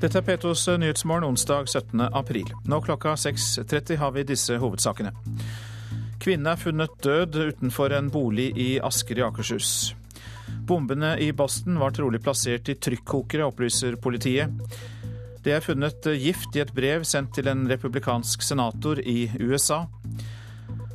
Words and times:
Dette 0.00 0.16
er 0.16 0.24
P2s 0.24 0.62
Nyhetsmorgen 0.80 1.26
onsdag 1.28 1.66
17. 1.68 2.00
april. 2.16 2.46
Nå 2.64 2.78
klokka 2.80 3.10
6.30 3.20 3.98
har 4.00 4.14
vi 4.14 4.22
disse 4.24 4.56
hovedsakene. 4.56 5.10
Kvinne 6.24 6.54
er 6.54 6.62
funnet 6.62 6.94
død 7.04 7.36
utenfor 7.36 7.92
en 7.92 8.08
bolig 8.08 8.46
i 8.56 8.68
Asker 8.80 9.20
i 9.20 9.24
Akershus. 9.26 9.90
Bombene 10.64 11.10
i 11.20 11.28
Boston 11.36 11.76
var 11.82 11.92
trolig 11.92 12.22
plassert 12.24 12.72
i 12.72 12.78
trykkokere, 12.80 13.44
opplyser 13.52 14.00
politiet. 14.00 14.56
Det 15.44 15.58
er 15.58 15.66
funnet 15.68 16.08
gift 16.16 16.56
i 16.56 16.64
et 16.64 16.72
brev 16.72 17.04
sendt 17.04 17.36
til 17.36 17.52
en 17.52 17.68
republikansk 17.68 18.40
senator 18.40 19.04
i 19.04 19.28
USA. 19.36 19.82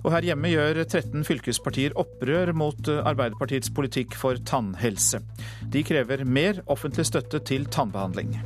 Og 0.02 0.12
her 0.18 0.32
hjemme 0.32 0.50
gjør 0.50 0.82
13 0.82 1.22
fylkespartier 1.30 1.94
opprør 1.94 2.56
mot 2.58 2.90
Arbeiderpartiets 2.98 3.70
politikk 3.70 4.18
for 4.18 4.42
tannhelse. 4.50 5.22
De 5.70 5.86
krever 5.86 6.26
mer 6.26 6.66
offentlig 6.66 7.06
støtte 7.14 7.46
til 7.46 7.70
tannbehandling. 7.70 8.40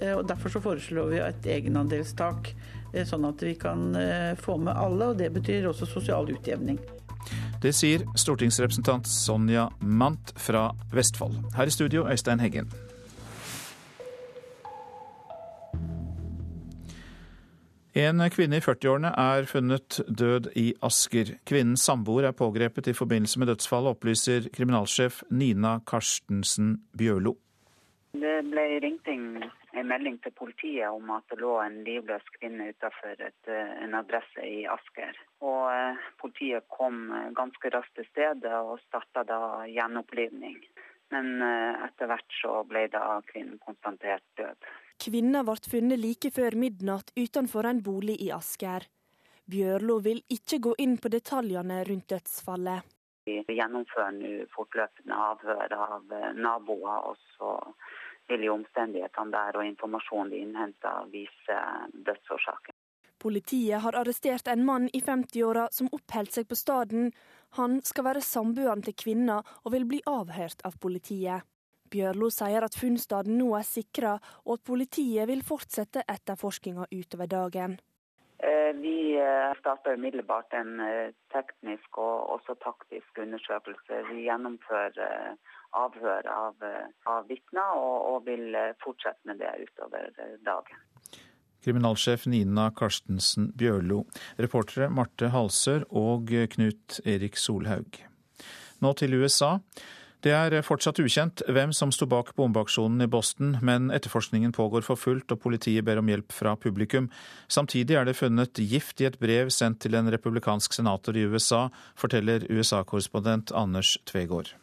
Eh, 0.00 0.14
og 0.14 0.28
Derfor 0.28 0.48
så 0.48 0.60
foreslår 0.62 1.10
vi 1.10 1.22
et 1.22 1.46
egenandelstak, 1.58 2.52
eh, 2.92 3.04
sånn 3.06 3.26
at 3.28 3.42
vi 3.42 3.54
kan 3.58 3.94
eh, 3.96 4.34
få 4.38 4.58
med 4.58 4.76
alle. 4.76 5.12
og 5.12 5.18
Det 5.18 5.32
betyr 5.34 5.68
også 5.70 5.86
sosial 5.86 6.30
utjevning. 6.30 6.78
Det 7.60 7.74
sier 7.74 8.04
stortingsrepresentant 8.16 9.08
Sonja 9.10 9.68
Mandt 9.80 10.32
fra 10.38 10.70
Vestfold. 10.94 11.40
Her 11.56 11.66
i 11.66 11.74
studio, 11.74 12.06
Øystein 12.06 12.40
Heggen. 12.40 12.70
En 17.98 18.22
kvinne 18.30 18.60
i 18.60 18.62
40-årene 18.62 19.10
er 19.18 19.46
funnet 19.50 19.98
død 20.06 20.52
i 20.54 20.68
Asker. 20.86 21.32
Kvinnens 21.48 21.82
samboer 21.82 22.28
er 22.28 22.36
pågrepet 22.36 22.86
i 22.86 22.94
forbindelse 22.94 23.40
med 23.42 23.50
dødsfallet, 23.50 23.96
opplyser 23.96 24.46
kriminalsjef 24.54 25.24
Nina 25.34 25.80
Karstensen 25.82 26.76
Bjørlo. 26.94 27.34
Det 28.14 28.36
ble 28.52 28.68
ringt 28.84 29.10
inn 29.10 29.42
en 29.78 29.88
melding 29.88 30.18
til 30.22 30.34
politiet 30.36 30.90
om 30.90 31.10
at 31.14 31.26
det 31.30 31.38
lå 31.40 31.54
en 31.62 31.78
livløs 31.86 32.26
kvinne 32.36 32.70
utenfor 32.72 33.22
eh, 33.24 33.72
en 33.84 33.96
adresse 33.98 34.44
i 34.44 34.64
Asker. 34.70 35.16
Og 35.44 35.64
eh, 35.72 36.04
Politiet 36.20 36.66
kom 36.72 37.08
eh, 37.14 37.30
ganske 37.36 37.72
raskt 37.74 37.94
til 37.98 38.08
stedet 38.10 38.52
og 38.58 38.78
starta 38.86 39.24
da 39.28 39.40
gjenopplivning. 39.70 40.60
Men 41.08 41.40
etter 41.40 42.04
hvert 42.10 42.34
så 42.36 42.58
ble 42.68 42.82
da 42.92 43.22
kvinnen 43.30 43.56
konstatert 43.64 44.26
død. 44.36 44.66
Kvinna 45.00 45.40
ble 45.46 45.70
funnet 45.72 46.02
like 46.02 46.28
før 46.36 46.52
midnatt 46.60 47.14
utenfor 47.16 47.64
en 47.64 47.80
bolig 47.80 48.18
i 48.26 48.28
Asker. 48.36 48.84
Bjørlo 49.48 50.02
vil 50.04 50.20
ikke 50.28 50.58
gå 50.66 50.74
inn 50.84 50.98
på 51.00 51.08
detaljene 51.08 51.78
rundt 51.88 52.12
dødsfallet. 52.12 52.92
Vi 53.24 53.56
gjennomfører 53.56 54.12
nå 54.18 54.34
fortløpende 54.52 55.16
avhør 55.30 55.72
av 55.78 56.12
naboer. 56.36 57.08
og 57.08 57.16
så 57.38 57.54
vil 58.28 58.44
jo 58.46 58.58
omstendighetene 58.58 59.34
der 59.34 59.58
og 59.58 59.66
informasjonen 59.66 60.32
de 60.32 60.42
innhenter, 60.44 61.08
vise 61.12 61.58
dødsårsaken. 62.06 62.76
Politiet 63.18 63.82
har 63.82 63.96
arrestert 63.98 64.46
en 64.48 64.64
mann 64.64 64.86
i 64.94 65.00
50-åra 65.02 65.66
som 65.74 65.90
oppholdt 65.92 66.36
seg 66.36 66.46
på 66.46 66.58
staden. 66.58 67.10
Han 67.58 67.80
skal 67.82 68.06
være 68.06 68.22
samboeren 68.22 68.84
til 68.86 68.94
kvinna 68.94 69.40
og 69.64 69.72
vil 69.74 69.88
bli 69.90 69.98
avhørt 70.06 70.62
av 70.68 70.78
politiet. 70.78 71.42
Bjørlo 71.90 72.28
sier 72.30 72.62
at 72.62 72.76
funnstaden 72.76 73.38
nå 73.40 73.48
er 73.56 73.66
sikra, 73.66 74.18
og 74.44 74.58
at 74.58 74.64
politiet 74.70 75.28
vil 75.30 75.42
fortsette 75.42 76.04
etterforskninga 76.04 76.86
utover 76.92 77.30
dagen. 77.32 77.78
Eh, 78.42 78.76
vi 78.80 79.16
eh, 79.18 79.52
starter 79.60 79.94
umiddelbart 79.98 80.52
en 80.54 80.80
eh, 80.80 81.10
teknisk 81.34 81.98
og 81.98 82.30
også 82.36 82.54
taktisk 82.62 83.18
undersøkelse. 83.18 84.02
Vi 84.12 84.28
gjennomfører 84.28 85.34
avhør 85.78 86.28
av, 86.30 86.62
av 87.10 87.26
vitner, 87.28 87.74
og, 87.74 87.96
og, 88.12 88.20
vil 88.28 88.54
fortsette 88.84 89.26
med 89.28 89.42
det 89.42 89.50
utover 89.66 90.06
dagen. 90.46 90.84
Kriminalsjef 91.64 92.28
Nina 92.30 92.70
Karstensen 92.78 93.50
Bjørlo. 93.58 94.04
Reportere 94.38 94.88
Marte 94.88 95.32
Halsør 95.34 95.84
og 95.90 96.30
Knut 96.54 97.00
Erik 97.04 97.36
Solhaug. 97.36 97.98
Nå 98.80 98.94
til 98.96 99.18
USA. 99.18 99.56
Det 100.26 100.32
er 100.34 100.64
fortsatt 100.66 100.98
ukjent 100.98 101.44
hvem 101.46 101.70
som 101.76 101.92
sto 101.94 102.08
bak 102.10 102.32
bombeaksjonen 102.34 103.04
i 103.04 103.10
Boston, 103.10 103.52
men 103.62 103.86
etterforskningen 103.94 104.50
pågår 104.56 104.82
for 104.82 104.98
fullt 104.98 105.30
og 105.30 105.38
politiet 105.44 105.86
ber 105.86 106.00
om 106.02 106.10
hjelp 106.10 106.34
fra 106.34 106.56
publikum. 106.58 107.06
Samtidig 107.46 107.94
er 107.94 108.08
det 108.08 108.18
funnet 108.18 108.58
gift 108.58 108.98
i 108.98 109.06
et 109.06 109.20
brev 109.22 109.52
sendt 109.54 109.84
til 109.84 109.94
en 109.94 110.10
republikansk 110.10 110.74
senator 110.74 111.14
i 111.14 111.28
USA, 111.30 111.68
forteller 111.94 112.48
USA-korrespondent 112.50 113.54
Anders 113.54 113.94
Tvegård. 114.10 114.56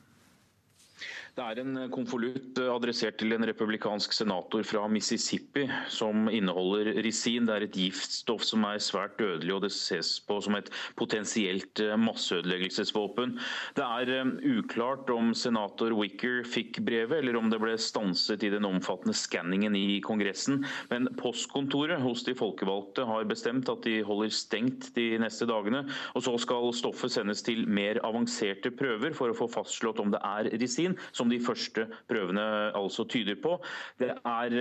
Det 1.36 1.44
er 1.44 1.60
en 1.60 1.76
konvolutt 1.92 2.56
adressert 2.64 3.18
til 3.20 3.36
en 3.36 3.44
republikansk 3.44 4.14
senator 4.16 4.64
fra 4.64 4.86
Mississippi 4.88 5.66
som 5.92 6.30
inneholder 6.32 6.94
risin. 7.04 7.44
Det 7.44 7.52
er 7.58 7.66
et 7.66 7.76
giftstoff 7.76 8.46
som 8.48 8.64
er 8.64 8.80
svært 8.80 9.18
dødelig, 9.20 9.52
og 9.52 9.66
det 9.66 9.74
ses 9.76 10.14
på 10.24 10.38
som 10.40 10.56
et 10.56 10.70
potensielt 10.96 11.82
eh, 11.84 11.92
masseødeleggelsesvåpen. 12.00 13.34
Det 13.76 13.84
er 13.84 14.12
eh, 14.22 14.32
uklart 14.62 15.12
om 15.12 15.34
senator 15.36 15.92
Wicker 16.00 16.46
fikk 16.48 16.80
brevet, 16.88 17.18
eller 17.18 17.36
om 17.36 17.52
det 17.52 17.60
ble 17.60 17.76
stanset 17.84 18.48
i 18.48 18.54
den 18.54 18.70
omfattende 18.70 19.18
skanningen 19.20 19.76
i 19.76 20.00
Kongressen. 20.08 20.64
Men 20.94 21.12
postkontoret 21.20 22.00
hos 22.00 22.24
de 22.24 22.38
folkevalgte 22.40 23.10
har 23.12 23.28
bestemt 23.28 23.74
at 23.76 23.84
de 23.84 23.98
holder 24.08 24.32
stengt 24.32 24.94
de 24.96 25.10
neste 25.20 25.52
dagene. 25.52 25.84
Og 26.16 26.24
så 26.30 26.38
skal 26.40 26.72
stoffet 26.80 27.18
sendes 27.20 27.44
til 27.44 27.68
mer 27.68 28.00
avanserte 28.08 28.72
prøver 28.72 29.12
for 29.20 29.36
å 29.36 29.40
få 29.44 29.52
fastslått 29.60 30.00
om 30.00 30.16
det 30.16 30.24
er 30.24 30.54
risin. 30.64 30.96
som 31.12 31.25
som 31.26 31.34
de 31.34 31.42
første 31.42 31.88
prøvene 32.10 32.46
altså 32.78 33.08
tyder 33.10 33.40
på. 33.42 33.58
Det 34.00 34.14
er 34.14 34.58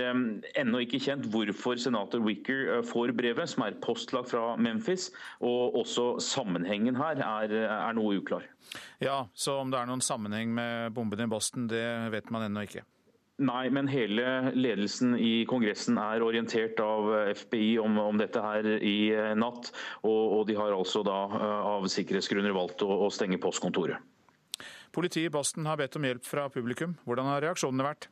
ennå 0.57 0.81
ikke 0.83 1.01
kjent 1.03 1.29
hvorfor 1.31 1.79
senator 1.81 2.23
Wicker 2.25 2.79
eh, 2.79 2.83
får 2.85 3.13
brevet, 3.17 3.49
som 3.51 3.67
er 3.67 3.77
postlagt 3.83 4.33
fra 4.33 4.55
Memphis. 4.57 5.11
Og 5.45 5.77
også 5.83 6.15
sammenhengen 6.23 6.97
her 6.97 7.21
er, 7.21 7.55
er 7.69 7.95
noe 7.97 8.17
uklar. 8.19 8.49
Ja, 9.03 9.27
Så 9.33 9.59
om 9.61 9.71
det 9.71 9.79
er 9.79 9.87
noen 9.89 10.03
sammenheng 10.03 10.51
med 10.55 10.93
bombene 10.95 11.29
i 11.29 11.31
Boston, 11.31 11.69
det 11.69 11.85
vet 12.13 12.31
man 12.33 12.47
ennå 12.47 12.65
ikke? 12.65 12.85
Nei, 13.35 13.67
men 13.67 13.89
hele 13.91 14.53
ledelsen 14.55 15.17
i 15.19 15.43
Kongressen 15.49 15.97
er 15.99 16.23
orientert 16.23 16.79
av 16.79 17.09
FBI 17.35 17.73
om, 17.83 17.97
om 17.99 18.19
dette 18.19 18.39
her 18.39 18.69
i 18.79 19.11
eh, 19.11 19.33
natt. 19.35 19.73
Og, 20.07 20.21
og, 20.39 20.41
de 20.47 20.55
har 20.55 20.71
altså 20.71 21.03
da 21.03 21.25
eh, 21.35 21.71
av 21.75 21.89
sikkerhetsgrunner 21.91 22.55
valgt 22.55 22.85
å, 22.87 22.89
å 23.03 23.11
stenge 23.11 23.41
postkontoret. 23.43 23.99
Politiet 24.95 25.27
i 25.27 25.29
Boston 25.29 25.65
har 25.67 25.75
bedt 25.75 25.97
om 25.99 26.05
hjelp 26.07 26.23
fra 26.23 26.45
publikum. 26.47 26.93
Hvordan 27.03 27.27
har 27.27 27.43
reaksjonene 27.43 27.83
vært? 27.83 28.07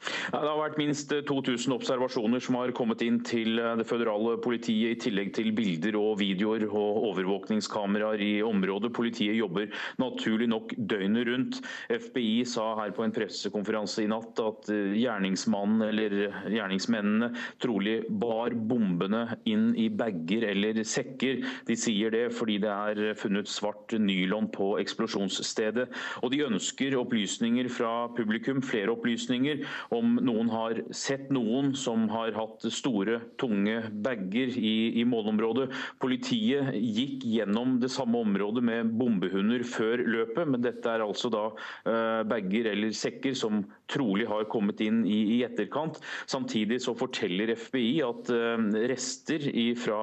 Det 0.00 0.38
har 0.40 0.56
vært 0.56 0.78
minst 0.80 1.10
2000 1.12 1.68
eh, 1.68 1.76
observasjoner 1.76 2.40
som 2.42 2.56
har 2.56 2.72
kommet 2.76 3.02
inn 3.04 3.18
til 3.26 3.60
eh, 3.60 3.74
det 3.76 3.86
føderale 3.88 4.38
politiet, 4.40 4.94
i 4.94 5.00
tillegg 5.04 5.32
til 5.36 5.50
bilder 5.56 5.98
og 6.00 6.20
videoer 6.22 6.64
og 6.68 7.04
overvåkningskameraer 7.10 8.22
i 8.24 8.30
området. 8.46 8.92
Politiet 8.96 9.36
jobber 9.36 9.68
naturlig 10.00 10.48
nok 10.50 10.72
døgnet 10.78 11.28
rundt. 11.28 11.60
FBI 11.92 12.46
sa 12.48 12.70
her 12.78 12.94
på 12.96 13.04
en 13.04 13.14
pressekonferanse 13.14 14.06
i 14.06 14.10
natt 14.10 14.40
at 14.40 14.70
eh, 14.72 14.96
gjerningsmannen 15.02 15.84
eller 15.90 16.16
gjerningsmennene 16.48 17.32
trolig 17.60 17.98
bar 18.22 18.56
bombene 18.56 19.26
inn 19.50 19.70
i 19.76 19.90
bager 19.92 20.48
eller 20.54 20.80
sekker. 20.86 21.44
De 21.68 21.76
sier 21.78 22.14
det 22.14 22.26
fordi 22.38 22.56
det 22.64 22.72
er 22.72 23.18
funnet 23.20 23.50
svart 23.50 23.92
nylon 24.00 24.48
på 24.54 24.72
eksplosjonsstedet. 24.80 25.90
Og 26.24 26.32
de 26.32 26.44
ønsker 26.46 26.96
opplysninger 26.96 27.68
fra 27.72 27.92
publikum, 28.16 28.64
flere 28.64 28.94
opplysninger 28.94 29.60
om 29.94 30.18
noen 30.22 30.50
har 30.52 30.80
sett 30.94 31.30
noen 31.34 31.72
som 31.78 32.06
har 32.12 32.34
hatt 32.36 32.64
store, 32.72 33.18
tunge 33.40 33.82
bager 34.04 34.54
i, 34.54 34.74
i 35.00 35.04
målområdet. 35.08 35.68
Politiet 36.02 36.74
gikk 36.78 37.26
gjennom 37.26 37.78
det 37.82 37.90
samme 37.92 38.22
området 38.22 38.62
med 38.66 38.92
bombehunder 39.00 39.64
før 39.66 40.04
løpet, 40.06 40.46
men 40.46 40.62
dette 40.64 40.92
er 40.94 41.04
altså 41.04 41.30
da 41.32 41.48
uh, 41.50 42.22
bager 42.30 42.70
eller 42.72 42.94
sekker 42.96 43.34
som 43.38 43.64
trolig 43.90 44.28
har 44.30 44.48
kommet 44.52 44.80
inn 44.84 45.02
i, 45.08 45.20
i 45.36 45.40
etterkant. 45.46 46.00
Samtidig 46.30 46.80
så 46.84 46.94
forteller 46.98 47.54
FBI 47.58 48.00
at 48.06 48.32
uh, 48.32 48.68
rester 48.90 49.46
fra 49.80 50.00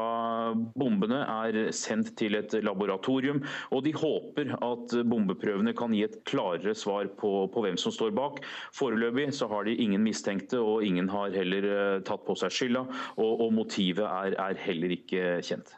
bombene 0.78 1.24
er 1.24 1.60
sendt 1.76 2.14
til 2.20 2.38
et 2.40 2.54
laboratorium, 2.64 3.42
og 3.74 3.84
de 3.86 3.94
håper 3.96 4.54
at 4.58 4.96
bombeprøvene 5.08 5.74
kan 5.78 5.96
gi 5.96 6.04
et 6.06 6.20
klarere 6.28 6.76
svar 6.78 7.10
på, 7.20 7.32
på 7.54 7.64
hvem 7.64 7.78
som 7.80 7.94
står 7.94 8.14
bak. 8.18 8.42
Foreløpig 8.76 9.30
så 9.36 9.48
har 9.52 9.68
de 9.68 9.76
ingen 9.76 10.04
mistenkte, 10.04 10.60
og 10.60 10.86
ingen 10.86 11.10
har 11.10 11.36
heller 11.36 11.68
eh, 11.72 12.00
tatt 12.08 12.26
på 12.28 12.36
seg 12.40 12.54
skylda. 12.54 12.86
Og, 13.18 13.44
og 13.48 13.54
motivet 13.56 14.06
er, 14.06 14.38
er, 14.38 14.62
heller 14.68 14.96
ikke 14.98 15.38
kjent. 15.46 15.74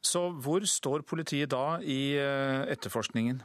Så 0.00 0.28
hvor 0.42 0.64
står 0.64 1.04
politiet 1.08 1.52
da 1.52 1.80
i 1.82 2.16
eh, 2.18 2.70
etterforskningen? 2.72 3.42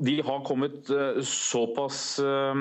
De 0.00 0.20
har 0.22 0.44
kommet 0.44 0.90
eh, 0.90 1.22
såpass 1.22 2.18
eh, 2.18 2.54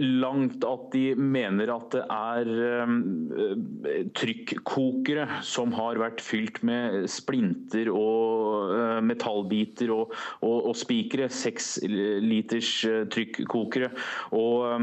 langt 0.00 0.64
at 0.64 0.86
de 0.92 1.14
mener 1.16 1.72
at 1.74 1.92
det 1.92 2.02
er 2.14 2.50
eh, 2.66 4.04
trykkokere 4.16 5.26
som 5.44 5.74
har 5.76 6.00
vært 6.00 6.22
fylt 6.24 6.62
med 6.66 7.04
splinter 7.10 7.90
og 7.92 8.72
metallbiter 9.04 9.92
og, 9.92 10.14
og, 10.40 10.70
og 10.70 10.78
spikere. 10.78 11.28
Seks 11.30 11.78
liters 11.84 12.70
trykkokere. 13.12 13.90
Og 14.36 14.80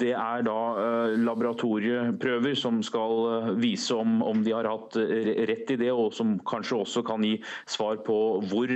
det 0.00 0.12
er 0.16 0.44
da 0.46 0.58
laboratorieprøver 1.20 2.56
som 2.58 2.80
skal 2.86 3.56
vise 3.60 3.94
om, 3.96 4.20
om 4.26 4.42
de 4.44 4.54
har 4.54 4.68
hatt 4.70 4.96
rett 5.50 5.74
i 5.74 5.78
det, 5.80 5.90
og 5.92 6.14
som 6.16 6.36
kanskje 6.48 6.80
også 6.80 7.04
kan 7.06 7.24
gi 7.26 7.36
svar 7.68 8.00
på 8.06 8.16
hvor 8.50 8.72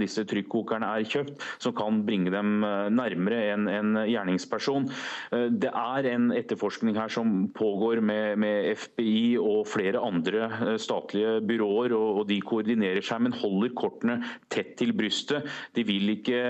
disse 0.00 0.24
trykkokerne 0.28 0.88
er 0.96 1.08
kjøpt 1.08 1.51
som 1.58 1.74
kan 1.76 2.02
bringe 2.06 2.32
dem 2.32 2.62
eh, 2.64 2.88
nærmere 2.92 3.40
en, 3.52 3.68
en 3.70 3.98
gjerningsperson. 4.08 4.88
Eh, 5.32 5.48
det 5.62 5.70
er 5.72 6.08
en 6.12 6.30
etterforskning 6.34 6.96
her 6.98 7.12
som 7.12 7.48
pågår 7.56 8.02
med, 8.04 8.38
med 8.42 8.72
FBI 8.78 9.36
og 9.40 9.66
flere 9.70 10.02
andre 10.02 10.48
eh, 10.48 10.76
statlige 10.80 11.40
byråer, 11.48 11.96
og, 11.96 12.22
og, 12.22 12.24
de 12.32 12.38
koordinerer 12.44 13.04
seg, 13.04 13.24
men 13.26 13.36
holder 13.36 13.74
kortene 13.76 14.18
tett 14.52 14.74
til 14.80 14.94
brystet. 14.96 15.48
De 15.76 15.84
vil 15.86 16.14
ikke 16.14 16.40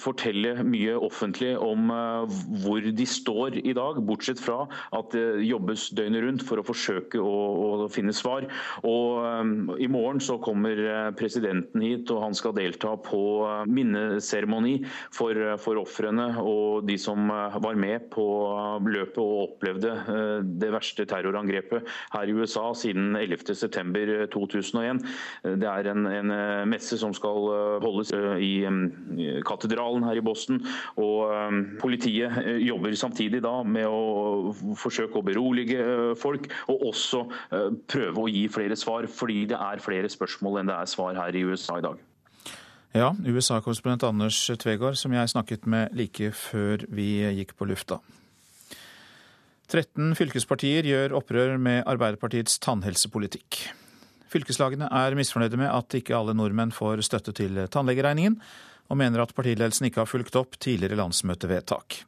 fortelle 0.00 0.54
mye 0.64 0.94
offentlig 0.96 1.52
om 1.60 1.90
hvor 2.62 2.84
de 2.84 3.06
står 3.08 3.58
i 3.60 3.74
dag, 3.76 3.98
bortsett 4.06 4.40
fra 4.42 4.62
at 4.96 5.12
det 5.14 5.44
jobbes 5.46 5.88
døgnet 5.96 6.24
rundt 6.24 6.44
for 6.46 6.60
å 6.60 6.66
forsøke 6.66 7.20
å, 7.20 7.34
å 7.86 7.88
finne 7.92 8.14
svar. 8.16 8.46
Og 8.86 9.80
I 9.82 9.88
morgen 9.90 10.22
så 10.22 10.38
kommer 10.42 10.78
presidenten 11.18 11.84
hit, 11.84 12.10
og 12.12 12.24
han 12.24 12.36
skal 12.36 12.54
delta 12.56 12.94
på 13.04 13.20
minneseremoni 14.30 14.84
for, 15.12 15.34
for 15.60 15.80
ofrene 15.80 16.28
og 16.40 16.86
de 16.88 16.96
som 17.00 17.30
eh, 17.30 17.58
var 17.62 17.78
med 17.78 18.08
på 18.12 18.24
løpet 18.86 19.18
og 19.18 19.42
opplevde 19.48 19.90
eh, 19.90 20.40
det 20.60 20.72
verste 20.72 21.06
terrorangrepet 21.08 21.86
her 22.14 22.28
i 22.28 22.34
USA 22.34 22.70
siden 22.74 23.16
11.9.2001. 23.16 25.02
Det 25.60 25.68
er 25.68 25.90
en, 25.90 26.06
en, 26.06 26.32
messe 26.70 26.96
som 27.00 27.12
skal 27.16 27.80
holdes 27.82 28.12
i 28.40 28.62
katedralen 29.46 30.04
her 30.06 30.18
i 30.18 30.24
Boston. 30.24 30.60
og 31.00 31.32
Politiet 31.80 32.36
jobber 32.62 32.94
samtidig 32.98 33.40
da 33.42 33.60
med 33.64 33.88
å 33.88 34.52
forsøke 34.78 35.18
å 35.18 35.24
berolige 35.26 36.14
folk, 36.20 36.48
og 36.70 36.86
også 36.92 37.24
prøve 37.90 38.24
å 38.24 38.30
gi 38.30 38.46
flere 38.52 38.78
svar, 38.78 39.08
fordi 39.10 39.42
det 39.50 39.58
er 39.58 39.82
flere 39.82 40.12
spørsmål 40.12 40.62
enn 40.62 40.70
det 40.70 40.78
er 40.78 40.94
svar 40.94 41.18
her 41.18 41.36
i 41.36 41.44
USA 41.48 41.80
i 41.80 41.86
dag. 41.88 42.09
Ja, 42.90 43.12
USA-korrespondent 43.22 44.02
Anders 44.02 44.38
Tvegård, 44.58 44.96
som 44.98 45.12
jeg 45.14 45.30
snakket 45.30 45.66
med 45.70 45.92
like 45.94 46.32
før 46.34 46.82
vi 46.90 47.20
gikk 47.36 47.54
på 47.54 47.68
lufta. 47.70 48.00
13 49.70 50.16
fylkespartier 50.18 50.88
gjør 50.88 51.14
opprør 51.20 51.54
med 51.62 51.84
Arbeiderpartiets 51.86 52.58
tannhelsepolitikk. 52.64 53.60
Fylkeslagene 54.30 54.88
er 54.90 55.14
misfornøyde 55.18 55.60
med 55.60 55.70
at 55.70 55.94
ikke 55.94 56.16
alle 56.18 56.34
nordmenn 56.34 56.74
får 56.74 57.04
støtte 57.06 57.34
til 57.38 57.62
tannlegeregningen, 57.70 58.40
og 58.90 58.98
mener 58.98 59.22
at 59.22 59.34
partiledelsen 59.38 59.86
ikke 59.86 60.02
har 60.02 60.10
fulgt 60.10 60.34
opp 60.38 60.58
tidligere 60.58 60.98
landsmøtevedtak. 60.98 62.00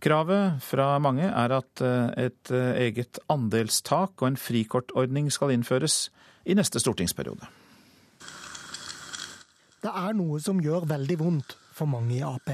Kravet 0.00 0.62
fra 0.62 0.92
mange 1.02 1.26
er 1.26 1.56
at 1.58 1.82
eh, 1.84 2.28
et 2.30 2.52
eh, 2.54 2.86
eget 2.86 3.18
andelstak 3.28 4.14
og 4.22 4.30
en 4.30 4.38
frikortordning 4.38 5.26
skal 5.34 5.52
innføres 5.56 6.06
i 6.46 6.54
neste 6.56 6.80
stortingsperiode. 6.80 7.50
Det 9.80 9.92
er 9.96 10.16
noe 10.16 10.40
som 10.44 10.58
gjør 10.60 10.84
veldig 10.90 11.16
vondt 11.20 11.54
for 11.72 11.88
mange 11.88 12.18
i 12.18 12.24
Ap. 12.26 12.50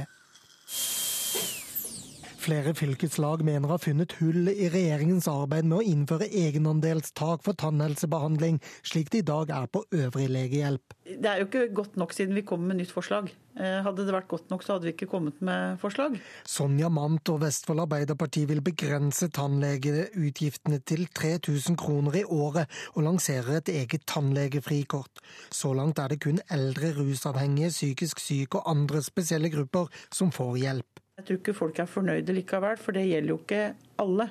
Flere 2.46 2.76
fylkeslag 2.78 3.40
mener 3.42 3.72
har 3.72 3.80
funnet 3.82 4.12
hull 4.20 4.46
i 4.52 4.68
regjeringens 4.70 5.26
arbeid 5.26 5.66
med 5.66 5.80
å 5.80 5.86
innføre 5.90 6.28
egenandelstak 6.30 7.40
for 7.42 7.58
tannhelsebehandling, 7.58 8.60
slik 8.86 9.08
det 9.10 9.24
i 9.24 9.26
dag 9.26 9.50
er 9.50 9.64
på 9.66 9.80
øvrig 9.90 10.28
legehjelp. 10.30 10.94
Det 11.08 11.26
er 11.26 11.40
jo 11.40 11.48
ikke 11.48 11.64
godt 11.74 11.96
nok 11.98 12.12
siden 12.14 12.36
vi 12.38 12.44
kom 12.46 12.62
med 12.68 12.78
nytt 12.78 12.92
forslag. 12.94 13.32
Eh, 13.58 13.80
hadde 13.82 14.04
det 14.06 14.14
vært 14.14 14.28
godt 14.30 14.52
nok, 14.52 14.62
så 14.62 14.76
hadde 14.76 14.86
vi 14.86 14.92
ikke 14.94 15.08
kommet 15.10 15.40
med 15.42 15.80
forslag. 15.82 16.20
Sonja 16.46 16.90
Mandt 16.92 17.32
og 17.32 17.40
Vestfold 17.42 17.82
Arbeiderparti 17.82 18.44
vil 18.46 18.62
begrense 18.62 19.26
tannlegeutgiftene 19.34 20.78
til 20.86 21.08
3000 21.18 21.78
kroner 21.80 22.20
i 22.20 22.22
året, 22.22 22.70
og 22.94 23.08
lanserer 23.08 23.58
et 23.58 23.72
eget 23.74 24.06
tannlegefrikort. 24.06 25.24
Så 25.50 25.72
langt 25.74 25.98
er 25.98 26.14
det 26.14 26.20
kun 26.22 26.38
eldre, 26.46 26.92
rusavhengige, 27.00 27.72
psykisk 27.74 28.22
syke 28.22 28.60
og 28.60 28.70
andre 28.76 29.02
spesielle 29.02 29.50
grupper 29.50 29.90
som 30.14 30.30
får 30.30 30.62
hjelp. 30.62 31.02
Jeg 31.16 31.24
tror 31.24 31.38
ikke 31.40 31.56
folk 31.56 31.78
er 31.80 31.88
fornøyde 31.88 32.34
likevel, 32.36 32.76
for 32.76 32.92
det 32.92 33.06
gjelder 33.08 33.32
jo 33.32 33.38
ikke 33.40 33.60
alle. 34.02 34.26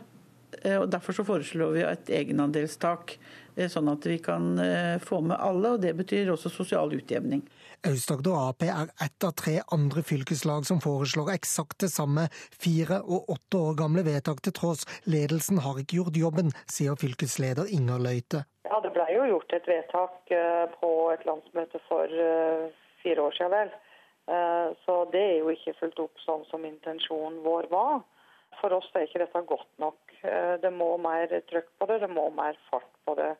Eh, 0.62 0.78
og 0.78 0.92
Derfor 0.94 1.18
så 1.18 1.24
foreslår 1.26 1.72
vi 1.74 1.82
et 1.82 2.10
egenandelstak, 2.20 3.16
eh, 3.56 3.70
sånn 3.74 3.90
at 3.90 4.06
vi 4.06 4.20
kan 4.22 4.52
eh, 4.62 4.98
få 5.02 5.22
med 5.26 5.38
alle. 5.40 5.72
og 5.76 5.82
Det 5.82 5.96
betyr 5.98 6.30
også 6.30 6.52
sosial 6.54 6.94
utjevning. 6.94 7.42
Aust-Agder 7.86 8.38
Ap 8.38 8.62
er 8.66 8.92
ett 9.02 9.26
av 9.26 9.34
tre 9.38 9.60
andre 9.74 10.04
fylkeslag 10.06 10.66
som 10.70 10.78
foreslår 10.82 11.34
eksakt 11.34 11.80
det 11.82 11.90
samme. 11.94 12.28
Fire 12.54 13.02
og 13.02 13.34
åtte 13.34 13.62
år 13.62 13.80
gamle 13.82 14.06
vedtak 14.06 14.42
til 14.46 14.54
tross. 14.54 14.86
Ledelsen 15.10 15.62
har 15.66 15.82
ikke 15.82 16.00
gjort 16.04 16.22
jobben, 16.22 16.54
sier 16.70 16.98
fylkesleder 17.02 17.70
Inger 17.70 18.02
Løite. 18.02 18.46
Ja, 18.70 18.80
Det 18.82 18.94
ble 18.94 19.06
jo 19.14 19.26
gjort 19.34 19.58
et 19.58 19.68
vedtak 19.70 20.34
på 20.80 20.94
et 21.14 21.26
landsmøte 21.26 21.82
for 21.90 22.10
fire 23.02 23.22
år 23.22 23.38
siden, 23.38 23.54
vel. 23.54 23.74
Eh, 24.28 24.70
så 24.86 24.98
det 25.14 25.22
er 25.22 25.38
jo 25.40 25.54
ikke 25.54 25.76
fulgt 25.80 26.02
opp 26.02 26.22
sånn 26.24 26.46
som 26.50 26.66
intensjonen 26.66 27.42
vår 27.46 27.70
var. 27.74 28.00
For 28.62 28.74
oss 28.74 28.88
er 28.96 29.06
ikke 29.06 29.22
dette 29.22 29.44
godt 29.50 29.70
nok. 29.82 30.16
Eh, 30.24 30.56
det 30.64 30.72
må 30.74 30.96
mer 31.02 31.30
trøkk 31.50 31.70
på 31.78 31.90
det, 31.92 32.02
det 32.06 32.12
må 32.14 32.30
mer 32.34 32.58
fart 32.70 32.90
på 33.06 33.18
det. 33.20 33.34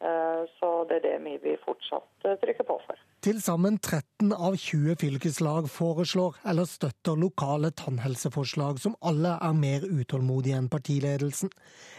Eh, 0.00 0.42
så 0.58 0.68
det 0.88 1.00
er 1.00 1.02
det 1.04 1.16
vi 1.24 1.36
vil 1.42 1.58
fortsatt 1.60 2.28
trykke 2.40 2.64
på 2.64 2.76
for. 2.86 3.00
Til 3.20 3.36
sammen 3.44 3.74
13 3.76 4.30
av 4.32 4.54
20 4.56 4.94
fylkeslag 4.96 5.66
foreslår 5.68 6.38
eller 6.48 6.64
støtter 6.64 7.18
lokale 7.20 7.68
tannhelseforslag, 7.76 8.80
som 8.80 8.94
alle 9.04 9.34
er 9.44 9.58
mer 9.58 9.84
utålmodige 9.84 10.56
enn 10.56 10.70
partiledelsen. 10.72 11.52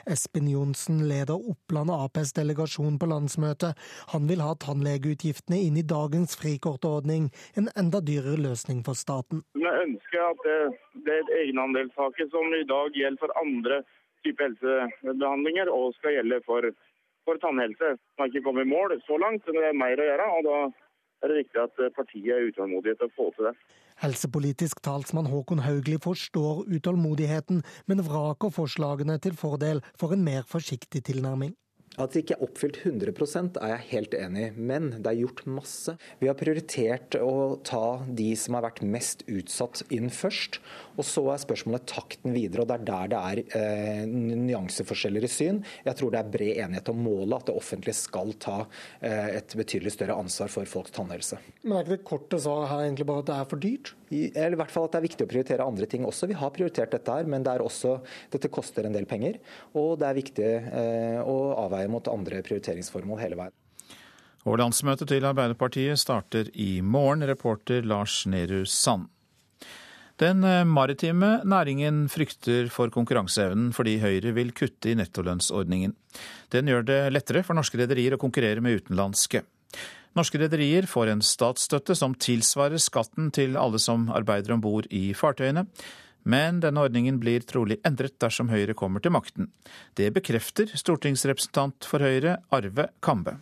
Espen 0.10 0.50
Johnsen 0.50 1.04
leder 1.12 1.38
Oppland 1.38 1.94
Aps 1.94 2.34
delegasjon 2.34 2.98
på 2.98 3.12
landsmøtet. 3.14 3.78
Han 4.16 4.26
vil 4.32 4.42
ha 4.42 4.56
tannlegeutgiftene 4.66 5.62
inn 5.62 5.78
i 5.78 5.86
dagens 5.86 6.34
frikortordning, 6.42 7.30
en 7.54 7.70
enda 7.78 8.02
dyrere 8.02 8.42
løsning 8.42 8.82
for 8.88 8.98
staten. 8.98 9.46
Vi 9.54 9.70
ønsker 9.70 10.26
at 10.26 10.46
det, 10.48 10.60
det 11.06 11.22
egenandelstaket 11.44 12.34
som 12.34 12.50
i 12.58 12.66
dag 12.66 12.98
gjelder 12.98 13.22
for 13.22 13.38
andre 13.46 13.84
typer 14.26 14.50
helsebehandlinger, 14.50 15.70
og 15.70 15.94
skal 15.98 16.18
gjelde 16.18 16.42
for, 16.50 16.66
for 17.28 17.42
tannhelse. 17.42 17.96
Man 18.18 18.26
har 18.26 18.32
ikke 18.32 18.46
kommet 18.48 18.68
i 18.68 18.72
mål 18.72 18.96
så 19.08 19.18
langt, 19.22 19.46
men 19.48 19.62
det 19.62 19.70
er 19.70 19.84
mer 19.84 20.02
å 20.02 20.08
gjøre. 20.10 20.30
og 20.38 20.48
da 20.48 20.58
er 21.22 21.30
det 21.30 21.38
viktig 21.44 21.62
at 21.62 21.82
eh, 21.82 21.94
partiet 21.94 22.34
er 22.34 22.50
utålmodig 22.50 22.98
til 22.98 23.10
å 23.10 23.16
få 23.16 23.30
til 23.36 23.50
det. 23.50 23.56
Helsepolitisk 24.02 24.82
talsmann 24.82 25.30
Håkon 25.30 25.62
Haugli 25.62 26.00
forstår 26.02 26.64
utålmodigheten, 26.74 27.62
men 27.88 28.06
vraker 28.08 28.54
forslagene 28.54 29.20
til 29.22 29.38
fordel 29.38 29.84
for 30.00 30.16
en 30.16 30.26
mer 30.26 30.48
forsiktig 30.50 31.04
tilnærming. 31.12 31.54
At 32.00 32.14
det 32.14 32.24
ikke 32.24 32.38
er 32.38 32.46
oppfylt 32.46 32.78
100% 32.88 33.58
er 33.60 33.74
jeg 33.74 33.88
helt 33.90 34.14
enig 34.16 34.46
i, 34.46 34.52
men 34.56 34.90
det 35.04 35.12
er 35.12 35.20
gjort 35.26 35.44
masse. 35.52 35.98
Vi 36.22 36.30
har 36.30 36.38
prioritert 36.40 37.18
å 37.20 37.58
ta 37.68 38.00
de 38.08 38.30
som 38.40 38.56
har 38.56 38.64
vært 38.70 38.80
mest 38.86 39.26
utsatt 39.28 39.84
inn 39.92 40.08
først. 40.14 40.62
Og 40.96 41.04
så 41.08 41.26
er 41.34 41.44
spørsmålet 41.44 41.90
takten 41.92 42.32
videre, 42.36 42.64
og 42.64 42.72
det 42.72 42.78
er 42.78 42.88
der 42.88 43.12
det 43.12 43.20
er 43.20 43.42
eh, 43.60 44.06
nyanseforskjeller 44.08 45.28
i 45.28 45.32
syn. 45.32 45.62
Jeg 45.84 46.00
tror 46.00 46.16
det 46.16 46.22
er 46.22 46.32
bred 46.32 46.64
enighet 46.64 46.92
om 46.94 47.04
målet, 47.04 47.38
at 47.42 47.52
det 47.52 47.58
offentlige 47.60 48.00
skal 48.00 48.36
ta 48.40 48.58
eh, 49.04 49.42
et 49.42 49.58
betydelig 49.60 49.96
større 49.98 50.16
ansvar 50.22 50.52
for 50.54 50.70
folks 50.70 50.96
tannhelse. 50.96 51.42
Men 51.66 51.76
er 51.76 51.84
ikke 51.84 51.98
det 51.98 52.08
korte 52.08 52.40
svaret 52.40 52.72
her 52.72 52.86
egentlig 52.86 53.10
bare 53.12 53.26
at 53.26 53.34
det 53.34 53.40
er 53.42 53.52
for 53.52 53.68
dyrt? 53.68 53.96
Eller 54.12 54.56
i 54.56 54.60
hvert 54.60 54.72
fall 54.74 54.88
at 54.88 54.96
det 54.96 55.00
er 55.00 55.08
viktig 55.08 55.26
å 55.26 55.32
prioritere 55.32 55.66
andre 55.66 55.88
ting 55.90 56.04
også. 56.08 56.28
Vi 56.28 56.36
har 56.40 56.52
prioritert 56.56 56.92
dette 56.92 57.16
her, 57.16 57.28
men 57.32 57.46
det 57.46 57.54
også, 57.64 57.98
dette 58.34 58.52
koster 58.52 58.88
en 58.88 58.96
del 58.96 59.08
penger. 59.08 59.38
Og 59.78 59.94
det 60.02 60.08
er 60.08 60.18
viktig 60.18 60.50
eh, 60.52 61.20
å 61.24 61.38
avveie 61.62 61.81
mot 61.90 62.08
andre 62.12 62.44
prioriteringsformål 62.46 63.24
hele 63.24 63.40
veien. 63.40 63.56
Og 64.50 64.58
landsmøtet 64.58 65.12
til 65.12 65.26
Arbeiderpartiet 65.30 66.00
starter 66.02 66.50
i 66.58 66.82
morgen. 66.82 67.26
Reporter 67.30 67.86
Lars 67.86 68.24
Nehru 68.26 68.64
Sand. 68.66 69.10
Den 70.22 70.44
eh, 70.46 70.66
maritime 70.66 71.40
næringen 71.46 72.04
frykter 72.10 72.68
for 72.74 72.92
konkurranseevnen 72.94 73.72
fordi 73.74 73.96
Høyre 74.04 74.36
vil 74.38 74.52
kutte 74.54 74.92
i 74.92 74.98
nettolønnsordningen. 74.98 75.96
Den 76.54 76.70
gjør 76.70 76.86
det 76.86 77.00
lettere 77.14 77.42
for 77.46 77.58
norske 77.58 77.80
rederier 77.82 78.18
å 78.18 78.22
konkurrere 78.22 78.62
med 78.62 78.82
utenlandske. 78.82 79.42
Norske 80.18 80.42
rederier 80.42 80.86
får 80.92 81.14
en 81.14 81.24
statsstøtte 81.24 81.96
som 81.96 82.14
tilsvarer 82.14 82.82
skatten 82.84 83.32
til 83.34 83.58
alle 83.58 83.80
som 83.80 84.10
arbeider 84.12 84.54
om 84.58 84.62
bord 84.62 84.90
i 84.92 85.14
fartøyene. 85.18 85.64
Men 86.24 86.60
denne 86.62 86.84
ordningen 86.86 87.18
blir 87.22 87.46
trolig 87.48 87.80
endret 87.88 88.20
dersom 88.22 88.52
Høyre 88.52 88.76
kommer 88.78 89.02
til 89.02 89.14
makten. 89.16 89.50
Det 89.98 90.12
bekrefter 90.14 90.70
stortingsrepresentant 90.78 91.88
for 91.88 92.04
Høyre 92.04 92.38
Arve 92.54 92.92
Kambe. 93.02 93.40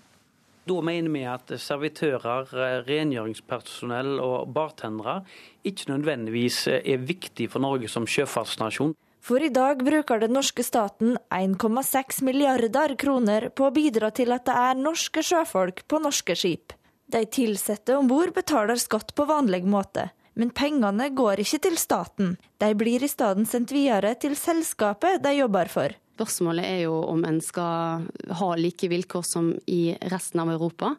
Da 0.69 0.77
mener 0.86 1.09
vi 1.09 1.24
at 1.25 1.50
servitører, 1.57 2.51
rengjøringspersonell 2.86 4.19
og 4.21 4.51
bartendere 4.53 5.24
ikke 5.65 5.89
nødvendigvis 5.89 6.65
er 6.77 7.00
viktig 7.01 7.50
for 7.50 7.63
Norge 7.63 7.89
som 7.89 8.05
sjøfartsnasjon. 8.07 8.93
For 9.19 9.43
i 9.43 9.50
dag 9.51 9.81
bruker 9.83 10.21
den 10.21 10.36
norske 10.38 10.63
staten 10.63 11.17
1,6 11.33 12.21
milliarder 12.24 12.95
kroner 13.01 13.50
på 13.50 13.67
å 13.67 13.74
bidra 13.75 14.12
til 14.15 14.31
at 14.36 14.45
det 14.48 14.55
er 14.55 14.79
norske 14.79 15.24
sjøfolk 15.25 15.83
på 15.89 16.00
norske 16.03 16.38
skip. 16.39 16.75
De 17.09 17.25
ansatte 17.25 17.98
om 17.98 18.07
bord 18.07 18.31
betaler 18.36 18.77
skatt 18.77 19.15
på 19.17 19.25
vanlig 19.25 19.63
måte, 19.65 20.12
men 20.39 20.53
pengene 20.55 21.10
går 21.15 21.43
ikke 21.43 21.60
til 21.67 21.77
staten. 21.79 22.38
De 22.63 22.72
blir 22.79 23.03
i 23.03 23.12
stedet 23.12 23.48
sendt 23.50 23.74
videre 23.75 24.13
til 24.19 24.38
selskapet 24.39 25.19
de 25.24 25.36
jobber 25.36 25.72
for. 25.72 25.96
Spørsmålet 26.19 26.65
er 26.67 26.81
jo 26.84 26.98
om 27.08 27.22
en 27.27 27.39
skal 27.43 28.08
ha 28.39 28.50
like 28.60 28.89
vilkår 28.91 29.24
som 29.24 29.53
i 29.72 29.93
resten 30.12 30.41
av 30.43 30.51
Europa, 30.51 30.93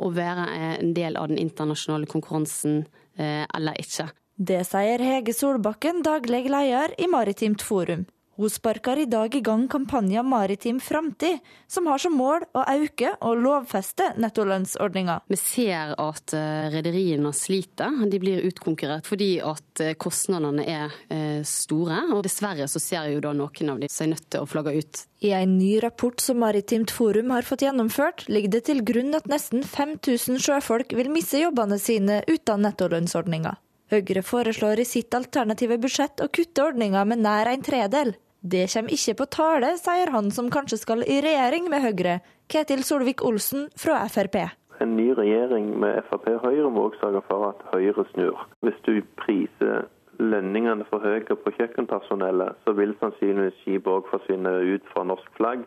og 0.00 0.16
være 0.16 0.46
en 0.78 0.94
del 0.96 1.18
av 1.20 1.28
den 1.28 1.40
internasjonale 1.40 2.08
konkurransen 2.08 2.82
eh, 3.20 3.44
eller 3.44 3.80
ikke. 3.80 4.08
Det 4.36 4.62
sier 4.64 5.04
Hege 5.04 5.34
Solbakken, 5.36 6.00
daglig 6.04 6.46
leder 6.48 6.96
i 6.96 7.08
Maritimt 7.12 7.64
Forum. 7.64 8.06
Hun 8.36 8.50
sparker 8.50 8.96
i 8.96 9.04
dag 9.04 9.34
i 9.34 9.40
gang 9.44 9.66
kampanjen 9.68 10.26
Maritim 10.26 10.80
framtid, 10.80 11.38
som 11.68 11.86
har 11.86 12.00
som 12.00 12.14
mål 12.16 12.46
å 12.56 12.62
øke 12.64 13.10
og 13.20 13.42
lovfeste 13.44 14.06
nettolønnsordninga. 14.16 15.18
Vi 15.28 15.36
ser 15.36 15.92
at 16.00 16.32
eh, 16.36 16.70
rederiene 16.72 17.34
sliter. 17.36 17.92
De 18.08 18.20
blir 18.22 18.40
utkonkurrert 18.48 19.08
fordi 19.08 19.34
at 19.44 19.82
eh, 19.84 19.92
kostnadene 20.00 20.64
er 20.64 20.94
eh, 21.12 21.42
store. 21.44 22.06
Og 22.16 22.24
dessverre 22.24 22.68
så 22.72 22.80
ser 22.80 23.10
jo 23.12 23.20
da 23.20 23.34
noen 23.36 23.74
av 23.74 23.82
de 23.82 23.90
seg 23.92 24.14
nødt 24.14 24.24
til 24.32 24.46
å 24.46 24.48
flagge 24.48 24.78
ut. 24.80 25.02
I 25.22 25.34
en 25.36 25.58
ny 25.58 25.76
rapport 25.84 26.18
som 26.20 26.40
Maritimt 26.40 26.90
Forum 26.90 27.34
har 27.36 27.44
fått 27.46 27.66
gjennomført, 27.66 28.24
ligger 28.32 28.56
det 28.56 28.64
til 28.70 28.80
grunn 28.86 29.12
at 29.18 29.28
nesten 29.30 29.60
5000 29.60 30.40
sjøfolk 30.40 30.96
vil 30.96 31.12
miste 31.12 31.44
jobbene 31.44 31.76
sine 31.78 32.22
uten 32.32 32.64
nettolønnsordninga. 32.64 33.58
Høyre 33.92 34.22
foreslår 34.24 34.80
i 34.80 34.88
sitt 34.88 35.12
alternative 35.12 35.76
budsjett 35.82 36.22
å 36.24 36.30
kutte 36.32 36.64
ordninga 36.64 37.04
med 37.04 37.20
nær 37.20 37.50
en 37.50 37.64
tredel. 37.64 38.14
Det 38.40 38.64
kommer 38.72 38.94
ikke 38.96 39.14
på 39.20 39.26
tale, 39.36 39.74
sier 39.78 40.10
han 40.14 40.30
som 40.34 40.48
kanskje 40.50 40.80
skal 40.80 41.04
i 41.04 41.20
regjering 41.22 41.68
med 41.70 41.84
Høyre, 41.84 42.14
Ketil 42.50 42.82
Solvik-Olsen 42.88 43.68
fra 43.78 44.00
Frp. 44.10 44.38
En 44.82 44.96
ny 44.96 45.12
regjering 45.14 45.68
med 45.78 46.00
Frp 46.08 46.26
og 46.32 46.40
Høyre 46.46 46.72
må 46.72 46.88
også 46.88 47.04
sørge 47.04 47.22
for 47.28 47.50
at 47.52 47.62
Høyre 47.74 48.06
snur. 48.14 48.40
Hvis 48.64 48.80
du 48.88 48.96
priser 49.20 49.84
lønningene 50.22 50.88
for 50.88 51.04
høye 51.04 51.36
på 51.44 51.54
kjøkkenpersonellet, 51.58 52.58
så 52.64 52.74
vil 52.78 52.96
sannsynligvis 53.00 53.62
skipet 53.62 53.92
òg 53.92 54.10
forsvinne 54.10 54.56
ut 54.74 54.92
fra 54.92 55.04
norsk 55.08 55.32
flagg. 55.38 55.64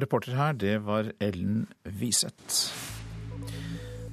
Reporter 0.00 0.36
her, 0.36 0.52
det 0.52 0.78
var 0.84 1.10
Ellen 1.20 1.66
Wiseth. 1.84 2.85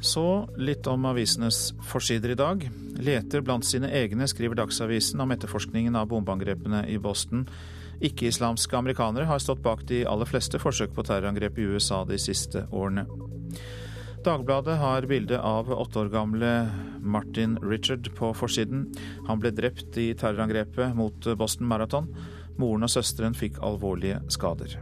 Så 0.04 0.50
litt 0.60 0.88
om 0.92 1.06
avisenes 1.08 1.70
forsider 1.88 2.34
i 2.34 2.36
dag. 2.36 2.66
Leter 3.00 3.42
blant 3.42 3.64
sine 3.64 3.88
egne, 3.88 4.28
skriver 4.28 4.60
Dagsavisen 4.60 5.24
om 5.24 5.32
etterforskningen 5.32 5.96
av 5.96 6.10
bombeangrepene 6.12 6.82
i 6.92 6.98
Boston. 7.00 7.46
Ikke-islamske 8.04 8.76
amerikanere 8.76 9.30
har 9.30 9.40
stått 9.40 9.64
bak 9.64 9.86
de 9.88 10.02
aller 10.10 10.28
fleste 10.28 10.60
forsøk 10.60 10.92
på 10.92 11.08
terrorangrep 11.08 11.56
i 11.56 11.70
USA 11.72 12.02
de 12.10 12.20
siste 12.20 12.66
årene. 12.76 13.08
Dagbladet 14.28 14.76
har 14.80 15.08
bilde 15.08 15.40
av 15.40 15.72
åtte 15.72 16.04
år 16.04 16.12
gamle 16.12 16.52
Martin 17.00 17.56
Richard 17.64 18.12
på 18.20 18.34
forsiden. 18.36 18.90
Han 19.30 19.40
ble 19.40 19.56
drept 19.56 19.96
i 20.00 20.12
terrorangrepet 20.20 20.96
mot 21.00 21.32
Boston 21.40 21.72
Marathon. 21.72 22.12
Moren 22.60 22.84
og 22.84 22.92
søsteren 22.92 23.36
fikk 23.36 23.64
alvorlige 23.64 24.20
skader. 24.32 24.82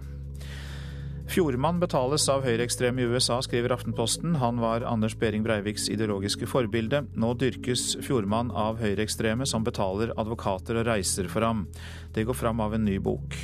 Fjordmann 1.31 1.77
betales 1.79 2.25
av 2.27 2.43
høyreekstreme 2.43 3.00
i 3.00 3.05
USA, 3.07 3.38
skriver 3.39 3.71
Aftenposten. 3.71 4.33
Han 4.41 4.57
var 4.59 4.83
Anders 4.83 5.13
Behring 5.15 5.45
Breiviks 5.45 5.85
ideologiske 5.88 6.50
forbilde. 6.50 7.05
Nå 7.15 7.29
dyrkes 7.39 7.93
Fjordmann 8.03 8.50
av 8.51 8.81
høyreekstreme 8.83 9.47
som 9.47 9.63
betaler 9.63 10.11
advokater 10.19 10.81
og 10.81 10.89
reiser 10.89 11.29
for 11.31 11.47
ham. 11.47 11.69
Det 12.11 12.25
går 12.27 12.35
fram 12.35 12.59
av 12.59 12.75
en 12.75 12.83
ny 12.83 12.97
bok. 13.00 13.38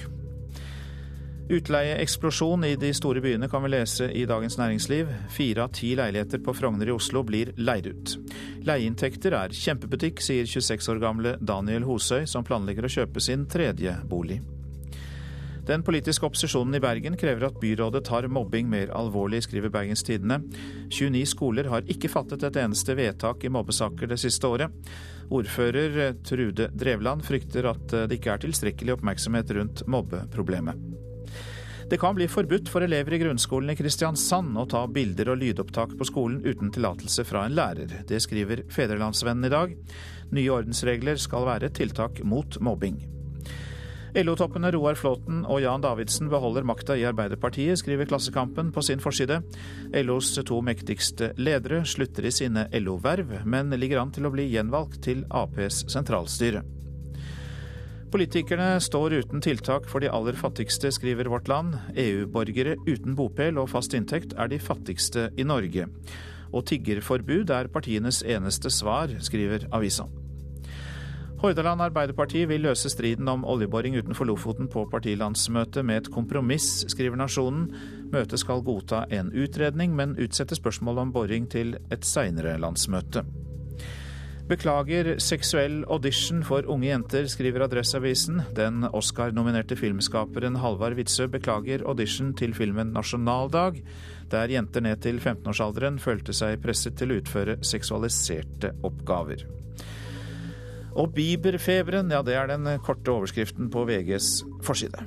Utleieeksplosjon 1.47 2.67
i 2.67 2.73
de 2.75 2.91
store 2.91 3.23
byene 3.23 3.47
kan 3.47 3.63
vi 3.63 3.71
lese 3.71 4.09
i 4.11 4.25
Dagens 4.27 4.59
Næringsliv. 4.59 5.15
Fire 5.31 5.63
av 5.63 5.71
ti 5.79 5.93
leiligheter 5.95 6.43
på 6.43 6.57
Frogner 6.59 6.91
i 6.91 6.95
Oslo 6.97 7.23
blir 7.23 7.53
leid 7.55 7.87
ut. 7.87 8.17
Leieinntekter 8.67 9.39
er 9.45 9.55
kjempebutikk, 9.55 10.19
sier 10.19 10.43
26 10.43 10.91
år 10.91 10.99
gamle 11.07 11.37
Daniel 11.39 11.87
Hosøy, 11.87 12.27
som 12.27 12.43
planlegger 12.43 12.91
å 12.91 12.95
kjøpe 12.99 13.23
sin 13.23 13.47
tredje 13.47 13.95
bolig. 14.11 14.41
Den 15.67 15.83
politiske 15.83 16.23
opposisjonen 16.23 16.77
i 16.77 16.79
Bergen 16.79 17.17
krever 17.19 17.49
at 17.49 17.57
byrådet 17.59 18.05
tar 18.07 18.29
mobbing 18.31 18.69
mer 18.71 18.91
alvorlig, 18.95 19.41
skriver 19.43 19.71
Bergens 19.73 20.03
Tidende. 20.07 20.39
29 20.87 21.25
skoler 21.27 21.67
har 21.67 21.89
ikke 21.91 22.11
fattet 22.11 22.45
et 22.47 22.59
eneste 22.61 22.95
vedtak 22.95 23.43
i 23.43 23.51
mobbesaker 23.51 24.07
det 24.07 24.19
siste 24.21 24.47
året. 24.47 24.71
Ordfører 25.27 26.13
Trude 26.23 26.69
Drevland 26.71 27.25
frykter 27.27 27.67
at 27.67 27.97
det 28.07 28.15
ikke 28.15 28.31
er 28.37 28.45
tilstrekkelig 28.45 28.95
oppmerksomhet 28.95 29.51
rundt 29.59 29.83
mobbeproblemet. 29.91 30.79
Det 31.87 31.99
kan 31.99 32.15
bli 32.15 32.27
forbudt 32.27 32.71
for 32.71 32.83
elever 32.83 33.15
i 33.15 33.19
grunnskolen 33.21 33.71
i 33.71 33.77
Kristiansand 33.79 34.55
å 34.59 34.65
ta 34.71 34.85
bilder 34.91 35.31
og 35.31 35.39
lydopptak 35.39 35.97
på 35.99 36.07
skolen 36.07 36.41
uten 36.47 36.71
tillatelse 36.75 37.23
fra 37.27 37.45
en 37.47 37.55
lærer. 37.55 38.01
Det 38.07 38.19
skriver 38.23 38.65
Fedrelandsvennen 38.71 39.47
i 39.47 39.53
dag. 39.53 39.75
Nye 40.35 40.57
ordensregler 40.61 41.19
skal 41.19 41.47
være 41.47 41.71
tiltak 41.75 42.23
mot 42.27 42.59
mobbing. 42.59 43.16
LO-toppene 44.17 44.71
Roar 44.73 44.95
Flåten 44.97 45.43
og 45.45 45.59
Jan 45.61 45.83
Davidsen 45.83 46.29
beholder 46.31 46.65
makta 46.65 46.95
i 46.97 47.03
Arbeiderpartiet, 47.05 47.77
skriver 47.77 48.07
Klassekampen 48.09 48.71
på 48.73 48.81
sin 48.81 49.01
forside. 49.03 49.43
LOs 49.93 50.31
to 50.47 50.57
mektigste 50.65 51.35
ledere 51.37 51.83
slutter 51.85 52.25
i 52.25 52.31
sine 52.33 52.65
LO-verv, 52.81 53.35
men 53.45 53.69
ligger 53.77 54.01
an 54.01 54.15
til 54.15 54.25
å 54.25 54.33
bli 54.33 54.47
gjenvalgt 54.49 55.03
til 55.05 55.21
Aps 55.29 55.83
sentralstyre. 55.93 56.63
Politikerne 58.09 58.79
står 58.81 59.19
uten 59.19 59.43
tiltak 59.43 59.85
for 59.91 60.01
de 60.01 60.09
aller 60.09 60.37
fattigste, 60.39 60.89
skriver 60.95 61.29
Vårt 61.29 61.51
Land. 61.51 61.75
EU-borgere 61.93 62.79
uten 62.87 63.13
bopel 63.19 63.61
og 63.61 63.69
fast 63.75 63.93
inntekt 63.93 64.33
er 64.33 64.49
de 64.49 64.57
fattigste 64.57 65.29
i 65.37 65.45
Norge. 65.45 65.85
Og 66.55 66.65
tiggerforbud 66.71 67.51
er 67.53 67.69
partienes 67.69 68.23
eneste 68.25 68.73
svar, 68.73 69.13
skriver 69.21 69.67
avisa. 69.75 70.07
Hordaland 71.37 71.81
Arbeiderparti 71.85 72.47
vil 72.49 72.63
løse 72.65 72.89
striden 72.89 73.27
om 73.29 73.43
oljeboring 73.45 73.93
utenfor 73.99 74.25
Lofoten 74.25 74.65
på 74.73 74.87
partilandsmøtet 74.89 75.85
med 75.85 76.01
et 76.01 76.07
kompromiss, 76.09 76.81
skriver 76.89 77.19
Nasjonen. 77.19 77.67
Møtet 78.09 78.41
skal 78.41 78.63
godta 78.65 79.03
en 79.13 79.29
utredning, 79.29 79.93
men 79.93 80.15
utsette 80.17 80.57
spørsmålet 80.57 81.05
om 81.05 81.11
boring 81.13 81.45
til 81.53 81.75
et 81.93 82.07
seinere 82.09 82.55
landsmøte. 82.57 83.21
Beklager 84.47 85.11
seksuell 85.19 85.81
audition 85.91 86.39
for 86.47 86.65
unge 86.71 86.87
jenter, 86.87 87.27
skriver 87.29 87.67
Adresseavisen. 87.67 88.41
Den 88.55 88.87
Oscar-nominerte 88.87 89.75
filmskaperen 89.77 90.57
Halvard 90.63 90.95
Witzøe 90.97 91.27
beklager 91.29 91.83
audition 91.85 92.33
til 92.33 92.55
filmen 92.55 92.95
'Nasjonaldag', 92.95 93.83
der 94.31 94.49
jenter 94.49 94.81
ned 94.81 95.03
til 95.03 95.19
15-årsalderen 95.19 95.99
følte 95.99 96.33
seg 96.33 96.61
presset 96.63 96.97
til 96.97 97.11
å 97.11 97.21
utføre 97.21 97.59
seksualiserte 97.61 98.71
oppgaver. 98.83 99.45
Og 100.97 101.13
biberfeberen, 101.13 102.09
ja 102.11 102.23
det 102.25 102.35
er 102.35 102.49
den 102.49 102.67
korte 102.85 103.13
overskriften 103.13 103.69
på 103.73 103.85
VGs 103.85 104.41
forside. 104.65 105.05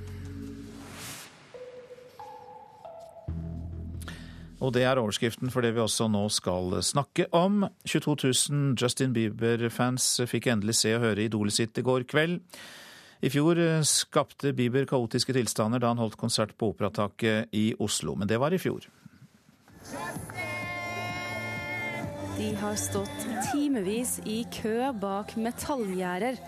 Og 4.61 4.75
det 4.76 4.85
er 4.85 5.00
overskriften 5.00 5.50
for 5.50 5.64
det 5.64 5.73
vi 5.75 5.80
også 5.80 6.06
nå 6.12 6.26
skal 6.32 6.76
snakke 6.85 7.26
om. 7.37 7.64
22 7.88 8.16
000 8.52 8.76
Justin 8.80 9.14
Bieber-fans 9.16 10.20
fikk 10.28 10.50
endelig 10.52 10.76
se 10.82 10.92
og 10.99 11.06
høre 11.06 11.25
idolet 11.25 11.56
sitt 11.56 11.80
i 11.80 11.85
går 11.87 12.04
kveld. 12.11 12.38
I 13.25 13.28
fjor 13.32 13.59
skapte 13.88 14.52
Bieber 14.56 14.87
kaotiske 14.88 15.35
tilstander 15.37 15.80
da 15.80 15.90
han 15.92 16.00
holdt 16.00 16.20
konsert 16.20 16.54
på 16.61 16.70
Operataket 16.75 17.52
i 17.56 17.70
Oslo, 17.80 18.14
men 18.16 18.28
det 18.28 18.40
var 18.40 18.52
i 18.52 18.61
fjor. 18.61 18.87
De 22.37 22.54
har 22.54 22.75
stått 22.75 23.26
timevis 23.52 24.20
i 24.25 24.44
kø 24.52 24.92
bak 24.92 25.37
metallgjerder. 25.37 26.38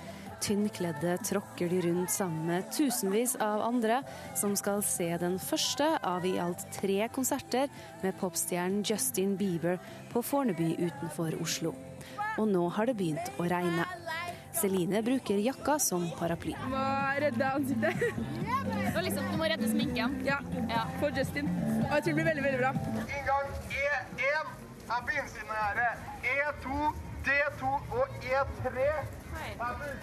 Tynnkledde 0.42 1.16
tråkker 1.22 1.68
de 1.70 1.80
rundt 1.84 2.10
sammen 2.10 2.46
med 2.46 2.70
tusenvis 2.74 3.36
av 3.42 3.62
andre, 3.62 4.00
som 4.34 4.56
skal 4.58 4.82
se 4.82 5.06
den 5.22 5.38
første 5.38 5.86
av 6.02 6.26
i 6.26 6.34
alt 6.42 6.64
tre 6.74 7.06
konserter 7.14 7.70
med 8.02 8.16
popstjernen 8.18 8.82
Justin 8.86 9.36
Bieber 9.38 9.78
på 10.12 10.22
Forneby 10.22 10.72
utenfor 10.80 11.36
Oslo. 11.42 11.74
Og 12.40 12.48
nå 12.50 12.64
har 12.74 12.90
det 12.90 12.96
begynt 12.98 13.38
å 13.38 13.46
regne. 13.46 13.86
Celine 14.52 15.02
bruker 15.02 15.38
jakka 15.40 15.78
som 15.80 16.08
paraply. 16.18 16.56
Du 16.64 16.72
må 16.74 16.86
redde 17.22 17.52
ansiktet. 17.52 18.02
liksom, 19.06 19.30
du 19.30 19.38
må 19.38 19.52
redde 19.52 19.70
sminken? 19.70 20.18
Ja, 20.26 20.40
ja. 20.68 20.88
for 21.00 21.14
Justin. 21.16 21.48
Og 21.86 21.94
jeg 21.96 22.02
tror 22.02 22.10
det 22.10 22.18
blir 22.18 22.28
veldig, 22.32 22.48
veldig 22.50 22.64
bra. 22.66 22.74
Inngang 23.06 23.54
E1 24.18 24.61
er 24.92 25.02
på 25.06 25.10
innsiden 25.18 25.50
av 25.50 25.58
gjerdet. 25.62 25.92
E2, 26.36 26.92
D2 27.26 27.72
og 27.98 28.08
E3. 28.22 28.88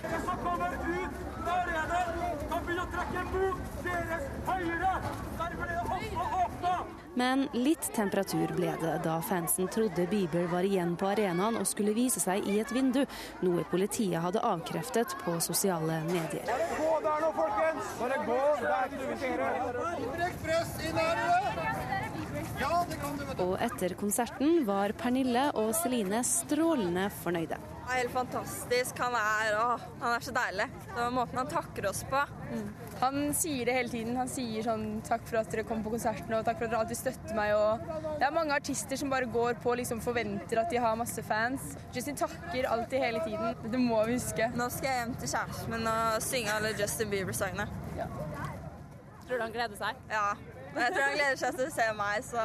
Dere 0.02 0.20
som 0.26 0.38
kommer 0.44 0.74
ut 0.74 1.20
der 1.46 1.74
nede, 1.74 2.30
kan 2.50 2.64
begynne 2.66 2.86
å 2.86 2.94
trekke 2.96 3.26
mot 3.34 3.84
deres 3.86 4.32
høyre. 4.48 4.94
Derfor 5.42 5.66
er 5.66 5.76
det 5.76 5.84
også 5.84 6.26
åpna. 6.46 6.74
Men 7.20 7.46
litt 7.54 7.90
temperatur 7.96 8.54
ble 8.56 8.72
det 8.80 8.94
da 9.04 9.18
fansen 9.26 9.68
trodde 9.74 10.06
Bieber 10.10 10.48
var 10.52 10.66
igjen 10.66 10.96
på 10.98 11.10
arenaen 11.10 11.58
og 11.60 11.68
skulle 11.68 11.94
vise 11.98 12.22
seg 12.24 12.48
i 12.48 12.60
et 12.64 12.72
vindu, 12.74 13.02
noe 13.44 13.66
politiet 13.72 14.24
hadde 14.24 14.44
avkreftet 14.46 15.18
på 15.26 15.36
sosiale 15.44 16.00
medier. 16.10 16.48
Gå 16.80 16.96
der 17.04 17.26
nå, 17.26 17.34
folkens! 17.38 17.94
Bare 18.00 18.24
gå! 18.26 18.42
Det 18.64 18.74
er 18.74 18.90
ikke 18.90 19.04
noe 19.04 19.22
vi 19.22 19.32
gjøre. 19.36 19.94
Brekk 20.16 20.44
press 20.48 20.76
inn 20.88 21.02
her! 21.04 21.89
Og 23.40 23.54
etter 23.64 23.94
konserten 24.00 24.64
var 24.68 24.92
Pernille 25.00 25.46
og 25.58 25.72
Celine 25.78 26.20
strålende 26.28 27.06
fornøyde. 27.22 27.58
Det 27.90 27.96
er 27.96 28.02
helt 28.04 28.14
fantastisk. 28.14 29.00
Han 29.02 29.16
er, 29.18 29.56
å, 29.58 29.78
han 30.02 30.14
er 30.14 30.26
så 30.26 30.34
deilig. 30.36 30.68
Det 30.84 30.98
var 31.00 31.14
måten 31.16 31.40
han 31.40 31.50
takker 31.50 31.88
oss 31.90 32.04
på. 32.10 32.20
Han 33.00 33.32
sier 33.34 33.66
det 33.66 33.74
hele 33.78 33.90
tiden. 33.94 34.20
Han 34.20 34.30
sier 34.30 34.68
sånn 34.68 34.84
takk 35.08 35.24
for 35.26 35.40
at 35.40 35.50
dere 35.50 35.64
kom 35.66 35.82
på 35.86 35.94
konserten 35.96 36.36
og 36.38 36.44
takk 36.46 36.60
for 36.60 36.68
at 36.68 36.74
dere 36.76 36.84
alltid 36.84 37.00
støtter 37.00 37.40
meg. 37.40 37.56
Og 37.56 38.20
det 38.20 38.28
er 38.28 38.36
mange 38.36 38.60
artister 38.60 39.00
som 39.00 39.10
bare 39.10 39.32
går 39.34 39.58
på 39.64 39.74
og 39.74 39.80
liksom 39.82 40.04
forventer 40.06 40.62
at 40.62 40.70
de 40.70 40.84
har 40.84 41.00
masse 41.00 41.24
fans. 41.26 41.72
Justin 41.96 42.20
takker 42.20 42.70
alltid 42.70 43.02
hele 43.08 43.24
tiden. 43.26 43.58
Det 43.72 43.82
må 43.82 44.04
vi 44.06 44.20
huske. 44.20 44.52
Nå 44.60 44.70
skal 44.76 44.92
jeg 44.92 45.02
hjem 45.06 45.18
til 45.24 45.34
kjæresten 45.34 45.74
min 45.74 45.90
og 45.96 46.22
synge 46.28 46.60
alle 46.60 46.76
Justin 46.78 47.16
Bieber-sangene. 47.16 47.70
Tror 49.26 49.38
du 49.38 49.48
han 49.48 49.56
gleder 49.56 49.78
seg? 49.80 49.98
Ja. 50.12 50.28
Men 50.74 50.84
jeg 50.86 50.94
tror 50.96 51.04
han 51.06 51.16
gleder 51.18 51.40
seg 51.42 51.56
til 51.60 51.68
å 51.68 51.76
se 51.76 51.86
meg, 51.98 52.26
så 52.30 52.44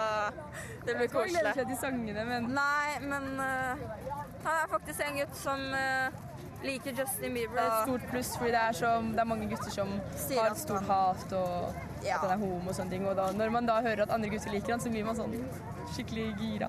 det 0.86 0.94
blir 0.96 1.10
koselig. 1.12 1.12
Jeg 1.12 1.12
tror 1.14 1.24
han 1.24 1.34
gleder 1.34 1.58
seg 1.58 1.72
til 1.72 1.80
sangene, 1.82 2.24
men 2.28 2.46
Nei, 2.56 2.92
men 3.04 3.26
uh, 3.40 3.82
han 4.44 4.54
er 4.62 4.70
faktisk 4.72 5.04
en 5.06 5.18
gutt 5.20 5.36
som 5.36 5.64
uh, 5.76 6.22
liker 6.64 6.96
Justin 6.96 7.36
Bieber. 7.36 7.58
det 7.58 7.66
er 7.66 7.74
et 7.74 7.88
stort 7.90 8.06
pluss, 8.10 8.32
fordi 8.40 8.54
det 8.56 8.62
er, 8.62 8.78
så, 8.80 8.94
det 9.12 9.20
er 9.20 9.28
mange 9.28 9.50
gutter 9.52 9.74
som 9.74 9.92
Sier 10.16 10.40
har 10.40 10.54
et 10.56 10.62
stort 10.62 10.88
han- 10.88 11.12
hat 11.14 11.36
og 11.36 11.82
Ja. 12.04 12.16
at 12.18 12.26
han 12.26 12.34
er 12.34 12.40
homo 12.46 12.68
og 12.68 12.74
sånne 12.76 12.90
ting. 12.96 13.06
Og 13.08 13.16
da, 13.16 13.30
når 13.32 13.50
man 13.52 13.66
da 13.68 13.78
hører 13.84 14.02
at 14.04 14.10
andre 14.12 14.28
gutter 14.32 14.52
liker 14.52 14.74
han, 14.76 14.80
så 14.80 14.90
blir 14.92 15.04
man 15.06 15.16
sånn 15.16 15.36
skikkelig 15.94 16.26
gira. 16.40 16.68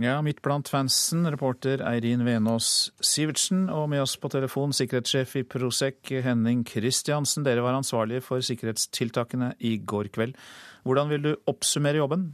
Ja, 0.00 0.16
midt 0.24 0.40
blant 0.42 0.70
fansen, 0.72 1.26
reporter 1.30 1.82
Eirin 1.84 2.22
Venås 2.24 2.90
Sivertsen, 3.04 3.66
og 3.70 3.90
med 3.92 4.00
oss 4.00 4.16
på 4.16 4.30
telefon 4.32 4.72
sikkerhetssjef 4.72 5.34
i 5.36 5.42
Prosec, 5.44 6.00
Henning 6.24 6.62
Kristiansen. 6.64 7.44
Dere 7.44 7.60
var 7.62 7.76
ansvarlige 7.76 8.22
for 8.24 8.40
sikkerhetstiltakene 8.40 9.52
i 9.60 9.76
går 9.78 10.08
kveld. 10.14 10.34
Hvordan 10.82 11.10
vil 11.12 11.22
du 11.26 11.32
oppsummere 11.46 12.00
jobben? 12.02 12.32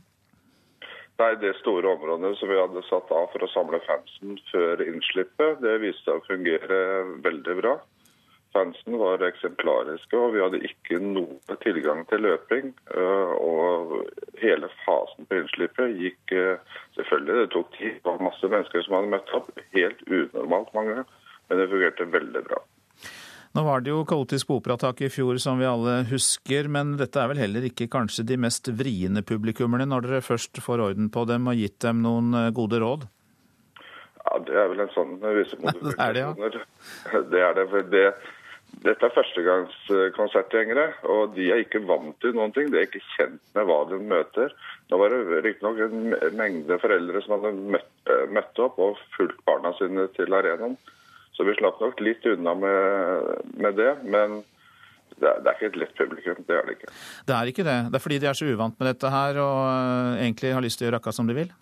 Nei, 1.18 1.34
Det 1.42 1.56
store 1.58 1.88
området 1.96 2.36
som 2.38 2.48
vi 2.48 2.58
hadde 2.60 2.82
satt 2.86 3.10
av 3.10 3.26
for 3.32 3.42
å 3.42 3.50
samle 3.50 3.80
fansen 3.86 4.38
før 4.52 4.82
innslippet, 4.86 5.58
det 5.64 5.80
viste 5.82 6.04
seg 6.06 6.20
å 6.20 6.26
fungere 6.28 6.78
veldig 7.24 7.56
bra. 7.58 7.72
Fansen 8.54 8.96
var 8.98 9.24
eksemplariske, 9.26 10.16
og 10.16 10.32
vi 10.36 10.40
hadde 10.40 10.62
ikke 10.64 11.00
noe 11.02 11.58
tilgang 11.64 12.04
til 12.08 12.22
løping. 12.24 12.70
øh, 12.94 13.34
Og 13.34 14.06
hele 14.40 14.70
fasen 14.86 15.26
på 15.26 15.42
innslippet 15.42 15.98
gikk 15.98 16.32
øh, 16.32 16.56
selvfølgelig, 16.96 17.34
det 17.42 17.50
tok 17.50 17.76
tid. 17.76 17.98
Det 17.98 18.06
var 18.06 18.24
masse 18.30 18.48
mennesker 18.48 18.82
som 18.86 18.94
hadde 18.94 19.12
møtt 19.16 19.34
opp. 19.36 19.50
Helt 19.74 20.00
unormalt 20.06 20.74
mange, 20.74 21.04
men 21.48 21.58
det 21.58 21.68
fungerte 21.68 22.12
veldig 22.12 22.44
bra. 22.48 22.62
Nå 23.56 23.64
var 23.64 23.80
det 23.80 23.92
jo 23.92 24.04
kaotisk 24.08 24.50
på 24.50 24.58
Operataket 24.60 25.08
i 25.08 25.12
fjor, 25.12 25.38
som 25.40 25.60
vi 25.60 25.66
alle 25.68 26.02
husker, 26.10 26.68
men 26.68 26.96
dette 27.00 27.20
er 27.20 27.30
vel 27.30 27.40
heller 27.40 27.68
ikke 27.70 27.88
kanskje 27.90 28.26
de 28.28 28.36
mest 28.40 28.68
vriene 28.76 29.24
publikummerne, 29.26 29.88
når 29.88 30.04
dere 30.06 30.24
først 30.24 30.60
får 30.64 30.84
orden 30.90 31.08
på 31.14 31.24
dem 31.30 31.48
og 31.48 31.60
gitt 31.60 31.78
dem 31.84 32.02
noen 32.04 32.34
eh, 32.36 32.50
gode 32.54 32.82
råd? 32.84 33.06
Ja, 34.18 34.40
Det 34.44 34.58
er 34.60 34.68
vel 34.68 34.84
en 34.84 34.92
sånn 34.92 35.14
vise 35.22 35.56
Det 35.56 35.94
er 36.06 36.18
det, 36.18 36.26
ja. 36.26 36.34
Det 36.36 37.40
er 37.40 37.56
det. 37.56 37.70
for 37.72 37.94
det 37.94 38.04
dette 38.84 39.08
er 39.08 39.14
førstegangskonsertgjengere, 39.14 40.84
og 41.10 41.32
de 41.34 41.48
er 41.50 41.64
ikke 41.64 41.80
vant 41.88 42.14
til 42.22 42.34
noen 42.36 42.52
ting. 42.54 42.68
De 42.70 42.78
er 42.78 42.86
ikke 42.86 43.02
kjent 43.16 43.40
med 43.56 43.66
hva 43.66 43.78
de 43.90 43.98
møter. 43.98 44.52
Nå 44.92 45.00
var 45.00 45.14
det 45.14 45.40
riktignok 45.46 45.80
en 45.86 46.36
mengde 46.38 46.78
foreldre 46.82 47.22
som 47.24 47.38
hadde 47.38 47.54
møtt, 47.74 47.90
eh, 48.12 48.26
møtt 48.30 48.62
opp 48.62 48.78
og 48.84 49.00
fulgt 49.16 49.40
barna 49.48 49.72
sine 49.80 50.06
til 50.14 50.36
arenaen. 50.36 50.76
Så 51.38 51.46
vi 51.46 51.54
slapp 51.54 51.78
nok 51.78 52.00
litt 52.02 52.24
unna 52.26 52.56
med, 52.58 53.28
med 53.62 53.76
det. 53.78 53.92
Men 54.10 54.40
det 55.18 55.28
er, 55.28 55.38
det 55.38 55.52
er 55.52 55.54
ikke 55.54 55.70
et 55.70 55.78
lett 55.84 55.94
publikum. 55.98 56.42
Det 56.48 56.56
er 56.56 56.66
det 56.66 56.74
ikke. 56.74 56.90
Det 57.28 57.36
er 57.36 57.52
ikke 57.52 57.66
det. 57.68 57.78
Det 57.92 57.98
er 57.98 58.02
fordi 58.02 58.18
de 58.18 58.28
er 58.30 58.38
så 58.38 58.50
uvant 58.50 58.74
med 58.74 58.90
dette 58.90 59.14
her 59.14 59.38
og 59.42 59.62
eh, 59.70 60.26
egentlig 60.26 60.52
har 60.56 60.66
lyst 60.66 60.80
til 60.80 60.86
å 60.86 60.90
gjøre 60.90 61.00
akkurat 61.00 61.18
som 61.18 61.30
de 61.30 61.38
vil? 61.38 61.54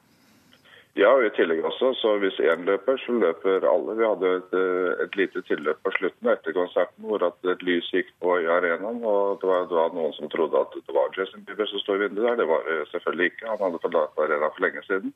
Ja, 0.97 1.11
og 1.13 1.27
i 1.27 1.33
tillegg 1.37 1.61
også, 1.69 1.91
så 2.01 2.15
hvis 2.23 2.39
én 2.41 2.63
løper, 2.65 2.97
så 3.03 3.13
løper 3.21 3.67
alle. 3.69 3.99
Vi 3.99 4.07
hadde 4.09 4.31
et, 4.39 4.55
eh, 4.57 4.93
et 5.05 5.19
lite 5.21 5.43
tilløp 5.45 5.83
på 5.85 5.93
slutten 5.99 6.31
etter 6.33 6.57
konserten 6.57 7.05
hvor 7.05 7.21
at 7.27 7.53
et 7.53 7.65
lys 7.69 7.91
gikk 7.93 8.15
på 8.25 8.39
i 8.41 8.49
arenaen. 8.49 9.03
og 9.05 9.43
Det 9.43 9.51
var, 9.51 9.69
det 9.69 9.77
var 9.77 9.93
noen 9.93 10.17
som 10.17 10.33
trodde 10.33 10.65
at 10.65 10.73
det 10.73 10.97
var 10.97 11.13
Justin 11.13 11.45
Bieber 11.45 11.69
som 11.69 11.85
stod 11.85 12.01
i 12.01 12.07
vinduet 12.07 12.31
der. 12.31 12.41
Det 12.41 12.49
var 12.49 12.65
det 12.65 12.79
selvfølgelig 12.95 13.29
ikke. 13.35 13.51
Han 13.53 13.65
hadde 13.67 13.83
forlatt 13.85 14.25
arenaen 14.25 14.57
for 14.57 14.65
lenge 14.65 14.87
siden. 14.89 15.13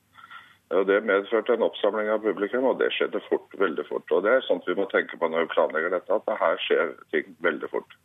Og 0.71 0.87
Det 0.87 1.01
medførte 1.03 1.57
en 1.57 1.67
oppsamling 1.67 2.09
av 2.13 2.23
publikum, 2.23 2.69
og 2.71 2.79
det 2.79 2.93
skjedde 2.95 3.19
fort, 3.27 3.49
veldig 3.59 3.85
fort. 3.89 4.07
Og 4.15 4.23
Det 4.23 4.37
er 4.37 4.47
sånt 4.47 4.69
vi 4.69 4.79
må 4.79 4.87
tenke 4.91 5.19
på 5.19 5.29
når 5.29 5.49
vi 5.49 5.55
planlegger 5.57 5.97
dette, 5.97 6.15
at 6.15 6.27
det 6.29 6.39
her 6.39 6.63
skjer 6.67 6.95
ting 7.11 7.35
veldig 7.43 7.71
fort. 7.73 7.99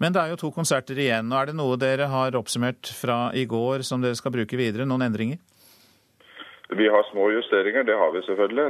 Men 0.00 0.14
det 0.16 0.22
er 0.22 0.32
jo 0.32 0.40
to 0.40 0.50
konserter 0.50 0.96
igjen. 0.96 1.28
og 1.28 1.42
Er 1.42 1.50
det 1.50 1.58
noe 1.58 1.76
dere 1.76 2.08
har 2.08 2.36
oppsummert 2.38 2.88
fra 2.88 3.30
i 3.36 3.44
går 3.44 3.84
som 3.84 4.00
dere 4.00 4.16
skal 4.16 4.32
bruke 4.32 4.56
videre? 4.56 4.88
Noen 4.88 5.04
endringer? 5.04 5.38
Vi 6.70 6.86
har 6.88 7.02
små 7.10 7.26
justeringer, 7.34 7.82
det 7.82 7.96
har 7.98 8.12
vi 8.14 8.22
selvfølgelig. 8.22 8.66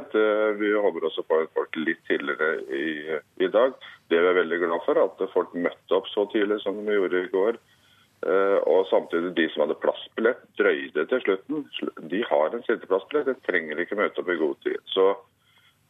Vi 0.58 0.72
håper 0.72 1.04
også 1.04 1.22
på 1.28 1.42
at 1.42 1.52
folk 1.54 1.76
litt 1.76 2.00
tidligere 2.08 2.54
i, 2.72 2.86
i 3.44 3.48
dag. 3.52 3.76
Det 4.08 4.18
vi 4.18 4.30
er 4.30 4.38
veldig 4.40 4.58
glad 4.62 4.86
for, 4.86 5.02
at 5.04 5.20
folk 5.34 5.52
møtte 5.54 5.94
opp 5.94 6.08
så 6.08 6.24
tidlig 6.32 6.62
som 6.64 6.80
de 6.80 6.96
gjorde 6.96 7.20
i 7.26 7.30
går. 7.34 7.60
Eh, 8.20 8.58
Og 8.68 8.86
samtidig 8.90 9.32
de 9.36 9.46
som 9.48 9.64
hadde 9.64 9.78
plassbillett, 9.80 10.42
drøyde 10.60 11.06
til 11.08 11.20
slutten. 11.24 11.62
De 12.12 12.20
har 12.28 12.52
en 12.52 12.64
sitteplassbillett, 12.66 13.30
de 13.30 13.46
trenger 13.48 13.80
ikke 13.80 13.96
møte 13.96 14.20
opp 14.20 14.28
i 14.28 14.40
god 14.40 14.58
tid. 14.66 14.76
Så, 14.92 15.06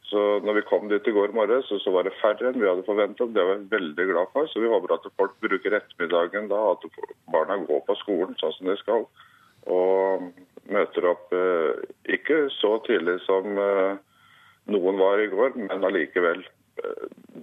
så 0.07 0.27
når 0.45 0.61
vi 0.61 0.67
kom 0.69 0.87
dit 0.93 1.09
i 1.11 1.15
går 1.17 1.35
morges, 1.35 1.67
så, 1.67 1.81
så 1.83 1.95
var 1.95 2.07
det 2.07 2.15
færre 2.21 2.53
enn 2.53 2.61
vi 2.61 2.69
hadde 2.71 2.87
forventet. 2.87 3.35
Det 3.35 3.47
var 3.49 3.59
vi 3.59 3.75
veldig 3.75 4.07
glad 4.13 4.31
for. 4.37 4.47
Så 4.53 4.63
vi 4.63 4.71
håper 4.71 4.95
at 4.95 5.11
folk 5.19 5.35
bruker 5.43 5.75
ettermiddagen 5.81 6.47
da, 6.53 6.61
at 6.77 6.87
barna 7.35 7.59
går 7.67 7.83
på 7.89 7.99
skolen 8.05 8.39
sånn 8.39 8.55
som 8.59 8.71
de 8.71 8.79
skal. 8.79 9.09
Og 9.67 10.31
møter 10.71 11.11
opp 11.11 11.35
eh, 11.35 11.83
ikke 12.15 12.45
så 12.61 12.77
tidlig 12.87 13.19
som 13.27 13.59
eh, 13.59 13.99
noen 14.71 15.03
var 15.03 15.19
i 15.19 15.31
går, 15.35 15.59
men 15.67 15.91
allikevel. 15.91 16.47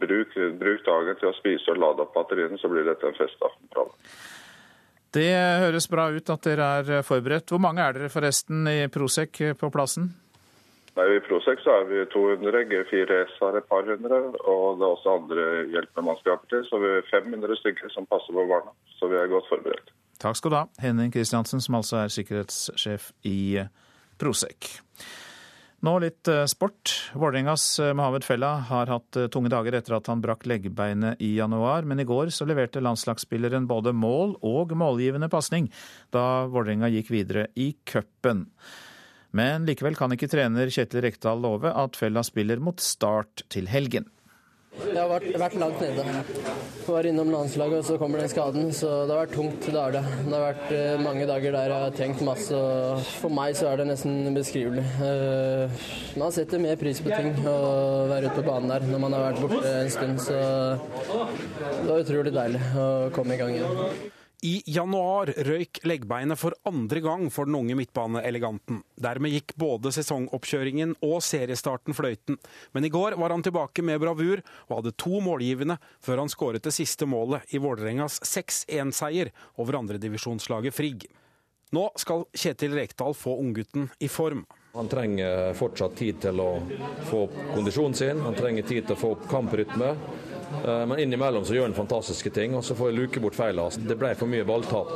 Bruk, 0.02 0.32
bruk 0.58 0.82
dagen 0.86 1.18
til 1.20 1.28
å 1.30 1.36
spise 1.38 1.70
og 1.74 1.78
lade 1.82 2.02
opp 2.02 2.16
batteriene, 2.16 2.58
så 2.58 2.72
blir 2.72 2.88
dette 2.88 3.06
en 3.06 3.18
festaften. 3.20 3.68
Det 5.16 5.32
høres 5.64 5.88
bra 5.90 6.10
ut 6.12 6.30
at 6.30 6.48
dere 6.48 6.70
er 6.80 7.04
forberedt. 7.06 7.50
Hvor 7.52 7.62
mange 7.64 7.84
er 7.84 7.96
dere 7.96 8.12
forresten 8.12 8.68
i 8.70 8.80
Prosec 8.92 9.40
på 9.60 9.70
plassen? 9.74 10.10
Nei, 10.98 11.06
I 11.14 11.22
Prosec 11.22 11.62
så 11.62 11.76
er 11.78 11.86
vi 11.92 12.02
200, 12.10 12.64
G4S 12.72 13.36
har 13.44 13.60
et 13.60 13.68
par 13.70 13.86
hundre, 13.86 14.18
og 14.50 14.80
det 14.80 14.86
er 14.88 14.94
også 14.96 15.14
andre 15.14 15.46
hjelpende 15.70 16.08
mannskaper 16.08 16.50
til. 16.50 16.66
Så 16.66 16.80
vi 16.82 16.90
er 16.90 17.06
500 17.12 17.60
stykker 17.62 17.94
som 17.94 18.08
passer 18.10 18.34
på 18.34 18.48
barna. 18.50 18.74
Så 18.98 19.10
vi 19.12 19.20
er 19.20 19.30
godt 19.30 19.46
forberedt. 19.52 19.94
Takk 20.18 20.40
skal 20.40 20.54
du 20.54 20.58
ha, 20.58 20.66
Henning 20.82 21.14
Kristiansen, 21.14 21.62
som 21.62 21.78
altså 21.78 22.02
er 22.02 22.14
sikkerhetssjef 22.14 23.12
i 23.30 23.40
Prosec. 24.18 24.72
Nå 25.88 25.94
litt 26.04 26.28
eh, 26.28 26.44
sport. 26.52 26.92
Vålerengas 27.16 27.80
eh, 27.80 27.94
Mohammed 27.96 28.26
Fella 28.28 28.50
har 28.68 28.90
hatt 28.92 29.16
eh, 29.16 29.30
tunge 29.32 29.48
dager 29.54 29.78
etter 29.78 29.96
at 29.96 30.10
han 30.12 30.20
brakk 30.20 30.44
leggbeinet 30.50 31.22
i 31.24 31.30
januar, 31.38 31.88
men 31.88 32.02
i 32.04 32.06
går 32.08 32.28
så 32.36 32.44
leverte 32.50 32.82
landslagsspilleren 32.84 33.70
både 33.70 33.94
mål 33.96 34.36
og 34.44 34.74
målgivende 34.76 35.30
pasning 35.32 35.70
da 36.12 36.44
Vålerenga 36.52 36.90
gikk 36.92 37.14
videre 37.14 37.48
i 37.56 37.70
cupen. 37.88 38.50
Men 39.38 39.64
likevel 39.70 39.96
kan 39.96 40.12
ikke 40.12 40.28
trener 40.32 40.68
Kjetil 40.74 41.06
Rekdal 41.08 41.40
love 41.46 41.72
at 41.72 41.96
Fella 42.00 42.26
spiller 42.26 42.60
mot 42.60 42.84
Start 42.84 43.46
til 43.54 43.72
helgen. 43.72 44.10
Jeg 44.78 44.98
har 45.00 45.10
vært, 45.10 45.28
vært 45.42 45.56
langt 45.62 45.82
nede. 45.82 46.04
Var 46.88 47.08
innom 47.10 47.32
landslaget, 47.34 47.80
og 47.80 47.86
så 47.88 47.98
kommer 48.02 48.22
den 48.22 48.32
skaden. 48.32 48.68
Så 48.76 48.90
det 49.08 49.16
har 49.16 49.24
vært 49.26 49.36
tungt. 49.38 49.66
Det 49.66 49.78
har 49.78 49.96
det. 49.96 50.04
Det 50.26 50.34
har 50.34 50.46
vært 50.46 50.76
eh, 50.78 51.02
mange 51.04 51.28
dager 51.30 51.56
der 51.58 51.72
jeg 51.74 51.86
har 51.86 51.96
tenkt 51.98 52.24
masse. 52.26 52.58
og 52.58 53.08
For 53.22 53.34
meg 53.34 53.58
så 53.60 53.72
er 53.72 53.82
det 53.82 53.88
nesten 53.92 54.36
beskrivelig. 54.38 54.86
Eh, 55.08 55.88
man 56.20 56.36
setter 56.36 56.62
mer 56.64 56.78
pris 56.80 57.02
på 57.04 57.14
ting 57.14 57.34
å 57.48 57.58
være 58.12 58.30
ute 58.30 58.38
på 58.42 58.48
banen 58.48 58.72
der 58.74 58.86
når 58.92 59.04
man 59.06 59.18
har 59.18 59.28
vært 59.30 59.44
borte 59.46 59.74
en 59.82 59.92
stund. 59.94 60.22
Så 60.28 60.38
det 60.38 61.90
var 61.90 62.06
utrolig 62.06 62.36
deilig 62.36 62.64
å 62.78 62.88
komme 63.16 63.36
i 63.36 63.42
gang 63.42 63.58
igjen. 63.58 64.17
I 64.46 64.60
januar 64.70 65.32
røyk 65.48 65.80
leggbeinet 65.90 66.38
for 66.38 66.54
andre 66.70 67.02
gang 67.02 67.24
for 67.34 67.50
den 67.50 67.56
unge 67.58 67.74
midtbaneeleganten. 67.80 68.84
Dermed 68.94 69.34
gikk 69.34 69.56
både 69.58 69.90
sesongoppkjøringen 69.96 70.94
og 71.02 71.24
seriestarten 71.26 71.98
fløyten. 71.98 72.38
Men 72.78 72.86
i 72.86 72.92
går 72.94 73.18
var 73.18 73.34
han 73.34 73.42
tilbake 73.42 73.82
med 73.82 73.98
bravur 74.04 74.44
og 74.68 74.76
hadde 74.76 74.94
to 75.02 75.24
målgivende 75.26 75.80
før 76.06 76.22
han 76.22 76.30
skåret 76.30 76.68
det 76.68 76.76
siste 76.76 77.10
målet 77.10 77.50
i 77.50 77.62
Vålerengas 77.64 78.20
6-1-seier 78.30 79.34
over 79.58 79.80
andredivisjonslaget 79.82 80.78
Frigg. 80.78 81.08
Nå 81.74 81.90
skal 81.98 82.28
Kjetil 82.38 82.78
Rekdal 82.78 83.18
få 83.18 83.40
unggutten 83.42 83.90
i 83.98 84.08
form. 84.12 84.46
Han 84.78 84.88
trenger 84.92 85.54
fortsatt 85.58 85.96
tid 85.98 86.20
til 86.22 86.40
å 86.40 86.52
få 87.10 87.24
opp 87.26 87.38
kondisjonen 87.56 87.98
sin, 87.98 88.20
han 88.22 88.38
trenger 88.38 88.68
tid 88.68 88.86
til 88.86 88.94
å 88.94 89.00
få 89.00 89.12
opp 89.16 89.24
kamprytme. 89.32 89.90
Eh, 90.62 90.86
Men 90.86 91.00
innimellom 91.02 91.46
så 91.46 91.58
gjør 91.58 91.72
han 91.72 91.74
fantastiske 91.74 92.30
ting, 92.30 92.54
og 92.56 92.64
så 92.64 92.78
får 92.78 92.92
jeg 92.92 93.00
luke 93.00 93.24
bort 93.24 93.36
feilene. 93.40 93.88
Det 93.90 93.98
ble 93.98 94.14
for 94.16 94.30
mye 94.30 94.46
balltap 94.46 94.94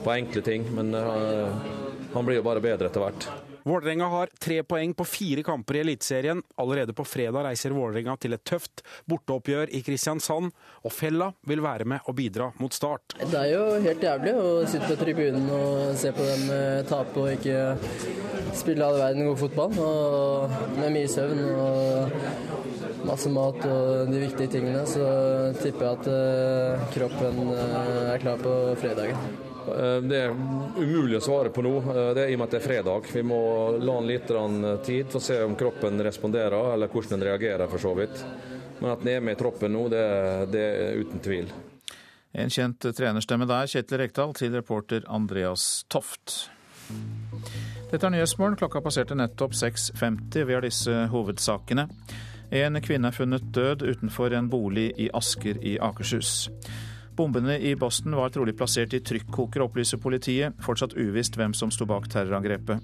på 0.00 0.14
enkle 0.16 0.42
ting, 0.42 0.64
men 0.72 0.94
eh, 0.96 1.70
han 2.14 2.26
blir 2.26 2.40
jo 2.40 2.48
bare 2.48 2.64
bedre 2.64 2.88
etter 2.88 3.04
hvert. 3.04 3.28
Vålerenga 3.64 4.06
har 4.12 4.30
tre 4.40 4.62
poeng 4.62 4.94
på 4.96 5.04
fire 5.04 5.42
kamper 5.42 5.76
i 5.76 5.82
Eliteserien. 5.84 6.42
Allerede 6.60 6.94
på 6.96 7.04
fredag 7.04 7.44
reiser 7.44 7.74
Vålerenga 7.76 8.16
til 8.20 8.36
et 8.36 8.44
tøft 8.46 8.84
borteoppgjør 9.10 9.72
i 9.76 9.82
Kristiansand, 9.84 10.52
og 10.84 10.94
Fella 10.94 11.30
vil 11.48 11.62
være 11.64 11.88
med 11.88 12.06
og 12.08 12.16
bidra 12.16 12.50
mot 12.60 12.74
Start. 12.74 13.16
Det 13.20 13.36
er 13.36 13.52
jo 13.52 13.64
helt 13.84 14.06
jævlig 14.06 14.34
å 14.38 14.46
sitte 14.70 14.88
på 14.88 14.98
tribunen 15.00 15.50
og 15.54 15.98
se 16.00 16.12
på 16.16 16.26
dem 16.26 16.46
eh, 16.54 16.80
tape 16.88 17.20
og 17.20 17.34
ikke 17.34 18.54
spille 18.56 18.86
all 18.86 18.98
verden 19.00 19.28
god 19.28 19.42
fotball. 19.44 19.76
Og 19.84 20.56
med 20.78 20.96
mye 20.96 21.10
søvn 21.10 21.44
og 21.50 23.06
masse 23.06 23.30
mat 23.32 23.60
og 23.66 24.10
de 24.10 24.24
viktige 24.24 24.56
tingene, 24.56 24.86
så 24.88 25.04
tipper 25.60 25.86
jeg 25.86 26.00
at 26.00 26.10
eh, 26.16 26.90
kroppen 26.96 27.54
eh, 27.54 28.02
er 28.14 28.24
klar 28.24 28.42
på 28.42 28.58
fredagen. 28.80 29.49
Eh, 29.68 30.02
det 30.08 30.20
er 30.24 30.34
umulig 30.76 31.18
å 31.18 31.24
svare 31.24 31.52
på 31.54 31.64
nå, 31.64 31.74
eh, 31.78 32.12
det 32.16 32.24
er 32.24 32.32
i 32.32 32.36
og 32.36 32.42
med 32.42 32.48
at 32.48 32.56
det 32.56 32.60
er 32.60 32.66
fredag. 32.68 33.10
Vi 33.12 33.24
må 33.26 33.40
la 33.78 33.96
den 34.00 34.08
litt 34.10 34.30
tid 34.86 35.10
for 35.10 35.20
å 35.20 35.24
se 35.24 35.40
om 35.44 35.56
kroppen 35.56 36.00
responderer, 36.04 36.72
eller 36.74 36.88
hvordan 36.88 37.18
den 37.18 37.28
reagerer 37.28 37.68
for 37.70 37.82
så 37.82 37.94
vidt. 37.98 38.24
Men 38.80 38.94
at 38.94 39.04
den 39.04 39.16
er 39.16 39.20
med 39.20 39.36
i 39.36 39.40
troppen 39.40 39.74
nå, 39.76 39.88
det, 39.92 40.06
det 40.52 40.64
er 40.64 41.02
uten 41.02 41.20
tvil. 41.20 41.52
En 42.32 42.50
kjent 42.50 42.86
trenerstemme 42.94 43.46
der, 43.50 43.66
Kjetil 43.66 43.98
Rekdal, 44.04 44.32
til 44.38 44.54
reporter 44.54 45.04
Andreas 45.10 45.84
Toft. 45.90 46.50
Dette 47.90 48.06
er 48.06 48.12
Nyhetsmorgen. 48.14 48.56
Klokka 48.58 48.82
passerte 48.84 49.16
nettopp 49.18 49.54
6.50. 49.58 50.44
Vi 50.46 50.54
har 50.54 50.62
disse 50.62 50.94
hovedsakene. 51.10 51.88
En 52.50 52.78
kvinne 52.82 53.10
er 53.10 53.14
funnet 53.14 53.50
død 53.54 53.82
utenfor 53.82 54.34
en 54.34 54.48
bolig 54.50 54.90
i 54.98 55.10
Asker 55.14 55.58
i 55.62 55.76
Akershus. 55.82 56.48
Bombene 57.20 57.58
i 57.58 57.74
Boston 57.76 58.14
var 58.16 58.30
trolig 58.32 58.54
plassert 58.56 58.94
i 58.96 59.02
trykkoker, 59.04 59.60
opplyser 59.60 59.98
politiet. 60.00 60.54
Fortsatt 60.64 60.94
uvisst 60.96 61.34
hvem 61.36 61.52
som 61.52 61.68
sto 61.68 61.84
bak 61.84 62.06
terrorangrepet. 62.08 62.80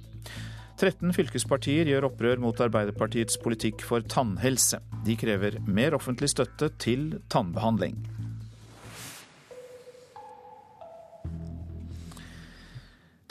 13 0.77 1.15
fylkespartier 1.17 1.89
gjør 1.89 2.11
opprør 2.11 2.43
mot 2.45 2.61
Arbeiderpartiets 2.61 3.39
politikk 3.41 3.81
for 3.81 4.05
tannhelse. 4.05 4.83
De 5.07 5.17
krever 5.17 5.57
mer 5.65 5.97
offentlig 5.97 6.29
støtte 6.35 6.69
til 6.83 7.15
tannbehandling. 7.33 7.97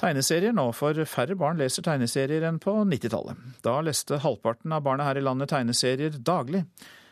Tegneserier 0.01 0.57
nå, 0.57 0.65
for 0.73 1.05
færre 1.05 1.37
barn 1.37 1.61
leser 1.61 1.85
tegneserier 1.85 2.47
enn 2.49 2.57
på 2.65 2.73
90-tallet. 2.81 3.45
Da 3.61 3.77
leste 3.85 4.23
halvparten 4.25 4.73
av 4.73 4.81
barna 4.89 5.05
her 5.05 5.21
i 5.21 5.25
landet 5.27 5.53
tegneserier 5.53 6.17
daglig. 6.17 6.65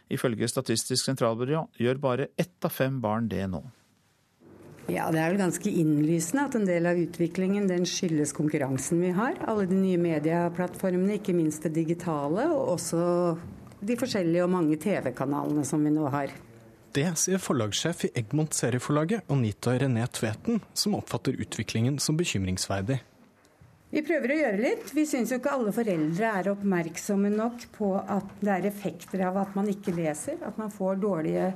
Ifølge 0.09 0.49
Statistisk 0.49 1.05
sentralbyrå 1.05 1.67
gjør 1.77 2.03
bare 2.09 2.29
ett 2.41 2.57
av 2.65 2.73
fem 2.73 2.97
barn 3.05 3.29
det 3.29 3.45
nå. 3.53 3.61
Ja, 4.91 5.07
Det 5.11 5.19
er 5.19 5.31
vel 5.31 5.39
ganske 5.39 5.71
innlysende 5.71 6.43
at 6.49 6.55
en 6.59 6.65
del 6.67 6.87
av 6.89 6.97
utviklingen 6.99 7.69
den 7.69 7.85
skyldes 7.87 8.33
konkurransen 8.35 8.99
vi 8.99 9.13
har. 9.15 9.37
Alle 9.47 9.63
de 9.69 9.77
nye 9.79 9.99
medieplattformene, 10.01 11.21
ikke 11.21 11.35
minst 11.37 11.63
det 11.63 11.71
digitale, 11.77 12.49
og 12.51 12.73
også 12.75 13.03
de 13.79 13.95
forskjellige 13.99 14.43
og 14.43 14.51
mange 14.51 14.75
TV-kanalene 14.79 15.63
som 15.67 15.83
vi 15.83 15.93
nå 15.93 16.09
har. 16.11 16.35
Det 16.93 17.07
sier 17.17 17.41
forlagssjef 17.41 18.03
i 18.05 18.11
Egmont 18.19 18.53
serieforlaget, 18.53 19.23
Anita 19.31 19.71
René 19.79 20.03
Tveten, 20.13 20.59
som 20.77 20.99
oppfatter 20.99 21.39
utviklingen 21.41 21.97
som 22.03 22.19
bekymringsverdig. 22.19 22.99
Vi 23.93 24.01
prøver 24.05 24.33
å 24.33 24.37
gjøre 24.37 24.61
litt. 24.61 24.91
Vi 24.93 25.05
syns 25.05 25.31
jo 25.31 25.39
ikke 25.39 25.55
alle 25.55 25.73
foreldre 25.73 26.29
er 26.41 26.51
oppmerksomme 26.51 27.29
nok 27.33 27.67
på 27.75 27.95
at 27.97 28.29
det 28.41 28.51
er 28.55 28.69
effekter 28.69 29.21
av 29.29 29.39
at 29.41 29.57
man 29.57 29.69
ikke 29.69 29.93
leser, 29.95 30.39
at 30.43 30.57
man 30.59 30.73
får 30.73 31.01
dårlige 31.01 31.51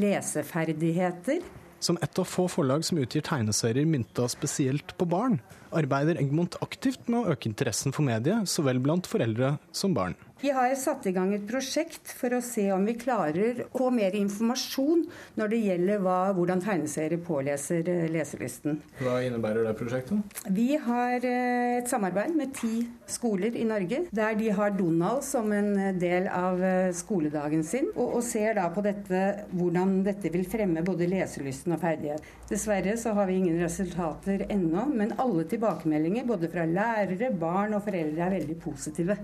leseferdigheter. 0.00 1.42
Som 1.82 1.96
et 1.98 2.18
av 2.18 2.28
få 2.30 2.44
forlag 2.46 2.84
som 2.86 3.00
utgir 3.02 3.24
tegneserier 3.26 3.88
mynta 3.90 4.28
spesielt 4.30 4.92
på 4.98 5.06
barn, 5.10 5.40
arbeider 5.74 6.20
Egmont 6.20 6.54
aktivt 6.62 7.08
med 7.10 7.24
å 7.24 7.32
øke 7.34 7.48
interessen 7.50 7.94
for 7.94 8.06
mediet, 8.06 8.46
så 8.46 8.62
vel 8.62 8.78
blant 8.82 9.08
foreldre 9.10 9.56
som 9.74 9.96
barn. 9.96 10.14
Vi 10.42 10.50
har 10.50 10.72
satt 10.74 11.04
i 11.06 11.12
gang 11.14 11.30
et 11.36 11.44
prosjekt 11.46 12.10
for 12.18 12.34
å 12.34 12.40
se 12.42 12.64
om 12.74 12.82
vi 12.82 12.96
klarer 12.98 13.60
å 13.68 13.78
få 13.78 13.90
mer 13.94 14.16
informasjon 14.18 15.04
når 15.38 15.50
det 15.52 15.58
gjelder 15.62 16.00
hva, 16.02 16.16
hvordan 16.34 16.62
tegneserier 16.64 17.20
påleser 17.22 17.86
eh, 17.86 18.08
leselysten. 18.10 18.80
Hva 18.98 19.20
innebærer 19.22 19.68
det 19.68 19.76
prosjektet? 19.78 20.40
Vi 20.50 20.64
har 20.82 21.22
eh, 21.22 21.76
et 21.76 21.92
samarbeid 21.92 22.34
med 22.34 22.50
ti 22.58 22.88
skoler 23.06 23.54
i 23.54 23.62
Norge, 23.68 24.00
der 24.10 24.34
de 24.40 24.48
har 24.56 24.74
Donald 24.74 25.22
som 25.22 25.52
en 25.54 25.70
eh, 25.76 25.92
del 26.02 26.26
av 26.26 26.58
skoledagen 26.98 27.62
sin, 27.62 27.92
og, 27.94 28.16
og 28.18 28.26
ser 28.26 28.58
da 28.58 28.66
på 28.74 28.82
dette, 28.82 29.20
hvordan 29.54 30.00
dette 30.08 30.32
vil 30.34 30.48
fremme 30.50 30.82
både 30.82 31.06
leselysten 31.12 31.76
og 31.76 31.84
ferdighet. 31.84 32.26
Dessverre 32.50 32.96
så 32.98 33.14
har 33.14 33.30
vi 33.30 33.38
ingen 33.44 33.62
resultater 33.62 34.42
ennå, 34.50 34.88
men 34.90 35.14
alle 35.22 35.46
tilbakemeldinger 35.54 36.26
både 36.26 36.50
fra 36.50 36.66
lærere, 36.66 37.30
barn 37.30 37.78
og 37.78 37.86
foreldre 37.86 38.26
er 38.26 38.36
veldig 38.40 38.58
positive. 38.66 39.20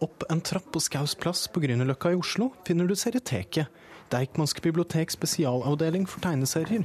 Opp 0.00 0.22
en 0.30 0.40
trapp 0.40 0.68
på 0.72 0.80
Skaus 0.80 1.16
plass 1.18 1.48
på 1.50 1.60
Grünerløkka 1.64 2.12
i 2.14 2.18
Oslo 2.18 2.52
finner 2.66 2.86
du 2.86 2.94
Serieteket, 2.94 3.66
Deichmanske 4.12 4.62
bibliotek 4.62 5.10
spesialavdeling 5.10 6.06
for 6.06 6.22
tegneserier. 6.22 6.84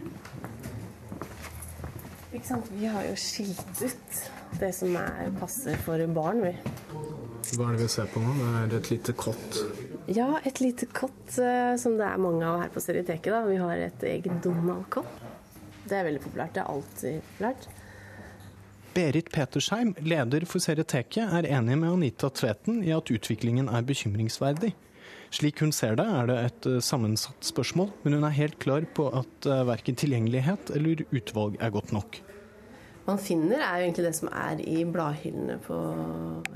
Ikke 2.33 2.47
sant? 2.47 2.71
Vi 2.73 2.89
har 2.89 3.05
jo 3.05 3.13
skilt 3.21 3.83
ut 3.83 4.23
det 4.57 4.71
som 4.73 4.97
er 4.97 5.29
passer 5.37 5.77
for 5.85 6.01
barn, 6.15 6.41
vi. 6.41 6.55
Hva 7.53 7.67
er 7.69 7.77
det 7.77 7.83
vi 7.83 7.91
ser 7.93 8.09
på 8.09 8.23
nå? 8.23 8.33
Det 8.39 8.79
er 8.79 8.79
et 8.79 8.91
lite 8.95 9.13
kott? 9.13 9.61
Ja, 10.09 10.27
et 10.41 10.63
lite 10.63 10.89
kott 10.89 11.37
uh, 11.37 11.77
som 11.77 11.99
det 11.99 12.09
er 12.09 12.21
mange 12.21 12.49
av 12.49 12.63
her 12.63 12.73
på 12.73 12.81
Serieteket. 12.81 13.45
Vi 13.51 13.61
har 13.61 13.85
et 13.91 14.09
eget 14.09 14.41
Donald-kott. 14.41 15.21
Det 15.85 15.99
er 15.99 16.09
veldig 16.09 16.25
populært. 16.25 16.57
Det 16.57 16.65
er 16.65 16.73
alltid 16.73 17.21
populært. 17.29 17.69
Berit 18.93 19.31
Petersheim, 19.33 19.95
leder 20.05 20.45
for 20.45 20.61
Serieteket, 20.61 21.25
er 21.25 21.47
enig 21.49 21.79
med 21.81 21.95
Anita 21.95 22.29
Tveten 22.29 22.83
i 22.85 22.91
at 22.93 23.09
utviklingen 23.09 23.71
er 23.73 23.85
bekymringsverdig. 23.87 24.73
Slik 25.33 25.63
hun 25.63 25.73
ser 25.73 25.97
det, 25.97 26.05
er 26.05 26.29
det 26.29 26.35
et 26.43 26.67
eh, 26.69 26.83
sammensatt 26.83 27.47
spørsmål, 27.47 27.89
men 28.03 28.19
hun 28.19 28.27
er 28.27 28.35
helt 28.37 28.59
klar 28.61 28.85
på 28.93 29.07
at 29.17 29.47
eh, 29.49 29.63
verken 29.65 29.97
tilgjengelighet 29.97 30.69
eller 30.77 31.01
utvalg 31.09 31.57
er 31.57 31.73
godt 31.73 31.93
nok. 31.95 32.19
Man 33.07 33.17
finner, 33.19 33.57
er 33.59 33.81
jo 33.81 33.87
egentlig 33.87 34.05
det 34.05 34.13
som 34.15 34.29
er 34.29 34.61
i 34.61 34.83
bladhyllene 34.87 35.57
på 35.65 35.79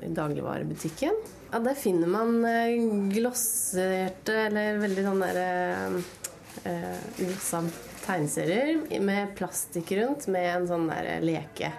i 0.06 0.12
dagligvarebutikken. 0.16 1.18
Ja, 1.50 1.60
der 1.66 1.76
finner 1.80 2.14
man 2.14 2.38
eh, 2.46 2.78
glosserte, 3.18 4.38
eller 4.46 4.78
veldig 4.86 5.08
sånn 5.10 5.26
derre 5.26 5.50
eh, 6.70 7.04
glossa 7.18 7.66
tegneserier 8.06 9.02
med 9.04 9.34
plastikk 9.42 9.98
rundt, 9.98 10.30
med 10.32 10.54
en 10.54 10.70
sånn 10.70 10.88
der 10.94 11.18
leke. 11.26 11.74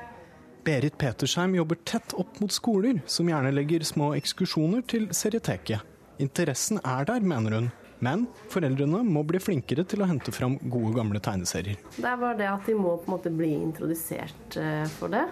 Berit 0.68 0.98
Petersheim 0.98 1.54
jobber 1.54 1.74
tett 1.74 2.12
opp 2.12 2.40
mot 2.40 2.52
skoler, 2.52 3.00
som 3.06 3.28
gjerne 3.28 3.54
legger 3.56 3.80
små 3.88 4.10
ekskursjoner 4.18 4.82
til 4.84 5.06
serieteket. 5.16 5.80
Interessen 6.20 6.76
er 6.84 7.06
der, 7.08 7.24
mener 7.24 7.54
hun, 7.56 7.68
men 8.04 8.26
foreldrene 8.52 9.00
må 9.06 9.22
bli 9.24 9.40
flinkere 9.40 9.86
til 9.88 10.04
å 10.04 10.08
hente 10.10 10.34
fram 10.36 10.58
gode, 10.60 10.90
gamle 10.98 11.22
tegneserier. 11.24 11.78
Det 11.96 12.04
er 12.04 12.20
bare 12.20 12.36
det 12.36 12.50
at 12.50 12.68
de 12.68 12.74
må 12.76 12.98
på 12.98 13.08
en 13.08 13.14
måte 13.14 13.32
bli 13.32 13.48
introdusert 13.56 14.58
eh, 14.60 14.84
for 14.98 15.14
det, 15.14 15.22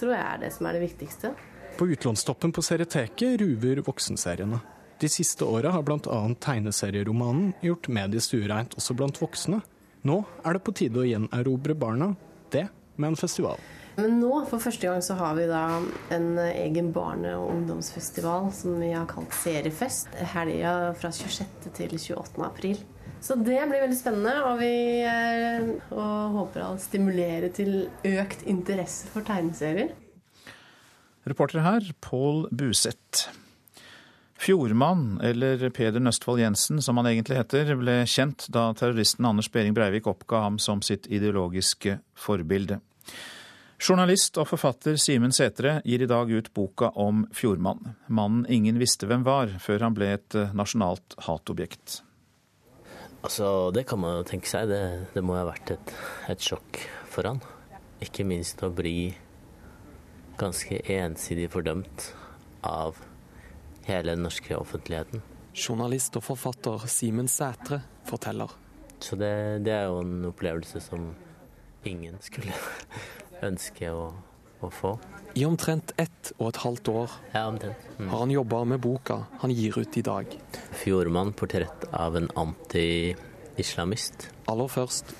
tror 0.00 0.10
jeg 0.16 0.24
er 0.24 0.42
det 0.42 0.50
som 0.56 0.66
er 0.66 0.74
det 0.74 0.82
viktigste. 0.88 1.30
På 1.78 1.86
utlånstoppen 1.94 2.56
på 2.58 2.66
serieteket 2.66 3.38
ruver 3.44 3.84
voksenseriene. 3.86 4.58
De 4.98 5.12
siste 5.20 5.46
åra 5.46 5.70
har 5.76 5.86
bl.a. 5.86 6.18
tegneserieromanen 6.48 7.54
gjort 7.62 7.92
mediet 7.94 8.26
stuereint 8.26 8.74
også 8.74 8.98
blant 8.98 9.22
voksne. 9.22 9.62
Nå 10.02 10.18
er 10.42 10.58
det 10.58 10.66
på 10.66 10.74
tide 10.82 10.98
å 10.98 11.06
gjenerobre 11.06 11.78
barna, 11.78 12.16
det 12.50 12.66
med 12.98 13.12
en 13.12 13.22
festival. 13.22 13.62
Men 13.94 14.16
nå, 14.18 14.32
for 14.50 14.58
første 14.58 14.88
gang, 14.88 15.02
så 15.06 15.14
har 15.18 15.36
vi 15.38 15.44
da 15.46 15.62
en 16.14 16.32
egen 16.38 16.90
barne- 16.92 17.36
og 17.38 17.52
ungdomsfestival 17.52 18.50
som 18.56 18.80
vi 18.82 18.90
har 18.90 19.06
kalt 19.06 19.34
Seriefest. 19.38 20.10
Helga 20.34 20.92
fra 20.98 21.12
26. 21.14 21.70
til 21.76 21.94
28. 21.94 22.42
april. 22.46 22.80
Så 23.24 23.36
det 23.38 23.46
blir 23.46 23.84
veldig 23.86 23.96
spennende, 23.96 24.34
og 24.44 24.58
vi 24.60 24.72
er, 25.08 25.62
og 25.94 26.34
håper 26.40 26.66
å 26.66 26.72
stimulere 26.82 27.48
til 27.54 27.86
økt 28.04 28.42
interesse 28.50 29.08
for 29.12 29.24
tegneserier. 29.24 29.94
Reporter 31.24 31.62
her, 31.64 31.86
Pål 32.04 32.48
Buseth. 32.52 33.30
Fjordmann, 34.44 35.20
eller 35.24 35.62
Peder 35.72 36.02
Nøstfold 36.02 36.42
Jensen 36.42 36.82
som 36.84 36.98
han 37.00 37.08
egentlig 37.08 37.38
heter, 37.38 37.70
ble 37.80 38.02
kjent 38.10 38.44
da 38.52 38.66
terroristen 38.76 39.24
Anders 39.30 39.48
Behring 39.48 39.72
Breivik 39.76 40.10
oppga 40.10 40.42
ham 40.44 40.58
som 40.60 40.82
sitt 40.84 41.06
ideologiske 41.06 42.00
forbilde. 42.18 42.82
Journalist 43.84 44.38
og 44.40 44.46
forfatter 44.48 44.94
Simen 44.96 45.34
Sætre 45.34 45.74
gir 45.84 46.00
i 46.00 46.06
dag 46.08 46.30
ut 46.32 46.46
boka 46.56 46.88
om 46.96 47.26
Fjordmann. 47.36 47.90
Mannen 48.08 48.46
ingen 48.48 48.78
visste 48.80 49.04
hvem 49.10 49.26
var, 49.26 49.50
før 49.60 49.82
han 49.84 49.96
ble 49.96 50.06
et 50.14 50.36
eh, 50.40 50.54
nasjonalt 50.56 51.16
hatobjekt. 51.26 51.98
Altså, 53.20 53.70
Det 53.76 53.82
kan 53.84 54.00
man 54.00 54.16
jo 54.16 54.22
tenke 54.30 54.48
seg. 54.48 54.70
Det, 54.72 54.80
det 55.12 55.20
må 55.20 55.36
ha 55.36 55.42
vært 55.44 55.74
et, 55.74 55.92
et, 56.32 56.40
sjokk 56.40 56.80
for 57.12 57.28
han. 57.28 57.42
Ikke 58.00 58.24
minst 58.24 58.62
å 58.64 58.70
bli 58.72 59.12
ganske 60.40 60.80
ensidig 60.94 61.50
fordømt 61.52 62.06
av 62.64 62.96
hele 63.84 64.14
den 64.14 64.24
norske 64.24 64.56
offentligheten. 64.56 65.20
Journalist 65.52 66.16
og 66.16 66.24
forfatter 66.30 66.88
Simen 66.88 67.28
Sætre 67.28 67.82
forteller. 68.08 68.56
Så 68.96 69.20
det, 69.20 69.34
det 69.68 69.76
er 69.76 69.90
jo 69.90 70.00
en 70.00 70.30
opplevelse 70.30 70.80
som 70.80 71.10
ingen 71.84 72.16
skulle 72.24 72.56
ønske 73.46 73.90
å, 73.92 74.08
å 74.60 74.70
få. 74.72 74.94
I 75.34 75.44
omtrent 75.48 75.90
ett 75.98 76.30
og 76.38 76.52
et 76.52 76.60
halvt 76.62 76.88
år 76.92 77.14
Ja. 77.32 77.48
Mm. 77.50 78.08
har 78.08 78.18
han 78.18 78.30
jobba 78.30 78.64
med 78.64 78.80
boka 78.80 79.24
han 79.40 79.50
gir 79.50 79.78
ut 79.78 79.96
i 79.98 80.02
dag. 80.02 80.26
Fjordmann, 80.78 81.32
portrett 81.32 81.88
av 81.92 82.16
en 82.16 82.28
anti-islamist. 82.38 84.28
Aller 84.48 84.68
først, 84.70 85.14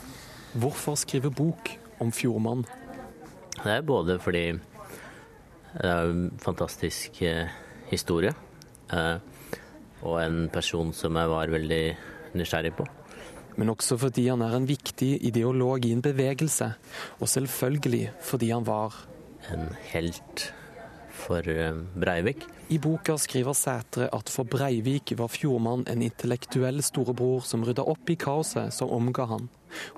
hvorfor 0.55 0.95
skrive 0.97 1.31
bok 1.35 1.71
om 2.01 2.13
Fjordmann? 2.13 2.65
Det 3.65 3.71
er 3.73 3.83
både 3.83 4.19
fordi 4.23 4.47
det 5.75 5.91
er 5.91 6.11
en 6.11 6.31
fantastisk 6.39 7.23
eh, 7.23 7.51
historie, 7.91 8.35
eh, 8.93 9.19
og 10.03 10.21
en 10.23 10.49
person 10.53 10.93
som 10.95 11.17
jeg 11.17 11.31
var 11.31 11.51
veldig 11.51 11.85
nysgjerrig 12.39 12.75
på. 12.79 12.87
Men 13.57 13.71
også 13.71 13.99
fordi 14.01 14.27
han 14.29 14.43
er 14.43 14.57
en 14.57 14.67
viktig 14.69 15.13
ideolog 15.27 15.85
i 15.87 15.93
en 15.95 16.03
bevegelse, 16.03 16.73
og 17.21 17.31
selvfølgelig 17.31 18.11
fordi 18.23 18.51
han 18.51 18.67
var 18.67 19.07
En 19.53 19.69
helt 19.93 20.55
for 21.15 21.49
eh, 21.49 21.77
Breivik. 22.01 22.47
I 22.73 22.79
boka 22.79 23.17
skriver 23.21 23.53
Sætre 23.53 24.09
at 24.13 24.31
for 24.33 24.49
Breivik 24.49 25.13
var 25.19 25.29
Fjordmann 25.29 25.85
en 25.91 26.03
intellektuell 26.03 26.83
storebror 26.83 27.45
som 27.45 27.65
rydda 27.65 27.85
opp 27.85 28.11
i 28.11 28.17
kaoset 28.17 28.73
som 28.73 28.93
omga 28.93 29.27
han, 29.29 29.49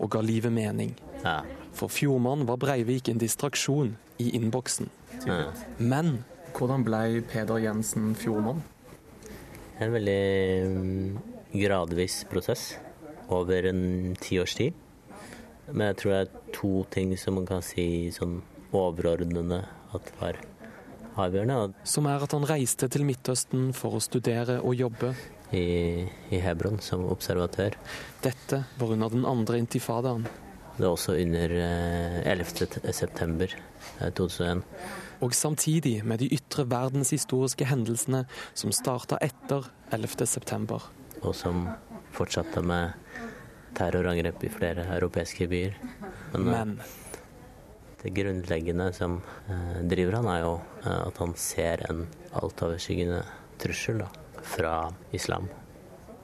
og 0.03 0.11
ga 0.11 0.21
livet 0.21 0.53
mening. 0.53 0.97
Ja. 1.23 1.40
For 1.77 1.92
Fjordmann 1.92 2.47
var 2.49 2.59
Breivik 2.59 3.09
en 3.09 3.23
distraksjon 3.23 3.95
i 4.19 4.33
innboksen. 4.37 4.90
Ja. 5.27 5.53
Men 5.79 6.25
hvordan 6.57 6.85
ble 6.85 7.23
Peder 7.31 7.62
Jensen 7.62 8.14
Fjordmann? 8.19 8.64
En 9.79 9.92
veldig 9.92 10.21
mm, 10.73 11.16
gradvis 11.55 12.25
prosess 12.31 12.75
over 13.32 13.68
en 13.70 14.16
tiårs 14.20 14.56
tid. 14.58 14.74
Men 15.70 15.88
jeg 15.90 15.98
tror 16.00 16.12
det 16.12 16.20
er 16.20 16.52
to 16.54 16.72
ting 16.94 17.16
som 17.18 17.40
man 17.40 17.48
kan 17.48 17.64
si 17.64 18.12
sånn 18.14 18.38
overordnede 18.76 19.64
at 19.96 20.12
var 20.20 20.38
avgjørende. 21.16 21.74
Som 21.88 22.08
er 22.10 22.22
at 22.22 22.34
han 22.36 22.46
reiste 22.48 22.88
til 22.92 23.06
Midtøsten 23.08 23.72
for 23.76 23.98
å 23.98 24.02
studere 24.04 24.60
og 24.62 24.76
jobbe. 24.78 25.14
I, 25.54 26.06
i 26.34 26.40
Hebron 26.42 26.80
som 26.82 27.04
observatør. 27.06 27.76
Dette 28.24 28.64
var 28.80 28.94
under 28.96 29.12
den 29.14 29.26
andre 29.28 29.60
intifadaen. 29.62 30.26
Det 30.76 30.84
var 30.84 30.92
også 30.92 31.14
under 31.16 31.52
eh, 31.56 32.32
11. 32.32 32.92
september 32.92 33.54
eh, 33.54 34.10
2001. 34.10 34.64
Og 35.24 35.32
samtidig 35.34 36.02
med 36.04 36.20
de 36.20 36.28
ytre 36.34 36.66
verdenshistoriske 36.68 37.64
hendelsene 37.70 38.26
som 38.52 38.74
starta 38.74 39.16
etter 39.24 39.70
11. 39.94 40.26
september. 40.28 40.90
Og 41.22 41.32
som 41.38 41.64
fortsatte 42.12 42.60
med 42.60 43.06
terrorangrep 43.76 44.44
i 44.44 44.52
flere 44.52 44.86
europeiske 44.96 45.48
byer. 45.50 45.76
Men, 46.32 46.48
eh, 46.48 46.64
Men 46.64 46.80
det 48.02 48.10
grunnleggende 48.10 48.92
som 48.92 49.20
eh, 49.48 49.82
driver 49.82 50.20
han, 50.20 50.26
er 50.30 50.40
jo 50.44 50.54
eh, 50.84 51.06
at 51.08 51.20
han 51.22 51.34
ser 51.34 51.84
en 51.90 52.06
altoverskyggende 52.32 53.22
trussel 53.58 54.02
da, 54.04 54.10
fra 54.42 54.74
islam. 55.12 55.48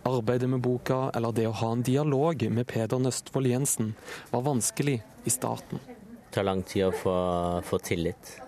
arbeidet 0.05 0.49
med 0.51 0.61
boka, 0.61 1.11
eller 1.15 1.33
det 1.33 1.47
å 1.47 1.55
ha 1.55 1.73
en 1.73 1.83
dialog 1.83 2.43
med 2.51 2.67
Peder 2.67 2.99
Nøstvold 2.99 3.47
Jensen, 3.47 3.95
var 4.31 4.43
vanskelig 4.43 5.03
i 5.25 5.31
starten. 5.31 5.79
Det 5.87 6.35
tar 6.35 6.45
lang 6.49 6.63
tid 6.63 6.89
å 6.89 6.93
få, 6.93 7.15
få 7.63 7.79
tillit, 7.79 8.41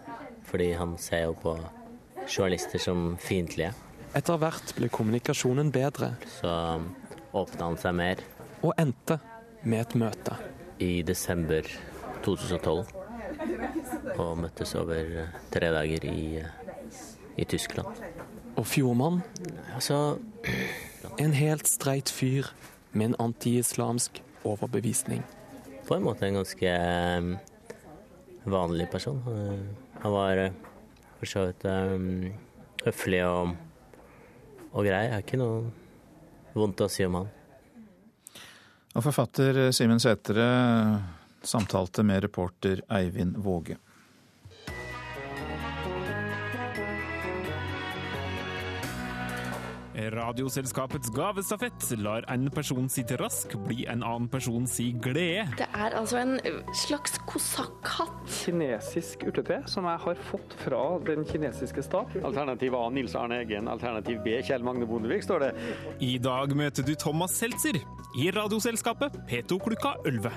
fordi 0.48 0.72
han 0.72 0.96
ser 0.98 1.28
jo 1.28 1.36
på 1.38 1.54
journalister 2.26 2.82
som 2.82 3.16
fiendtlige. 3.22 3.70
Etter 4.14 4.38
hvert 4.38 4.74
ble 4.76 4.88
kommunikasjonen 4.88 5.70
bedre. 5.74 6.14
Så 6.40 6.50
åpna 7.34 7.70
han 7.70 7.78
seg 7.78 7.96
mer. 7.98 8.22
Og 8.64 8.72
endte 8.80 9.18
med 9.68 9.82
et 9.82 9.94
møte. 10.00 10.36
I 10.80 11.02
desember 11.04 11.66
2012. 12.24 12.86
Og 14.16 14.38
møttes 14.40 14.72
over 14.80 15.26
tre 15.52 15.68
dager 15.74 16.06
i, 16.08 16.40
i 17.36 17.44
Tyskland. 17.44 18.00
Og 18.56 18.64
Fjordmann? 18.66 19.20
Altså 19.74 20.16
En 21.24 21.36
helt 21.36 21.68
streit 21.68 22.08
fyr 22.08 22.48
med 22.92 23.10
en 23.10 23.18
anti-islamsk 23.26 24.22
overbevisning. 24.48 25.20
På 25.84 25.98
en 25.98 26.06
måte 26.06 26.24
en 26.24 26.40
ganske 26.40 26.72
um, 27.18 27.34
vanlig 28.48 28.88
person. 28.88 29.20
Han 30.00 30.16
var 30.16 30.40
for 31.18 31.28
så 31.28 31.46
vidt 31.50 31.68
høflig 32.86 33.24
og, 33.28 33.56
og 34.72 34.84
grei. 34.88 35.04
Det 35.04 35.18
er 35.18 35.24
ikke 35.26 35.42
noe 35.44 35.64
vondt 36.56 36.80
å 36.80 36.88
si 36.88 37.04
om 37.04 37.20
han. 37.20 37.32
Og 38.94 39.02
forfatter 39.02 39.72
Simen 39.74 39.98
Sætre 39.98 40.44
samtalte 41.42 42.04
med 42.06 42.22
reporter 42.22 42.78
Eivind 42.94 43.34
Våge. 43.42 43.76
Radioselskapets 49.94 51.10
gavestafett 51.14 51.84
lar 52.02 52.24
en 52.32 52.48
person 52.50 52.88
sitt 52.90 53.12
rask 53.20 53.52
bli 53.68 53.84
en 53.86 54.02
annen 54.02 54.26
person 54.28 54.66
si 54.66 54.88
glede. 54.92 55.44
Det 55.58 55.68
er 55.70 55.94
altså 55.94 56.18
en 56.18 56.34
slags 56.74 57.14
kosakkhatt. 57.30 58.24
Kinesisk 58.26 59.22
urtete 59.28 59.60
som 59.70 59.86
jeg 59.86 60.02
har 60.06 60.22
fått 60.30 60.56
fra 60.64 60.82
den 61.06 61.22
kinesiske 61.28 61.84
stat. 61.86 62.16
Alternativ 62.24 62.74
A 62.74 62.88
Nils 62.90 63.14
Arne 63.14 63.38
Eggen, 63.44 63.70
alternativ 63.70 64.18
B 64.26 64.40
Kjell 64.42 64.66
Magne 64.66 64.88
Bondevik, 64.90 65.22
står 65.22 65.46
det. 65.46 65.52
I 66.02 66.16
dag 66.18 66.56
møter 66.58 66.82
du 66.86 66.94
Thomas 66.98 67.38
Seltzer 67.38 67.78
i 68.18 68.30
Radioselskapet 68.34 69.22
P2 69.30 69.62
klokka 69.62 69.94
11. 70.10 70.34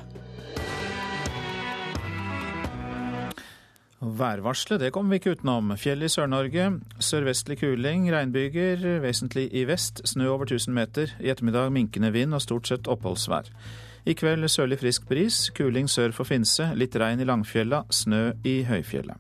Værvarselet 4.02 4.80
det 4.80 4.92
kommer 4.94 5.10
vi 5.10 5.18
ikke 5.18 5.32
utenom. 5.34 5.72
Fjell 5.74 6.06
i 6.06 6.10
Sør-Norge. 6.12 6.68
Sørvestlig 7.02 7.58
kuling, 7.64 8.04
regnbyger, 8.14 8.84
vesentlig 9.02 9.48
i 9.58 9.64
vest. 9.66 10.04
Snø 10.06 10.28
over 10.30 10.46
1000 10.46 10.74
meter. 10.74 11.14
I 11.18 11.32
ettermiddag 11.34 11.72
minkende 11.74 12.12
vind 12.14 12.38
og 12.38 12.44
stort 12.46 12.70
sett 12.70 12.88
oppholdsvær. 12.88 13.50
I 14.06 14.14
kveld 14.14 14.46
sørlig 14.54 14.78
frisk 14.84 15.08
bris. 15.10 15.50
Kuling 15.50 15.90
sør 15.90 16.14
for 16.14 16.30
Finse. 16.30 16.70
Litt 16.78 16.94
regn 16.96 17.24
i 17.24 17.26
Langfjella. 17.26 17.88
Snø 17.90 18.36
i 18.46 18.62
høyfjellet. 18.70 19.18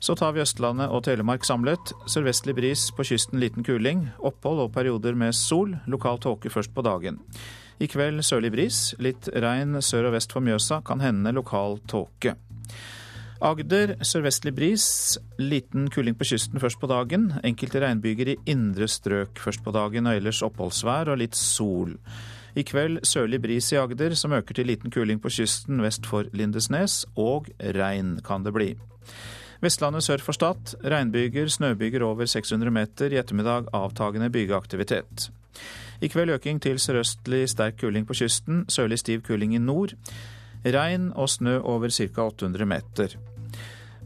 Så 0.00 0.14
tar 0.14 0.32
vi 0.32 0.40
Østlandet 0.40 0.88
og 0.88 1.02
Telemark 1.04 1.42
samlet. 1.44 1.90
Sørvestlig 2.06 2.54
bris, 2.56 2.86
på 2.94 3.04
kysten 3.10 3.42
liten 3.42 3.66
kuling. 3.66 4.06
Opphold 4.22 4.62
og 4.68 4.72
perioder 4.72 5.18
med 5.18 5.34
sol. 5.34 5.74
Lokal 5.90 6.22
tåke 6.22 6.48
først 6.48 6.70
på 6.72 6.86
dagen. 6.86 7.18
I 7.82 7.90
kveld 7.90 8.22
sørlig 8.22 8.54
bris. 8.54 8.94
Litt 9.02 9.28
regn 9.34 9.82
sør 9.82 10.12
og 10.12 10.16
vest 10.16 10.30
for 10.30 10.46
Mjøsa. 10.46 10.78
Kan 10.86 11.02
hende 11.02 11.34
lokal 11.34 11.80
tåke. 11.90 12.38
Agder 13.40 13.94
sørvestlig 14.04 14.52
bris, 14.52 14.86
liten 15.40 15.86
kuling 15.88 16.12
på 16.12 16.26
kysten 16.28 16.60
først 16.60 16.76
på 16.76 16.88
dagen. 16.90 17.30
Enkelte 17.40 17.80
regnbyger 17.80 18.34
i 18.34 18.36
indre 18.52 18.84
strøk 18.84 19.40
først 19.40 19.62
på 19.64 19.72
dagen, 19.72 20.10
og 20.10 20.18
ellers 20.18 20.42
oppholdsvær 20.44 21.08
og 21.08 21.22
litt 21.22 21.38
sol. 21.38 21.94
I 22.52 22.66
kveld 22.68 23.00
sørlig 23.08 23.40
bris 23.40 23.70
i 23.72 23.78
Agder, 23.80 24.12
som 24.12 24.34
øker 24.36 24.58
til 24.58 24.68
liten 24.68 24.92
kuling 24.92 25.22
på 25.24 25.32
kysten 25.32 25.80
vest 25.80 26.04
for 26.10 26.28
Lindesnes, 26.36 27.06
og 27.16 27.48
regn 27.64 28.18
kan 28.26 28.44
det 28.44 28.52
bli. 28.52 28.74
Vestlandet 29.64 30.04
sør 30.04 30.20
for 30.24 30.36
Stad, 30.36 30.74
regnbyger, 30.84 31.48
snøbyger 31.48 32.04
over 32.04 32.28
600 32.28 32.70
meter. 32.76 33.08
I 33.08 33.22
ettermiddag 33.22 33.72
avtagende 33.72 34.28
bygeaktivitet. 34.28 35.30
I 36.00 36.12
kveld 36.12 36.36
øking 36.36 36.60
til 36.60 36.76
sørøstlig 36.76 37.46
sterk 37.48 37.80
kuling 37.80 38.04
på 38.04 38.20
kysten, 38.20 38.66
sørlig 38.68 39.00
stiv 39.00 39.24
kuling 39.24 39.56
i 39.56 39.64
nord. 39.64 39.96
Regn 40.64 41.12
og 41.16 41.28
snø 41.28 41.58
over 41.64 41.88
ca. 41.88 42.28
800 42.28 42.68
meter. 42.68 43.16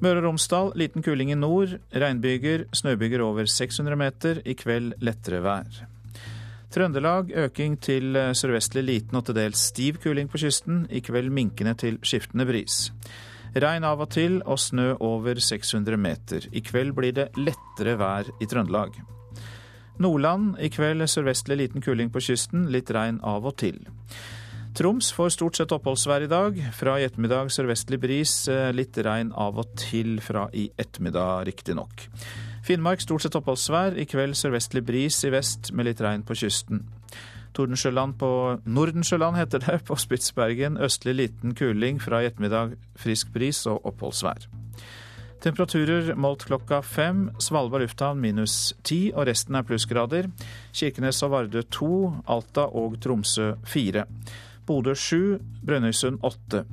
Møre 0.03 0.19
og 0.21 0.25
Romsdal 0.29 0.73
liten 0.79 1.05
kuling 1.05 1.31
i 1.31 1.39
nord. 1.39 1.77
Regnbyger, 1.95 2.67
snøbyger 2.75 3.23
over 3.23 3.47
600 3.47 3.99
meter. 3.99 4.41
I 4.45 4.57
kveld 4.59 4.97
lettere 5.05 5.43
vær. 5.45 5.85
Trøndelag 6.75 7.31
øking 7.45 7.77
til 7.79 8.19
sørvestlig 8.35 8.83
liten 8.83 9.15
og 9.15 9.29
til 9.29 9.39
dels 9.39 9.69
stiv 9.71 10.01
kuling 10.03 10.31
på 10.31 10.41
kysten. 10.43 10.85
I 10.91 11.05
kveld 11.05 11.31
minkende 11.31 11.77
til 11.79 12.01
skiftende 12.03 12.47
bris. 12.49 12.89
Regn 13.55 13.85
av 13.87 14.01
og 14.03 14.11
til 14.11 14.41
og 14.43 14.59
snø 14.59 14.97
over 14.99 15.39
600 15.39 16.01
meter. 16.01 16.49
I 16.51 16.65
kveld 16.67 16.97
blir 16.97 17.15
det 17.15 17.29
lettere 17.39 17.95
vær 18.01 18.27
i 18.43 18.49
Trøndelag. 18.51 18.97
Nordland 20.03 20.57
i 20.59 20.73
kveld 20.75 21.07
sørvestlig 21.07 21.61
liten 21.61 21.85
kuling 21.85 22.11
på 22.11 22.19
kysten, 22.27 22.67
litt 22.75 22.91
regn 22.91 23.21
av 23.23 23.47
og 23.47 23.55
til. 23.63 23.79
Troms 24.75 25.13
får 25.15 25.29
stort 25.37 25.55
sett 25.55 25.71
oppholdsvær 25.71 26.25
i 26.25 26.29
dag. 26.31 26.57
Fra 26.75 26.97
i 26.99 27.05
ettermiddag 27.07 27.53
sørvestlig 27.55 28.01
bris, 28.03 28.33
litt 28.75 28.97
regn 29.07 29.29
av 29.39 29.61
og 29.63 29.69
til 29.79 30.17
fra 30.19 30.49
i 30.51 30.65
ettermiddag, 30.75 31.45
riktignok. 31.47 32.09
Finnmark 32.67 33.05
stort 33.05 33.23
sett 33.23 33.37
oppholdsvær. 33.39 33.95
I 33.95 34.07
kveld 34.11 34.35
sørvestlig 34.35 34.83
bris 34.83 35.21
i 35.23 35.31
vest 35.31 35.71
med 35.71 35.87
litt 35.87 36.03
regn 36.03 36.25
på 36.27 36.35
kysten. 36.41 36.83
Tordensjøland 37.55 38.17
på 38.19 38.31
Nordensjøland 38.67 39.39
heter 39.39 39.63
det, 39.63 39.77
på 39.87 39.95
Spitsbergen. 39.95 40.81
Østlig 40.83 41.15
liten 41.21 41.55
kuling. 41.55 42.01
Fra 42.03 42.25
i 42.25 42.27
ettermiddag 42.33 42.75
frisk 42.99 43.31
bris 43.37 43.61
og 43.71 43.87
oppholdsvær. 43.93 44.49
Temperaturer 45.45 46.17
målt 46.19 46.49
klokka 46.49 46.81
fem. 46.83 47.29
Svalbard 47.39 47.85
lufthavn 47.85 48.19
minus 48.19 48.73
ti, 48.83 49.13
og 49.15 49.29
resten 49.31 49.55
er 49.55 49.69
plussgrader. 49.69 50.27
Kirkenes 50.75 51.23
og 51.23 51.31
Vardø 51.37 51.63
to, 51.71 51.93
Alta 52.27 52.67
og 52.75 52.99
Tromsø 53.05 53.53
fire. 53.69 54.09
Bodø 54.67 54.95
7, 54.97 55.39
Brønnøysund 55.65 56.23
8. 56.25 56.65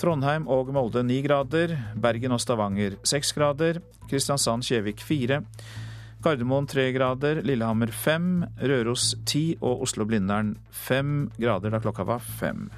Trondheim 0.00 0.46
og 0.48 0.72
Molde 0.74 1.02
9 1.04 1.20
grader. 1.24 1.76
Bergen 1.96 2.36
og 2.36 2.40
Stavanger 2.42 2.98
6 3.04 3.32
grader. 3.36 3.80
Kristiansand-Kjevik 4.10 5.00
4. 5.04 5.40
Gardermoen 6.24 6.68
3 6.68 6.90
grader. 6.96 7.40
Lillehammer 7.46 7.92
5. 7.92 8.30
Røros 8.60 9.14
10 9.24 9.60
og 9.60 9.86
Oslo-Blindern 9.86 10.54
5 10.70 11.30
grader 11.40 11.72
da 11.72 11.80
klokka 11.80 12.04
var 12.08 12.24
5. 12.40 12.68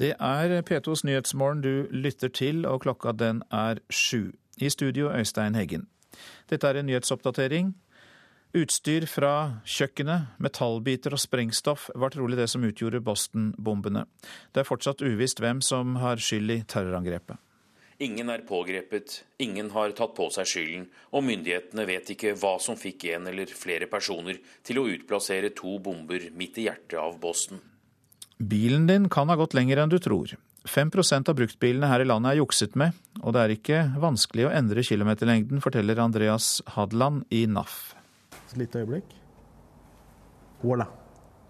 Det 0.00 0.14
er 0.16 0.62
P2s 0.64 1.02
Nyhetsmorgen 1.04 1.60
du 1.60 1.86
lytter 1.92 2.30
til, 2.32 2.62
og 2.64 2.80
klokka 2.86 3.12
den 3.12 3.42
er 3.52 3.82
sju. 3.92 4.32
I 4.56 4.70
studio 4.72 5.10
Øystein 5.12 5.54
Heggen. 5.54 5.88
Dette 6.48 6.68
er 6.68 6.78
en 6.80 6.86
nyhetsoppdatering. 6.88 7.74
Utstyr 8.56 9.04
fra 9.06 9.60
kjøkkenet, 9.68 10.32
metallbiter 10.40 11.12
og 11.12 11.20
sprengstoff 11.20 11.90
var 11.94 12.14
trolig 12.14 12.38
det 12.40 12.48
som 12.48 12.64
utgjorde 12.64 13.02
Boston-bombene. 13.04 14.06
Det 14.54 14.62
er 14.62 14.68
fortsatt 14.70 15.04
uvisst 15.04 15.42
hvem 15.44 15.60
som 15.60 15.98
har 16.00 16.16
skyld 16.16 16.54
i 16.54 16.58
terrorangrepet. 16.64 17.36
Ingen 18.00 18.32
er 18.32 18.46
pågrepet, 18.48 19.18
ingen 19.38 19.68
har 19.74 19.92
tatt 19.92 20.14
på 20.16 20.30
seg 20.32 20.48
skylden, 20.48 20.86
og 21.12 21.26
myndighetene 21.28 21.84
vet 21.84 22.14
ikke 22.16 22.32
hva 22.40 22.54
som 22.56 22.80
fikk 22.80 23.04
en 23.12 23.28
eller 23.28 23.52
flere 23.52 23.90
personer 23.92 24.40
til 24.64 24.80
å 24.80 24.86
utplassere 24.88 25.52
to 25.52 25.76
bomber 25.84 26.30
midt 26.32 26.56
i 26.56 26.70
hjertet 26.70 26.96
av 27.02 27.20
Boston. 27.20 27.60
Bilen 28.40 28.86
din 28.88 29.08
kan 29.12 29.28
ha 29.28 29.36
gått 29.36 29.54
lenger 29.54 29.82
enn 29.82 29.92
du 29.92 29.98
tror. 30.00 30.32
5% 30.64 31.28
av 31.28 31.36
bruktbilene 31.36 31.88
her 31.88 32.00
i 32.00 32.08
landet 32.08 32.32
er 32.34 32.40
jukset 32.40 32.76
med, 32.76 32.96
og 33.20 33.34
det 33.36 33.40
er 33.42 33.52
ikke 33.54 33.80
vanskelig 34.00 34.46
å 34.48 34.52
endre 34.52 34.84
kilometerlengden, 34.84 35.60
forteller 35.64 36.00
Andreas 36.00 36.60
Hadland 36.74 37.24
i 37.32 37.46
NAF. 37.48 37.94
Et 38.50 38.56
lite 38.60 38.80
øyeblikk. 38.80 39.12
Voilà. 40.64 40.88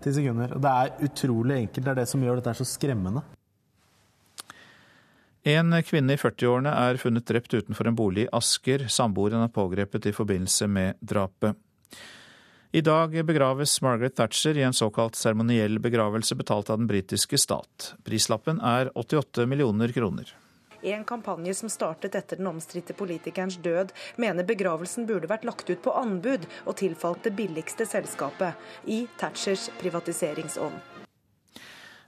Ti 0.00 0.14
sekunder. 0.16 0.55
Og 0.57 0.62
det 0.64 0.72
er 0.83 1.07
utrolig 1.07 1.59
enkelt. 1.64 1.85
Det 1.85 1.92
er 1.92 2.00
det 2.00 2.09
som 2.11 2.22
gjør 2.24 2.40
dette 2.40 2.55
så 2.59 2.66
skremmende. 2.66 3.22
En 5.50 5.72
kvinne 5.87 6.14
i 6.14 6.20
40-årene 6.20 6.72
er 6.88 6.98
funnet 7.00 7.26
drept 7.29 7.55
utenfor 7.55 7.88
en 7.88 7.96
bolig 7.96 8.26
i 8.26 8.31
Asker. 8.37 8.88
Samboeren 8.92 9.44
er 9.44 9.53
pågrepet 9.55 10.11
i 10.11 10.14
forbindelse 10.16 10.68
med 10.68 10.98
drapet. 11.00 11.57
I 12.72 12.80
dag 12.80 13.24
begraves 13.24 13.83
Margaret 13.83 14.14
Thatcher 14.14 14.59
i 14.59 14.62
en 14.62 14.72
såkalt 14.72 15.14
seremoniell 15.14 15.78
begravelse 15.78 16.35
betalt 16.35 16.70
av 16.70 16.78
den 16.78 16.87
britiske 16.87 17.38
stat. 17.38 17.94
Prislappen 18.04 18.61
er 18.61 18.92
88 18.94 19.46
millioner 19.46 19.88
kroner. 19.88 20.37
I 20.83 20.92
en 20.92 21.02
kampanje 21.04 21.54
som 21.54 21.68
startet 21.68 22.14
etter 22.14 22.38
den 22.38 22.46
omstridte 22.46 22.94
politikerens 22.94 23.56
død, 23.59 23.90
mener 24.22 24.46
begravelsen 24.46 25.09
burde 25.09 25.26
vært 25.26 25.48
lagt 25.48 25.66
ut 25.66 25.83
på 25.83 25.96
anbud 25.98 26.46
og 26.62 26.76
tilfalt 26.78 27.26
det 27.26 27.35
billigste 27.35 27.88
selskapet, 27.90 28.54
i 28.87 29.02
Thatchers 29.18 29.66
privatiseringsånd. 29.83 30.78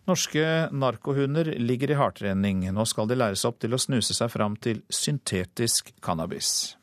Norske 0.07 0.47
narkohunder 0.71 1.57
ligger 1.59 1.91
i 1.91 1.99
hardtrening. 1.99 2.69
Nå 2.71 2.87
skal 2.87 3.11
de 3.11 3.19
læres 3.19 3.43
opp 3.51 3.59
til 3.59 3.75
å 3.75 3.83
snuse 3.83 4.15
seg 4.15 4.31
fram 4.31 4.55
til 4.63 4.87
syntetisk 4.95 5.91
cannabis. 5.99 6.77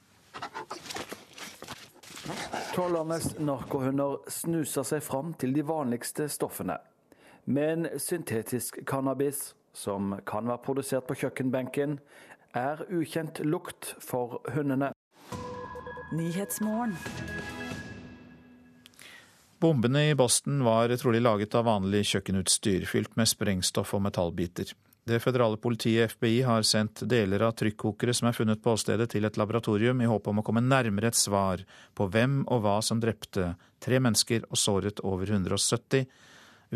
Trollernes 2.79 3.33
narkohunder 3.43 4.21
snuser 4.31 4.85
seg 4.87 5.01
fram 5.03 5.33
til 5.35 5.51
de 5.51 5.65
vanligste 5.67 6.29
stoffene. 6.31 6.77
Men 7.43 7.89
syntetisk 7.99 8.77
cannabis, 8.87 9.49
som 9.75 10.13
kan 10.23 10.47
være 10.47 10.63
produsert 10.63 11.03
på 11.09 11.17
kjøkkenbenken, 11.19 11.97
er 12.55 12.85
ukjent 12.87 13.41
lukt 13.43 13.91
for 13.99 14.39
hundene. 14.55 14.93
Bombene 19.59 20.05
i 20.13 20.15
Boston 20.15 20.63
var 20.63 20.95
trolig 21.03 21.19
laget 21.19 21.59
av 21.59 21.67
vanlig 21.67 22.05
kjøkkenutstyr, 22.13 22.87
fylt 22.87 23.19
med 23.19 23.27
sprengstoff 23.27 23.91
og 23.99 24.07
metallbiter. 24.07 24.71
Det 25.09 25.17
føderale 25.23 25.57
politiet 25.57 26.11
FBI 26.11 26.43
har 26.45 26.65
sendt 26.67 27.01
deler 27.09 27.41
av 27.47 27.55
trykkokere 27.57 28.13
som 28.13 28.27
er 28.29 28.35
funnet 28.37 28.59
på 28.61 28.75
åstedet 28.75 29.07
til 29.09 29.25
et 29.25 29.39
laboratorium, 29.41 30.03
i 30.03 30.09
håp 30.09 30.27
om 30.29 30.41
å 30.41 30.43
komme 30.45 30.61
nærmere 30.61 31.09
et 31.09 31.17
svar 31.17 31.63
på 31.97 32.05
hvem 32.13 32.43
og 32.45 32.61
hva 32.61 32.75
som 32.85 33.01
drepte 33.01 33.55
tre 33.81 33.97
mennesker 33.97 34.45
og 34.51 34.59
såret 34.61 35.01
over 35.01 35.31
170 35.33 36.05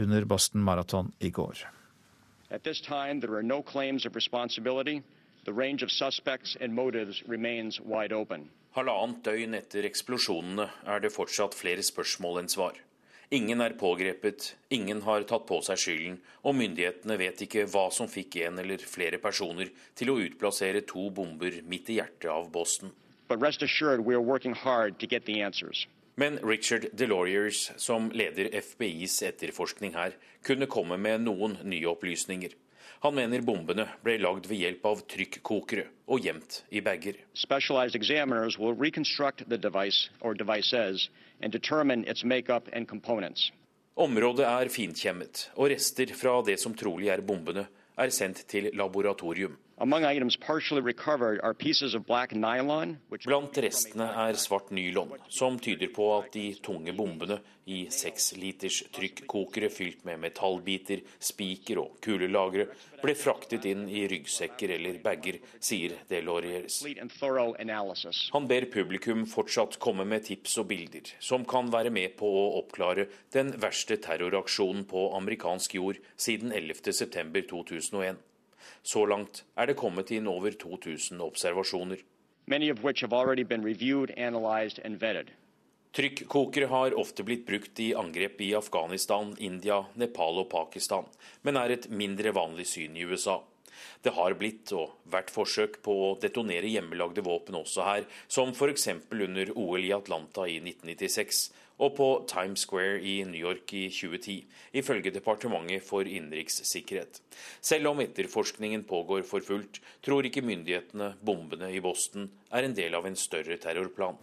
under 0.01 0.25
Boston 0.25 0.65
Marathon 0.65 1.11
i 1.21 1.29
går. 1.29 1.61
At 2.49 2.63
this 2.63 2.81
time, 2.81 3.21
there 3.21 3.35
are 3.37 3.43
no 3.43 3.61
claims 3.61 4.05
of 4.05 4.15
responsibility. 4.15 5.03
The 5.45 5.53
range 5.53 5.83
of 5.83 5.91
suspects 5.91 6.57
and 6.59 6.73
motives 6.73 7.21
remains 7.27 7.79
wide 7.81 8.13
open. 8.13 8.49
Halvannet 8.73 9.21
døgn 9.27 9.53
etter 9.53 9.85
eksplosjonene 9.85 10.71
er 10.89 11.05
det 11.05 11.13
fortsatt 11.13 11.53
flere 11.53 11.85
spørsmål 11.85 12.41
enn 12.41 12.49
svar. 12.49 12.81
Ingen 13.31 13.61
er 13.61 13.73
pågrepet, 13.79 14.55
ingen 14.69 15.01
har 15.05 15.23
tatt 15.29 15.45
på 15.47 15.59
seg 15.65 15.79
skylden, 15.79 16.19
og 16.43 16.57
myndighetene 16.59 17.17
vet 17.17 17.45
ikke 17.45 17.65
hva 17.71 17.87
som 17.93 18.09
fikk 18.11 18.41
en 18.43 18.59
eller 18.61 18.83
flere 18.83 19.19
personer 19.23 19.71
til 19.95 20.11
å 20.11 20.19
utplassere 20.25 20.83
to 20.89 21.07
bomber 21.09 21.61
midt 21.69 21.89
i 21.89 21.99
hjertet 22.01 22.29
av 22.33 22.51
Boston. 22.53 22.91
Men 26.15 26.37
Richard 26.45 26.89
DeLauriers, 26.93 27.71
som 27.81 28.11
leder 28.13 28.51
FBIs 28.61 29.23
etterforskning 29.25 29.95
her, 29.97 30.13
kunne 30.45 30.69
komme 30.69 30.99
med 31.01 31.23
noen 31.25 31.57
nye 31.63 31.89
opplysninger. 31.89 32.53
Han 33.03 33.17
mener 33.17 33.41
bombene 33.43 33.83
ble 33.99 34.13
lagd 34.15 34.45
ved 34.47 34.61
hjelp 34.61 34.85
av 34.87 35.01
trykkokere 35.11 35.89
og 36.07 36.23
gjemt 36.23 36.61
i 36.71 36.79
bager. 36.79 37.17
Området 44.05 44.45
er 44.47 44.71
finkjemmet, 44.71 45.41
og 45.59 45.67
rester 45.73 46.15
fra 46.15 46.37
det 46.47 46.55
som 46.63 46.77
trolig 46.79 47.11
er 47.11 47.25
bombene, 47.27 47.67
er 47.99 48.15
sendt 48.15 48.45
til 48.47 48.71
laboratorium. 48.71 49.59
Blant 53.25 53.57
restene 53.65 54.05
er 54.23 54.37
svart 54.39 54.69
nylon, 54.71 55.11
som 55.27 55.57
tyder 55.59 55.91
på 55.91 56.05
at 56.21 56.29
de 56.31 56.45
tunge 56.63 56.93
bombene 56.95 57.41
i 57.67 57.81
seksliters 57.91 58.79
trykkokere 58.95 59.67
fylt 59.71 60.05
med 60.07 60.21
metallbiter, 60.23 61.03
spiker 61.19 61.83
og 61.83 61.99
kulelagre 62.03 62.69
ble 63.03 63.15
fraktet 63.19 63.67
inn 63.67 63.85
i 63.91 64.05
ryggsekker 64.07 64.71
eller 64.77 65.03
bager, 65.03 65.41
sier 65.59 65.99
Deloriers. 66.07 66.79
Han 68.31 68.47
ber 68.47 68.71
publikum 68.71 69.27
fortsatt 69.27 69.79
komme 69.83 70.07
med 70.07 70.29
tips 70.31 70.61
og 70.63 70.71
bilder 70.71 71.15
som 71.19 71.43
kan 71.43 71.71
være 71.75 71.91
med 71.91 72.15
på 72.19 72.27
å 72.27 72.51
oppklare 72.63 73.09
den 73.35 73.51
verste 73.59 73.99
terroraksjonen 73.99 74.87
på 74.87 75.09
amerikansk 75.19 75.75
jord 75.81 75.99
siden 76.15 76.55
11.9.2001. 76.55 78.29
Så 78.83 79.05
langt 79.07 79.45
er 79.55 79.69
det 79.69 79.77
kommet 79.79 80.11
inn 80.11 80.27
over 80.27 80.51
2000 80.59 81.21
observasjoner. 81.23 82.01
Trykkokere 85.93 86.67
har 86.71 86.95
ofte 86.97 87.23
blitt 87.23 87.45
brukt 87.47 87.79
i 87.79 87.93
angrep 87.95 88.41
i 88.41 88.49
Afghanistan, 88.57 89.35
India, 89.37 89.83
Nepal 89.95 90.41
og 90.41 90.49
Pakistan, 90.51 91.05
men 91.45 91.59
er 91.61 91.75
et 91.75 91.89
mindre 91.93 92.33
vanlig 92.35 92.65
syn 92.71 92.97
i 92.97 93.05
USA. 93.05 93.37
Det 94.03 94.13
har 94.17 94.35
blitt 94.39 94.73
og 94.75 94.97
vært 95.13 95.31
forsøk 95.31 95.77
på 95.85 95.93
å 96.07 96.09
detonere 96.21 96.71
hjemmelagde 96.71 97.23
våpen 97.25 97.55
også 97.61 97.85
her, 97.87 98.07
som 98.27 98.51
f.eks. 98.51 98.89
under 99.11 99.53
OL 99.53 99.85
i 99.85 99.93
Atlanta 99.95 100.47
i 100.49 100.57
1996, 100.59 101.43
og 101.79 101.95
på 101.97 102.07
Times 102.29 102.65
Square 102.65 103.01
i 103.01 103.23
New 103.27 103.39
York 103.39 103.73
i 103.73 103.87
2010, 103.89 104.35
ifølge 104.73 105.13
Departementet 105.13 105.83
for 105.85 106.01
innenrikssikkerhet. 106.07 107.21
Selv 107.61 107.87
om 107.93 108.01
etterforskningen 108.03 108.83
pågår 108.89 109.23
for 109.27 109.45
fullt, 109.45 109.81
tror 110.05 110.25
ikke 110.27 110.45
myndighetene 110.45 111.13
bombene 111.25 111.71
i 111.73 111.81
Boston 111.81 112.29
er 112.53 112.67
en 112.67 112.77
del 112.77 112.95
av 112.95 113.07
en 113.09 113.17
større 113.17 113.57
terrorplan. 113.57 114.19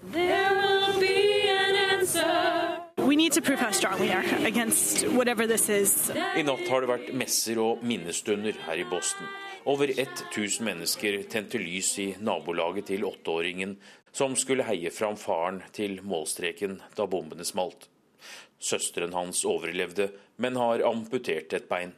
I 6.36 6.42
natt 6.46 6.66
har 6.70 6.80
det 6.80 6.90
vært 6.90 7.12
messer 7.16 7.60
og 7.62 7.82
minnestunder 7.86 8.54
her 8.66 8.82
i 8.82 8.86
Boston. 8.88 9.26
Over 9.68 9.90
1000 9.92 10.64
mennesker 10.64 11.18
tente 11.28 11.58
lys 11.60 11.90
i 12.00 12.06
nabolaget 12.24 12.86
til 12.88 13.04
åtteåringen 13.04 13.74
som 14.12 14.36
skulle 14.36 14.66
heie 14.66 14.90
fram 14.90 15.16
faren 15.16 15.62
til 15.76 16.00
målstreken 16.02 16.80
da 16.96 17.06
bombene 17.06 17.44
smalt. 17.46 17.88
Søsteren 18.60 19.14
hans 19.16 19.44
overlevde, 19.48 20.10
men 20.36 20.56
har 20.60 20.84
amputert 20.84 21.52
et 21.56 21.68
bein. 21.68 21.94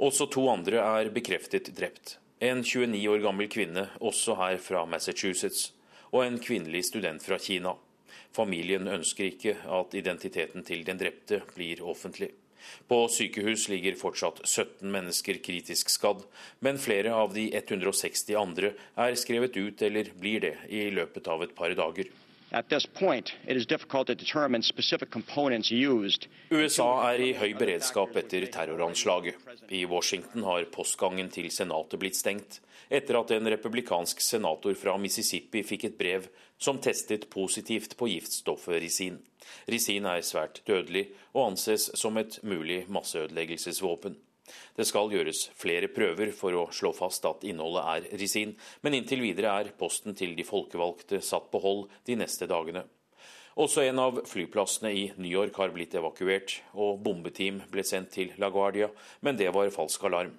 Også 0.00 0.26
to 0.32 0.46
andre 0.50 0.80
er 0.80 1.10
bekreftet 1.14 1.70
drept. 1.76 2.18
En 2.40 2.62
29 2.64 3.08
år 3.10 3.20
gammel 3.24 3.48
kvinne, 3.48 3.88
også 4.00 4.36
her 4.40 4.56
fra 4.58 4.84
Massachusetts, 4.88 5.72
og 6.12 6.24
en 6.24 6.38
kvinnelig 6.42 6.86
student 6.90 7.22
fra 7.22 7.38
Kina. 7.38 7.74
Familien 8.34 8.88
ønsker 8.90 9.28
ikke 9.30 9.54
at 9.78 9.94
identiteten 9.94 10.64
til 10.66 10.82
den 10.86 10.98
drepte 10.98 11.42
blir 11.54 11.82
offentlig. 11.86 12.32
På 12.88 13.04
sykehus 13.08 13.68
ligger 13.72 13.96
fortsatt 14.00 14.42
17 14.44 14.90
mennesker 14.92 15.40
kritisk 15.44 15.92
skadd, 15.92 16.24
men 16.64 16.80
flere 16.80 17.14
av 17.14 17.34
de 17.36 17.48
160 17.54 18.36
andre 18.40 18.74
er 18.96 19.16
skrevet 19.20 19.56
ut 19.56 19.82
eller 19.82 20.12
blir 20.20 20.44
det 20.44 20.56
i 20.68 20.88
løpet 20.94 21.28
av 21.28 21.42
et 21.46 21.54
par 21.56 21.74
dager. 21.74 22.10
USA 26.54 26.88
er 27.08 27.22
i 27.24 27.32
høy 27.34 27.54
beredskap 27.58 28.14
etter 28.20 28.46
terroranslaget. 28.54 29.40
I 29.74 29.82
Washington 29.90 30.46
har 30.46 30.68
postgangen 30.70 31.32
til 31.34 31.50
Senatet 31.50 31.98
blitt 31.98 32.20
stengt, 32.20 32.60
etter 32.94 33.18
at 33.18 33.32
en 33.34 33.50
republikansk 33.56 34.22
senator 34.22 34.76
fra 34.78 34.94
Mississippi 35.00 35.64
fikk 35.66 35.88
et 35.88 35.98
brev 35.98 36.28
som 36.58 36.78
testet 36.78 37.28
positivt 37.30 37.96
på 37.96 38.08
giftstoffet 38.08 38.80
risin. 38.82 39.18
Risin 39.70 40.06
er 40.08 40.24
svært 40.24 40.62
dødelig 40.68 41.08
og 41.32 41.50
anses 41.50 41.90
som 41.98 42.16
et 42.20 42.38
mulig 42.42 42.84
masseødeleggelsesvåpen. 42.92 44.16
Det 44.76 44.84
skal 44.86 45.12
gjøres 45.12 45.46
flere 45.56 45.88
prøver 45.88 46.32
for 46.36 46.56
å 46.58 46.66
slå 46.74 46.92
fast 46.96 47.24
at 47.28 47.46
innholdet 47.48 47.84
er 47.94 48.18
risin, 48.20 48.52
men 48.82 48.96
inntil 48.98 49.22
videre 49.24 49.54
er 49.60 49.72
posten 49.78 50.16
til 50.18 50.34
de 50.36 50.44
folkevalgte 50.44 51.22
satt 51.24 51.48
på 51.52 51.62
hold 51.64 51.86
de 52.04 52.18
neste 52.20 52.48
dagene. 52.50 52.84
Også 53.54 53.84
en 53.86 54.00
av 54.02 54.18
flyplassene 54.26 54.90
i 54.90 55.04
New 55.16 55.30
York 55.30 55.56
har 55.62 55.70
blitt 55.74 55.94
evakuert, 55.94 56.58
og 56.74 56.98
bombeteam 57.06 57.62
ble 57.70 57.84
sendt 57.86 58.10
til 58.16 58.34
LaGuardia, 58.42 58.90
men 59.22 59.38
det 59.38 59.52
var 59.54 59.70
falsk 59.74 60.08
alarm. 60.10 60.34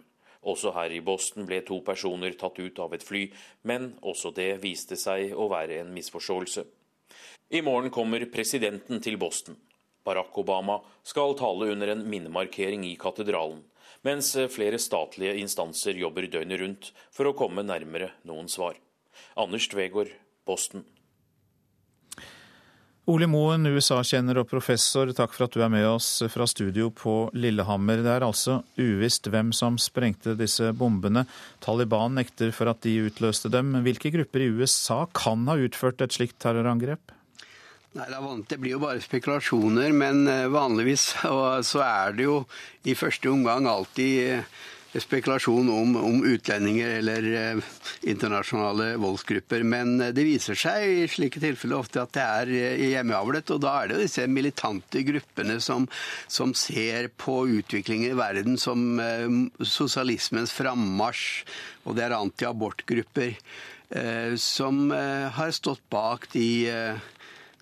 Også 0.45 0.71
her 0.75 0.93
i 0.93 1.01
Boston 1.01 1.47
ble 1.49 1.61
to 1.65 1.79
personer 1.85 2.37
tatt 2.37 2.59
ut 2.61 2.79
av 2.79 2.93
et 2.93 3.03
fly, 3.03 3.25
men 3.65 3.93
også 4.01 4.31
det 4.37 4.51
viste 4.63 4.97
seg 4.99 5.33
å 5.33 5.49
være 5.49 5.81
en 5.81 5.93
misforståelse. 5.95 6.65
I 7.55 7.61
morgen 7.65 7.93
kommer 7.93 8.25
presidenten 8.33 9.01
til 9.01 9.17
Boston. 9.21 9.57
Barack 10.05 10.37
Obama 10.37 10.79
skal 11.05 11.33
tale 11.37 11.71
under 11.73 11.93
en 11.93 12.05
minnemarkering 12.09 12.85
i 12.85 12.97
katedralen 13.01 13.63
mens 14.05 14.35
flere 14.53 14.77
statlige 14.81 15.33
instanser 15.41 15.97
jobber 15.97 16.27
døgnet 16.29 16.61
rundt 16.61 16.91
for 17.13 17.29
å 17.29 17.37
komme 17.37 17.65
nærmere 17.65 18.11
noen 18.29 18.49
svar. 18.51 18.77
Anders 19.39 19.65
Tvegård, 19.71 20.11
Boston. 20.45 20.85
Ole 23.05 23.27
Moen, 23.29 23.67
USA-kjenner 23.69 24.39
og 24.41 24.47
professor, 24.49 25.11
takk 25.13 25.35
for 25.35 25.45
at 25.45 25.53
du 25.53 25.59
er 25.61 25.69
med 25.69 25.83
oss 25.85 26.23
fra 26.33 26.47
studio 26.49 26.87
på 26.89 27.27
Lillehammer. 27.37 27.99
Det 28.01 28.09
er 28.15 28.25
altså 28.25 28.55
uvisst 28.81 29.29
hvem 29.29 29.51
som 29.53 29.77
sprengte 29.77 30.33
disse 30.39 30.71
bombene. 30.73 31.27
Taliban 31.61 32.17
nekter 32.17 32.49
for 32.49 32.71
at 32.71 32.81
de 32.81 32.95
utløste 33.05 33.51
dem. 33.53 33.75
Hvilke 33.85 34.09
grupper 34.15 34.47
i 34.47 34.49
USA 34.57 35.03
kan 35.13 35.45
ha 35.51 35.57
utført 35.67 36.01
et 36.01 36.17
slikt 36.17 36.39
terrorangrep? 36.41 37.13
Nei, 37.95 38.09
det, 38.49 38.57
blir 38.57 38.73
jo 38.73 38.81
bare 38.81 39.03
spekulasjoner, 39.05 39.93
men 39.93 40.25
eh, 40.25 40.49
vanligvis 40.51 41.11
så 41.69 41.85
er 41.85 42.17
det 42.17 42.25
jo 42.25 42.39
i 42.89 42.97
første 42.97 43.29
omgang 43.29 43.69
alltid 43.69 44.15
eh, 44.33 44.57
spekulasjon 45.01 45.69
om, 45.71 45.95
om 45.99 46.21
utlendinger 46.27 46.97
eller 46.99 47.27
eh, 47.39 47.61
internasjonale 48.11 48.95
voldsgrupper. 49.01 49.65
Men 49.67 49.97
det 49.99 50.25
viser 50.27 50.57
seg 50.59 50.85
i 50.89 51.07
slike 51.11 51.41
tilfeller 51.43 51.81
ofte 51.81 52.03
at 52.03 52.13
det 52.15 52.25
er 52.25 52.53
hjemmeavlet, 52.93 53.53
og 53.55 53.63
da 53.65 53.75
er 53.79 53.89
det 53.89 53.97
jo 53.97 54.05
disse 54.05 54.27
militante 54.31 55.03
gruppene 55.07 55.59
som, 55.63 55.87
som 56.27 56.53
ser 56.57 57.09
på 57.21 57.41
utviklingen 57.59 58.13
i 58.13 58.19
verden 58.19 58.59
som 58.61 58.99
sosialismens 59.61 60.53
frammarsj, 60.55 61.45
og 61.85 61.97
det 61.97 62.05
er 62.05 62.17
antiabortgrupper 62.17 63.35
som 64.41 64.89
har 64.89 65.51
stått 65.53 65.83
bak 65.93 66.25
de 66.33 66.47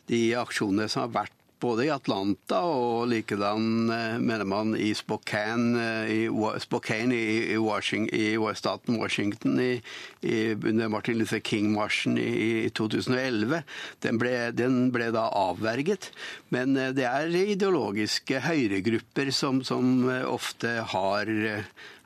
de 0.10 0.22
aksjonene 0.40 0.90
som 0.92 1.06
har 1.06 1.16
vært 1.24 1.43
både 1.64 1.86
i 1.88 1.92
Atlanta 1.94 2.60
og 2.68 3.08
likedan, 3.12 3.90
eh, 3.94 4.18
mener 4.20 4.48
man, 4.48 4.74
i 4.76 4.92
Spokane 4.98 5.80
eh, 5.80 6.12
i, 6.12 6.20
Spokane 6.64 7.16
i, 7.16 7.58
Washington, 7.58 8.12
i 8.20 8.56
staten 8.60 9.00
Washington 9.00 9.60
i, 9.62 9.82
under 10.54 10.92
Martin 10.92 11.20
Luther 11.20 11.40
King-marsjen 11.40 12.18
i, 12.20 12.70
2011. 12.76 13.64
Den 14.04 14.20
ble, 14.22 14.36
den 14.56 14.92
ble, 14.94 15.12
da 15.16 15.30
avverget. 15.40 16.12
Men 16.54 16.76
eh, 16.78 16.92
det 16.96 17.08
er 17.08 17.32
ideologiske 17.44 18.44
høyregrupper 18.44 19.32
som, 19.32 19.64
som 19.64 20.10
ofte 20.28 20.80
har 20.94 21.30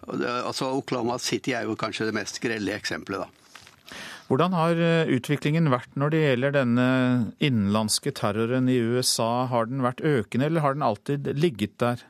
altså 0.07 0.69
Oklahoma 0.77 1.17
City 1.19 1.51
er 1.57 1.65
jo 1.67 1.75
kanskje 1.79 2.07
det 2.07 2.15
mest 2.15 2.37
grelle 2.43 2.75
eksempelet, 2.77 3.25
da. 3.25 3.46
Hvordan 4.27 4.55
har 4.57 4.79
eh, 4.83 5.09
utviklingen 5.15 5.69
vært 5.71 5.93
når 5.95 6.11
det 6.11 6.21
gjelder 6.25 6.55
denne 6.57 6.87
innenlandske 7.39 8.11
terroren 8.17 8.67
i 8.67 8.75
USA? 8.75 9.47
Har 9.47 9.69
den 9.69 9.85
vært 9.85 10.03
økende, 10.03 10.49
eller 10.49 10.65
har 10.65 10.75
den 10.75 10.83
alltid 10.83 11.29
ligget 11.39 11.77
der? 11.79 12.03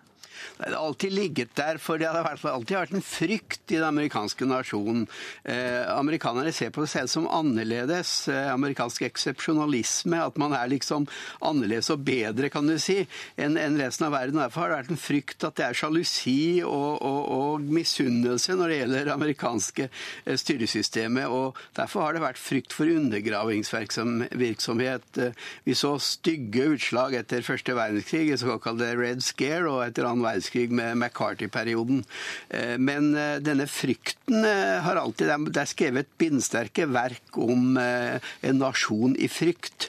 Det 0.57 0.69
har 0.69 0.77
alltid 0.79 1.11
ligget 1.13 1.55
der, 1.57 1.77
for 1.81 1.97
det 2.01 2.09
har 2.09 2.27
alltid 2.27 2.77
vært 2.77 2.95
en 2.97 3.05
frykt 3.05 3.71
i 3.71 3.77
den 3.77 3.87
amerikanske 3.87 4.45
nasjonen. 4.49 5.05
Eh, 5.43 5.83
amerikanerne 5.93 6.53
ser 6.55 6.71
på 6.73 6.81
seg 6.85 6.91
selv 6.97 7.09
som 7.13 7.31
annerledes. 7.31 8.09
Eh, 8.31 8.53
amerikansk 8.53 9.01
eksepsjonalisme, 9.07 10.17
at 10.23 10.37
man 10.41 10.53
er 10.57 10.67
liksom 10.71 11.07
annerledes 11.45 11.89
og 11.93 11.99
bedre, 12.07 12.49
kan 12.53 12.65
du 12.67 12.77
si, 12.81 13.07
enn 13.37 13.57
en 13.59 13.79
resten 13.79 14.05
av 14.07 14.13
verden. 14.15 14.41
Derfor 14.41 14.61
har 14.61 14.69
det 14.69 14.79
vært 14.81 14.93
en 14.95 15.05
frykt 15.07 15.39
at 15.47 15.55
det 15.59 15.65
er 15.67 15.77
sjalusi 15.77 16.41
og, 16.65 16.91
og, 17.01 17.21
og 17.37 17.51
misunnelse 17.61 18.51
når 18.57 18.67
det 18.67 18.79
gjelder 18.81 19.05
det 19.07 19.15
amerikanske 19.15 19.85
eh, 19.87 20.37
styresystemet. 20.39 21.25
og 21.27 21.55
Derfor 21.77 22.01
har 22.05 22.13
det 22.15 22.25
vært 22.25 22.41
frykt 22.41 22.71
for 22.75 22.85
undergravingsvirksomhet. 22.91 25.05
Eh, 25.21 25.33
vi 25.67 25.73
så 25.77 25.91
stygge 26.01 26.63
utslag 26.75 27.09
etter 27.19 27.45
første 27.45 27.71
verdenskrig, 27.77 28.31
det 28.31 28.39
såkalte 28.43 28.97
Red 28.97 29.21
Scare, 29.25 29.67
og 29.71 29.79
etter 29.85 30.03
annen 30.07 30.26
verdenskrig 30.27 30.71
med 30.71 30.97
McCarthy-perioden. 30.97 32.03
Eh, 32.49 32.75
men 32.77 33.15
eh, 33.15 33.37
denne 33.43 33.67
frykten 33.69 34.45
eh, 34.45 34.79
har 34.83 34.99
alltid 34.99 35.27
Det 35.27 35.61
er 35.61 35.69
skrevet 35.69 36.09
bindsterke 36.19 36.87
verk 36.91 37.37
om 37.37 37.77
en 37.77 38.57
nasjon 38.57 39.15
i 39.19 39.27
frykt. 39.29 39.87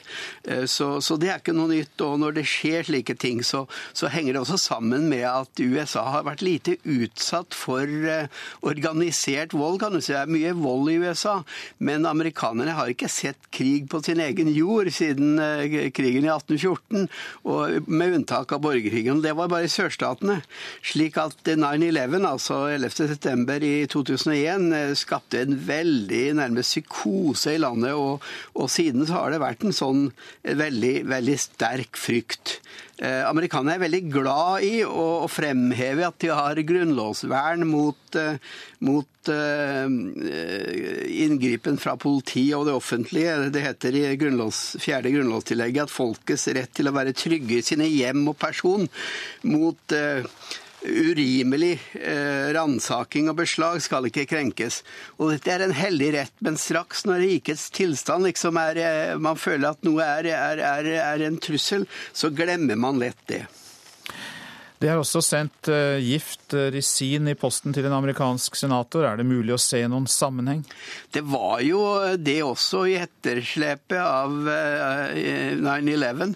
Så, 0.69 0.87
så, 1.01 1.15
det 1.19 1.29
er 1.29 1.39
ikke 1.39 1.55
noe 1.55 1.69
nytt. 1.71 2.01
Og 2.05 2.17
når 2.21 2.35
det 2.37 2.45
skjer 2.49 2.85
slike 2.87 3.15
ting, 3.19 3.41
så, 3.45 3.63
så, 3.93 4.09
henger 4.11 4.35
det 4.35 4.41
også 4.41 4.57
sammen 4.61 5.07
med 5.09 5.25
at 5.29 5.61
USA 5.61 6.03
har 6.13 6.25
vært 6.27 6.43
lite 6.45 6.75
utsatt 6.83 7.55
for 7.57 7.87
organisert 8.65 9.55
vold. 9.57 9.79
kan 9.81 9.95
du 9.95 10.01
si. 10.01 10.13
Det 10.13 10.21
er 10.21 10.33
mye 10.33 10.53
vold 10.57 10.91
i 10.91 10.97
USA, 11.01 11.39
men 11.79 12.07
amerikanerne 12.09 12.75
har 12.77 12.91
ikke 12.91 13.11
sett 13.11 13.49
krig 13.55 13.89
på 13.91 14.01
sin 14.05 14.21
egen 14.23 14.51
jord 14.53 14.91
siden 14.93 15.39
krigen 15.95 16.27
i 16.27 16.33
1814, 16.33 17.09
og 17.49 17.89
med 17.89 18.19
unntak 18.19 18.53
av 18.55 18.63
borgerkrigen. 18.65 19.23
Det 19.25 19.35
var 19.37 19.51
bare 19.51 19.69
i 19.69 19.73
sørstatene. 20.29 20.41
Slik 20.83 21.17
at 21.17 21.43
9-11, 21.45 22.27
altså 22.27 22.69
11.9. 22.69 23.63
i 23.63 23.87
2001, 23.87 24.73
eh, 24.73 24.93
skapte 24.95 25.41
en 25.41 25.57
veldig 25.67 26.35
nærmest 26.39 26.75
psykose 26.75 27.55
i 27.55 27.61
landet. 27.61 27.93
Og, 27.93 28.21
og 28.55 28.69
siden 28.69 29.05
så 29.07 29.19
har 29.19 29.31
det 29.31 29.41
vært 29.41 29.63
en 29.63 29.75
sånn 29.75 30.11
veldig, 30.43 31.07
veldig 31.09 31.37
sterk 31.39 31.97
frykt. 31.97 32.59
Eh, 32.99 33.21
amerikanerne 33.23 33.77
er 33.77 33.83
veldig 33.85 34.01
glad 34.11 34.63
i 34.67 34.73
å, 34.83 35.23
å, 35.23 35.27
fremheve 35.31 36.03
at 36.03 36.17
de 36.19 36.33
har 36.35 36.59
grunnlovsvern 36.67 37.63
mot, 37.69 38.17
eh, 38.19 38.35
mot 38.83 39.31
eh, 39.31 39.85
inngripen 41.23 41.79
fra 41.79 41.95
politiet 42.01 42.57
og 42.57 42.67
det 42.67 42.75
offentlige. 42.75 43.37
Det 43.55 43.63
heter 43.63 43.95
i 43.95 44.03
grunnlovs, 44.19 44.63
fjerde 44.83 45.13
grunnlovstillegget 45.15 45.87
at 45.87 45.95
folkets 45.95 46.49
rett 46.57 46.75
til 46.75 46.91
å 46.91 46.95
være 46.97 47.15
trygge 47.15 47.61
i 47.61 47.67
sine 47.69 47.87
hjem 47.87 48.27
og 48.33 48.35
person 48.41 48.89
mot 49.47 49.95
uh, 49.95 50.27
urimelig 50.85 51.75
eh, 51.93 52.49
ransaking 52.55 53.29
og 53.31 53.39
beslag 53.41 53.81
skal 53.83 54.07
ikke 54.09 54.27
krenkes. 54.29 54.81
Og 55.19 55.33
dette 55.33 55.53
er 55.53 55.65
en 55.65 55.75
hellig 55.75 56.13
rett, 56.15 56.35
men 56.45 56.59
straks 56.59 57.05
når 57.09 57.23
rikets 57.25 57.69
tilstand 57.75 58.27
liksom 58.29 58.59
er 58.61 58.81
eh, 58.83 59.15
Man 59.19 59.39
føler 59.39 59.73
at 59.73 59.83
noe 59.87 60.05
er, 60.05 60.31
er, 60.33 60.63
er, 60.63 60.91
er 61.03 61.25
en 61.27 61.39
trussel, 61.41 61.87
så 62.13 62.31
glemmer 62.33 62.79
man 62.79 63.01
lett 63.01 63.19
det. 63.31 63.45
Det 64.79 64.87
har 64.87 65.01
også 65.01 65.19
sendt 65.19 65.67
uh, 65.67 65.99
gift 65.99 66.53
uh, 66.55 66.71
i 66.71 67.35
posten 67.35 67.73
til 67.75 67.83
en 67.89 67.97
amerikansk 67.97 68.55
senator. 68.55 69.03
Er 69.03 69.17
det 69.19 69.25
mulig 69.27 69.51
å 69.51 69.59
se 69.59 69.81
noen 69.91 70.07
sammenheng? 70.07 70.61
Det 71.11 71.19
var 71.27 71.59
jo 71.67 71.81
det 72.15 72.37
også 72.45 72.85
i 72.87 72.95
etterslepet 72.95 73.99
av 73.99 74.37
uh, 74.47 75.11
eh, 75.11 75.59
9-11. 75.59 76.31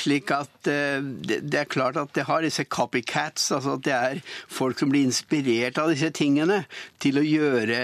Slik 0.00 0.32
at 0.32 0.48
det, 0.64 1.58
er 1.58 1.68
klart 1.68 1.98
at 2.00 2.14
det 2.16 2.24
har 2.28 2.44
disse 2.44 2.64
copycats, 2.64 3.50
altså 3.52 3.76
at 3.76 3.84
det 3.84 3.92
er 3.92 4.20
folk 4.48 4.80
som 4.80 4.92
blir 4.92 5.04
inspirert 5.04 5.80
av 5.82 5.90
disse 5.92 6.08
tingene 6.14 6.62
til 7.02 7.20
å 7.20 7.26
gjøre, 7.26 7.80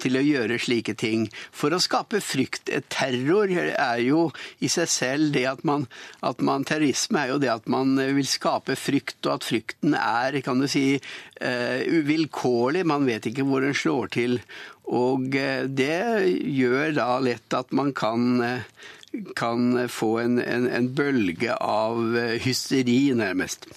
til 0.00 0.16
å 0.16 0.24
gjøre 0.24 0.60
slike 0.62 0.96
ting. 0.96 1.26
For 1.52 1.74
å 1.74 1.82
skape 1.82 2.22
frykt. 2.24 2.72
Terror 2.88 3.52
er 3.52 4.00
jo 4.06 4.30
i 4.64 4.70
seg 4.72 4.88
selv 4.88 5.36
det 5.36 5.44
at 5.50 5.66
man, 5.68 5.84
at 6.24 6.40
man 6.40 6.64
Terrorisme 6.64 7.26
er 7.26 7.34
jo 7.34 7.40
det 7.42 7.52
at 7.52 7.68
man 7.68 7.98
vil 7.98 8.30
skape 8.30 8.72
frykt 8.72 8.85
frykt, 8.86 9.18
og 9.26 9.38
at 9.38 9.46
frykten 9.46 9.96
er 9.98 10.40
kan 10.46 10.60
du 10.62 10.68
si, 10.70 11.00
eh, 11.40 11.80
uvilkårlig. 11.86 12.84
Man 12.86 13.06
vet 13.08 13.26
ikke 13.30 13.46
hvor 13.46 13.64
den 13.64 13.74
slår 13.74 14.12
til. 14.16 14.38
Og 14.86 15.34
eh, 15.34 15.66
det 15.66 16.28
gjør 16.56 16.94
da 16.96 17.08
lett 17.24 17.56
at 17.56 17.72
man 17.74 17.92
kan, 17.96 18.40
eh, 18.42 18.68
kan 19.36 19.88
få 19.88 20.18
en, 20.22 20.38
en, 20.42 20.68
en 20.70 20.92
bølge 20.94 21.56
av 21.56 21.98
hysteri, 22.44 23.10
nærmest. 23.16 23.68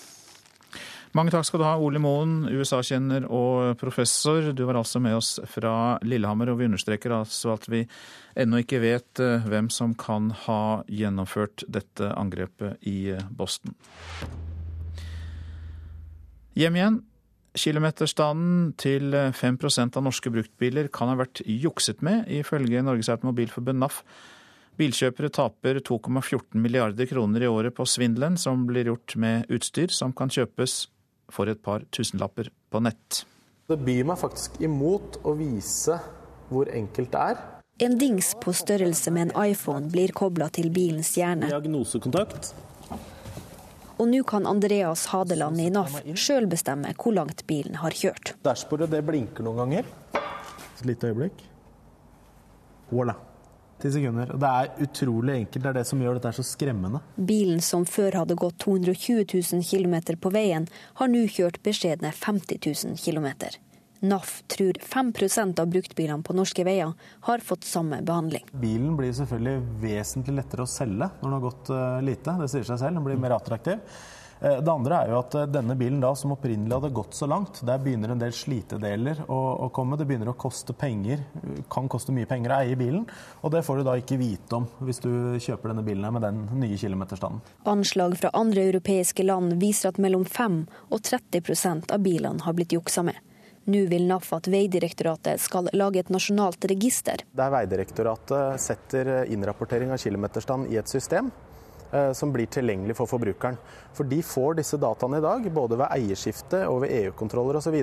Mange 1.17 1.31
takk 1.33 1.47
skal 1.47 1.61
du 1.61 1.65
ha, 1.65 1.73
Ole 1.81 1.97
Moen, 1.97 2.43
USA-kjenner 2.53 3.23
og 3.33 3.79
professor. 3.81 4.51
Du 4.53 4.61
var 4.67 4.77
altså 4.77 5.01
med 5.01 5.17
oss 5.17 5.39
fra 5.49 5.97
Lillehammer, 6.05 6.51
og 6.51 6.59
vi 6.59 6.67
understreker 6.69 7.15
altså 7.15 7.55
at 7.55 7.65
vi 7.71 7.81
ennå 8.37 8.61
ikke 8.61 8.81
vet 8.83 9.23
hvem 9.49 9.71
som 9.73 9.97
kan 9.97 10.29
ha 10.45 10.83
gjennomført 10.85 11.65
dette 11.65 12.11
angrepet 12.13 12.77
i 12.85 13.17
Boston. 13.33 13.73
Hjem 16.59 16.75
igjen. 16.75 16.95
Kilometerstanden 17.55 18.73
til 18.79 19.13
5% 19.15 19.95
av 19.95 20.03
norske 20.03 20.31
bruktbiler 20.33 20.89
kan 20.91 21.07
ha 21.07 21.15
vært 21.21 21.39
jukset 21.47 22.01
med, 22.03 22.25
ifølge 22.27 22.81
Norges 22.83 23.07
Automobilforbund 23.13 23.79
NAF. 23.79 24.01
Bilkjøpere 24.79 25.31
taper 25.31 25.79
2,14 25.87 26.59
milliarder 26.59 27.07
kroner 27.07 27.45
i 27.45 27.47
året 27.47 27.77
på 27.77 27.87
svindelen 27.87 28.35
som 28.39 28.67
blir 28.67 28.91
gjort 28.91 29.15
med 29.15 29.47
utstyr 29.55 29.91
som 29.95 30.11
kan 30.11 30.31
kjøpes 30.35 30.75
for 31.31 31.47
et 31.47 31.63
par 31.63 31.87
tusenlapper 31.95 32.51
på 32.71 32.83
nett. 32.83 33.23
Det 33.71 33.79
byr 33.79 34.11
meg 34.11 34.19
faktisk 34.19 34.59
imot 34.59 35.21
å 35.23 35.37
vise 35.39 35.95
hvor 36.51 36.67
enkelt 36.75 37.13
det 37.15 37.27
er. 37.35 37.43
En 37.87 37.95
dings 38.01 38.33
på 38.43 38.51
størrelse 38.51 39.15
med 39.15 39.29
en 39.29 39.53
iPhone 39.53 39.87
blir 39.93 40.11
kobla 40.11 40.51
til 40.51 40.73
bilens 40.75 41.15
hjerne. 41.15 41.47
Diagnosekontakt. 41.47 42.51
Og 43.99 44.07
nå 44.07 44.23
kan 44.23 44.47
Andreas 44.47 45.09
Hadeland 45.11 45.59
i 45.59 45.67
NAF 45.73 45.97
sjøl 46.15 46.47
bestemme 46.47 46.93
hvor 46.95 47.15
langt 47.17 47.43
bilen 47.49 47.75
har 47.81 47.91
kjørt. 47.91 48.33
Dashbordet 48.45 48.87
det 48.93 49.01
blinker 49.07 49.43
noen 49.43 49.59
ganger. 49.65 49.89
Et 50.15 50.85
lite 50.87 51.11
øyeblikk. 51.11 51.41
Voilà. 52.93 53.17
Ti 53.79 53.91
sekunder. 53.91 54.31
Og 54.35 54.39
det 54.39 54.49
er 54.49 54.83
utrolig 54.83 55.35
enkelt. 55.41 55.63
Det 55.63 55.69
er 55.69 55.77
det 55.77 55.85
som 55.87 56.01
gjør 56.03 56.17
dette 56.19 56.31
så 56.35 56.43
skremmende. 56.47 56.99
Bilen 57.15 57.61
som 57.63 57.85
før 57.87 58.21
hadde 58.21 58.39
gått 58.39 58.57
220 58.63 59.23
000 59.35 59.63
km 59.63 60.19
på 60.19 60.31
veien, 60.35 60.67
har 60.99 61.11
nå 61.11 61.25
kjørt 61.31 61.61
beskjedne 61.63 62.11
50 62.15 62.59
000 62.65 62.99
km. 62.99 63.29
NAF 63.99 64.43
tror 64.47 64.73
5% 64.73 65.59
av 65.59 65.67
bruktbilene 65.67 66.23
på 66.23 66.35
norske 66.37 66.63
veier 66.63 66.93
har 67.27 67.43
fått 67.43 67.67
samme 67.67 68.01
behandling. 68.05 68.45
Bilen 68.51 68.95
blir 68.99 69.11
selvfølgelig 69.15 69.81
vesentlig 69.81 70.37
lettere 70.39 70.63
å 70.63 70.71
selge 70.71 71.09
når 71.19 71.25
den 71.25 71.35
har 71.35 71.43
gått 71.49 71.73
eh, 71.75 71.99
lite. 72.07 72.37
Det 72.39 72.47
sier 72.53 72.71
seg 72.71 72.79
selv. 72.79 72.99
Den 72.99 73.09
blir 73.09 73.19
mer 73.19 73.35
attraktiv. 73.35 73.83
Eh, 74.39 74.61
det 74.63 74.71
andre 74.71 75.01
er 75.01 75.11
jo 75.11 75.19
at 75.19 75.35
eh, 75.35 75.49
denne 75.51 75.75
bilen 75.75 75.99
da, 75.99 76.13
som 76.15 76.31
opprinnelig 76.31 76.77
hadde 76.77 76.93
gått 76.95 77.17
så 77.17 77.27
langt, 77.27 77.59
der 77.67 77.81
begynner 77.83 78.13
en 78.13 78.21
del 78.21 78.31
slitedeler 78.35 79.25
å, 79.27 79.39
å, 79.65 79.69
komme. 79.75 79.99
Det 79.99 80.07
begynner 80.07 80.31
å 80.31 80.37
koste 80.39 80.75
penger, 80.79 81.25
kan 81.71 81.91
koste 81.91 82.15
mye 82.15 82.29
penger 82.29 82.55
å 82.55 82.59
eie 82.63 82.79
bilen. 82.79 83.03
Og 83.43 83.51
det 83.51 83.65
får 83.67 83.81
du 83.81 83.89
da 83.89 83.97
ikke 83.99 84.19
vite 84.21 84.61
om 84.61 84.67
hvis 84.87 85.03
du 85.03 85.11
kjøper 85.43 85.73
denne 85.73 85.83
bilen 85.83 86.07
med 86.15 86.23
den 86.23 86.45
nye 86.61 86.79
kilometerstanden. 86.79 87.43
Anslag 87.67 88.15
fra 88.21 88.31
andre 88.37 88.69
europeiske 88.71 89.27
land 89.27 89.59
viser 89.59 89.91
at 89.91 89.99
mellom 89.99 90.23
5 90.23 90.61
og 90.87 91.01
30% 91.03 91.91
av 91.91 92.07
bilene 92.07 92.47
har 92.47 92.55
blitt 92.55 92.79
juksa 92.79 93.03
med. 93.03 93.19
Nå 93.69 93.83
vil 93.91 94.07
NAF 94.09 94.31
at 94.37 94.49
Vegdirektoratet 94.49 95.41
skal 95.41 95.69
lage 95.77 96.01
et 96.01 96.09
nasjonalt 96.13 96.65
register. 96.71 97.21
Der 97.37 97.53
Vegdirektoratet 97.53 98.61
setter 98.61 99.11
innrapportering 99.29 99.93
av 99.93 100.01
kilometerstand 100.01 100.73
i 100.73 100.79
et 100.81 100.89
system, 100.89 101.29
Eh, 101.91 102.13
som 102.13 102.33
blir 102.33 102.45
tilgjengelig 102.45 102.95
for 102.95 103.09
forbrukeren. 103.09 103.57
For 103.93 104.05
de 104.05 104.21
får 104.23 104.59
disse 104.59 104.77
dataene 104.77 105.17
i 105.17 105.25
dag, 105.25 105.47
både 105.53 105.79
ved 105.79 105.89
eierskifte 105.89 106.61
og 106.69 106.83
ved 106.83 106.93
EU-kontroller 106.99 107.57
osv. 107.57 107.77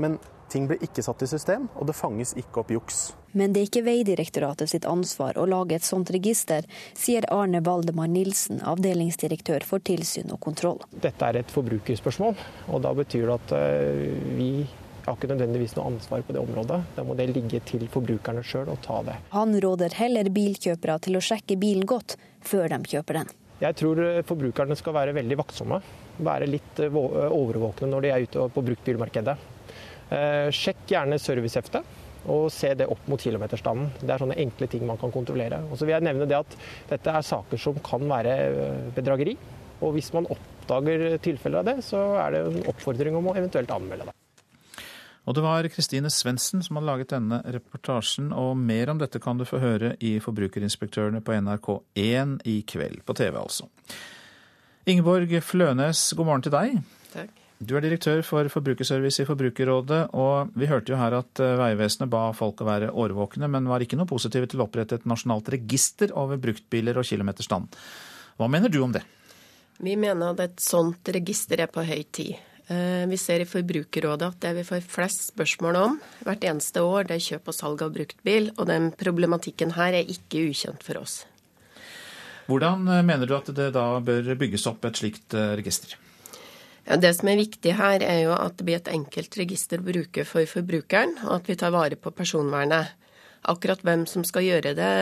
Men 0.00 0.16
ting 0.48 0.64
blir 0.70 0.80
ikke 0.80 1.04
satt 1.04 1.20
i 1.26 1.28
system, 1.28 1.66
og 1.76 1.90
det 1.90 1.96
fanges 1.98 2.32
ikke 2.40 2.62
opp 2.62 2.72
juks. 2.72 3.10
Men 3.36 3.52
det 3.52 3.60
er 3.60 3.68
ikke 3.68 3.84
Vegdirektoratet 3.84 4.72
sitt 4.72 4.88
ansvar 4.88 5.36
å 5.36 5.44
lage 5.44 5.76
et 5.76 5.84
sånt 5.84 6.10
register, 6.14 6.64
sier 6.96 7.28
Arne 7.34 7.60
Valdemar 7.60 8.08
Nilsen, 8.08 8.62
avdelingsdirektør 8.64 9.68
for 9.68 9.84
tilsyn 9.84 10.32
og 10.32 10.40
kontroll. 10.40 10.80
Dette 10.96 11.28
er 11.28 11.42
et 11.42 11.52
forbrukerspørsmål, 11.52 12.40
og 12.72 12.82
da 12.88 12.96
betyr 12.96 13.28
det 13.28 13.36
at 13.36 13.56
eh, 13.60 14.34
vi 14.38 14.50
jeg 15.06 15.12
har 15.12 15.18
ikke 15.20 15.28
nødvendigvis 15.30 15.76
noe 15.76 15.90
ansvar 15.92 16.22
på 16.26 16.34
det 16.34 16.40
området. 16.42 16.76
Da 16.96 17.02
må 17.06 17.14
det 17.14 17.28
ligge 17.30 17.60
til 17.62 17.84
forbrukerne 17.94 18.40
sjøl 18.42 18.72
å 18.72 18.74
ta 18.82 18.96
det. 19.06 19.12
Han 19.30 19.54
råder 19.62 19.94
heller 19.94 20.26
bilkjøpere 20.34 20.96
til 21.04 21.14
å 21.14 21.20
sjekke 21.22 21.54
bilen 21.62 21.86
godt 21.86 22.16
før 22.42 22.72
de 22.72 22.80
kjøper 22.90 23.20
den. 23.20 23.30
Jeg 23.62 23.76
tror 23.78 24.00
eh, 24.02 24.24
forbrukerne 24.26 24.74
skal 24.76 24.96
være 24.96 25.14
veldig 25.14 25.38
vaktsomme. 25.38 25.78
Være 26.26 26.48
litt 26.50 26.82
eh, 26.82 26.90
eh, 26.90 27.36
overvåkne 27.38 27.92
når 27.92 28.02
de 28.02 28.10
er 28.10 28.26
ute 28.26 28.48
på 28.56 28.66
bruktbilmarkedet. 28.66 29.36
Sjekk 30.54 30.84
gjerne 30.90 31.16
serviceheftet 31.18 32.28
og 32.30 32.44
se 32.54 32.68
det 32.78 32.86
opp 32.90 33.06
mot 33.10 33.22
kilometerstanden. 33.22 33.88
Det 34.02 34.10
er 34.10 34.22
sånne 34.22 34.38
enkle 34.42 34.68
ting 34.70 34.84
man 34.86 34.98
kan 34.98 35.14
kontrollere. 35.14 35.62
Og 35.70 35.78
så 35.78 35.86
vil 35.86 35.96
jeg 35.96 36.06
nevne 36.06 36.26
det 36.30 36.38
at 36.38 36.58
Dette 36.90 37.14
er 37.14 37.26
saker 37.26 37.62
som 37.62 37.78
kan 37.86 38.06
være 38.10 38.36
bedrageri. 38.94 39.34
Og 39.86 39.96
hvis 39.96 40.12
man 40.14 40.26
oppdager 40.30 41.08
tilfeller 41.22 41.62
av 41.62 41.70
det, 41.70 41.80
så 41.86 42.04
er 42.22 42.36
det 42.36 42.44
en 42.44 42.70
oppfordring 42.74 43.18
om 43.18 43.32
å 43.32 43.34
eventuelt 43.38 43.74
anmelde 43.74 44.10
det. 44.10 44.16
Og 45.26 45.34
det 45.34 45.42
var 45.42 45.66
Kristine 45.74 46.10
Svendsen 46.12 46.62
som 46.62 46.78
hadde 46.78 46.86
laget 46.86 47.10
denne 47.10 47.40
reportasjen, 47.56 48.30
og 48.30 48.54
mer 48.58 48.92
om 48.92 49.00
dette 49.00 49.18
kan 49.22 49.38
du 49.38 49.46
få 49.48 49.58
høre 49.62 49.96
i 49.98 50.16
Forbrukerinspektørene 50.22 51.22
på 51.26 51.34
NRK1 51.34 52.36
i 52.46 52.60
kveld. 52.68 53.02
På 53.06 53.16
TV, 53.18 53.34
altså. 53.40 53.66
Ingeborg 54.86 55.34
Flønes, 55.42 56.12
god 56.14 56.30
morgen 56.30 56.46
til 56.46 56.54
deg. 56.54 56.78
Takk. 57.10 57.42
Du 57.56 57.72
er 57.72 57.80
direktør 57.80 58.20
for 58.20 58.50
forbrukerservice 58.52 59.22
i 59.22 59.26
Forbrukerrådet, 59.26 60.00
og 60.12 60.52
vi 60.60 60.68
hørte 60.68 60.92
jo 60.92 60.98
her 61.00 61.14
at 61.16 61.40
eh, 61.40 61.54
Vegvesenet 61.56 62.10
ba 62.12 62.26
folk 62.36 62.60
å 62.60 62.66
være 62.68 62.90
årvåkne, 62.92 63.48
men 63.48 63.70
var 63.70 63.80
ikke 63.80 63.96
noe 63.96 64.08
positive 64.10 64.46
til 64.52 64.60
å 64.60 64.66
opprette 64.66 64.98
et 64.98 65.06
nasjonalt 65.08 65.48
register 65.54 66.12
over 66.12 66.36
bruktbiler 66.36 67.00
og 67.00 67.08
kilometerstand. 67.08 67.78
Hva 68.36 68.50
mener 68.52 68.68
du 68.68 68.82
om 68.84 68.92
det? 68.92 69.02
Vi 69.80 69.96
mener 69.96 70.34
at 70.34 70.42
et 70.44 70.60
sånt 70.60 71.08
register 71.16 71.64
er 71.64 71.72
på 71.72 71.84
høy 71.88 72.04
tid. 72.12 72.36
Eh, 72.66 73.06
vi 73.06 73.16
ser 73.16 73.44
i 73.44 73.46
Forbrukerrådet 73.46 74.26
at 74.26 74.40
det 74.42 74.52
vi 74.56 74.64
får 74.66 74.82
flest 74.90 75.28
spørsmål 75.28 75.76
om 75.78 76.00
hvert 76.26 76.46
eneste 76.48 76.82
år, 76.82 77.06
det 77.06 77.20
er 77.20 77.26
kjøp 77.28 77.52
og 77.52 77.54
salg 77.54 77.84
av 77.86 77.92
bruktbil. 77.94 78.50
Og 78.56 78.66
den 78.66 78.90
problematikken 78.98 79.76
her 79.76 79.94
er 79.94 80.10
ikke 80.10 80.48
ukjent 80.50 80.82
for 80.86 80.98
oss. 81.04 81.20
Hvordan 82.50 82.88
eh, 82.90 83.04
mener 83.06 83.30
du 83.30 83.36
at 83.38 83.52
det 83.54 83.70
da 83.76 83.86
bør 84.02 84.34
bygges 84.38 84.66
opp 84.70 84.84
et 84.88 84.98
slikt 84.98 85.38
eh, 85.38 85.54
register? 85.60 85.94
Ja, 86.86 86.98
det 87.02 87.16
som 87.18 87.30
er 87.30 87.38
viktig 87.38 87.72
her, 87.78 88.02
er 88.02 88.20
jo 88.24 88.34
at 88.34 88.58
det 88.58 88.66
blir 88.66 88.78
et 88.78 88.90
enkelt 88.90 89.38
register 89.38 89.82
å 89.82 89.86
bruke 89.86 90.26
for 90.26 90.46
forbrukeren, 90.46 91.16
og 91.26 91.40
at 91.40 91.48
vi 91.50 91.56
tar 91.58 91.74
vare 91.74 91.98
på 91.98 92.12
personvernet. 92.14 92.94
Akkurat 93.46 93.82
hvem 93.86 94.04
som 94.10 94.24
skal 94.26 94.42
gjøre 94.42 94.72
det, 94.74 94.92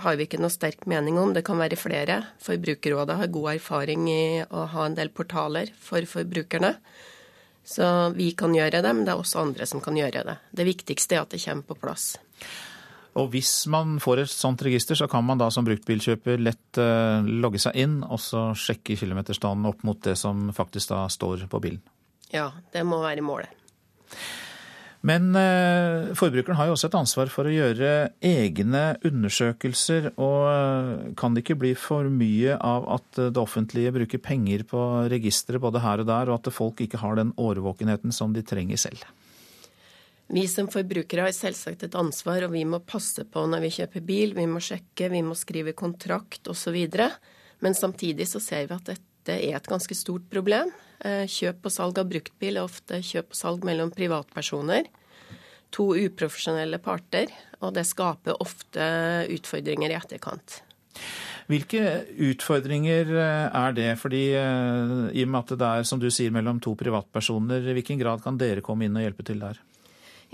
har 0.00 0.16
vi 0.16 0.24
ikke 0.24 0.40
noe 0.40 0.52
sterk 0.52 0.86
mening 0.88 1.18
om. 1.20 1.34
Det 1.36 1.44
kan 1.44 1.60
være 1.60 1.76
flere. 1.76 2.22
Forbrukerrådet 2.40 3.18
har 3.20 3.32
god 3.34 3.48
erfaring 3.58 4.06
i 4.08 4.22
å 4.48 4.64
ha 4.72 4.86
en 4.88 4.96
del 4.96 5.12
portaler 5.12 5.74
for 5.76 6.06
forbrukerne. 6.08 6.72
Så 7.64 7.84
vi 8.16 8.32
kan 8.38 8.54
gjøre 8.56 8.80
det, 8.82 8.92
men 8.96 9.04
det 9.06 9.12
er 9.12 9.20
også 9.20 9.42
andre 9.44 9.68
som 9.68 9.82
kan 9.84 9.96
gjøre 9.98 10.24
det. 10.26 10.36
Det 10.50 10.66
viktigste 10.66 11.18
er 11.18 11.26
at 11.26 11.34
det 11.34 11.42
kommer 11.44 11.68
på 11.68 11.78
plass. 11.84 12.14
Og 13.20 13.28
hvis 13.34 13.66
man 13.68 13.98
får 14.00 14.22
et 14.22 14.32
sånt 14.32 14.62
register, 14.64 14.96
så 14.96 15.06
kan 15.10 15.24
man 15.28 15.40
da 15.40 15.50
som 15.52 15.66
bruktbilkjøper 15.66 16.40
lett 16.40 16.80
uh, 16.80 17.20
logge 17.20 17.60
seg 17.60 17.76
inn 17.84 17.98
og 18.06 18.16
så 18.24 18.50
sjekke 18.56 18.96
kilometerstanden 18.96 19.68
opp 19.68 19.84
mot 19.84 20.00
det 20.00 20.16
som 20.20 20.48
faktisk 20.56 20.94
da 20.94 21.04
står 21.12 21.44
på 21.52 21.60
bilen? 21.60 21.82
Ja, 22.32 22.48
det 22.72 22.86
må 22.88 23.02
være 23.04 23.24
målet. 23.24 23.52
Men 25.02 25.32
eh, 25.34 26.12
forbrukeren 26.14 26.54
har 26.60 26.68
jo 26.68 26.76
også 26.76 26.86
et 26.86 26.98
ansvar 27.00 27.30
for 27.32 27.48
å 27.48 27.52
gjøre 27.52 28.12
egne 28.22 28.82
undersøkelser. 29.02 30.12
Og 30.14 30.44
eh, 30.46 31.08
kan 31.18 31.34
det 31.34 31.42
ikke 31.42 31.58
bli 31.64 31.72
for 31.78 32.06
mye 32.06 32.54
av 32.54 32.86
at 33.00 33.18
det 33.18 33.42
offentlige 33.42 33.94
bruker 33.96 34.22
penger 34.22 34.62
på 34.70 34.84
registeret 35.10 35.64
både 35.64 35.82
her 35.82 36.04
og 36.04 36.08
der, 36.10 36.30
og 36.30 36.38
at 36.38 36.54
folk 36.54 36.84
ikke 36.84 37.02
har 37.02 37.18
den 37.18 37.34
årvåkenheten 37.34 38.14
som 38.14 38.36
de 38.36 38.46
trenger 38.46 38.78
selv? 38.78 39.02
Vi 40.32 40.46
som 40.48 40.70
forbrukere 40.70 41.26
har 41.26 41.34
selvsagt 41.34 41.82
et 41.84 41.98
ansvar, 41.98 42.46
og 42.46 42.54
vi 42.54 42.62
må 42.64 42.78
passe 42.86 43.26
på 43.28 43.42
når 43.50 43.66
vi 43.66 43.74
kjøper 43.74 44.06
bil. 44.06 44.36
Vi 44.38 44.46
må 44.48 44.62
sjekke, 44.62 45.10
vi 45.12 45.20
må 45.26 45.34
skrive 45.36 45.74
kontrakt 45.76 46.48
osv. 46.48 46.78
Men 47.60 47.76
samtidig 47.76 48.30
så 48.30 48.40
ser 48.40 48.70
vi 48.70 48.78
at 48.78 48.94
dette 48.94 49.34
er 49.34 49.58
et 49.58 49.68
ganske 49.68 49.98
stort 49.98 50.30
problem. 50.30 50.70
Eh, 51.02 51.24
kjøp 51.26 51.66
og 51.66 51.74
salg 51.74 51.98
av 51.98 52.10
bruktbil 52.10 52.58
er 52.58 52.66
ofte 52.66 53.00
kjøp 53.02 53.32
og 53.32 53.38
salg 53.38 53.64
mellom 53.66 53.90
privatpersoner. 53.94 54.86
To 55.74 55.88
uprofesjonelle 55.98 56.78
parter, 56.84 57.32
og 57.64 57.72
det 57.74 57.86
skaper 57.88 58.38
ofte 58.44 58.84
utfordringer 59.32 59.90
i 59.90 59.98
etterkant. 59.98 60.60
Hvilke 61.50 61.82
utfordringer 62.30 63.10
eh, 63.16 63.58
er 63.64 63.74
det? 63.74 63.90
Fordi 63.98 64.22
eh, 64.38 64.94
I 65.10 65.26
og 65.26 65.32
med 65.32 65.40
at 65.42 65.58
det 65.58 65.70
er 65.80 65.88
som 65.88 66.02
du 66.02 66.06
sier, 66.12 66.30
mellom 66.34 66.62
to 66.62 66.76
privatpersoner, 66.78 67.66
i 67.66 67.76
hvilken 67.78 67.98
grad 68.00 68.22
kan 68.22 68.38
dere 68.38 68.62
komme 68.64 68.86
inn 68.86 68.98
og 68.98 69.06
hjelpe 69.06 69.26
til 69.26 69.42
der? 69.42 69.58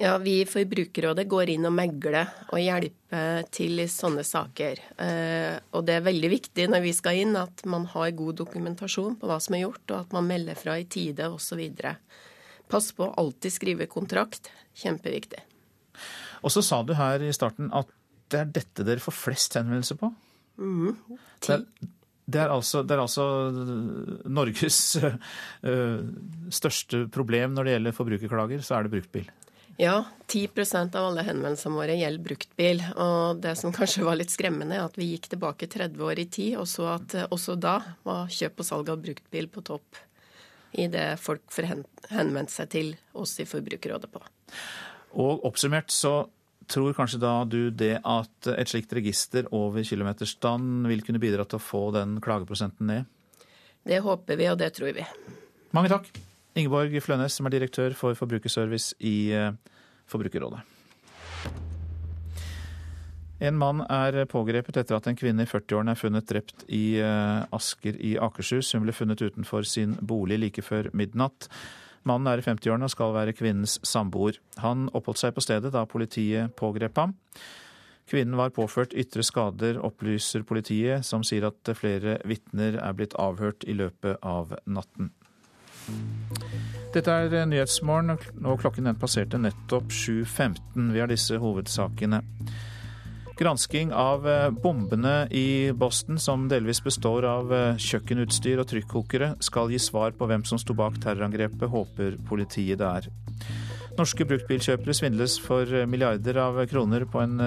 Ja, 0.00 0.18
Vi 0.18 0.40
i 0.40 0.46
Forbrukerrådet 0.46 1.24
går 1.26 1.50
inn 1.56 1.66
og 1.66 1.72
megler 1.74 2.28
og 2.52 2.60
hjelper 2.62 3.42
til 3.50 3.80
i 3.82 3.88
sånne 3.90 4.22
saker. 4.22 4.78
Eh, 4.94 5.56
og 5.74 5.88
det 5.88 5.96
er 5.98 6.04
veldig 6.06 6.30
viktig 6.30 6.68
når 6.70 6.84
vi 6.84 6.92
skal 6.94 7.18
inn 7.24 7.34
at 7.38 7.64
man 7.66 7.88
har 7.90 8.14
god 8.14 8.38
dokumentasjon 8.38 9.16
på 9.18 9.26
hva 9.26 9.40
som 9.42 9.56
er 9.58 9.64
gjort, 9.64 9.82
og 9.90 9.96
at 10.04 10.14
man 10.14 10.28
melder 10.28 10.58
fra 10.60 10.76
i 10.78 10.86
tide 10.86 11.26
osv. 11.26 11.64
Pass 12.70 12.92
på 12.94 13.08
å 13.08 13.16
alltid 13.18 13.56
skrive 13.56 13.88
kontrakt. 13.90 14.52
Kjempeviktig. 14.78 15.42
Og 16.46 16.54
så 16.54 16.62
sa 16.62 16.78
du 16.86 16.94
her 16.94 17.24
i 17.26 17.34
starten 17.34 17.72
at 17.74 17.90
det 18.30 18.44
er 18.44 18.54
dette 18.60 18.86
dere 18.86 19.02
får 19.02 19.18
flest 19.18 19.58
henvendelser 19.58 19.98
på? 19.98 20.12
Mm, 20.62 20.94
ti. 21.42 21.58
Det 22.28 22.42
er 22.44 22.52
altså, 22.52 22.84
det 22.84 22.94
er 22.94 23.00
altså 23.00 23.24
Norges 24.28 24.78
uh, 25.00 26.00
største 26.52 27.06
problem 27.10 27.56
når 27.56 27.66
det 27.66 27.76
gjelder 27.76 27.98
forbrukerklager, 27.98 28.62
så 28.62 28.76
er 28.76 28.86
det 28.86 28.94
bruktbil. 28.94 29.30
Ja, 29.78 30.04
10% 30.26 30.96
av 30.98 31.04
alle 31.06 31.22
henvendelsene 31.22 31.78
våre 31.78 31.94
gjelder 31.94 32.24
bruktbil. 32.24 32.80
Og 32.98 33.38
det 33.44 33.54
som 33.60 33.70
kanskje 33.74 34.02
var 34.02 34.18
litt 34.18 34.32
skremmende, 34.34 34.74
er 34.74 34.88
at 34.88 34.98
vi 34.98 35.12
gikk 35.12 35.28
tilbake 35.30 35.68
30 35.70 36.02
år 36.02 36.18
i 36.18 36.26
tid 36.26 36.56
og 36.58 36.66
så 36.66 36.88
at 36.96 37.14
også 37.28 37.54
da 37.62 37.76
var 38.02 38.26
kjøp 38.34 38.58
og 38.58 38.66
salg 38.66 38.90
av 38.90 38.98
bruktbil 39.04 39.46
på 39.54 39.62
topp 39.68 40.00
i 40.72 40.88
det 40.90 41.06
folk 41.22 41.46
henvendte 42.10 42.52
seg 42.52 42.72
til 42.74 42.90
oss 43.16 43.38
i 43.40 43.46
Forbrukerrådet 43.48 44.10
på. 44.12 44.20
Og 45.22 45.46
oppsummert 45.46 45.94
så 45.94 46.26
tror 46.68 46.96
kanskje 46.98 47.22
da 47.22 47.32
du 47.48 47.70
det 47.70 48.00
at 48.02 48.50
et 48.52 48.68
slikt 48.68 48.92
register 48.98 49.46
over 49.54 49.86
kilometerstand 49.86 50.90
vil 50.90 51.06
kunne 51.06 51.22
bidra 51.22 51.46
til 51.48 51.62
å 51.62 51.64
få 51.64 51.88
den 51.94 52.18
klageprosenten 52.24 52.90
ned? 52.90 53.06
Det 53.88 54.02
håper 54.04 54.36
vi, 54.36 54.50
og 54.50 54.58
det 54.60 54.74
tror 54.76 54.92
vi. 54.98 55.06
Mange 55.72 55.94
takk. 55.94 56.10
Ingeborg 56.58 56.96
Flønes, 57.04 57.36
som 57.38 57.46
er 57.46 57.54
direktør 57.54 57.94
for 57.96 58.18
Forbrukerservice 58.18 58.96
i 58.98 59.30
eh, 59.36 59.52
Forbrukerrådet. 60.10 60.64
En 63.38 63.54
mann 63.54 63.84
er 63.86 64.24
pågrepet 64.26 64.80
etter 64.80 64.96
at 64.96 65.06
en 65.06 65.18
kvinne 65.18 65.44
i 65.44 65.48
40-årene 65.48 65.92
er 65.94 66.00
funnet 66.00 66.26
drept 66.26 66.64
i 66.74 66.98
eh, 66.98 67.44
Asker 67.54 68.00
i 68.02 68.16
Akershus. 68.18 68.72
Hun 68.74 68.82
ble 68.82 68.94
funnet 68.96 69.22
utenfor 69.22 69.62
sin 69.68 69.94
bolig 70.02 70.40
like 70.42 70.64
før 70.66 70.90
midnatt. 70.90 71.46
Mannen 72.08 72.26
er 72.32 72.42
i 72.42 72.46
50-årene 72.46 72.88
og 72.88 72.94
skal 72.94 73.14
være 73.14 73.36
kvinnens 73.38 73.78
samboer. 73.86 74.40
Han 74.64 74.88
oppholdt 74.90 75.22
seg 75.22 75.36
på 75.36 75.44
stedet 75.44 75.70
da 75.74 75.84
politiet 75.86 76.56
pågrep 76.58 76.98
ham. 76.98 77.14
Kvinnen 78.08 78.38
var 78.40 78.54
påført 78.56 78.96
ytre 78.96 79.22
skader, 79.22 79.78
opplyser 79.84 80.42
politiet, 80.48 81.04
som 81.04 81.22
sier 81.26 81.44
at 81.50 81.70
flere 81.76 82.16
vitner 82.26 82.80
er 82.80 82.96
blitt 82.96 83.14
avhørt 83.20 83.66
i 83.68 83.76
løpet 83.76 84.16
av 84.24 84.56
natten. 84.64 85.12
Dette 86.94 87.12
er 87.12 87.44
Nyhetsmorgen, 87.46 88.16
og 88.48 88.62
klokken 88.62 88.88
den 88.88 88.96
passerte 88.98 89.38
nettopp 89.40 89.92
7.15. 89.92 90.88
Vi 90.94 91.02
har 91.02 91.10
disse 91.10 91.36
hovedsakene. 91.38 92.22
Gransking 93.38 93.92
av 93.94 94.24
eh, 94.28 94.50
bombene 94.50 95.28
i 95.30 95.70
Boston, 95.70 96.18
som 96.18 96.48
delvis 96.50 96.80
består 96.82 97.22
av 97.28 97.52
eh, 97.54 97.76
kjøkkenutstyr 97.78 98.58
og 98.58 98.66
trykkokere, 98.72 99.28
skal 99.46 99.70
gi 99.70 99.78
svar 99.78 100.16
på 100.18 100.26
hvem 100.26 100.42
som 100.48 100.58
sto 100.58 100.74
bak 100.74 100.98
terrorangrepet, 101.04 101.68
håper 101.70 102.16
politiet 102.26 102.80
det 102.80 102.88
er. 102.88 103.06
Norske 103.98 104.26
bruktbilkjøpere 104.26 104.96
svindles 104.96 105.36
for 105.44 105.70
eh, 105.70 105.86
milliarder 105.86 106.40
av 106.42 106.58
kroner 106.70 107.06
på 107.06 107.22
en 107.22 107.38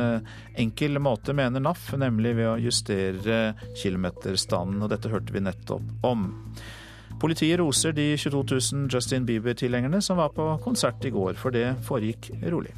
enkel 0.64 0.96
måte, 1.04 1.36
mener 1.36 1.64
NAF, 1.66 1.89
nemlig 2.00 2.38
ved 2.39 2.54
å 2.54 2.60
justere 2.70 3.42
kilometerstanden, 3.82 4.80
og 4.86 4.94
dette 4.96 5.12
hørte 5.12 5.36
vi 5.36 5.44
nettopp 5.44 6.08
om. 6.08 6.30
Politiet 7.22 7.60
roser 7.60 7.94
de 7.94 8.16
22 8.18 8.44
000 8.74 8.88
Justin 8.90 9.26
Bieber-tilhengerne 9.26 10.00
som 10.02 10.18
var 10.18 10.32
på 10.34 10.46
konsert 10.64 11.06
i 11.06 11.12
går, 11.14 11.36
for 11.38 11.54
det 11.54 11.68
foregikk 11.86 12.32
rolig. 12.50 12.74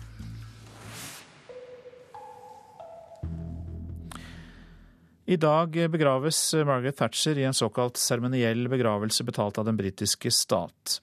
I 5.25 5.37
dag 5.39 5.77
begraves 5.89 6.41
Margaret 6.67 6.97
Thatcher 6.99 7.39
i 7.39 7.45
en 7.47 7.55
såkalt 7.55 7.97
seremoniell 7.97 8.67
begravelse 8.67 9.23
betalt 9.23 9.57
av 9.57 9.69
den 9.69 9.79
britiske 9.79 10.31
stat. 10.35 10.99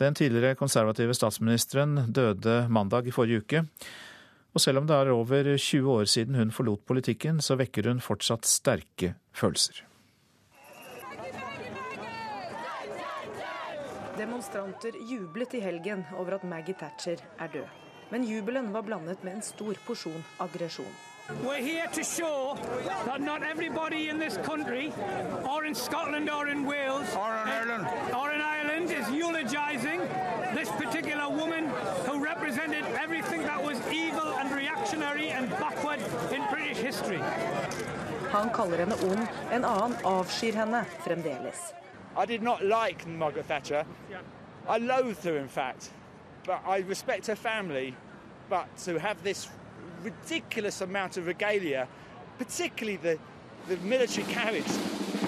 Den 0.00 0.16
tidligere 0.16 0.56
konservative 0.56 1.12
statsministeren 1.14 2.06
døde 2.08 2.64
mandag 2.72 3.04
i 3.04 3.12
forrige 3.12 3.44
uke. 3.44 3.62
Og 4.56 4.64
selv 4.64 4.80
om 4.80 4.88
det 4.88 4.96
er 4.96 5.12
over 5.12 5.52
20 5.52 5.92
år 5.92 6.08
siden 6.08 6.40
hun 6.40 6.56
forlot 6.56 6.88
politikken, 6.88 7.44
så 7.44 7.60
vekker 7.60 7.92
hun 7.92 8.00
fortsatt 8.00 8.48
sterke 8.48 9.12
følelser. 9.36 9.84
Demonstranter 14.20 14.92
jublet 15.00 15.54
i 15.54 15.60
helgen 15.60 16.04
over 16.16 16.34
at 16.36 16.42
Maggie 16.44 16.74
Thatcher 16.74 17.22
er 17.40 17.48
død. 17.52 17.68
Men 18.10 18.24
jubelen 18.28 18.72
var 18.72 18.82
blandet 18.82 19.22
med 19.24 19.38
en 19.38 19.42
stor 19.42 19.78
porsjon 19.86 20.24
aggresjon. 20.38 20.90
We're 21.44 21.62
here 21.62 21.86
to 21.94 22.02
show 22.02 22.58
that 23.06 23.20
not 23.20 23.42
everybody 23.42 24.10
in 24.10 24.18
this 24.18 24.36
country, 24.36 24.92
or 25.48 25.64
in 25.64 25.74
Scotland 25.74 26.28
or 26.28 26.48
in 26.48 26.66
Wales, 26.66 27.16
or 27.16 27.30
in 27.40 27.48
Ireland, 27.48 27.86
or 28.12 28.32
in 28.34 28.42
Ireland 28.42 28.90
is 28.90 29.08
eulogizing 29.08 30.00
this 30.54 30.68
particular 30.82 31.28
woman 31.30 31.72
who 32.06 32.22
represented 32.22 32.84
everything 33.02 33.42
that 33.42 33.62
was 33.64 33.78
evil 33.88 34.34
and 34.38 34.52
reactionary 34.52 35.30
and 35.30 35.48
backward 35.50 36.00
in 36.34 36.42
British 36.52 36.78
history. 36.78 37.22
Han 38.30 38.50
kaller 38.50 38.84
henne 38.84 39.02
ond, 39.10 39.28
en 39.50 39.64
annen 39.64 40.00
avskyr 40.04 40.64
henne 40.64 40.84
fremdeles. 41.06 41.79
I 42.16 42.26
did 42.26 42.42
not 42.42 42.64
like 42.64 43.06
Margaret 43.06 43.46
Thatcher. 43.46 43.84
I 44.68 44.78
loathed 44.78 45.24
her, 45.24 45.36
in 45.36 45.48
fact. 45.48 45.90
But 46.46 46.62
I 46.66 46.78
respect 46.78 47.26
her 47.26 47.36
family. 47.36 47.94
But 48.48 48.76
to 48.84 48.98
have 48.98 49.22
this 49.22 49.48
ridiculous 50.02 50.80
amount 50.80 51.16
of 51.16 51.26
regalia, 51.26 51.86
particularly 52.38 52.96
the, 52.96 53.18
the 53.68 53.76
military 53.78 54.26
carriage 54.26 54.64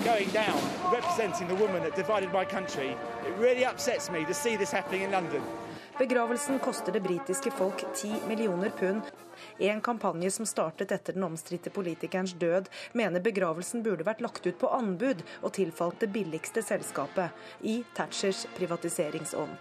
going 0.05 0.28
down, 0.30 0.61
representing 0.93 1.47
the 1.49 1.55
woman 1.55 1.83
that 1.83 1.95
divided 1.95 2.33
my 2.33 2.45
country, 2.45 2.89
it 3.26 3.35
really 3.39 3.64
upsets 3.64 4.11
me 4.11 4.24
to 4.24 4.35
see 4.35 4.57
this 4.57 4.72
happening 4.72 5.03
in 5.03 5.11
London. 5.12 5.43
Begravelsen 5.99 6.59
koster 6.59 6.93
det 6.93 7.03
britiske 7.03 7.51
folk 7.51 7.85
10 7.95 8.14
millioner 8.28 8.70
pund. 8.70 9.03
En 9.59 9.81
kampanje 9.81 10.31
som 10.31 10.47
startet 10.47 10.93
etter 10.93 11.13
den 11.17 11.25
omstridte 11.25 11.71
politikerens 11.71 12.33
død, 12.33 12.69
mener 12.93 13.21
begravelsen 13.21 13.83
burde 13.83 14.07
vært 14.07 14.23
lagt 14.25 14.47
ut 14.47 14.59
på 14.59 14.71
anbud 14.73 15.23
og 15.43 15.53
tilfalt 15.57 16.01
det 16.01 16.13
billigste 16.15 16.63
selskapet, 16.63 17.31
i 17.61 17.83
Thatchers 17.97 18.47
privatiseringsånd. 18.57 19.53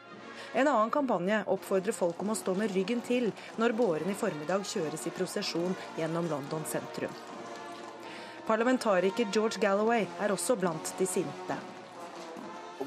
En 0.53 0.67
annen 0.67 0.91
kampanje 0.91 1.43
oppfordrer 1.53 1.95
folk 1.95 2.21
om 2.23 2.33
å 2.33 2.37
stå 2.37 2.55
med 2.59 2.73
ryggen 2.75 3.03
til 3.05 3.29
når 3.61 3.75
båren 3.77 4.11
i 4.11 4.17
formiddag 4.17 4.65
kjøres 4.67 5.05
i 5.07 5.13
prosesjon 5.15 5.77
gjennom 5.99 6.27
London 6.31 6.65
sentrum. 6.67 7.13
Parlamentariker 8.47 9.29
George 9.31 9.61
Galloway 9.61 10.07
er 10.19 10.33
også 10.33 10.57
blant 10.59 10.95
de 10.97 11.07
sinte. 11.07 11.59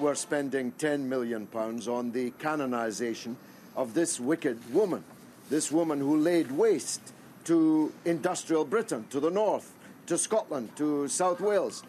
we're 0.00 0.14
spending 0.14 0.72
10 0.72 1.08
million 1.08 1.46
pounds 1.46 1.88
on 1.88 2.10
the 2.12 2.30
canonization 2.32 3.36
of 3.76 3.94
this 3.94 4.20
wicked 4.20 4.58
woman, 4.72 5.04
this 5.50 5.70
woman 5.72 6.00
who 6.00 6.16
laid 6.16 6.50
waste 6.52 7.12
to 7.44 7.92
industrial 8.04 8.64
Britain, 8.64 9.04
to 9.10 9.20
the 9.20 9.30
north, 9.30 9.72
to 10.06 10.18
Scotland, 10.18 10.76
to 10.76 11.08
South 11.08 11.40
Wales. 11.40 11.84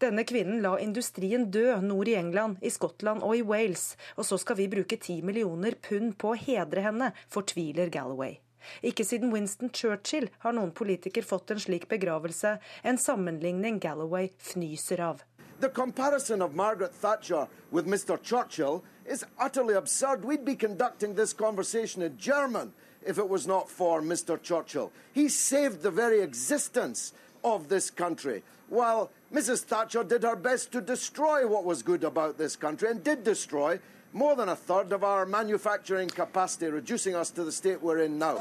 Denne 0.00 0.24
kvinnen 0.24 0.62
la 0.62 0.78
industrien 0.80 1.50
dø 1.52 1.74
nord 1.84 2.08
i 2.08 2.14
England, 2.16 2.56
i 2.62 2.70
Skottland 2.70 3.20
og 3.22 3.36
i 3.36 3.42
Wales, 3.42 3.96
og 4.16 4.24
så 4.24 4.38
skal 4.40 4.56
vi 4.56 4.68
bruke 4.72 4.96
ti 4.96 5.18
millioner 5.20 5.76
pund 5.76 6.14
på 6.16 6.32
å 6.32 6.38
hedre 6.40 6.86
henne, 6.86 7.10
fortviler 7.28 7.92
Galloway. 7.92 8.38
Ikke 8.80 9.04
siden 9.04 9.32
Winston 9.32 9.72
Churchill 9.72 10.30
har 10.40 10.56
noen 10.56 10.72
politiker 10.72 11.24
fått 11.24 11.52
en 11.52 11.60
slik 11.60 11.84
begravelse, 11.90 12.56
en 12.82 12.98
sammenligning 12.98 13.80
Galloway 13.80 14.30
fnyser 14.38 15.04
av. 15.04 15.24
The 15.60 15.68
comparison 15.68 16.40
of 16.40 16.54
Margaret 16.54 16.94
Thatcher 16.94 17.46
with 17.70 17.86
Mr. 17.86 18.16
Churchill 18.16 18.82
is 19.04 19.26
utterly 19.38 19.74
absurd. 19.74 20.24
We'd 20.24 20.46
be 20.46 20.56
conducting 20.56 21.14
this 21.14 21.34
conversation 21.34 22.00
in 22.02 22.16
German 22.16 22.72
if 23.04 23.18
it 23.18 23.28
was 23.28 23.46
not 23.46 23.68
for 23.68 24.02
Mr. 24.02 24.40
Churchill. 24.40 24.92
He 25.12 25.28
saved 25.28 25.82
the 25.82 25.90
very 25.90 26.20
existence 26.20 27.12
of 27.42 27.68
this 27.68 27.90
country, 27.90 28.42
while 28.68 29.10
Mrs. 29.32 29.62
Thatcher 29.62 30.04
did 30.04 30.22
her 30.22 30.36
best 30.36 30.72
to 30.72 30.80
destroy 30.80 31.46
what 31.46 31.64
was 31.64 31.82
good 31.82 32.04
about 32.04 32.38
this 32.38 32.56
country 32.56 32.90
and 32.90 33.02
did 33.02 33.24
destroy 33.24 33.78
more 34.12 34.34
than 34.34 34.48
a 34.48 34.56
third 34.56 34.92
of 34.92 35.04
our 35.04 35.24
manufacturing 35.24 36.08
capacity, 36.08 36.66
reducing 36.66 37.14
us 37.14 37.30
to 37.30 37.44
the 37.44 37.52
state 37.52 37.80
we're 37.80 37.98
in 37.98 38.18
now. 38.18 38.38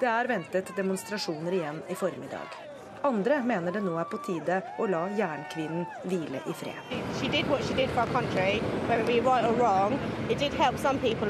Det 0.00 0.06
er 0.06 0.26
ventet 0.28 0.76
demonstrasjoner 0.76 1.52
igjen 1.52 1.82
i 1.88 1.94
formiddag. 1.94 2.69
Andre 3.02 3.42
mener 3.44 3.72
det 3.72 3.80
nå 3.80 3.94
er 3.96 4.08
på 4.10 4.18
tide 4.26 4.60
å 4.78 4.86
la 4.90 5.06
jernkvinnen 5.16 5.86
hvile 6.04 6.42
i 6.44 6.52
fred. 6.52 6.76
Wrong. 9.58 9.98
People. 11.00 11.28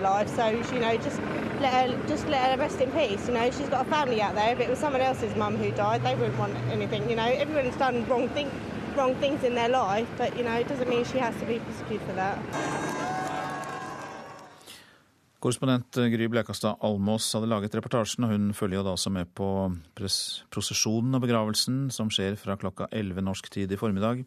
Lives. 0.00 0.32
So 0.36 0.48
you 0.48 0.80
know, 0.80 0.96
just 0.96 1.20
let 1.60 1.72
her, 1.72 1.98
just 2.06 2.28
let 2.28 2.50
her 2.50 2.56
rest 2.58 2.80
in 2.80 2.90
peace. 2.92 3.26
You 3.26 3.34
know, 3.34 3.50
she's 3.50 3.68
got 3.68 3.86
a 3.86 3.90
family 3.90 4.20
out 4.22 4.34
there. 4.34 4.52
If 4.52 4.60
it 4.60 4.68
was 4.68 4.78
someone 4.78 5.02
else's 5.02 5.34
mum 5.36 5.56
who 5.56 5.70
died, 5.72 6.02
they 6.04 6.14
wouldn't 6.14 6.38
want 6.38 6.54
anything. 6.70 7.08
You 7.08 7.16
know, 7.16 7.26
everyone's 7.26 7.76
done 7.76 8.06
wrong 8.08 8.28
thing, 8.28 8.50
wrong 8.96 9.14
things 9.16 9.42
in 9.44 9.54
their 9.54 9.68
life, 9.68 10.08
but 10.16 10.36
you 10.36 10.44
know, 10.44 10.54
it 10.54 10.68
doesn't 10.68 10.88
mean 10.88 11.04
she 11.04 11.18
has 11.18 11.34
to 11.40 11.46
be 11.46 11.58
prosecuted 11.58 12.06
for 12.06 12.14
that. 12.14 13.13
Korrespondent 15.44 15.98
Gry 16.08 16.24
Blekastad 16.32 16.78
Almås 16.80 17.26
hadde 17.36 17.50
laget 17.50 17.74
reportasjen, 17.76 18.24
og 18.24 18.30
hun 18.32 18.46
følger 18.56 18.78
jo 18.78 18.84
da 18.86 18.94
også 18.96 19.10
med 19.12 19.28
på 19.36 19.48
prosesjonen 20.48 21.18
og 21.18 21.20
begravelsen 21.26 21.90
som 21.92 22.08
skjer 22.08 22.38
fra 22.40 22.56
klokka 22.56 22.88
11 22.88 23.20
norsk 23.26 23.50
tid 23.52 23.74
i 23.74 23.76
formiddag. 23.76 24.22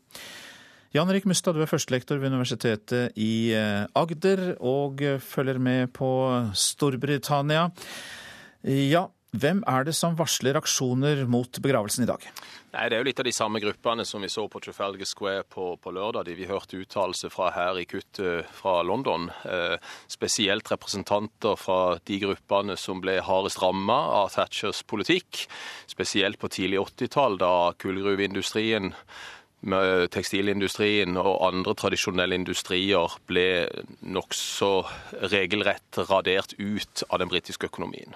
Jan 0.94 1.10
Erik 1.10 1.26
Mustad, 1.26 1.58
du 1.58 1.66
er 1.66 1.72
førstelektor 1.72 2.22
ved 2.22 2.30
Universitetet 2.30 3.18
i 3.18 3.50
eh, 3.58 3.90
Agder 3.98 4.54
og 4.62 5.02
følger 5.26 5.58
med 5.58 5.90
på 5.98 6.12
Storbritannia. 6.54 7.72
Ja, 8.62 9.08
Hvem 9.36 9.60
er 9.68 9.84
det 9.84 9.94
som 9.98 10.16
varsler 10.16 10.56
aksjoner 10.56 11.26
mot 11.28 11.60
begravelsen 11.60 12.06
i 12.06 12.08
dag? 12.08 12.24
Nei, 12.78 12.90
Det 12.90 12.94
er 12.94 13.02
jo 13.02 13.06
litt 13.08 13.20
av 13.24 13.26
de 13.26 13.32
samme 13.34 13.58
gruppene 13.58 14.04
som 14.06 14.22
vi 14.22 14.28
så 14.30 14.44
på 14.54 14.60
Trafalgar 14.62 15.08
Square 15.10 15.48
på, 15.50 15.72
på 15.82 15.92
lørdag. 15.96 16.28
Vi 16.38 16.46
hørte 16.46 16.78
uttalelser 16.78 17.32
fra 17.34 17.48
her 17.56 17.80
i 17.82 17.88
kuttet 17.90 18.46
fra 18.54 18.84
London. 18.86 19.32
Eh, 19.50 19.82
spesielt 20.06 20.70
representanter 20.70 21.58
fra 21.58 21.98
de 22.06 22.20
gruppene 22.22 22.76
som 22.78 23.02
ble 23.02 23.16
hardest 23.26 23.64
ramma 23.64 23.98
av 24.20 24.30
Thatchers 24.36 24.84
politikk. 24.86 25.48
Spesielt 25.90 26.38
på 26.38 26.52
tidlig 26.54 26.84
80-tall, 26.84 27.40
da 27.42 27.74
kullgruveindustrien 27.82 28.94
tekstilindustrien 30.14 31.18
og 31.18 31.42
andre 31.48 31.74
tradisjonelle 31.74 32.38
industrier 32.38 33.18
ble 33.26 33.66
nokså 34.06 34.72
regelrett 35.34 35.98
radert 36.12 36.54
ut 36.62 37.04
av 37.10 37.26
den 37.26 37.34
britiske 37.34 37.74
økonomien. 37.74 38.14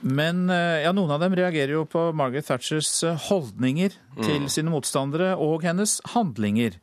Men 0.00 0.48
eh, 0.50 0.80
ja, 0.84 0.94
noen 0.96 1.12
av 1.12 1.20
dem 1.22 1.36
reagerer 1.36 1.74
jo 1.74 1.84
på 1.88 2.08
Margaret 2.16 2.48
Thatchers 2.48 3.02
holdninger 3.28 3.28
holdninger 3.28 3.94
mm. 4.16 4.24
til 4.24 4.48
sine 4.52 4.72
motstandere 4.72 5.34
og 5.36 5.66
hennes 5.66 5.98
handlinger. 6.14 6.78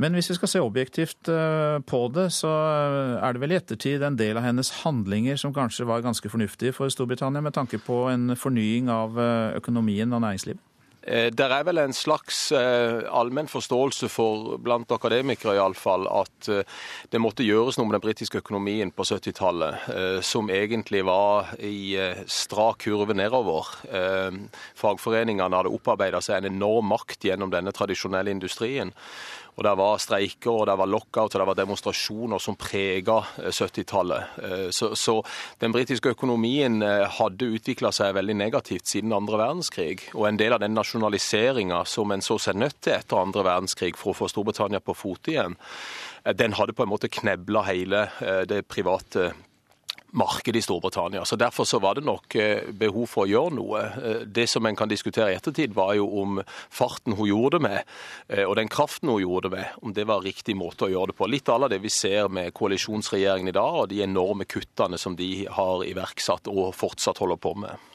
Men 0.00 0.14
hvis 0.16 0.30
vi 0.30 0.38
skal 0.38 0.48
se 0.48 0.62
objektivt 0.64 1.28
eh, 1.28 1.76
på 1.84 2.00
det, 2.14 2.30
så 2.32 2.48
er 3.20 3.34
det 3.34 3.42
vel 3.42 3.52
i 3.52 3.58
ettertid 3.58 4.06
en 4.06 4.16
del 4.16 4.38
av 4.40 4.46
hennes 4.46 4.70
handlinger 4.84 5.36
som 5.40 5.52
kanskje 5.56 5.88
var 5.90 6.06
ganske 6.06 6.30
fornuftige 6.32 6.72
for 6.76 6.88
Storbritannia, 6.92 7.42
med 7.44 7.58
tanke 7.58 7.82
på 7.82 8.06
en 8.12 8.36
fornying 8.38 8.88
av 8.92 9.18
økonomien 9.58 10.12
og 10.14 10.24
næringslivet? 10.24 10.69
Eh, 11.02 11.30
det 11.32 11.46
er 11.46 11.64
vel 11.64 11.80
en 11.80 11.94
slags 11.96 12.50
eh, 12.52 13.00
allmenn 13.08 13.48
forståelse 13.48 14.10
for, 14.12 14.56
blant 14.60 14.90
akademikere 14.92 15.56
iallfall, 15.56 16.04
at 16.12 16.50
eh, 16.52 16.80
det 17.12 17.22
måtte 17.22 17.46
gjøres 17.46 17.78
noe 17.78 17.88
med 17.88 17.96
den 17.96 18.04
britiske 18.04 18.42
økonomien 18.42 18.92
på 18.92 19.06
70-tallet, 19.08 19.88
som 20.26 20.50
egentlig 20.52 21.02
var 21.06 21.54
i 21.64 21.96
strak 22.30 22.84
kurve 22.84 23.14
nedover. 23.16 23.66
Fagforeningene 24.78 25.56
hadde 25.56 25.72
opparbeida 25.72 26.20
seg 26.24 26.40
en 26.40 26.54
enorm 26.54 26.90
makt 26.92 27.26
gjennom 27.28 27.52
denne 27.52 27.72
tradisjonelle 27.74 28.32
industrien. 28.32 28.92
Og 29.60 29.64
Det 29.64 29.74
var 29.76 29.98
streiker, 30.00 30.50
og 30.50 30.66
det 30.70 30.74
var 30.80 30.88
lockout 30.88 31.34
og 31.34 31.40
det 31.42 31.46
var 31.50 31.56
demonstrasjoner 31.58 32.40
som 32.40 32.56
prega 32.56 33.18
70-tallet. 33.36 34.38
Eh, 34.40 34.52
eh, 34.52 34.70
så, 34.72 34.94
så, 34.96 35.18
den 35.60 35.74
britiske 35.74 36.14
økonomien 36.14 36.80
eh, 36.80 37.04
hadde 37.18 37.50
utvikla 37.58 37.90
seg 37.92 38.14
veldig 38.16 38.38
negativt 38.40 38.88
siden 38.88 39.12
andre 39.12 39.36
verdenskrig. 39.36 39.98
Og 40.14 40.30
en 40.30 40.40
del 40.40 40.56
av 40.56 40.62
den 40.64 40.72
nasjonaliseringa 40.72 41.82
som 41.84 42.08
en 42.08 42.24
så 42.24 42.38
seg 42.40 42.56
nødt 42.56 42.80
til 42.80 42.96
etter 42.96 43.20
andre 43.20 43.44
verdenskrig 43.44 44.00
for 44.00 44.14
å 44.14 44.18
få 44.22 44.30
Storbritannia 44.32 44.80
på 44.80 44.96
fote 44.96 45.34
igjen, 45.34 45.58
den 46.40 46.56
hadde 46.56 46.72
på 46.76 46.86
en 46.86 46.92
måte 46.94 47.12
knebla 47.12 47.66
hele 47.68 48.06
det 48.48 48.62
private 48.68 49.30
marked 50.12 50.56
i 50.56 50.62
Storbritannia. 50.62 51.24
Så 51.24 51.36
Derfor 51.36 51.64
så 51.64 51.78
var 51.78 51.94
det 51.94 52.04
nok 52.04 52.34
eh, 52.34 52.70
behov 52.72 53.06
for 53.10 53.26
å 53.26 53.30
gjøre 53.30 53.54
noe. 53.56 53.82
Eh, 53.82 54.22
det 54.26 54.46
som 54.50 54.66
en 54.66 54.76
kan 54.76 54.90
diskutere 54.90 55.32
i 55.32 55.38
ettertid, 55.38 55.74
var 55.74 55.94
jo 55.98 56.08
om 56.22 56.40
farten 56.68 57.16
hun 57.18 57.28
gjorde 57.28 57.58
det 57.58 57.66
med, 57.68 57.94
eh, 58.28 58.44
og 58.44 58.56
den 58.58 58.70
kraften 58.72 59.12
hun 59.12 59.22
gjorde 59.22 59.48
det 59.48 59.56
med, 59.58 59.78
om 59.82 59.94
det 59.96 60.06
var 60.10 60.24
riktig 60.26 60.56
måte 60.58 60.88
å 60.88 60.92
gjøre 60.92 61.12
det 61.12 61.18
på. 61.20 61.30
Litt 61.30 61.48
av 61.48 61.68
det 61.70 61.80
vi 61.82 61.92
ser 61.92 62.28
med 62.28 62.54
koalisjonsregjeringen 62.56 63.52
i 63.52 63.56
dag, 63.56 63.82
og 63.84 63.88
de 63.92 64.02
enorme 64.04 64.48
kuttene 64.48 64.98
som 64.98 65.16
de 65.16 65.46
har 65.50 65.86
iverksatt 65.86 66.50
og 66.50 66.74
fortsatt 66.74 67.22
holder 67.22 67.40
på 67.40 67.54
med. 67.66 67.90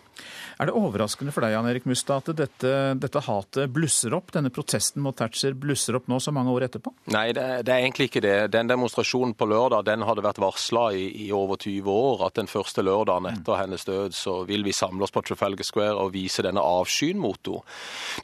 Er 0.60 0.70
det 0.70 0.76
overraskende 0.78 1.34
for 1.36 1.44
deg 1.44 1.52
Jan 1.56 1.68
Erik 1.68 1.88
Mustad, 1.90 2.30
at 2.30 2.40
dette, 2.40 2.74
dette, 3.02 3.24
hatet 3.26 3.72
blusser 3.76 4.14
opp, 4.16 4.32
denne 4.36 4.52
protesten 4.54 5.04
mot 5.04 5.16
Thatcher 5.18 5.56
blusser 5.60 5.98
opp 6.00 6.08
nå 6.12 6.20
så 6.24 6.32
mange 6.36 6.54
år 6.54 6.68
etterpå? 6.70 6.94
Nei, 7.12 7.28
det, 7.36 7.44
det 7.68 7.74
er 7.74 7.84
egentlig 7.84 8.08
ikke 8.10 8.24
det. 8.24 8.36
Den 8.54 8.70
demonstrasjonen 8.72 9.36
på 9.36 9.48
lørdag 9.52 9.84
den 9.90 10.06
hadde 10.08 10.24
vært 10.24 10.40
varsla 10.40 10.86
i, 10.96 11.10
i, 11.26 11.30
over 11.36 11.60
20 11.60 11.92
år. 11.92 12.26
At 12.30 12.40
den 12.40 12.52
første 12.52 12.86
lørdagen 12.86 13.28
etter 13.32 13.60
hennes 13.60 13.84
død 13.88 14.16
så 14.16 14.38
vil 14.48 14.64
vi 14.66 14.76
samle 14.76 15.04
oss 15.04 15.14
på 15.16 15.26
Trafalgar 15.28 15.68
Square 15.68 16.00
og 16.06 16.14
vise 16.16 16.46
denne 16.46 16.64
avskyen 16.64 17.20
mot 17.20 17.36
henne. 17.36 17.44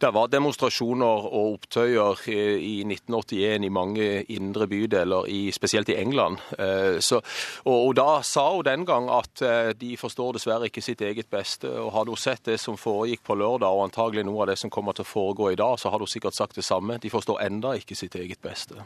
Det 0.01 0.09
var 0.15 0.29
demonstrasjoner 0.31 1.25
og 1.27 1.57
opptøyer 1.57 2.23
i 2.31 2.77
1981 2.87 3.67
i 3.67 3.71
mange 3.73 4.07
indre 4.33 4.67
bydeler, 4.71 5.27
i, 5.29 5.41
spesielt 5.53 5.91
i 5.91 5.97
England. 5.99 6.39
Eh, 6.57 6.97
så, 7.03 7.19
og, 7.65 7.75
og, 7.75 7.91
da 7.99 8.21
sa 8.25 8.47
hun 8.55 8.65
den 8.65 8.87
gang 8.87 9.09
at 9.13 9.43
eh, 9.45 9.73
de 9.77 9.91
forstår 9.99 10.37
dessverre 10.37 10.71
ikke 10.71 10.83
sitt 10.85 11.03
eget 11.05 11.29
beste. 11.31 11.69
og 11.69 11.91
hadde 11.95 12.15
hun 12.15 12.20
sett 12.21 12.43
det 12.47 12.57
som 12.61 12.77
foregikk 12.79 13.23
på 13.27 13.35
lørdag, 13.39 13.67
og 13.73 13.87
antagelig 13.87 14.23
noe 14.27 14.43
av 14.43 14.51
det 14.51 14.57
som 14.61 14.71
kommer 14.73 14.95
til 14.97 15.05
å 15.05 15.09
foregå 15.09 15.51
i 15.51 15.59
dag, 15.59 15.75
så 15.81 15.91
har 15.91 16.01
du 16.01 16.07
sikkert 16.09 16.37
sagt 16.37 16.57
det 16.59 16.65
samme. 16.67 16.99
De 17.01 17.11
forstår 17.11 17.41
enda 17.47 17.73
ikke 17.79 17.97
sitt 17.97 18.15
eget 18.19 18.41
beste. 18.43 18.79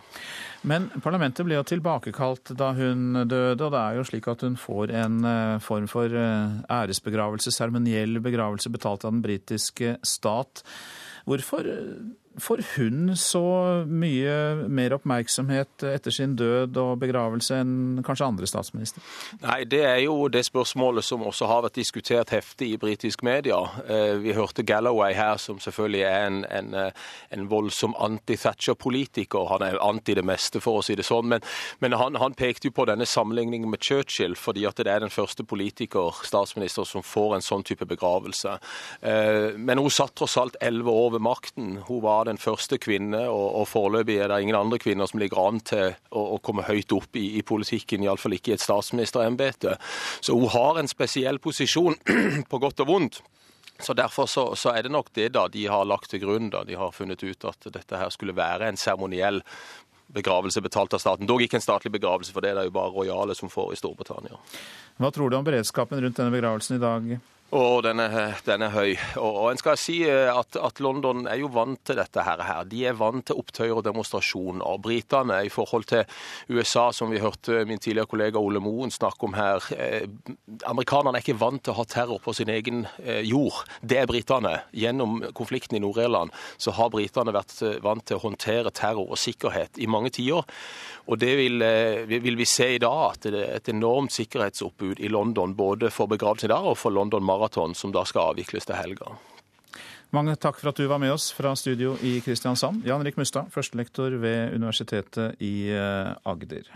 Men 0.65 0.89
parlamentet 1.03 1.45
ble 1.45 1.59
jo 1.59 1.67
tilbakekalt 1.67 2.55
da 2.57 2.71
hun 2.77 3.25
døde, 3.27 3.59
og 3.59 3.71
det 3.75 3.81
er 3.81 3.99
jo 3.99 4.07
slik 4.09 4.29
at 4.31 4.45
hun 4.47 4.57
får 4.59 4.95
en 5.03 5.21
eh, 5.29 5.55
form 5.63 5.89
for 5.91 6.09
eh, 6.09 6.59
æresbegravelse, 6.79 7.53
seremoniell 7.53 8.21
begravelse 8.23 8.71
betalt 8.73 9.05
av 9.05 9.15
den 9.15 9.25
britiske 9.25 9.97
stat. 10.05 10.63
Hvorfor 11.25 11.69
Får 12.37 12.61
hun 12.75 13.15
så 13.17 13.43
mye 13.87 14.67
mer 14.67 14.93
oppmerksomhet 14.97 15.85
etter 15.87 16.11
sin 16.11 16.35
død 16.35 16.75
og 16.81 16.97
begravelse 16.99 17.61
enn 17.63 18.01
kanskje 18.05 18.27
andre 18.27 18.49
statsministre? 18.49 19.03
Nei, 19.43 19.63
Det 19.63 19.81
er 19.85 20.01
jo 20.03 20.27
det 20.27 20.45
spørsmålet 20.45 21.05
som 21.05 21.23
også 21.23 21.47
har 21.47 21.63
vært 21.63 21.79
diskutert 21.79 22.33
heftig 22.35 22.73
i 22.73 22.79
britisk 22.81 23.23
media. 23.23 23.61
Eh, 23.87 24.17
vi 24.19 24.33
hørte 24.35 24.63
Galloway 24.63 25.13
her, 25.13 25.37
som 25.37 25.59
selvfølgelig 25.59 26.01
er 26.01 26.27
en, 26.27 26.45
en, 26.51 26.73
eh, 26.73 26.91
en 27.31 27.47
voldsom 27.49 27.95
anti-Thatcher-politiker. 27.95 29.47
Han 29.53 29.63
er 29.63 29.79
anti 29.79 30.13
det 30.13 30.25
meste, 30.25 30.59
for 30.59 30.79
å 30.79 30.83
si 30.83 30.95
det 30.95 31.05
sånn. 31.07 31.29
Men, 31.31 31.45
men 31.79 31.95
han, 31.95 32.19
han, 32.19 32.35
pekte 32.35 32.67
jo 32.67 32.75
på 32.75 32.87
denne 32.89 33.07
sammenligningen 33.07 33.69
med 33.71 33.79
Churchill, 33.79 34.35
fordi 34.35 34.65
at 34.67 34.75
det 34.75 34.91
er 34.91 34.99
den 34.99 35.13
første 35.13 35.45
politiker, 35.47 36.11
statsminister, 36.27 36.83
som 36.83 37.03
får 37.03 37.37
en 37.37 37.45
sånn 37.45 37.63
type 37.63 37.87
begravelse. 37.87 38.57
Eh, 39.01 39.55
men 39.55 39.79
hun 39.79 39.93
satt 39.93 40.17
tross 40.19 40.35
alt 40.41 40.59
elleve 40.59 40.91
år 40.91 41.15
ved 41.15 41.23
makten. 41.23 41.77
Hun 41.87 42.03
var 42.03 42.24
den 42.27 42.39
første 42.41 42.79
kvinne, 42.81 43.21
og, 43.29 43.45
og 43.61 43.67
foreløpig 43.69 44.17
er 44.19 44.31
det 44.31 44.41
ingen 44.43 44.57
andre 44.57 44.79
kvinner 44.81 45.09
som 45.09 45.21
ligger 45.21 45.41
an 45.41 45.61
til 45.65 45.93
å, 46.09 46.25
å 46.35 46.41
komme 46.43 46.65
høyt 46.67 46.91
opp 46.95 47.17
i, 47.19 47.37
i 47.39 47.45
politikken, 47.45 48.05
iallfall 48.05 48.37
ikke 48.37 48.53
i 48.53 48.57
et 48.57 48.65
statsministerembete. 48.65 49.77
Så 50.19 50.35
hun 50.37 50.51
har 50.53 50.81
en 50.81 50.91
spesiell 50.91 51.39
posisjon, 51.43 51.97
på 52.51 52.61
godt 52.61 52.83
og 52.85 52.91
vondt. 52.91 53.21
Så 53.79 53.93
Derfor 53.93 54.25
så, 54.31 54.55
så, 54.55 54.71
er 54.71 54.85
det 54.85 54.91
nok 54.95 55.09
det 55.13 55.33
da 55.35 55.47
de 55.51 55.65
har 55.67 55.87
lagt 55.87 56.09
til 56.13 56.21
grunn. 56.23 56.49
da 56.49 56.63
De 56.63 56.77
har 56.79 56.93
funnet 56.95 57.23
ut 57.23 57.45
at 57.49 57.67
dette 57.73 57.99
her 57.99 58.13
skulle 58.13 58.35
være 58.35 58.69
en 58.69 58.79
seremoniell 58.79 59.41
begravelse 60.15 60.61
betalt 60.61 60.93
av 60.95 61.01
staten. 61.03 61.27
Dog 61.27 61.43
ikke 61.43 61.59
en 61.59 61.65
statlig 61.65 61.91
begravelse, 61.97 62.31
for 62.31 62.45
det 62.45 62.53
er 62.53 62.59
det 62.59 62.69
jo 62.69 62.75
bare 62.77 62.93
rojale 62.93 63.35
som 63.35 63.51
får 63.51 63.73
i 63.73 63.79
Storbritannia. 63.79 64.39
Hva 65.01 65.11
tror 65.11 65.31
du 65.31 65.35
om 65.35 65.47
beredskapen 65.47 65.99
rundt 65.99 66.19
denne 66.21 66.31
begravelsen 66.31 66.77
i 66.77 66.83
dag? 66.83 67.15
Og 67.53 67.83
den 67.85 68.01
er, 68.01 68.39
den 68.41 68.63
er 68.65 68.71
høy. 68.73 68.95
Og, 69.21 69.29
og, 69.29 69.47
en 69.51 69.59
skal 69.61 69.77
si 69.77 69.99
eh, 70.09 70.31
at, 70.33 70.57
at, 70.57 70.79
London 70.81 71.27
er 71.29 71.37
jo 71.37 71.51
vant 71.53 71.77
til 71.85 71.99
dette 71.99 72.23
her. 72.25 72.41
De 72.65 72.79
er 72.89 72.97
vant 72.97 73.21
til 73.21 73.37
opptøyer 73.37 73.77
og 73.77 73.83
demonstrasjoner. 73.85 74.79
Britene 74.81 75.43
i 75.45 75.51
forhold 75.53 75.85
til 75.91 76.09
USA, 76.49 76.87
som 76.91 77.13
vi 77.13 77.21
hørte 77.21 77.61
min 77.69 77.79
tidligere 77.79 78.09
kollega 78.09 78.41
Ole 78.41 78.59
Moen 78.63 78.89
snakke 78.91 79.29
om 79.29 79.37
her. 79.37 79.61
Eh, 79.77 80.07
amerikanerne 80.65 81.21
er 81.21 81.25
ikke 81.25 81.37
vant 81.37 81.61
til 81.61 81.75
å 81.75 81.77
ha 81.83 81.85
terror 81.85 82.23
på 82.25 82.33
sin 82.33 82.49
egen 82.49 82.87
eh, 83.03 83.21
jord. 83.29 83.61
Det 83.81 84.01
er 84.01 84.09
britene. 84.09 84.57
Gjennom 84.73 85.21
konflikten 85.37 85.77
i 85.77 85.83
Nord-Irland 85.85 86.33
så 86.57 86.73
har 86.79 86.91
britene 86.97 87.35
vært 87.35 87.59
eh, 87.61 87.77
vant 87.85 88.03
til 88.09 88.17
å 88.17 88.25
håndtere 88.25 88.73
terror 88.73 89.13
og 89.13 89.21
sikkerhet 89.21 89.77
i 89.77 89.91
mange 89.91 90.15
tiår. 90.17 90.49
Og 91.05 91.21
det 91.21 91.35
vil, 91.37 91.61
eh, 91.61 92.03
vil, 92.09 92.35
vi 92.35 92.45
se 92.49 92.71
i 92.75 92.81
dag, 92.81 93.13
at 93.13 93.29
det 93.29 93.37
er 93.37 93.55
et 93.59 93.69
enormt 93.69 94.13
sikkerhetsoppbud 94.15 94.99
i 95.05 95.11
London. 95.13 95.53
Både 95.55 95.91
for 95.93 96.09
begravelsen 96.09 96.49
dag 96.49 96.65
og 96.65 96.77
for 96.81 96.93
London 96.93 97.23
Marathon, 97.35 97.75
som 97.75 97.91
da 97.91 98.05
skal 98.07 98.31
avvikles 98.31 98.67
til 98.67 98.79
helga. 98.79 99.15
Mange 100.15 100.35
takk 100.39 100.59
for 100.61 100.71
at 100.71 100.79
du 100.79 100.87
var 100.87 101.01
med 101.01 101.11
oss 101.11 101.31
fra 101.35 101.51
studio 101.59 101.97
i 102.05 102.19
Kristiansand. 102.23 102.85
Jan 102.87 103.03
Rik 103.03 103.17
Mustad, 103.19 103.51
førstelektor 103.51 104.15
ved 104.21 104.55
Universitetet 104.55 105.41
i 105.43 105.67
eh, 105.73 106.13
Agder. 106.23 106.69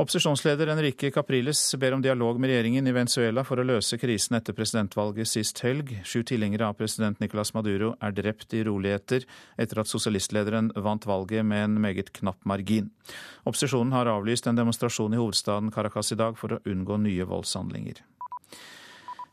Opposisjonsleder 0.00 0.70
Enrique 0.72 1.10
Capriles 1.12 1.60
ber 1.76 1.92
om 1.92 2.00
dialog 2.00 2.38
med 2.40 2.48
regjeringen 2.48 2.86
i 2.88 2.92
Venezuela 2.96 3.42
for 3.44 3.60
å 3.60 3.66
løse 3.68 3.98
krisen 4.00 4.38
etter 4.38 4.56
presidentvalget 4.56 5.28
sist 5.28 5.60
helg. 5.60 5.90
Sju 6.08 6.22
tilhengere 6.24 6.70
av 6.70 6.78
president 6.78 7.20
Nicolas 7.20 7.52
Maduro 7.52 7.90
er 8.00 8.14
drept 8.16 8.54
i 8.56 8.62
roligheter 8.64 9.26
etter 9.60 9.82
at 9.82 9.90
sosialistlederen 9.90 10.70
vant 10.86 11.04
valget 11.10 11.44
med 11.44 11.66
en 11.66 11.76
meget 11.84 12.14
knapp 12.16 12.48
margin. 12.48 12.88
Opposisjonen 13.44 13.92
har 13.92 14.08
avlyst 14.08 14.48
en 14.48 14.62
demonstrasjon 14.62 15.18
i 15.18 15.20
hovedstaden 15.20 15.68
Caracas 15.74 16.14
i 16.14 16.20
dag 16.22 16.40
for 16.40 16.56
å 16.56 16.62
unngå 16.64 16.96
nye 17.04 17.28
voldshandlinger. 17.28 18.00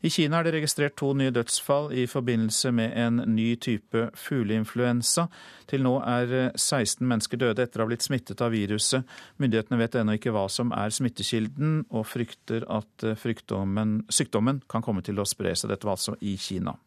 I 0.06 0.10
Kina 0.14 0.38
er 0.38 0.46
det 0.46 0.54
registrert 0.54 0.94
to 1.00 1.10
nye 1.18 1.34
dødsfall 1.34 1.90
i 1.98 2.04
forbindelse 2.06 2.70
med 2.72 2.94
en 3.02 3.18
ny 3.34 3.56
type 3.58 4.04
fugleinfluensa. 4.14 5.26
Til 5.68 5.82
nå 5.82 5.96
er 6.06 6.52
16 6.54 7.02
mennesker 7.02 7.42
døde 7.42 7.66
etter 7.66 7.82
å 7.82 7.88
ha 7.88 7.90
blitt 7.90 8.06
smittet 8.06 8.44
av 8.46 8.54
viruset. 8.54 9.08
Myndighetene 9.42 9.82
vet 9.82 9.98
ennå 9.98 10.18
ikke 10.20 10.36
hva 10.36 10.46
som 10.54 10.70
er 10.78 10.94
smittekilden, 10.94 11.88
og 11.90 12.06
frykter 12.06 12.68
at 12.70 13.08
sykdommen 13.18 14.62
kan 14.70 14.86
komme 14.86 15.02
til 15.02 15.18
å 15.18 15.26
spre 15.26 15.56
seg. 15.58 15.74
Dette 15.74 15.90
var 15.90 15.98
altså 15.98 16.14
i 16.22 16.38
Kina. 16.38 16.78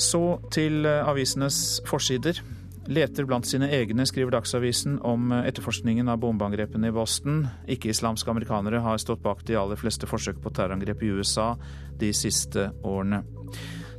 Så 0.00 0.22
til 0.52 0.84
avisenes 0.86 1.80
forsider. 1.88 2.44
Leter 2.90 3.24
blant 3.24 3.46
sine 3.46 3.68
egne, 3.70 4.06
skriver 4.06 4.34
Dagsavisen 4.34 4.98
om 5.06 5.30
etterforskningen 5.32 6.08
av 6.10 6.18
bombeangrepene 6.22 6.90
i 6.90 6.94
Boston. 6.94 7.44
Ikke-islamske 7.70 8.30
amerikanere 8.32 8.82
har 8.82 8.98
stått 8.98 9.22
bak 9.22 9.44
de 9.46 9.58
aller 9.60 9.78
fleste 9.78 10.08
forsøk 10.10 10.40
på 10.42 10.52
terrorangrep 10.54 11.04
i 11.06 11.12
USA 11.14 11.52
de 12.00 12.10
siste 12.16 12.70
årene. 12.82 13.22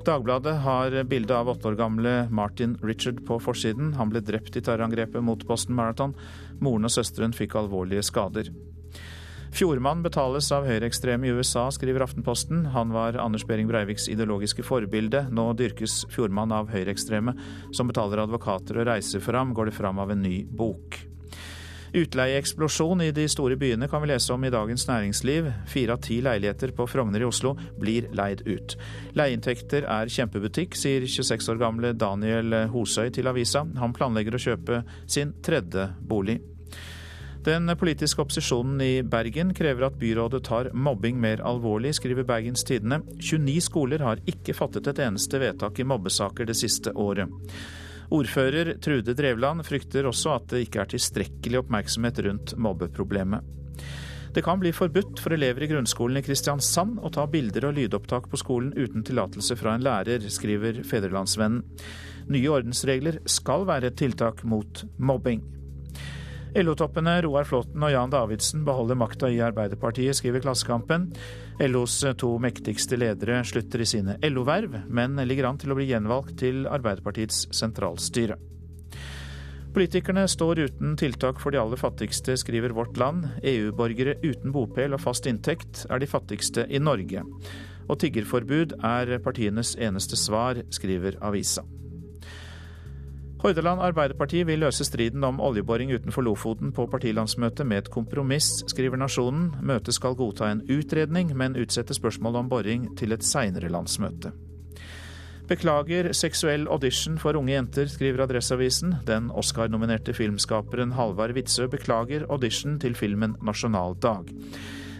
Dagbladet 0.05 0.55
har 0.63 0.95
bilde 1.05 1.37
av 1.37 1.49
åtte 1.53 1.69
år 1.69 1.77
gamle 1.77 2.13
Martin 2.33 2.73
Richard 2.81 3.21
på 3.27 3.37
forsiden. 3.39 3.93
Han 3.99 4.09
ble 4.09 4.23
drept 4.25 4.57
i 4.57 4.63
terrorangrepet 4.65 5.23
mot 5.23 5.45
Boston 5.47 5.77
Marathon. 5.77 6.15
Moren 6.59 6.89
og 6.89 6.93
søsteren 6.93 7.35
fikk 7.37 7.55
alvorlige 7.59 8.03
skader. 8.07 8.49
Fjordmann 9.51 9.99
betales 10.03 10.47
av 10.55 10.63
høyreekstreme 10.65 11.27
i 11.27 11.33
USA, 11.35 11.65
skriver 11.75 12.05
Aftenposten. 12.05 12.63
Han 12.71 12.93
var 12.95 13.19
Anders 13.19 13.43
Behring 13.45 13.67
Breiviks 13.67 14.07
ideologiske 14.09 14.63
forbilde. 14.63 15.25
Nå 15.31 15.49
dyrkes 15.59 16.05
Fjordmann 16.13 16.53
av 16.55 16.71
høyreekstreme, 16.71 17.35
som 17.75 17.91
betaler 17.91 18.23
advokater 18.23 18.79
og 18.79 18.87
reiser 18.87 19.23
for 19.23 19.35
ham, 19.35 19.51
går 19.53 19.69
det 19.69 19.77
fram 19.77 19.99
av 19.99 20.13
en 20.15 20.23
ny 20.23 20.43
bok. 20.47 21.01
Utleieeksplosjon 21.91 23.01
i 23.03 23.09
de 23.11 23.25
store 23.27 23.57
byene 23.59 23.89
kan 23.91 23.99
vi 23.99 24.07
lese 24.13 24.31
om 24.31 24.43
i 24.47 24.51
Dagens 24.53 24.85
Næringsliv. 24.87 25.49
Fire 25.67 25.97
av 25.97 26.05
ti 26.05 26.21
leiligheter 26.23 26.71
på 26.77 26.87
Frogner 26.87 27.19
i 27.19 27.27
Oslo 27.27 27.51
blir 27.81 28.07
leid 28.15 28.45
ut. 28.47 28.77
Leieinntekter 29.19 29.83
er 29.83 30.11
kjempebutikk, 30.15 30.79
sier 30.79 31.03
26 31.03 31.51
år 31.51 31.59
gamle 31.59 31.91
Daniel 31.91 32.55
Hosøy 32.71 33.11
til 33.11 33.27
avisa. 33.27 33.65
Han 33.83 33.97
planlegger 33.97 34.39
å 34.39 34.43
kjøpe 34.47 34.81
sin 35.03 35.35
tredje 35.43 35.89
bolig. 36.07 36.39
Den 37.41 37.77
politiske 37.77 38.21
opposisjonen 38.21 38.81
i 38.85 39.03
Bergen 39.03 39.49
krever 39.57 39.87
at 39.87 39.95
byrådet 39.97 40.43
tar 40.45 40.67
mobbing 40.77 41.17
mer 41.17 41.39
alvorlig, 41.41 41.95
skriver 41.97 42.25
Bergens 42.29 42.61
Tidende. 42.63 42.99
29 43.17 43.61
skoler 43.65 44.03
har 44.05 44.19
ikke 44.29 44.53
fattet 44.53 44.91
et 44.91 44.99
eneste 45.01 45.39
vedtak 45.41 45.79
i 45.81 45.85
mobbesaker 45.89 46.45
det 46.45 46.55
siste 46.59 46.93
året. 46.93 47.31
Ordfører 48.13 48.75
Trude 48.83 49.15
Drevland 49.17 49.65
frykter 49.65 50.05
også 50.05 50.35
at 50.35 50.45
det 50.51 50.67
ikke 50.67 50.83
er 50.83 50.91
tilstrekkelig 50.91 51.63
oppmerksomhet 51.63 52.21
rundt 52.27 52.53
mobbeproblemet. 52.61 53.41
Det 54.35 54.43
kan 54.45 54.61
bli 54.61 54.69
forbudt 54.71 55.19
for 55.19 55.33
elever 55.33 55.65
i 55.65 55.71
grunnskolen 55.71 56.19
i 56.21 56.23
Kristiansand 56.23 56.99
å 57.01 57.09
ta 57.11 57.25
bilder 57.27 57.65
og 57.67 57.73
lydopptak 57.79 58.29
på 58.29 58.39
skolen 58.39 58.69
uten 58.77 59.01
tillatelse 59.07 59.57
fra 59.59 59.73
en 59.75 59.87
lærer, 59.87 60.29
skriver 60.29 60.83
Fedrelandsvennen. 60.87 61.65
Nye 62.31 62.53
ordensregler 62.53 63.17
skal 63.25 63.65
være 63.67 63.89
et 63.89 63.97
tiltak 63.99 64.45
mot 64.47 64.85
mobbing. 65.01 65.41
LO-toppene 66.51 67.13
Roar 67.23 67.45
Flåten 67.47 67.79
og 67.79 67.93
Jan 67.93 68.11
Davidsen 68.11 68.65
beholder 68.67 68.97
makta 68.99 69.29
i 69.31 69.37
Arbeiderpartiet, 69.39 70.17
skriver 70.17 70.43
Klassekampen. 70.43 71.05
LOs 71.63 72.01
to 72.19 72.33
mektigste 72.43 72.99
ledere 72.99 73.37
slutter 73.47 73.79
i 73.79 73.87
sine 73.87 74.17
LO-verv, 74.27 74.81
men 74.91 75.15
ligger 75.29 75.47
an 75.47 75.61
til 75.61 75.71
å 75.71 75.77
bli 75.79 75.87
gjenvalgt 75.87 76.35
til 76.43 76.65
Arbeiderpartiets 76.67 77.45
sentralstyre. 77.55 78.35
Politikerne 79.71 80.25
står 80.27 80.65
uten 80.65 80.97
tiltak 80.99 81.39
for 81.39 81.55
de 81.55 81.61
aller 81.61 81.79
fattigste, 81.79 82.35
skriver 82.35 82.75
Vårt 82.75 82.99
Land. 82.99 83.29
EU-borgere 83.47 84.17
uten 84.19 84.51
bopel 84.51 84.91
og 84.91 85.05
fast 85.07 85.31
inntekt 85.31 85.85
er 85.87 86.03
de 86.03 86.11
fattigste 86.11 86.67
i 86.67 86.83
Norge. 86.83 87.23
Og 87.87 88.01
tiggerforbud 88.03 88.75
er 88.83 89.21
partienes 89.23 89.77
eneste 89.79 90.19
svar, 90.19 90.59
skriver 90.75 91.15
avisa. 91.23 91.63
Hordaland 93.41 93.81
Arbeiderparti 93.81 94.43
vil 94.45 94.61
løse 94.61 94.85
striden 94.85 95.23
om 95.25 95.39
oljeboring 95.41 95.89
utenfor 95.89 96.21
Lofoten 96.21 96.69
på 96.77 96.83
partilandsmøtet 96.91 97.65
med 97.65 97.79
et 97.81 97.89
kompromiss, 97.89 98.59
skriver 98.69 99.01
Nasjonen. 99.01 99.47
Møtet 99.65 99.97
skal 99.97 100.13
godta 100.13 100.51
en 100.51 100.61
utredning, 100.69 101.31
men 101.33 101.57
utsette 101.57 101.97
spørsmålet 101.97 102.43
om 102.43 102.51
boring 102.51 102.85
til 102.99 103.15
et 103.15 103.25
seinere 103.25 103.71
landsmøte. 103.73 104.29
Beklager 105.49 106.11
seksuell 106.13 106.69
audition 106.69 107.17
for 107.17 107.35
unge 107.39 107.55
jenter, 107.55 107.89
skriver 107.89 108.27
Adresseavisen. 108.27 108.93
Den 109.09 109.33
Oscar-nominerte 109.33 110.13
filmskaperen 110.13 110.93
Halvard 110.93 111.33
Witzøe 111.33 111.67
beklager 111.73 112.29
audition 112.29 112.77
til 112.79 112.93
filmen 112.93 113.33
Nasjonaldag. 113.41 114.29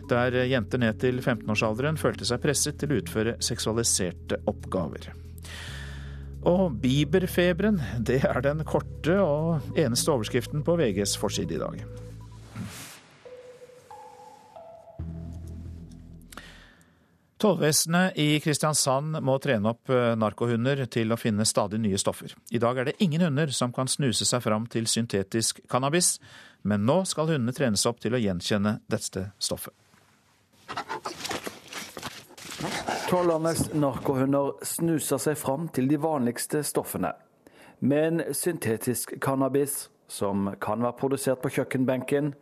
Der 0.09 0.41
jenter 0.49 0.81
ned 0.81 0.97
til 0.99 1.21
15-årsalderen 1.21 2.01
følte 2.01 2.25
seg 2.25 2.41
presset 2.41 2.81
til 2.81 2.89
å 2.89 3.03
utføre 3.03 3.37
seksualiserte 3.37 4.41
oppgaver. 4.49 5.13
Og 6.41 6.73
Bieberfeberen, 6.81 7.77
det 8.01 8.23
er 8.25 8.41
den 8.41 8.63
korte 8.65 9.19
og 9.21 9.77
eneste 9.77 10.09
overskriften 10.13 10.63
på 10.65 10.77
VGs 10.79 11.13
forside 11.21 11.53
i 11.53 11.61
dag. 11.61 11.83
Tollvesenet 17.41 18.17
i 18.21 18.39
Kristiansand 18.41 19.17
må 19.25 19.39
trene 19.41 19.71
opp 19.73 19.89
eh, 19.89 20.11
narkohunder 20.17 20.83
til 20.93 21.13
å 21.13 21.17
finne 21.17 21.45
stadig 21.49 21.79
nye 21.81 21.97
stoffer. 21.97 22.35
I 22.53 22.61
dag 22.61 22.77
er 22.77 22.89
det 22.89 22.99
ingen 23.01 23.23
hunder 23.25 23.49
som 23.55 23.73
kan 23.73 23.89
snuse 23.89 24.27
seg 24.29 24.43
fram 24.45 24.67
til 24.69 24.85
syntetisk 24.89 25.63
cannabis, 25.69 26.19
men 26.61 26.85
nå 26.85 26.99
skal 27.09 27.31
hundene 27.33 27.55
trenes 27.57 27.85
opp 27.89 28.01
til 28.03 28.13
å 28.13 28.21
gjenkjenne 28.21 28.77
dette 28.93 29.31
stoffet. 29.41 29.73
Tollernes 33.09 33.69
narkohunder 33.73 34.55
snuser 34.65 35.21
seg 35.21 35.37
fram 35.39 35.67
til 35.73 35.89
de 35.89 35.99
vanligste 36.01 36.63
stoffene. 36.63 37.13
Men 37.81 38.21
syntetisk 38.33 39.15
cannabis, 39.21 39.89
som 40.07 40.51
kan 40.61 40.83
være 40.83 40.97
produsert 40.99 41.41
på 41.41 41.49
kjøkkenbenken, 41.55 42.33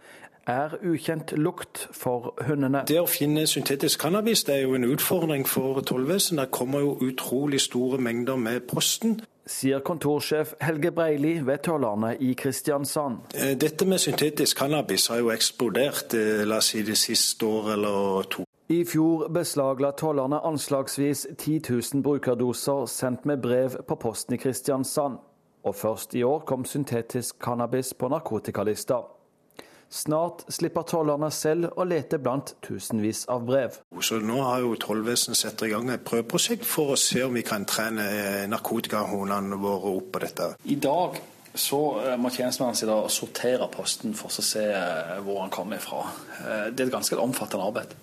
er 0.49 0.75
ukjent 0.83 1.31
lukt 1.37 1.87
for 1.93 2.33
hundene. 2.47 2.83
Det 2.87 2.99
å 2.99 3.07
finne 3.09 3.45
syntetisk 3.47 4.01
cannabis 4.01 4.43
det 4.47 4.55
er 4.55 4.63
jo 4.65 4.75
en 4.77 4.87
utfordring 4.89 5.45
for 5.47 5.81
tollvesenet. 5.85 6.49
Det 6.49 6.55
kommer 6.57 6.83
jo 6.83 6.95
utrolig 7.05 7.61
store 7.61 8.01
mengder 8.01 8.39
med 8.39 8.65
posten. 8.67 9.19
Sier 9.49 9.79
kontorsjef 9.81 10.53
Helge 10.61 10.91
Breili 10.91 11.39
ved 11.45 11.63
Tørlandet 11.65 12.21
i 12.21 12.33
Kristiansand. 12.37 13.17
Eh, 13.33 13.55
dette 13.57 13.85
med 13.89 13.97
syntetisk 13.97 14.59
cannabis 14.59 15.07
har 15.09 15.23
jo 15.23 15.31
eksplodert 15.33 16.13
eh, 16.13 16.43
la 16.45 16.59
oss 16.61 16.69
si 16.69 16.83
det 16.85 16.97
siste 17.01 17.49
år 17.49 17.71
eller 17.73 18.29
to. 18.29 18.45
I 18.69 18.83
fjor 18.85 19.25
beslagla 19.33 19.89
tollerne 19.97 20.43
anslagsvis 20.45 21.25
10 21.37 21.61
000 21.69 22.03
brukerdoser 22.05 22.85
sendt 22.85 23.25
med 23.25 23.41
brev 23.41 23.79
på 23.87 23.97
posten 23.97 24.37
i 24.37 24.37
Kristiansand. 24.37 25.17
Og 25.65 25.75
først 25.75 26.13
i 26.15 26.23
år 26.23 26.45
kom 26.45 26.65
syntetisk 26.65 27.41
cannabis 27.41 27.93
på 27.93 28.07
narkotikalista. 28.07 29.01
Snart 29.89 30.43
slipper 30.53 30.85
tollerne 30.85 31.31
selv 31.33 31.73
å 31.73 31.85
lete 31.87 32.19
blant 32.21 32.53
tusenvis 32.61 33.23
av 33.33 33.41
brev. 33.47 33.79
Så 34.05 34.19
Nå 34.21 34.37
har 34.45 34.61
jo 34.61 34.75
tollvesenet 34.77 35.39
satt 35.39 35.63
i 35.65 35.71
gang 35.71 35.89
et 35.89 36.05
prøveprosjekt 36.05 36.67
for 36.67 36.93
å 36.93 36.99
se 36.99 37.23
om 37.25 37.33
vi 37.33 37.41
kan 37.45 37.65
trene 37.65 38.05
narkotikahundene 38.51 39.57
våre 39.57 39.95
opp 39.97 40.11
på 40.13 40.21
dette. 40.27 40.51
I 40.69 40.77
dag 40.77 41.17
så 41.57 41.79
eh, 42.03 42.17
må 42.21 42.29
tjenestemannen 42.29 42.77
sin 42.77 42.91
sortere 43.09 43.69
posten 43.73 44.13
for 44.17 44.29
å 44.29 44.45
se 44.45 44.67
eh, 44.69 45.15
hvor 45.25 45.41
han 45.41 45.53
kommer 45.53 45.81
fra. 45.81 46.03
Eh, 46.37 46.67
det 46.69 46.85
er 46.85 46.91
et 46.91 46.97
ganske 46.99 47.17
omfattende 47.17 47.65
arbeid. 47.71 47.95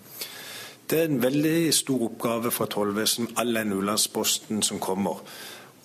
Det 0.87 1.01
er 1.01 1.09
en 1.09 1.23
veldig 1.23 1.73
stor 1.75 2.03
oppgave 2.09 2.51
for 2.51 2.71
tollvesenet, 2.71 3.35
all 3.39 3.55
den 3.55 3.73
ulandsposten 3.75 4.61
som 4.63 4.79
kommer. 4.83 5.23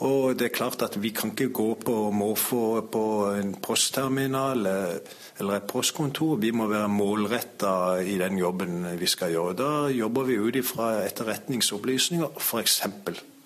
Og 0.02 0.34
det 0.34 0.48
er 0.48 0.54
klart 0.54 0.82
at 0.82 0.96
Vi 0.98 1.12
kan 1.14 1.30
ikke 1.30 1.52
gå 1.54 1.68
på 1.84 1.96
måfå 2.10 2.80
på 2.90 3.04
en 3.38 3.54
postterminal 3.62 4.66
eller 4.66 5.54
et 5.56 5.68
postkontor. 5.70 6.36
Vi 6.42 6.50
må 6.50 6.66
være 6.70 6.88
målretta 6.90 8.00
i 8.02 8.18
den 8.18 8.38
jobben 8.38 8.86
vi 8.98 9.06
skal 9.06 9.30
gjøre. 9.34 9.54
Da 9.58 9.70
jobber 9.94 10.26
vi 10.26 10.40
ut 10.42 10.58
ifra 10.58 11.04
etterretningsopplysninger, 11.06 12.34
f.eks. 12.38 12.80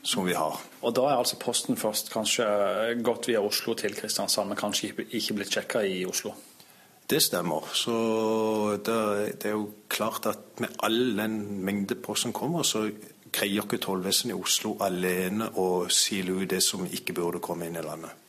som 0.02 0.26
vi 0.26 0.32
har. 0.32 0.60
Og 0.82 0.94
Da 0.96 1.04
er 1.10 1.18
altså 1.18 1.36
posten 1.36 1.76
først 1.76 2.12
kanskje 2.12 2.46
gått 3.04 3.28
via 3.28 3.40
Oslo 3.40 3.74
til 3.74 3.94
Kristiansand, 3.94 4.48
men 4.48 4.56
kanskje 4.56 4.94
ikke 5.10 5.34
blitt 5.34 5.52
sjekka 5.52 5.84
i 5.84 6.04
Oslo? 6.06 6.32
Det 7.10 7.20
stemmer. 7.22 7.68
Så 7.74 8.78
det, 8.82 9.44
er 9.44 9.54
jo 9.54 9.68
klart 9.88 10.26
at 10.26 10.38
med 10.58 10.72
all 10.82 11.16
den 11.18 11.64
mengde 11.64 11.94
post 11.94 12.26
som 12.26 12.32
kommer, 12.32 12.62
så 12.62 12.88
greier 13.36 13.66
ikke 13.66 13.80
tollvesenet 13.82 14.34
i 14.34 14.38
Oslo 14.38 14.76
alene 14.84 15.50
å 15.60 15.86
sile 15.92 16.38
ut 16.40 16.48
det 16.50 16.62
som 16.64 16.86
ikke 16.86 17.16
burde 17.16 17.42
komme 17.44 17.68
inn 17.68 17.76
i 17.76 17.84
landet. 17.84 18.24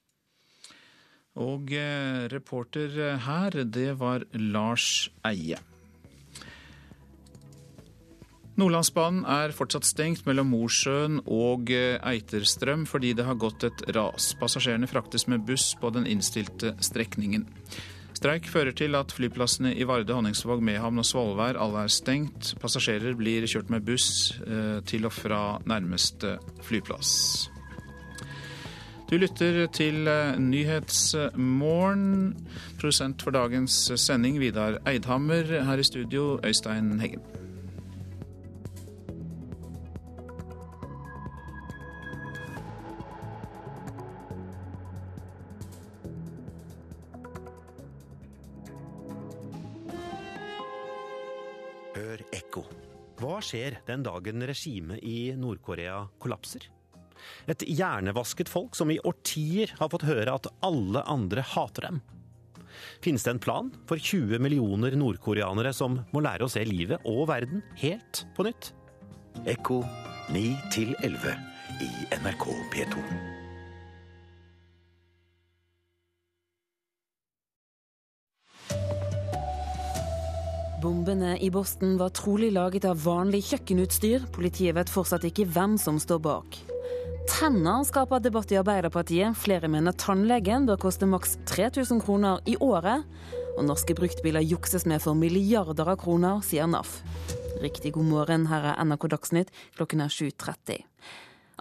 Og 1.37 1.71
eh, 1.77 2.25
reporter 2.33 3.17
her, 3.25 3.63
det 3.63 3.91
var 3.99 4.25
Lars 4.33 5.09
Eie. 5.27 5.59
Nordlandsbanen 8.57 9.21
er 9.29 9.53
fortsatt 9.53 9.85
stengt 9.85 10.23
mellom 10.25 10.47
Mosjøen 10.49 11.19
og 11.29 11.69
eh, 11.69 11.99
Eiterstrøm 12.01 12.87
fordi 12.89 13.11
det 13.13 13.27
har 13.27 13.37
gått 13.37 13.67
et 13.67 13.83
ras. 13.93 14.31
Passasjerene 14.39 14.89
fraktes 14.89 15.27
med 15.29 15.45
buss 15.45 15.75
på 15.77 15.91
den 15.93 16.09
innstilte 16.09 16.73
strekningen. 16.81 17.45
Streik 18.17 18.47
fører 18.49 18.73
til 18.73 18.95
at 18.97 19.11
flyplassene 19.13 19.75
i 19.77 19.85
Varde, 19.85 20.15
Honningsvåg, 20.15 20.63
Mehamn 20.65 21.03
og 21.03 21.05
Svolvær 21.05 21.59
alle 21.61 21.83
er 21.85 21.91
stengt. 21.93 22.55
Passasjerer 22.61 23.13
blir 23.19 23.45
kjørt 23.45 23.69
med 23.69 23.85
buss 23.85 24.33
eh, 24.41 24.79
til 24.89 25.05
og 25.05 25.13
fra 25.13 25.41
nærmeste 25.69 26.37
flyplass. 26.65 27.11
Du 29.07 29.19
lytter 29.21 29.67
til 29.69 30.09
eh, 30.09 30.33
Nyhetsmorgen. 30.41 32.07
Produsent 32.81 33.21
for 33.21 33.37
dagens 33.37 33.83
sending, 34.01 34.41
Vidar 34.41 34.81
Eidhammer. 34.89 35.59
Her 35.69 35.77
i 35.77 35.85
studio, 35.85 36.39
Øystein 36.41 36.97
Heggen. 37.03 37.46
Hva 53.37 53.43
skjer 53.45 53.75
den 53.85 54.01
dagen 54.01 54.41
regimet 54.49 55.03
i 55.05 55.29
Nord-Korea 55.37 55.99
kollapser? 56.17 56.63
Et 57.45 57.65
hjernevasket 57.69 58.49
folk 58.49 58.73
som 58.73 58.89
i 58.89 58.97
årtier 59.05 59.75
har 59.77 59.91
fått 59.93 60.07
høre 60.09 60.33
at 60.33 60.49
alle 60.65 61.03
andre 61.05 61.45
hater 61.45 61.85
dem. 61.85 62.01
Finnes 63.05 63.27
det 63.27 63.35
en 63.35 63.43
plan 63.45 63.69
for 63.85 64.01
20 64.01 64.41
millioner 64.41 64.97
nordkoreanere 64.97 65.69
som 65.69 66.01
må 66.09 66.25
lære 66.25 66.49
å 66.49 66.49
se 66.49 66.65
livet 66.65 67.05
og 67.05 67.27
verden 67.29 67.61
helt 67.77 68.25
på 68.33 68.49
nytt? 68.49 68.73
Ekko 69.45 69.83
9 70.33 70.95
11 71.05 71.41
i 71.77 71.93
NRK 72.17 72.53
P2. 72.73 73.36
Bombene 80.81 81.39
i 81.41 81.49
Boston 81.49 81.97
var 81.97 82.09
trolig 82.13 82.51
laget 82.53 82.85
av 82.85 82.99
vanlig 83.01 83.39
kjøkkenutstyr. 83.47 84.27
Politiet 84.29 84.75
vet 84.77 84.91
fortsatt 84.93 85.23
ikke 85.25 85.47
hvem 85.49 85.73
som 85.81 85.97
står 85.97 86.19
bak. 86.21 86.57
Tenner 87.31 87.81
skaper 87.87 88.21
debatt 88.21 88.53
i 88.53 88.59
Arbeiderpartiet. 88.59 89.33
Flere 89.41 89.71
mener 89.73 89.97
tannlegen 89.97 90.67
bør 90.69 90.77
koste 90.85 91.09
maks 91.09 91.39
3000 91.49 92.03
kroner 92.05 92.45
i 92.45 92.59
året. 92.61 93.09
Og 93.57 93.65
norske 93.65 93.97
bruktbiler 93.97 94.45
jukses 94.45 94.85
med 94.85 95.01
for 95.01 95.17
milliarder 95.17 95.89
av 95.89 95.97
kroner, 96.03 96.43
sier 96.45 96.69
NAF. 96.69 96.99
Riktig 97.63 97.95
god 97.97 98.11
morgen, 98.11 98.45
her 98.51 98.69
er 98.75 98.85
NRK 98.85 99.09
Dagsnytt, 99.15 99.53
klokken 99.79 100.05
er 100.05 100.13
7.30. 100.13 100.85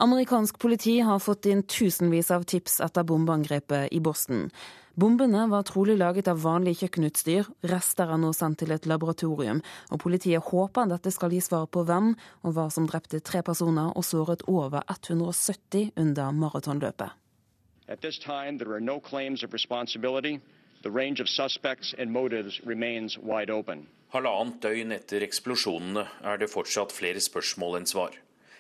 Amerikansk 0.05 0.59
politi 0.61 0.99
har 1.01 1.25
fått 1.25 1.49
inn 1.49 1.65
tusenvis 1.65 2.29
av 2.37 2.45
tips 2.45 2.83
etter 2.85 3.07
bombeangrepet 3.09 3.95
i 3.97 4.03
Boston. 4.05 4.51
Bombene 4.97 5.43
var 5.53 5.67
trolig 5.69 5.99
laget 6.01 6.29
av 6.33 6.39
vanlig 6.41 6.79
kjøkkenutstyr. 6.81 7.45
Rester 7.69 8.09
er 8.09 8.17
nå 8.17 8.31
sendt 8.33 8.63
til 8.63 8.71
et 8.73 8.87
laboratorium. 8.89 9.59
Og 9.93 10.01
politiet 10.01 10.47
håper 10.49 10.89
dette 10.89 11.13
skal 11.13 11.35
gi 11.37 11.43
svar 11.45 11.67
på 11.69 11.83
hvem 11.85 12.15
og 12.17 12.55
hva 12.57 12.71
som 12.73 12.87
drepte 12.89 13.21
tre 13.21 13.43
personer 13.45 13.93
og 13.93 14.07
såret 14.09 14.47
over 14.49 14.81
170 14.89 15.93
under 16.01 16.33
maratonløpet. 16.33 17.13
At 17.89 18.01
this 18.01 18.19
time, 18.19 18.57
there 18.57 18.73
are 18.73 18.81
no 18.81 18.99
claims 18.99 19.45
of 19.45 19.53
responsibility. 19.53 20.41
The 20.83 20.91
range 20.91 21.21
of 21.21 21.29
suspects 21.29 21.95
and 21.99 22.11
motives 22.11 22.63
remains 22.65 23.19
wide 23.19 23.53
open. 23.53 23.89
Halvannet 24.17 24.63
døgn 24.65 24.97
etter 24.97 25.21
eksplosjonene 25.21 26.07
er 26.25 26.41
det 26.41 26.49
fortsatt 26.49 26.97
flere 26.97 27.21
spørsmål 27.21 27.83
enn 27.83 27.91
svar. 27.91 28.17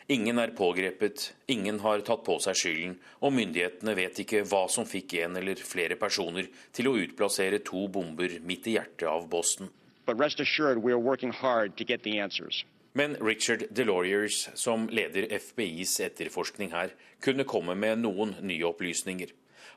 Ingen 0.08 0.38
er 0.38 0.52
pågrepet, 0.54 1.34
ingen 1.50 1.80
har 1.82 2.02
tatt 2.06 2.20
på 2.22 2.36
seg 2.38 2.54
skylden, 2.54 2.92
og 3.26 3.32
myndighetene 3.34 3.94
vet 3.98 4.20
ikke 4.22 4.44
hva 4.46 4.68
som 4.70 4.86
fikk 4.86 5.16
en 5.18 5.34
eller 5.40 5.58
flere 5.58 5.96
personer 5.98 6.46
til 6.76 6.86
å 6.86 6.92
utplassere 7.02 7.58
to 7.66 7.88
bomber 7.90 8.36
midt 8.46 8.68
i 8.70 8.76
hjertet 8.76 9.08
av 9.10 9.26
Boston. 9.32 9.72
Men 12.96 13.16
Richard 13.18 13.64
DeLauriers, 13.74 14.36
som 14.54 14.86
leder 14.94 15.26
FBIs 15.42 15.96
etterforskning 16.06 16.70
her, 16.70 16.94
kunne 17.18 17.44
komme 17.44 17.74
med 17.74 17.98
noen 18.04 18.36
nye 18.46 18.68
opplysninger. 18.68 19.32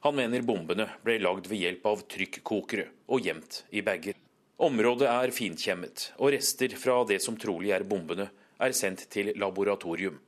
Han 0.06 0.16
mener 0.16 0.46
bombene 0.46 0.86
ble 1.02 1.18
lagd 1.24 1.50
ved 1.50 1.64
hjelp 1.66 1.90
av 1.90 2.06
trykkokere 2.06 2.86
og 3.10 3.26
gjemt 3.26 3.64
i 3.74 3.82
bager. 3.82 4.14
Området 4.62 5.10
er 5.10 5.34
finkjemmet, 5.34 6.12
og 6.22 6.36
rester 6.36 6.78
fra 6.78 7.02
det 7.10 7.18
som 7.26 7.34
trolig 7.40 7.74
er 7.74 7.88
bombene, 7.90 8.30
er 8.60 8.76
sendt 8.76 9.08
til 9.12 9.32
laboratorium. 9.40 10.20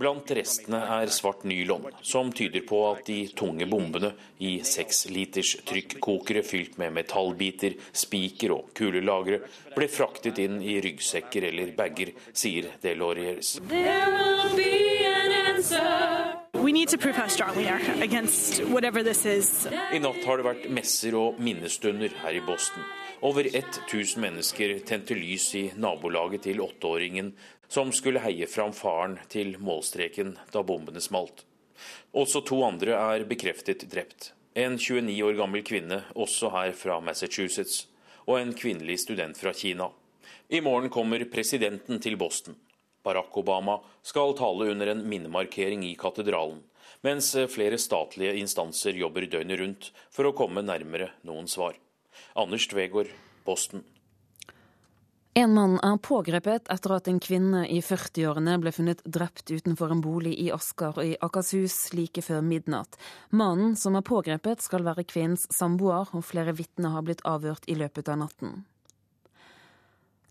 Blant 0.00 0.32
restene 0.34 0.80
er 0.96 1.12
svart 1.14 1.44
nylon, 1.46 1.86
som 2.02 2.32
tyder 2.34 2.64
på 2.66 2.80
at 2.88 3.04
de 3.06 3.18
tunge 3.38 3.68
bombene 3.70 4.10
i 4.42 4.56
seksliters 4.66 5.52
trykkokere 5.68 6.42
fylt 6.42 6.74
med 6.82 6.96
metallbiter, 6.98 7.76
spiker 7.94 8.56
og 8.56 8.72
kulelagre 8.74 9.38
ble 9.76 9.86
fraktet 9.86 10.42
inn 10.42 10.58
i 10.58 10.80
ryggsekker 10.82 11.46
eller 11.52 11.70
bager, 11.78 12.10
sier 12.34 12.72
Deloriers. 12.82 13.60
I 19.94 20.02
natt 20.02 20.24
har 20.26 20.40
det 20.40 20.48
vært 20.50 20.66
messer 20.80 21.14
og 21.18 21.38
minnestunder 21.38 22.10
her 22.24 22.34
i 22.34 22.42
Boston. 22.42 22.82
Over 23.22 23.56
1000 23.56 24.20
mennesker 24.20 24.78
tente 24.78 25.14
lys 25.14 25.54
i 25.54 25.66
nabolaget 25.76 26.46
til 26.46 26.60
åtteåringen 26.64 27.34
som 27.68 27.90
skulle 27.92 28.22
heie 28.24 28.46
fram 28.48 28.72
faren 28.72 29.18
til 29.28 29.58
målstreken 29.60 30.38
da 30.54 30.62
bombene 30.64 31.02
smalt. 31.04 31.42
Også 32.16 32.40
to 32.48 32.62
andre 32.64 32.96
er 32.96 33.26
bekreftet 33.28 33.84
drept. 33.92 34.30
En 34.56 34.78
29 34.80 35.18
år 35.26 35.36
gammel 35.36 35.62
kvinne, 35.68 35.98
også 36.16 36.48
her 36.54 36.72
fra 36.72 36.96
Massachusetts, 37.04 37.82
og 38.24 38.40
en 38.40 38.54
kvinnelig 38.56 39.02
student 39.04 39.36
fra 39.36 39.52
Kina. 39.52 39.90
I 40.48 40.62
morgen 40.64 40.88
kommer 40.88 41.20
presidenten 41.28 42.00
til 42.00 42.16
Boston. 42.16 42.56
Barack 43.04 43.36
Obama 43.36 43.76
skal 44.02 44.32
tale 44.40 44.72
under 44.72 44.94
en 44.94 45.04
minnemarkering 45.04 45.84
i 45.84 45.92
katedralen, 46.00 46.64
mens 47.04 47.34
flere 47.52 47.76
statlige 47.76 48.40
instanser 48.40 48.96
jobber 48.96 49.28
døgnet 49.28 49.60
rundt 49.60 49.92
for 50.08 50.24
å 50.24 50.34
komme 50.36 50.64
nærmere 50.64 51.12
noen 51.28 51.48
svar. 51.48 51.76
Anders 52.34 52.68
Tvegård, 52.70 53.10
Posten. 53.44 53.84
En 55.32 55.52
mann 55.54 55.76
er 55.86 55.98
pågrepet 56.02 56.66
etter 56.74 56.92
at 56.96 57.06
en 57.08 57.20
kvinne 57.22 57.60
i 57.70 57.78
40-årene 57.86 58.56
ble 58.58 58.72
funnet 58.74 59.04
drept 59.06 59.52
utenfor 59.52 59.94
en 59.94 60.02
bolig 60.02 60.32
i 60.42 60.48
Asker 60.50 60.98
i 61.04 61.12
Akershus 61.22 61.92
like 61.94 62.24
før 62.26 62.42
midnatt. 62.42 62.98
Mannen 63.30 63.76
som 63.78 63.94
er 63.94 64.02
pågrepet 64.02 64.64
skal 64.64 64.82
være 64.88 65.06
kvinnens 65.06 65.46
samboer, 65.54 66.10
og 66.10 66.26
flere 66.26 66.56
vitner 66.58 66.96
har 66.96 67.06
blitt 67.06 67.22
avhørt 67.22 67.70
i 67.70 67.78
løpet 67.78 68.10
av 68.10 68.18
natten. 68.24 68.64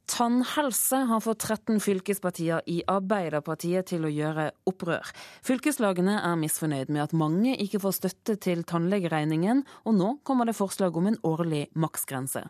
Tannhelse 0.10 1.04
har 1.06 1.22
fått 1.22 1.44
13 1.46 1.78
fylkespartier 1.84 2.64
i 2.66 2.80
Arbeiderpartiet 2.90 3.92
til 3.92 4.08
å 4.08 4.10
gjøre 4.10 4.48
opprør. 4.70 5.12
Fylkeslagene 5.46 6.16
er 6.26 6.40
misfornøyd 6.42 6.90
med 6.90 7.04
at 7.04 7.14
mange 7.14 7.54
ikke 7.62 7.82
får 7.84 8.00
støtte 8.00 8.40
til 8.42 8.64
tannlegeregningen, 8.66 9.62
og 9.86 10.00
nå 10.00 10.16
kommer 10.26 10.50
det 10.50 10.58
forslag 10.58 10.98
om 10.98 11.12
en 11.12 11.20
årlig 11.30 11.68
maksgrense. 11.78 12.48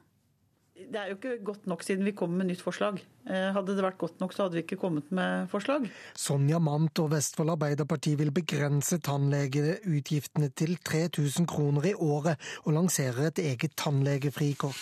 Det 0.80 0.95
er 0.95 1.12
jo 1.12 1.18
ikke 1.18 1.36
godt 1.43 1.68
nok 1.68 1.84
siden 1.84 2.07
vi 2.07 2.16
kom 2.16 2.32
med 2.39 2.47
nytt 2.47 2.64
forslag. 2.64 3.01
Eh, 3.28 3.49
hadde 3.53 3.76
det 3.76 3.84
vært 3.84 3.99
godt 3.99 4.24
nok, 4.24 4.32
så 4.34 4.45
hadde 4.45 4.55
vi 4.55 4.64
ikke 4.64 4.80
kommet 4.80 5.12
med 5.12 5.51
forslag. 5.51 5.89
Sonja 6.16 6.64
Mandt 6.64 7.03
og 7.03 7.12
Vestfold 7.12 7.51
Arbeiderparti 7.57 8.16
vil 8.18 8.32
begrense 8.34 9.01
tannlegeutgiftene 9.03 10.49
til 10.55 10.78
3000 10.80 11.49
kroner 11.51 11.91
i 11.91 11.97
året, 11.99 12.39
og 12.64 12.80
lanserer 12.80 13.28
et 13.28 13.43
eget 13.51 13.76
tannlegefrikort. 13.76 14.80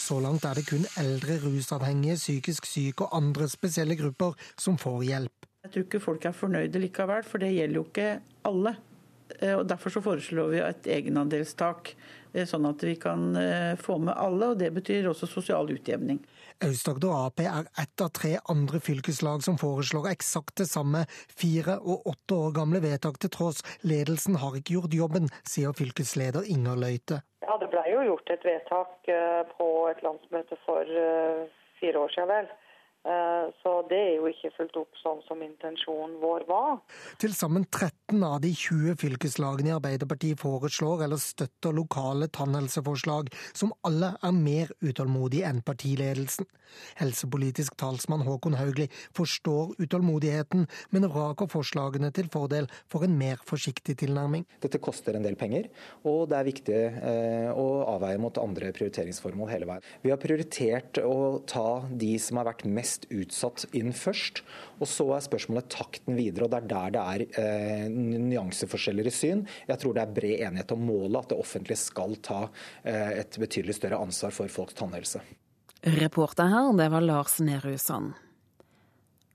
Så 0.00 0.16
langt 0.24 0.46
er 0.48 0.56
det 0.56 0.64
kun 0.64 0.86
eldre, 0.98 1.36
rusavhengige, 1.44 2.16
psykisk 2.16 2.66
syke 2.66 3.04
og 3.04 3.16
andre 3.18 3.48
spesielle 3.52 3.98
grupper 4.00 4.38
som 4.56 4.78
får 4.80 5.02
hjelp. 5.10 5.48
Jeg 5.60 5.72
tror 5.74 5.84
ikke 5.84 6.00
folk 6.00 6.24
er 6.24 6.32
fornøyde 6.36 6.80
likevel, 6.80 7.26
for 7.28 7.42
det 7.42 7.50
gjelder 7.52 7.76
jo 7.76 7.82
ikke 7.84 8.06
alle. 8.48 8.72
Eh, 9.36 9.52
og 9.58 9.66
Derfor 9.68 9.92
så 9.92 10.00
foreslår 10.04 10.48
vi 10.54 10.62
et 10.64 10.88
egenandelstak, 10.96 11.92
eh, 12.32 12.48
sånn 12.48 12.68
at 12.70 12.82
vi 12.86 12.94
kan 12.96 13.36
eh, 13.36 13.76
få 13.76 13.98
med 14.00 14.16
alle. 14.16 14.54
og 14.54 14.58
Det 14.58 14.72
betyr 14.72 15.10
også 15.10 15.28
sosial 15.28 15.68
utjevning. 15.74 16.22
Aust-Agder 16.60 17.12
Ap 17.16 17.40
er 17.40 17.68
ett 17.80 18.02
av 18.04 18.10
tre 18.12 18.34
andre 18.52 18.80
fylkeslag 18.84 19.40
som 19.42 19.56
foreslår 19.60 20.10
eksakt 20.10 20.58
det 20.60 20.66
samme. 20.68 21.06
Fire 21.40 21.78
og 21.80 22.08
åtte 22.12 22.36
år 22.36 22.52
gamle 22.58 22.82
vedtak 22.84 23.16
til 23.22 23.32
tross. 23.32 23.62
Ledelsen 23.80 24.36
har 24.42 24.58
ikke 24.58 24.76
gjort 24.76 24.96
jobben, 24.98 25.30
sier 25.48 25.72
fylkesleder 25.76 26.44
Inger 26.52 26.76
Løite. 26.76 27.22
Ja, 27.46 27.56
Det 27.56 27.70
ble 27.72 27.84
jo 27.88 28.02
gjort 28.10 28.32
et 28.34 28.44
vedtak 28.44 29.08
eh, 29.08 29.40
på 29.56 29.68
et 29.88 30.02
landsmøte 30.04 30.58
for 30.66 30.84
eh, 30.84 31.48
fire 31.80 32.04
år 32.04 32.12
siden, 32.12 32.28
vel. 32.28 32.52
Eh, 33.00 33.46
så 33.62 33.70
det 33.88 33.96
er 33.96 34.16
jo 34.18 34.28
ikke 34.28 34.50
fulgt 34.58 34.76
opp 34.76 34.98
sånn 35.00 35.22
som 35.24 35.40
intensjonen 35.40 36.18
vår 36.20 36.44
var. 36.50 36.82
Til 37.22 37.32
sammen 37.32 37.64
13 37.64 38.20
av 38.26 38.42
de 38.44 38.50
20 38.52 38.98
fylkeslagene 39.00 39.72
i 39.72 39.76
Arbeiderpartiet 39.78 40.40
foreslår 40.42 41.06
eller 41.06 41.20
støtter 41.20 41.72
lokale 41.72 42.28
tannhelseforslag, 42.28 43.32
som 43.56 43.72
alle 43.88 44.12
er 44.20 44.36
mer 44.36 44.74
utålmodige 44.84 45.48
enn 45.48 45.62
partiledelsen. 45.64 46.48
Helsepolitisk 47.00 47.74
talsmann 47.80 48.22
Håkon 48.26 48.54
Haugli 48.54 48.86
forstår 49.16 49.72
utålmodigheten, 49.80 50.68
men 50.94 51.08
vraker 51.10 51.48
forslagene 51.50 52.12
til 52.14 52.28
fordel 52.30 52.68
for 52.92 53.06
en 53.06 53.16
mer 53.18 53.40
forsiktig 53.48 53.96
tilnærming. 54.04 54.44
Dette 54.62 54.78
koster 54.82 55.16
en 55.16 55.24
del 55.24 55.40
penger, 55.40 55.70
og 56.04 56.28
det 56.30 56.38
er 56.38 56.48
viktig 56.50 56.78
eh, 57.00 57.48
å 57.50 57.66
avveie 57.96 58.20
mot 58.22 58.38
andre 58.44 58.70
prioriteringsformål 58.76 59.50
hele 59.50 59.72
veien. 59.72 59.88
Vi 60.04 60.12
har 60.12 60.20
prioritert 60.20 61.00
å 61.02 61.40
ta 61.48 61.82
de 61.88 62.12
som 62.22 62.38
har 62.40 62.50
vært 62.52 62.68
mest 62.68 62.89
mest 62.90 63.06
utsatt 63.10 63.66
inn 63.76 63.92
først. 63.94 64.42
Og 64.80 64.88
så 64.88 65.06
er 65.14 65.24
spørsmålet 65.24 65.70
takten 65.70 66.16
videre, 66.18 66.46
og 66.46 66.50
det 66.50 66.60
er 66.60 66.70
der 66.70 66.94
det 66.94 67.02
er 67.02 67.24
eh, 67.42 67.86
nyanseforskjeller 67.90 69.06
i 69.06 69.14
syn. 69.14 69.44
Jeg 69.68 69.78
tror 69.80 69.94
det 69.94 70.02
er 70.02 70.16
bred 70.16 70.46
enighet 70.48 70.72
om 70.74 70.82
målet, 70.82 71.20
at 71.22 71.30
det 71.32 71.38
offentlige 71.40 71.78
skal 71.78 72.16
ta 72.22 72.48
eh, 72.82 73.20
et 73.22 73.38
betydelig 73.38 73.78
større 73.78 74.00
ansvar 74.00 74.34
for 74.34 74.50
folks 74.50 74.74
tannhelse. 74.78 75.22
Reporter 76.00 76.50
her, 76.50 76.72
det 76.76 76.90
var 76.92 77.04
Lars 77.04 77.38
Nehru 77.40 77.76
Sand. 77.78 78.16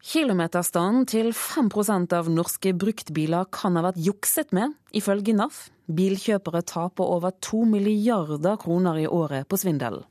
Kilometerstanden 0.06 1.08
til 1.10 1.32
5% 1.34 2.12
av 2.14 2.28
norske 2.30 2.76
bruktbiler 2.78 3.48
kan 3.50 3.80
ha 3.80 3.88
vært 3.88 3.98
jukset 3.98 4.52
med, 4.54 4.76
ifølge 4.94 5.34
NAF. 5.34 5.72
Bilkjøpere 5.90 6.62
taper 6.66 7.10
over 7.16 7.34
2 7.46 7.64
milliarder 7.72 8.60
kroner 8.62 9.00
i 9.02 9.08
året 9.10 9.50
på 9.50 9.58
svindel. 9.58 10.04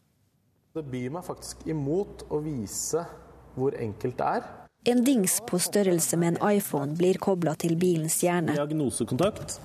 Det 0.75 0.83
byr 0.91 1.13
meg 1.15 1.23
faktisk 1.23 1.63
imot 1.71 2.25
å 2.35 2.41
vise 2.43 3.05
hvor 3.55 3.77
enkelt 3.81 4.19
det 4.19 4.31
er. 4.41 4.51
En 4.85 5.05
dings 5.05 5.39
på 5.49 5.59
størrelse 5.59 6.17
med 6.21 6.35
en 6.35 6.57
iPhone 6.57 6.97
blir 6.99 7.17
kobla 7.17 7.55
til 7.57 7.77
bilens 7.81 8.19
hjerne. 8.21 8.53
Diagnosekontakt. 8.53 9.57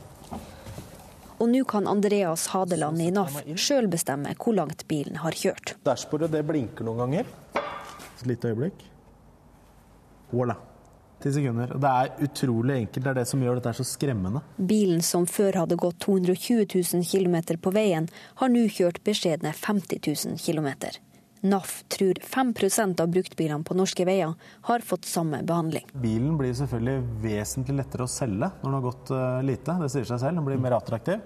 Og 1.39 1.47
nå 1.51 1.63
kan 1.67 1.87
Andreas 1.87 2.47
Hadeland 2.53 3.01
i 3.03 3.09
NAF 3.15 3.41
sjøl 3.59 3.87
bestemme 3.91 4.31
hvor 4.39 4.55
langt 4.55 4.85
bilen 4.87 5.19
har 5.23 5.35
kjørt. 5.35 5.75
Dashbordet 5.87 6.31
det 6.31 6.45
blinker 6.47 6.87
noen 6.87 7.03
ganger. 7.03 7.29
Et 7.59 8.25
lite 8.27 8.51
øyeblikk. 8.51 8.83
Voilà. 10.31 10.55
Ti 11.19 11.31
sekunder. 11.35 11.73
Det 11.75 11.89
er 11.89 12.23
utrolig 12.23 12.75
enkelt. 12.77 13.03
Det 13.03 13.11
er 13.11 13.19
det 13.19 13.27
som 13.27 13.41
gjør 13.43 13.59
dette 13.59 13.73
så 13.75 13.83
skremmende. 13.87 14.39
Bilen 14.55 15.03
som 15.03 15.27
før 15.27 15.65
hadde 15.65 15.75
gått 15.79 15.99
220 16.05 16.63
000 16.95 17.03
km 17.03 17.59
på 17.59 17.73
veien, 17.75 18.07
har 18.39 18.51
nå 18.51 18.63
kjørt 18.71 19.03
beskjedne 19.03 19.51
50 19.51 19.99
000 20.07 20.39
km. 20.39 20.69
NAF 21.41 21.83
tror 21.87 22.13
5% 22.13 23.01
av 23.01 23.07
bruktbilene 23.07 23.63
på 23.63 23.77
norske 23.77 24.05
veier 24.07 24.33
har 24.67 24.83
fått 24.83 25.07
samme 25.07 25.43
behandling. 25.43 25.87
Bilen 25.93 26.35
blir 26.39 26.51
selvfølgelig 26.57 27.21
vesentlig 27.23 27.77
lettere 27.79 28.03
å 28.03 28.11
selge 28.11 28.51
når 28.59 28.67
den 28.67 28.75
har 28.77 28.89
gått 28.89 29.13
uh, 29.15 29.39
lite. 29.45 29.79
Det 29.79 29.89
sier 29.93 30.09
seg 30.09 30.19
selv. 30.19 30.41
Den 30.41 30.49
blir 30.49 30.59
mer 30.59 30.75
attraktiv. 30.75 31.23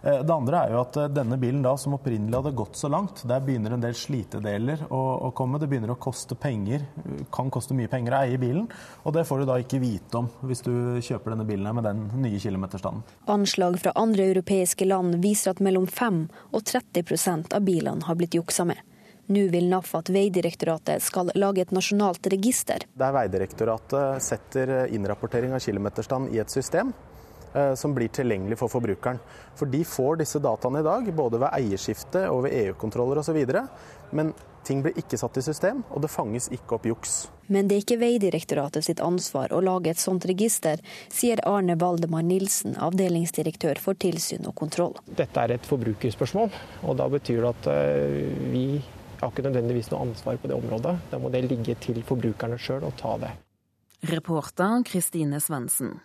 Uh, 0.00 0.22
det 0.24 0.32
andre 0.32 0.62
er 0.64 0.72
jo 0.72 0.80
at 0.80 0.96
uh, 0.96 1.10
denne 1.12 1.36
bilen 1.40 1.60
da, 1.64 1.74
som 1.76 1.98
opprinnelig 1.98 2.38
hadde 2.38 2.54
gått 2.56 2.80
så 2.80 2.88
langt, 2.88 3.20
der 3.28 3.44
begynner 3.44 3.76
en 3.76 3.84
del 3.84 3.92
slitedeler 4.00 4.86
å, 4.88 5.00
å, 5.28 5.32
komme. 5.36 5.60
Det 5.60 5.68
begynner 5.68 5.92
å 5.92 6.00
koste 6.00 6.38
penger. 6.40 6.86
Kan 7.34 7.52
koste 7.52 7.76
mye 7.76 7.92
penger 7.92 8.16
å 8.16 8.24
eie 8.24 8.40
bilen. 8.40 8.64
Og 9.04 9.12
det 9.16 9.26
får 9.28 9.42
du 9.42 9.50
da 9.52 9.60
ikke 9.60 9.82
vite 9.84 10.22
om 10.22 10.30
hvis 10.48 10.64
du 10.64 10.72
kjøper 11.04 11.36
denne 11.36 11.48
bilen 11.48 11.68
med 11.76 11.84
den 11.84 12.06
nye 12.24 12.40
kilometerstanden. 12.40 13.04
Anslag 13.28 13.76
fra 13.84 13.92
andre 14.00 14.30
europeiske 14.32 14.88
land 14.88 15.20
viser 15.20 15.52
at 15.52 15.60
mellom 15.60 15.84
5 15.84 16.24
og 16.48 16.62
30% 16.64 17.52
av 17.52 17.68
bilene 17.68 18.08
har 18.08 18.16
blitt 18.16 18.40
juksa 18.40 18.64
med. 18.72 18.80
Nå 19.30 19.44
vil 19.52 19.68
NAF 19.70 19.92
at 19.94 20.08
Vegdirektoratet 20.10 21.04
skal 21.06 21.30
lage 21.38 21.62
et 21.62 21.70
nasjonalt 21.70 22.26
register. 22.32 22.82
Der 22.98 23.14
Vegdirektoratet 23.14 24.24
setter 24.26 24.72
innrapportering 24.90 25.54
av 25.54 25.62
kilometerstand 25.62 26.34
i 26.34 26.40
et 26.42 26.50
system 26.50 26.90
eh, 27.54 27.76
som 27.78 27.94
blir 27.94 28.10
tilgjengelig 28.10 28.58
for 28.58 28.72
forbrukeren. 28.72 29.22
For 29.54 29.70
de 29.70 29.84
får 29.86 30.24
disse 30.24 30.42
dataene 30.42 30.82
i 30.82 30.88
dag, 30.88 31.12
både 31.14 31.44
ved 31.44 31.54
eierskifte 31.60 32.24
og 32.26 32.48
ved 32.48 32.58
EU-kontroller 32.64 33.22
osv. 33.22 33.38
Men 34.10 34.34
ting 34.66 34.82
blir 34.82 34.98
ikke 34.98 35.18
satt 35.22 35.38
i 35.38 35.46
system, 35.46 35.84
og 35.94 36.02
det 36.02 36.10
fanges 36.10 36.50
ikke 36.50 36.80
opp 36.80 36.90
juks. 36.90 37.16
Men 37.46 37.70
det 37.70 37.78
er 37.78 37.86
ikke 37.86 38.02
Vegdirektoratet 38.02 38.90
sitt 38.90 38.98
ansvar 38.98 39.54
å 39.54 39.62
lage 39.62 39.94
et 39.94 40.02
sånt 40.02 40.26
register, 40.26 40.82
sier 41.06 41.38
Arne 41.46 41.78
Valdemar 41.78 42.26
Nilsen, 42.26 42.74
avdelingsdirektør 42.82 43.78
for 43.78 43.94
tilsyn 43.94 44.50
og 44.50 44.58
kontroll. 44.58 44.98
Dette 45.06 45.46
er 45.46 45.54
et 45.54 45.70
forbrukerspørsmål, 45.70 46.50
og 46.82 46.98
da 46.98 47.12
betyr 47.14 47.44
det 47.44 47.52
at 47.54 47.76
eh, 47.78 48.96
vi 49.20 49.26
har 49.26 49.32
ikke 49.34 49.44
nødvendigvis 49.44 49.90
noe 49.92 50.06
ansvar 50.06 50.38
på 50.40 50.48
det 50.48 50.56
området. 50.56 50.94
Da 51.10 51.18
må 51.20 51.28
det 51.28 51.42
ligge 51.44 51.74
til 51.84 52.00
forbrukerne 52.08 52.56
sjøl 52.56 52.86
å 52.88 52.92
ta 52.96 53.18
det. 53.20 53.34
Reporter 54.08 54.80
Kristine 54.88 55.42
Svendsen. 55.44 55.98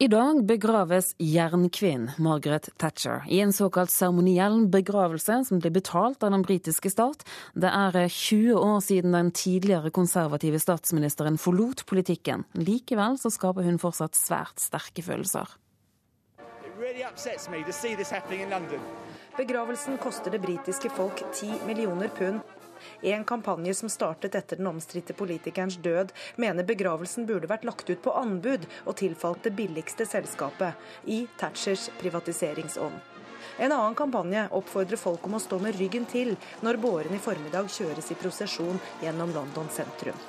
I 0.00 0.08
dag 0.08 0.42
begraves 0.48 1.14
jernkvinnen 1.20 2.10
Margaret 2.20 2.68
Thatcher 2.80 3.24
i 3.28 3.40
en 3.40 3.52
såkalt 3.52 3.92
seremoniell 3.92 4.66
begravelse 4.72 5.42
som 5.48 5.60
ble 5.60 5.72
betalt 5.72 6.24
av 6.24 6.32
den 6.32 6.44
britiske 6.44 6.92
stat. 6.92 7.24
Det 7.52 7.68
er 7.68 7.96
20 8.08 8.56
år 8.56 8.80
siden 8.84 9.16
den 9.16 9.32
tidligere 9.32 9.92
konservative 9.92 10.60
statsministeren 10.60 11.36
forlot 11.40 11.84
politikken. 11.88 12.44
Likevel 12.52 13.16
så 13.20 13.32
skaper 13.32 13.64
hun 13.64 13.80
fortsatt 13.80 14.16
svært 14.16 14.60
sterke 14.60 15.04
følelser. 15.04 15.48
It 16.64 16.76
really 16.76 17.04
Begravelsen 19.40 19.98
koster 19.98 20.30
det 20.30 20.38
britiske 20.38 20.90
folk 20.90 21.22
10 21.32 21.52
millioner 21.66 22.08
pund. 22.08 22.40
En 23.00 23.24
kampanje 23.24 23.74
som 23.74 23.88
startet 23.88 24.34
etter 24.34 24.56
den 24.56 24.66
omstridte 24.66 25.14
politikerens 25.16 25.78
død, 25.80 26.12
mener 26.36 26.66
begravelsen 26.68 27.24
burde 27.24 27.48
vært 27.48 27.64
lagt 27.64 27.88
ut 27.88 28.02
på 28.04 28.12
anbud 28.20 28.66
og 28.84 28.98
tilfalt 29.00 29.48
det 29.48 29.54
billigste 29.56 30.04
selskapet, 30.04 30.76
i 31.08 31.22
Thatchers 31.40 31.88
privatiseringsånd. 32.02 33.00
En 33.56 33.72
annen 33.72 33.96
kampanje 33.96 34.44
oppfordrer 34.60 35.00
folk 35.00 35.24
om 35.24 35.38
å 35.38 35.40
stå 35.40 35.56
med 35.64 35.80
ryggen 35.80 36.04
til 36.04 36.36
når 36.60 36.82
båren 36.84 37.16
i 37.16 37.24
formiddag 37.24 37.72
kjøres 37.72 38.12
i 38.12 38.20
prosesjon 38.20 38.76
gjennom 39.00 39.32
London 39.32 39.72
sentrum. 39.72 40.20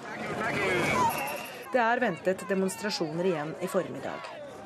Det 1.73 1.83
er 1.83 2.07
ventet 2.07 2.47
demonstrasjoner 2.47 3.27
igjen 3.27 3.59
i 3.59 3.67
formiddag. 3.75 4.40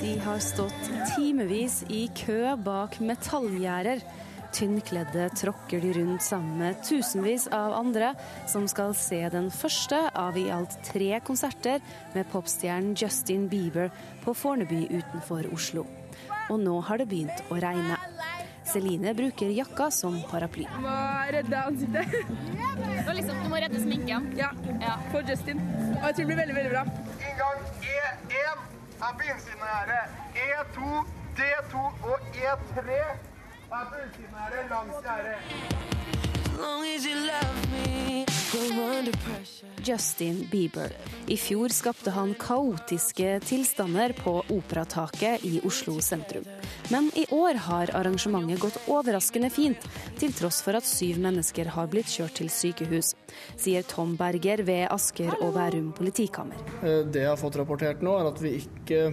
De 0.00 0.18
har 0.18 0.38
stått 0.40 0.90
timevis 1.12 1.82
i 1.92 2.06
kø 2.16 2.54
bak 2.64 2.94
metallgjerder. 3.04 4.00
Tynnkledde 4.56 5.26
tråkker 5.36 5.82
de 5.84 5.90
rundt 5.98 6.24
sammen 6.24 6.56
med 6.58 6.78
tusenvis 6.88 7.44
av 7.52 7.74
andre, 7.76 8.14
som 8.48 8.64
skal 8.68 8.94
se 8.96 9.20
den 9.30 9.50
første 9.52 9.98
av 10.16 10.38
i 10.40 10.46
alt 10.50 10.78
tre 10.88 11.20
konserter 11.26 11.84
med 12.14 12.30
popstjernen 12.32 12.96
Justin 12.96 13.44
Bieber 13.52 13.92
på 14.24 14.34
Fornebu 14.34 14.88
utenfor 14.88 15.50
Oslo. 15.52 15.84
Og 16.48 16.58
nå 16.64 16.80
har 16.88 17.04
det 17.04 17.10
begynt 17.12 17.44
å 17.52 17.60
regne. 17.60 18.00
Celine 18.70 19.12
bruker 19.18 19.52
jakka 19.52 19.90
som 19.92 20.16
paraply. 20.32 20.64
Du 20.64 20.80
må 20.86 20.96
redde 21.36 21.60
ansiktet. 21.60 22.18
Du, 23.04 23.12
liksom, 23.20 23.44
du 23.44 23.52
må 23.52 23.60
redde 23.60 23.84
sminken? 23.84 24.32
Ja. 24.40 24.50
ja. 24.80 24.96
For 25.12 25.28
Justin. 25.28 25.60
Og 26.00 26.08
jeg 26.08 26.16
tror 26.16 26.24
det 26.24 26.30
blir 26.32 26.42
veldig, 26.46 26.58
veldig 26.62 26.74
bra. 26.78 26.88
Inngang 27.20 27.64
E1 28.32 28.69
er 29.02 29.86
det 29.86 30.04
E2, 30.36 30.78
D2 31.36 31.76
og 32.02 32.18
E3 32.34 32.90
er 33.72 34.50
det 34.50 34.70
langs 34.70 34.96
gjerdet. 35.04 36.29
Justin 39.84 40.48
Bieber. 40.50 40.92
I 41.26 41.36
fjor 41.36 41.68
skapte 41.68 42.10
han 42.10 42.34
kaotiske 42.38 43.40
tilstander 43.46 44.12
på 44.12 44.42
Operataket 44.48 45.44
i 45.44 45.60
Oslo 45.64 46.00
sentrum. 46.00 46.44
Men 46.90 47.10
i 47.14 47.26
år 47.30 47.54
har 47.54 47.92
arrangementet 47.96 48.60
gått 48.60 48.78
overraskende 48.90 49.50
fint, 49.50 49.88
til 50.18 50.34
tross 50.36 50.60
for 50.66 50.78
at 50.78 50.86
syv 50.86 51.18
mennesker 51.22 51.72
har 51.74 51.90
blitt 51.90 52.10
kjørt 52.12 52.36
til 52.40 52.52
sykehus, 52.52 53.14
sier 53.56 53.86
Tom 53.88 54.16
Berger 54.20 54.64
ved 54.66 54.86
Asker 54.90 55.34
og 55.40 55.54
Bærum 55.56 55.92
politikammer. 55.96 56.60
Eh, 56.82 57.02
det 57.06 57.24
jeg 57.24 57.32
har 57.32 57.40
fått 57.40 57.58
rapportert 57.60 58.04
nå, 58.04 58.18
er 58.20 58.30
at 58.30 58.42
vi 58.42 58.58
ikke 58.60 59.04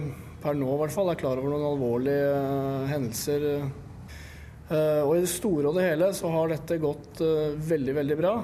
per 0.42 0.54
nå 0.54 0.70
i 0.74 0.80
hvert 0.84 0.94
fall 0.94 1.10
er 1.10 1.18
klar 1.18 1.40
over 1.40 1.54
noen 1.54 1.68
alvorlige 1.72 2.32
eh, 2.38 2.88
hendelser 2.92 3.52
Eh, 3.56 3.68
og 4.76 5.14
i 5.16 5.22
det 5.24 5.30
store 5.32 5.70
og 5.70 5.78
det 5.78 5.86
hele 5.86 6.10
så 6.16 6.30
har 6.32 6.50
dette 6.52 6.76
gått 6.82 7.22
eh, 7.24 7.54
veldig, 7.70 7.94
veldig 8.00 8.18
bra. 8.20 8.34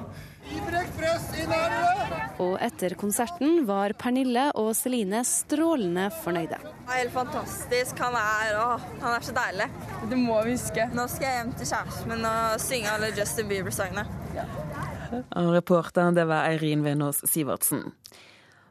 Og 2.43 2.57
etter 2.61 2.93
konserten 2.99 3.63
var 3.65 3.95
Pernille 3.97 4.51
og 4.59 4.71
Celine 4.77 5.23
strålende 5.25 6.09
fornøyde. 6.21 6.59
Helt 6.91 7.13
fantastisk. 7.15 7.97
Han 8.03 8.17
er, 8.19 8.53
å, 8.59 8.67
han 9.01 9.15
er 9.15 9.25
så 9.25 9.33
deilig. 9.35 9.69
Det 10.11 10.19
må 10.19 10.37
vi 10.45 10.53
huske. 10.53 10.85
Nå 10.93 11.07
skal 11.11 11.27
jeg 11.27 11.39
hjem 11.39 11.55
til 11.57 11.71
kjæresten 11.71 12.13
min 12.13 12.29
og 12.29 12.61
synge 12.61 12.93
alle 12.93 13.11
Justin 13.17 13.49
Bieber-sangene. 13.49 14.05
Ja. 14.37 14.45
Reporteren 15.55 16.17
det 16.17 16.27
var 16.29 16.49
Eirin 16.51 16.85
Venås 16.85 17.23
Sivertsen. 17.29 17.87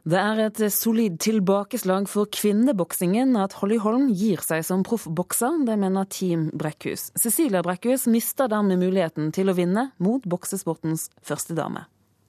Det 0.05 0.19
er 0.21 0.37
et 0.43 0.59
solid 0.69 1.15
tilbakeslag 1.17 2.05
for 2.05 2.29
kvinneboksingen 2.29 3.31
at 3.41 3.55
Holly 3.57 3.79
Holm 3.81 4.11
gir 4.13 4.43
seg 4.45 4.61
som 4.67 4.83
proffbokser. 4.85 5.63
Det 5.65 5.79
mener 5.81 6.05
Team 6.13 6.51
Brekkhus. 6.53 7.07
Cecilia 7.17 7.63
Brekkhus 7.65 8.05
mister 8.13 8.51
dermed 8.51 8.77
muligheten 8.83 9.33
til 9.33 9.49
å 9.49 9.57
vinne 9.57 9.87
mot 9.97 10.21
boksesportens 10.29 11.07
førstedame. 11.25 11.87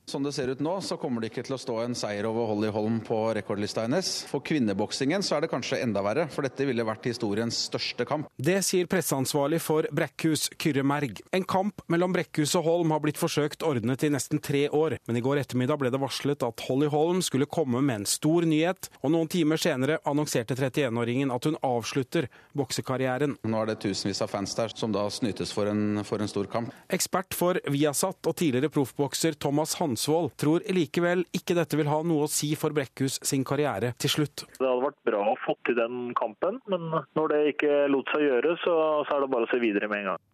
Som 0.09 0.23
det 0.23 0.33
ser 0.33 0.49
ut 0.49 0.61
nå, 0.63 0.81
så 0.81 0.95
kommer 0.97 1.19
det 1.19 1.33
ikke 1.33 1.43
til 1.49 1.57
å 1.57 1.59
stå 1.59 1.81
en 1.83 1.95
seier 1.99 2.29
over 2.29 2.47
Holly 2.47 2.69
Holm 2.71 3.01
på 3.03 3.17
rekordlista 3.35 3.83
hennes. 3.83 4.07
For 4.31 4.39
kvinneboksingen 4.47 5.25
så 5.27 5.35
er 5.35 5.43
det 5.43 5.49
kanskje 5.51 5.81
enda 5.83 5.99
verre, 6.07 6.29
for 6.31 6.47
dette 6.47 6.63
ville 6.69 6.85
vært 6.87 7.09
historiens 7.11 7.59
største 7.67 8.07
kamp. 8.07 8.29
Det 8.39 8.61
sier 8.63 8.87
presseansvarlig 8.87 9.59
for 9.65 9.89
Brekkhus, 9.91 10.45
Kyrre 10.63 10.85
Merg. 10.87 11.25
En 11.35 11.43
kamp 11.43 11.83
mellom 11.91 12.15
Brekkhus 12.15 12.55
og 12.61 12.69
Holm 12.69 12.95
har 12.95 13.03
blitt 13.03 13.19
forsøkt 13.19 13.67
ordnet 13.67 14.05
i 14.07 14.13
nesten 14.15 14.39
tre 14.39 14.69
år, 14.71 14.95
men 15.11 15.19
i 15.19 15.25
går 15.27 15.41
ettermiddag 15.43 15.83
ble 15.83 15.91
det 15.91 15.99
varslet 16.05 16.47
at 16.47 16.65
Holly 16.69 16.87
Holm 16.95 17.25
skulle 17.27 17.51
komme 17.51 17.83
med 17.83 18.05
en 18.05 18.07
stor 18.07 18.47
nyhet, 18.47 18.87
og 19.03 19.11
noen 19.11 19.33
timer 19.35 19.59
senere 19.59 19.99
annonserte 20.07 20.55
31-åringen 20.55 21.35
at 21.35 21.51
hun 21.51 21.59
avslutter 21.67 22.31
boksekarrieren. 22.55 23.41
Nå 23.43 23.65
er 23.65 23.73
det 23.73 23.81
tusenvis 23.89 24.23
av 24.23 24.31
fans 24.31 24.55
der 24.55 24.71
som 24.71 24.95
da 24.95 25.09
snytes 25.11 25.51
for 25.51 25.67
en, 25.75 26.05
for 26.07 26.23
en 26.23 26.31
stor 26.31 26.47
kamp. 26.55 26.71
Ekspert 26.95 27.35
for 27.35 27.59
Viasat 27.67 28.23
og 28.23 28.39
tidligere 28.39 28.71
proffbokser 28.71 29.35
Thomas 29.43 29.75
Hansen 29.81 29.96
Ansvold 29.97 30.35
tror 30.37 30.65
likevel 30.77 31.25
ikke 31.33 31.57
dette 31.57 31.79
vil 31.79 31.89
ha 31.89 32.03
noe 32.05 32.27
å 32.27 32.31
si 32.31 32.51
for 32.59 32.75
Brekkhus 32.77 33.17
sin 33.25 33.47
karriere 33.49 33.95
til 33.97 34.13
slutt. 34.13 34.45
Det 34.59 34.61
hadde 34.61 34.85
vært 34.85 34.99
bra 35.09 35.23
å 35.33 35.37
få 35.41 35.57
til 35.65 35.79
den 35.79 36.11
kampen, 36.19 36.61
men 36.69 36.91
når 37.17 37.33
det 37.33 37.39
ikke 37.55 37.87
lot 37.89 38.13
seg 38.13 38.27
gjøre, 38.27 38.57
så, 38.61 38.75
så 39.09 39.17
er 39.17 39.25
det 39.25 39.31
bare 39.33 39.49
å 39.49 39.53
se 39.55 39.61
videre 39.63 39.89
med 39.89 40.05
en 40.05 40.11
gang. 40.13 40.25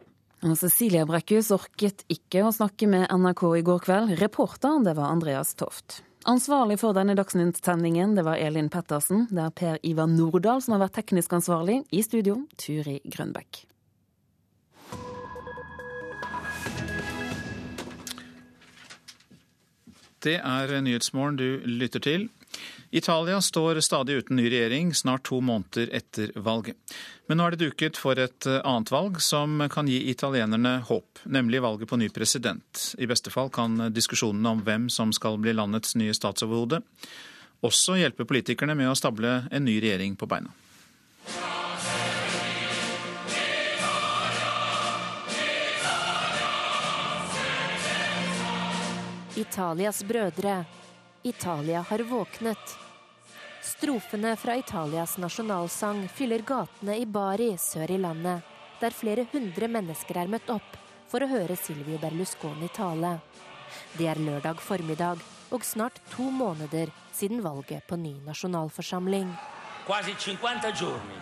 Og 0.42 0.58
Cecilia 0.58 1.04
Brekkhus 1.06 1.52
orket 1.54 2.02
ikke 2.10 2.42
å 2.42 2.50
snakke 2.50 2.88
med 2.90 3.06
NRK 3.14 3.44
i 3.60 3.66
går 3.68 3.84
kveld. 3.86 4.16
Reporteren 4.18 4.82
det 4.82 4.96
var 4.98 5.14
Andreas 5.14 5.54
Toft. 5.54 6.02
Ansvarlig 6.26 6.80
for 6.82 6.94
denne 6.94 7.14
Dagsnytt-sendingen 7.18 8.16
det 8.18 8.26
var 8.26 8.42
Elin 8.42 8.70
Pettersen. 8.70 9.28
Det 9.30 9.46
er 9.46 9.54
Per 9.62 9.78
Ivar 9.86 10.10
Nordahl 10.10 10.62
som 10.62 10.74
har 10.74 10.88
vært 10.88 10.98
teknisk 10.98 11.38
ansvarlig. 11.38 11.84
I 11.94 12.02
studio 12.02 12.40
Turi 12.58 12.98
Grønbekk. 13.06 13.68
Det 20.22 20.38
er 20.38 20.70
Nyhetsmorgen 20.84 21.36
du 21.40 21.48
lytter 21.66 22.02
til. 22.02 22.28
Italia 22.92 23.40
står 23.40 23.80
stadig 23.80 24.20
uten 24.20 24.36
ny 24.36 24.44
regjering, 24.52 24.92
snart 24.94 25.24
to 25.26 25.40
måneder 25.40 25.88
etter 25.96 26.30
valget. 26.36 26.76
Men 27.26 27.40
nå 27.40 27.46
er 27.46 27.56
det 27.56 27.64
duket 27.64 27.98
for 27.98 28.20
et 28.20 28.46
annet 28.60 28.92
valg 28.92 29.18
som 29.24 29.56
kan 29.72 29.88
gi 29.88 29.98
italienerne 30.12 30.76
håp, 30.86 31.24
nemlig 31.24 31.62
valget 31.64 31.90
på 31.90 31.98
ny 31.98 32.10
president. 32.12 32.84
I 33.00 33.08
beste 33.10 33.32
fall 33.32 33.50
kan 33.50 33.88
diskusjonene 33.90 34.52
om 34.52 34.62
hvem 34.66 34.90
som 34.92 35.14
skal 35.16 35.40
bli 35.40 35.56
landets 35.56 35.96
nye 35.96 36.14
statsoverhode, 36.14 36.82
også 37.64 37.96
hjelpe 37.98 38.26
politikerne 38.28 38.76
med 38.78 38.90
å 38.90 38.98
stable 38.98 39.40
en 39.50 39.64
ny 39.64 39.78
regjering 39.80 40.18
på 40.20 40.28
beina. 40.28 40.52
Italias 49.36 50.04
brødre. 50.04 50.64
Italia 51.22 51.80
har 51.80 51.98
våknet. 51.98 52.78
Strofene 53.62 54.36
fra 54.36 54.56
Italias 54.56 55.16
nasjonalsang 55.18 56.08
fyller 56.08 56.42
gatene 56.44 56.98
i 57.00 57.06
Bari 57.06 57.54
sør 57.56 57.94
i 57.94 57.96
landet, 57.98 58.42
der 58.80 58.92
flere 58.92 59.24
hundre 59.32 59.70
mennesker 59.72 60.18
er 60.20 60.28
møtt 60.28 60.50
opp 60.52 60.76
for 61.08 61.24
å 61.24 61.30
høre 61.30 61.56
Silvio 61.56 61.96
Berlusconi 62.02 62.68
tale. 62.76 63.14
Det 63.96 64.10
er 64.10 64.20
lørdag 64.20 64.60
formiddag 64.60 65.24
og 65.48 65.64
snart 65.64 66.02
to 66.12 66.28
måneder 66.28 66.92
siden 67.16 67.40
valget 67.40 67.88
på 67.88 67.96
ny 67.96 68.18
nasjonalforsamling. 68.26 69.32
Quasi 69.86 70.12
50 70.12 70.76
giorni 70.76 71.16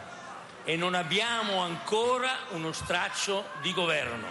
e 0.65 0.77
non 0.77 0.95
abbiamo 0.95 1.63
ancora 1.63 2.35
uno 2.59 2.73
straccio 2.73 3.45
di 3.63 3.73
governo. 3.73 4.27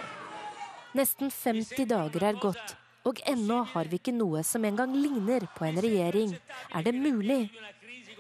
Nesten 0.92 1.32
50 1.32 1.86
dager 1.86 2.24
er 2.24 2.36
gått 2.36 2.79
og 3.08 3.22
ennå 3.28 3.62
har 3.74 3.88
vi 3.92 4.00
ikke 4.00 4.16
noe 4.16 4.44
som 4.44 4.66
engang 4.68 4.96
ligner 4.96 5.46
på 5.56 5.66
en 5.68 5.80
regjering. 5.82 6.36
Er 6.76 6.84
det 6.84 6.96
mulig? 6.96 7.48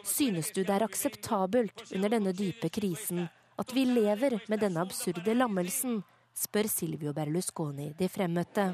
Synes 0.05 0.53
du 0.55 0.63
det 0.63 0.71
er 0.77 0.85
akseptabelt 0.85 1.83
under 1.91 2.15
denne 2.15 2.33
dype 2.33 2.69
krisen 2.71 3.27
at 3.59 3.73
vi 3.75 3.83
lever 3.85 4.39
med 4.47 4.61
denne 4.63 4.81
absurde 4.81 5.33
lammelsen? 5.35 5.99
spør 6.39 6.69
Silvio 6.71 7.11
Berlusconi 7.13 7.89
de 7.99 8.07
fremmøtte. 8.07 8.69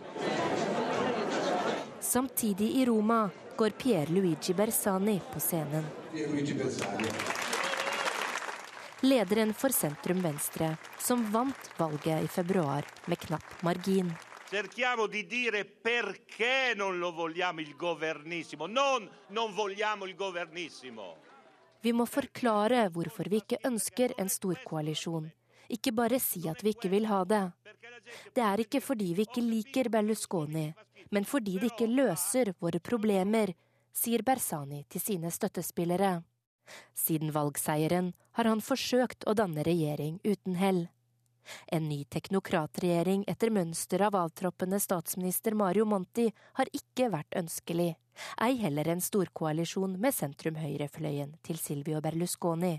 Samtidig 2.06 2.68
i 2.77 2.86
Roma 2.86 3.23
går 3.57 3.73
Pier 3.80 4.11
Luigi 4.14 4.53
Bersani 4.53 5.18
på 5.32 5.41
scenen. 5.41 5.88
Lederen 9.02 9.53
for 9.57 9.73
sentrum 9.73 10.22
venstre, 10.22 10.76
som 11.02 11.26
vant 11.34 11.72
valget 11.80 12.27
i 12.27 12.30
februar 12.30 12.86
med 13.10 13.19
knapp 13.26 13.65
margin. 13.65 14.14
Cerchiamo 14.56 15.07
di 15.07 15.26
dire 15.27 15.65
perché 15.65 16.72
non 16.77 16.98
lo 16.98 17.11
vogliamo 17.11 17.60
il 17.60 17.76
governissimo. 17.76 18.68
Non 18.68 19.10
non 19.27 19.53
vogliamo 19.53 20.06
il 20.06 20.15
governissimo. 20.15 21.18
Vi 21.82 21.91
må 21.91 22.06
forklare 22.06 22.88
hvorfor 22.88 23.27
vi 23.27 23.41
ikke 23.41 23.60
ønsker 23.68 24.14
en 24.15 24.32
storkoalisjon. 24.32 25.27
Ikke 25.68 25.91
bare 25.91 26.22
si 26.23 26.48
at 26.48 26.64
vi 26.64 26.72
ikke 26.72 26.88
vil 26.88 27.10
ha 27.11 27.26
det. 27.26 27.52
Det 28.32 28.45
er 28.48 28.64
ikke 28.64 28.80
fordi 28.80 29.11
vi 29.18 29.27
ikke 29.27 29.44
liker 29.44 29.91
Berlusconi, 29.91 30.72
men 31.11 31.27
fordi 31.27 31.60
det 31.60 31.73
ikke 31.73 31.91
løser 31.91 32.53
våre 32.56 32.80
problemer, 32.80 33.52
sier 33.91 34.23
Bersani 34.23 34.86
til 34.88 35.03
sine 35.03 35.36
støttespillere. 35.36 36.22
Siden 36.95 37.36
valgseieren 37.36 38.14
har 38.40 38.48
han 38.48 38.64
forsøkt 38.64 39.27
å 39.27 39.36
danne 39.36 39.68
regjering 39.68 40.22
uten 40.23 40.56
hell. 40.56 40.86
En 41.68 41.90
ny 41.90 42.04
teknokratregjering 42.10 43.26
etter 43.28 43.52
mønster 43.54 44.02
av 44.08 44.18
avtroppende 44.20 44.80
statsminister 44.80 45.54
Mario 45.58 45.86
Monti 45.86 46.28
har 46.60 46.72
ikke 46.74 47.12
vært 47.14 47.38
ønskelig, 47.38 47.94
ei 48.42 48.56
heller 48.62 48.90
en 48.94 49.04
storkoalisjon 49.04 49.98
med 50.02 50.16
sentrum-høyrefløyen 50.16 51.36
til 51.46 51.60
Silvio 51.62 52.02
Berlusconi. 52.02 52.78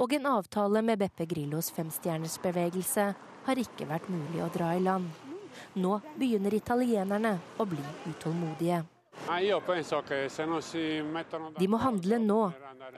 Og 0.00 0.12
en 0.12 0.26
avtale 0.30 0.82
med 0.84 1.00
Beppe 1.00 1.26
Grillos 1.26 1.70
femstjernersbevegelse 1.74 3.06
har 3.46 3.60
ikke 3.60 3.88
vært 3.90 4.10
mulig 4.12 4.42
å 4.44 4.50
dra 4.52 4.74
i 4.76 4.82
land. 4.82 5.08
Nå 5.78 5.98
begynner 6.18 6.54
italienerne 6.54 7.38
å 7.58 7.66
bli 7.68 7.82
utålmodige. 8.10 8.82
De 11.58 11.68
må 11.70 11.78
handle 11.80 12.18
nå, 12.18 12.40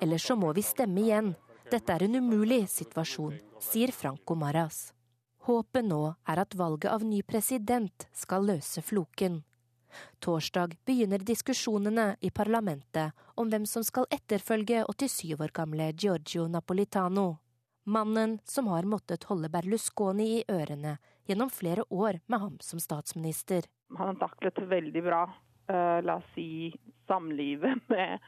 ellers 0.01 0.27
så 0.27 0.37
må 0.37 0.53
vi 0.57 0.65
stemme 0.65 1.05
igjen. 1.05 1.35
Dette 1.67 1.93
er 1.93 2.05
en 2.07 2.15
umulig 2.15 2.69
situasjon, 2.71 3.41
sier 3.59 3.91
Franco 3.91 4.37
Maras. 4.39 4.93
Håpet 5.49 5.83
nå 5.87 6.01
er 6.31 6.39
at 6.39 6.55
valget 6.55 6.93
av 6.93 7.03
ny 7.03 7.25
president 7.27 8.07
skal 8.15 8.47
løse 8.47 8.83
floken. 8.87 9.41
Torsdag 10.23 10.77
begynner 10.87 11.25
diskusjonene 11.27 12.05
i 12.21 12.31
parlamentet 12.31 13.27
om 13.35 13.51
hvem 13.51 13.67
som 13.67 13.83
skal 13.87 14.07
etterfølge 14.15 14.85
87 14.93 15.35
år 15.41 15.55
gamle 15.57 15.91
Giorgio 15.91 16.47
Napolitano. 16.47 17.27
Mannen 17.83 18.39
som 18.45 18.71
har 18.71 18.87
måttet 18.87 19.27
holde 19.27 19.51
Berlusconi 19.51 20.29
i 20.37 20.45
ørene 20.47 20.97
gjennom 21.27 21.51
flere 21.51 21.83
år 21.91 22.21
med 22.27 22.43
ham 22.47 22.57
som 22.63 22.83
statsminister. 22.83 23.67
Han 23.99 24.15
har 24.15 24.23
taklet 24.23 24.63
veldig 24.71 25.03
bra, 25.07 25.25
uh, 25.71 25.99
la 26.03 26.19
oss 26.19 26.31
si, 26.35 26.75
samlivet 27.11 27.83
med, 27.91 28.19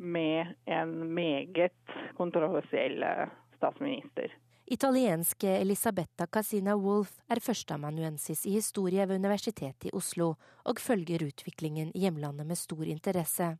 med 0.00 0.54
en 0.64 1.14
meget 1.14 1.76
kontroversiell 2.16 3.02
eh, 3.02 3.28
statsminister. 3.56 4.32
Italienske 4.70 5.48
Elisabetta 5.58 6.26
Casina 6.26 6.76
Wolff 6.78 7.16
er 7.28 7.40
førsteamanuensis 7.42 8.44
i 8.46 8.52
historie 8.54 9.06
ved 9.08 9.18
Universitetet 9.18 9.88
i 9.90 9.92
Oslo, 9.92 10.34
og 10.64 10.78
følger 10.78 11.26
utviklingen 11.26 11.90
i 11.94 12.04
hjemlandet 12.04 12.46
med 12.46 12.58
stor 12.58 12.84
interesse. 12.86 13.56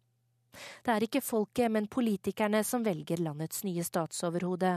Det 0.84 0.92
er 0.92 1.04
ikke 1.06 1.22
folket, 1.24 1.70
men 1.72 1.86
politikerne 1.90 2.62
som 2.66 2.84
velger 2.84 3.22
landets 3.22 3.62
nye 3.66 3.84
statsoverhode, 3.86 4.72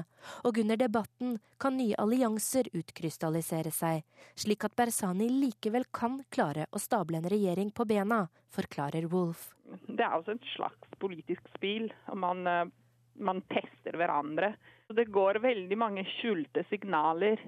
og 0.46 0.60
under 0.62 0.80
debatten 0.80 1.38
kan 1.62 1.78
nye 1.78 1.98
allianser 2.02 2.70
utkrystallisere 2.78 3.72
seg, 3.74 4.04
slik 4.36 4.66
at 4.68 4.76
Bersani 4.78 5.30
likevel 5.32 5.88
kan 5.92 6.22
klare 6.34 6.68
å 6.72 6.82
stable 6.82 7.20
en 7.20 7.30
regjering 7.34 7.72
på 7.72 7.88
bena, 7.90 8.28
forklarer 8.54 9.10
Wolff. 9.12 9.52
Det 9.88 10.04
er 10.04 10.14
også 10.18 10.36
et 10.38 10.48
slags 10.54 10.98
politisk 11.02 11.48
spill. 11.56 11.90
Man, 12.14 12.46
eh, 12.48 12.70
man 13.16 13.42
tester 13.50 13.98
hverandre. 13.98 14.54
Det 14.94 15.10
går 15.10 15.42
veldig 15.42 15.78
mange 15.80 16.04
skjulte 16.20 16.66
signaler 16.70 17.42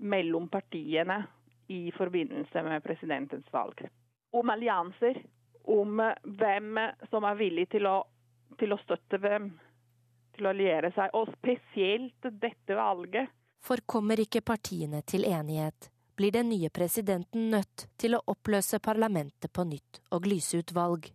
mellom 0.00 0.48
partiene 0.48 1.26
i 1.68 1.90
forbindelse 1.92 2.62
med 2.64 2.82
presidentens 2.82 3.46
valg. 3.52 3.84
Om 4.32 4.50
allianser, 4.50 5.20
om 5.64 6.02
hvem 6.22 6.78
som 7.10 7.26
er 7.28 7.38
villig 7.38 7.68
til 7.74 7.86
å, 7.90 7.98
til 8.58 8.72
å 8.72 8.80
støtte 8.84 9.20
hvem, 9.20 9.50
til 10.36 10.46
å 10.46 10.52
alliere 10.54 10.92
seg, 10.96 11.12
og 11.14 11.30
spesielt 11.36 12.30
dette 12.42 12.76
valget. 12.76 13.30
For 13.60 13.82
kommer 13.86 14.20
ikke 14.20 14.40
partiene 14.40 15.02
til 15.02 15.26
enighet, 15.28 15.90
blir 16.16 16.32
den 16.32 16.48
nye 16.52 16.70
presidenten 16.72 17.50
nødt 17.52 17.86
til 18.00 18.16
å 18.16 18.22
oppløse 18.32 18.80
parlamentet 18.80 19.52
på 19.52 19.64
nytt 19.64 20.00
og 20.12 20.28
lyse 20.28 20.60
ut 20.60 20.72
valg. 20.76 21.10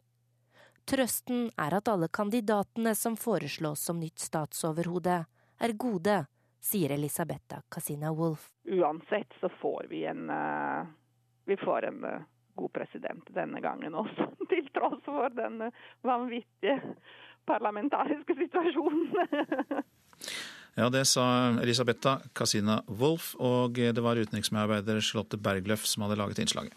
Trøsten 0.86 1.48
er 1.58 1.74
at 1.78 1.90
alle 1.90 2.08
kandidatene 2.14 2.94
som 2.96 3.18
foreslås 3.18 3.82
som 3.88 4.00
nytt 4.00 4.22
statsoverhode, 4.22 5.24
er 5.58 5.74
gode, 5.80 6.20
sier 6.62 6.94
Elisabetta 6.94 7.62
Casina 7.70 8.12
Wolff. 8.14 8.52
Uansett 8.66 9.34
så 9.40 9.50
får 9.62 9.88
vi 9.90 10.04
en, 10.06 10.30
uh, 10.30 10.86
vi 11.46 11.58
får 11.58 11.90
en 11.90 12.04
uh, 12.04 12.22
god 12.56 12.74
president 12.74 13.30
denne 13.36 13.62
gangen 13.64 13.96
også, 13.96 14.30
til 14.52 14.68
tross 14.76 15.04
for 15.06 15.34
den 15.36 15.68
vanvittige 16.06 16.80
parlamentariske 17.48 18.38
situasjonen. 18.44 19.12
Ja, 20.76 20.90
det 20.92 21.06
sa 21.08 21.56
Elisabetta 21.64 22.18
Casina 22.36 22.82
Wolff, 23.00 23.30
og 23.40 23.78
det 23.80 24.02
var 24.04 24.20
utenriksmedarbeider 24.20 25.00
Charlotte 25.00 25.38
Bergløff 25.40 25.86
som 25.88 26.04
hadde 26.04 26.18
laget 26.20 26.42
innslaget. 26.44 26.76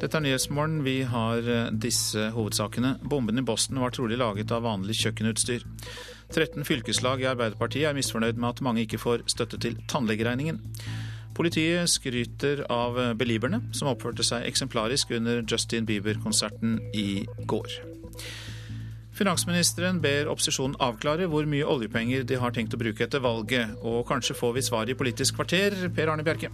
Dette 0.00 0.18
er 0.18 0.24
Nyhetsmorgen. 0.24 0.80
Vi 0.82 1.04
har 1.06 1.46
disse 1.70 2.32
hovedsakene. 2.34 2.96
Bomben 3.06 3.38
i 3.38 3.46
Boston 3.46 3.78
var 3.78 3.94
trolig 3.94 4.18
laget 4.18 4.50
av 4.50 4.66
vanlig 4.66 4.98
kjøkkenutstyr. 5.04 5.62
13 6.34 6.66
fylkeslag 6.66 7.22
i 7.22 7.30
Arbeiderpartiet 7.30 7.86
er 7.86 7.94
misfornøyd 7.94 8.42
med 8.42 8.56
at 8.56 8.64
mange 8.66 8.82
ikke 8.82 8.98
får 8.98 9.22
støtte 9.30 9.62
til 9.62 9.78
tannlegeregningen. 9.86 10.58
Politiet 11.32 11.88
skryter 11.88 12.64
av 12.72 12.98
Belieberne, 13.16 13.62
som 13.72 13.88
oppførte 13.88 14.24
seg 14.26 14.44
eksemplarisk 14.48 15.14
under 15.16 15.40
Justin 15.48 15.86
Bieber-konserten 15.88 16.76
i 16.92 17.24
går. 17.48 17.78
Finansministeren 19.12 20.00
ber 20.00 20.28
opposisjonen 20.32 20.78
avklare 20.80 21.28
hvor 21.28 21.48
mye 21.48 21.66
oljepenger 21.68 22.24
de 22.28 22.38
har 22.40 22.52
tenkt 22.56 22.76
å 22.76 22.80
bruke 22.80 23.04
etter 23.04 23.20
valget, 23.24 23.74
og 23.84 24.06
kanskje 24.08 24.36
får 24.36 24.54
vi 24.56 24.64
svar 24.64 24.88
i 24.88 24.96
Politisk 24.96 25.36
kvarter. 25.40 25.76
Per 25.92 26.12
Arne 26.12 26.24
Bjerke. 26.26 26.48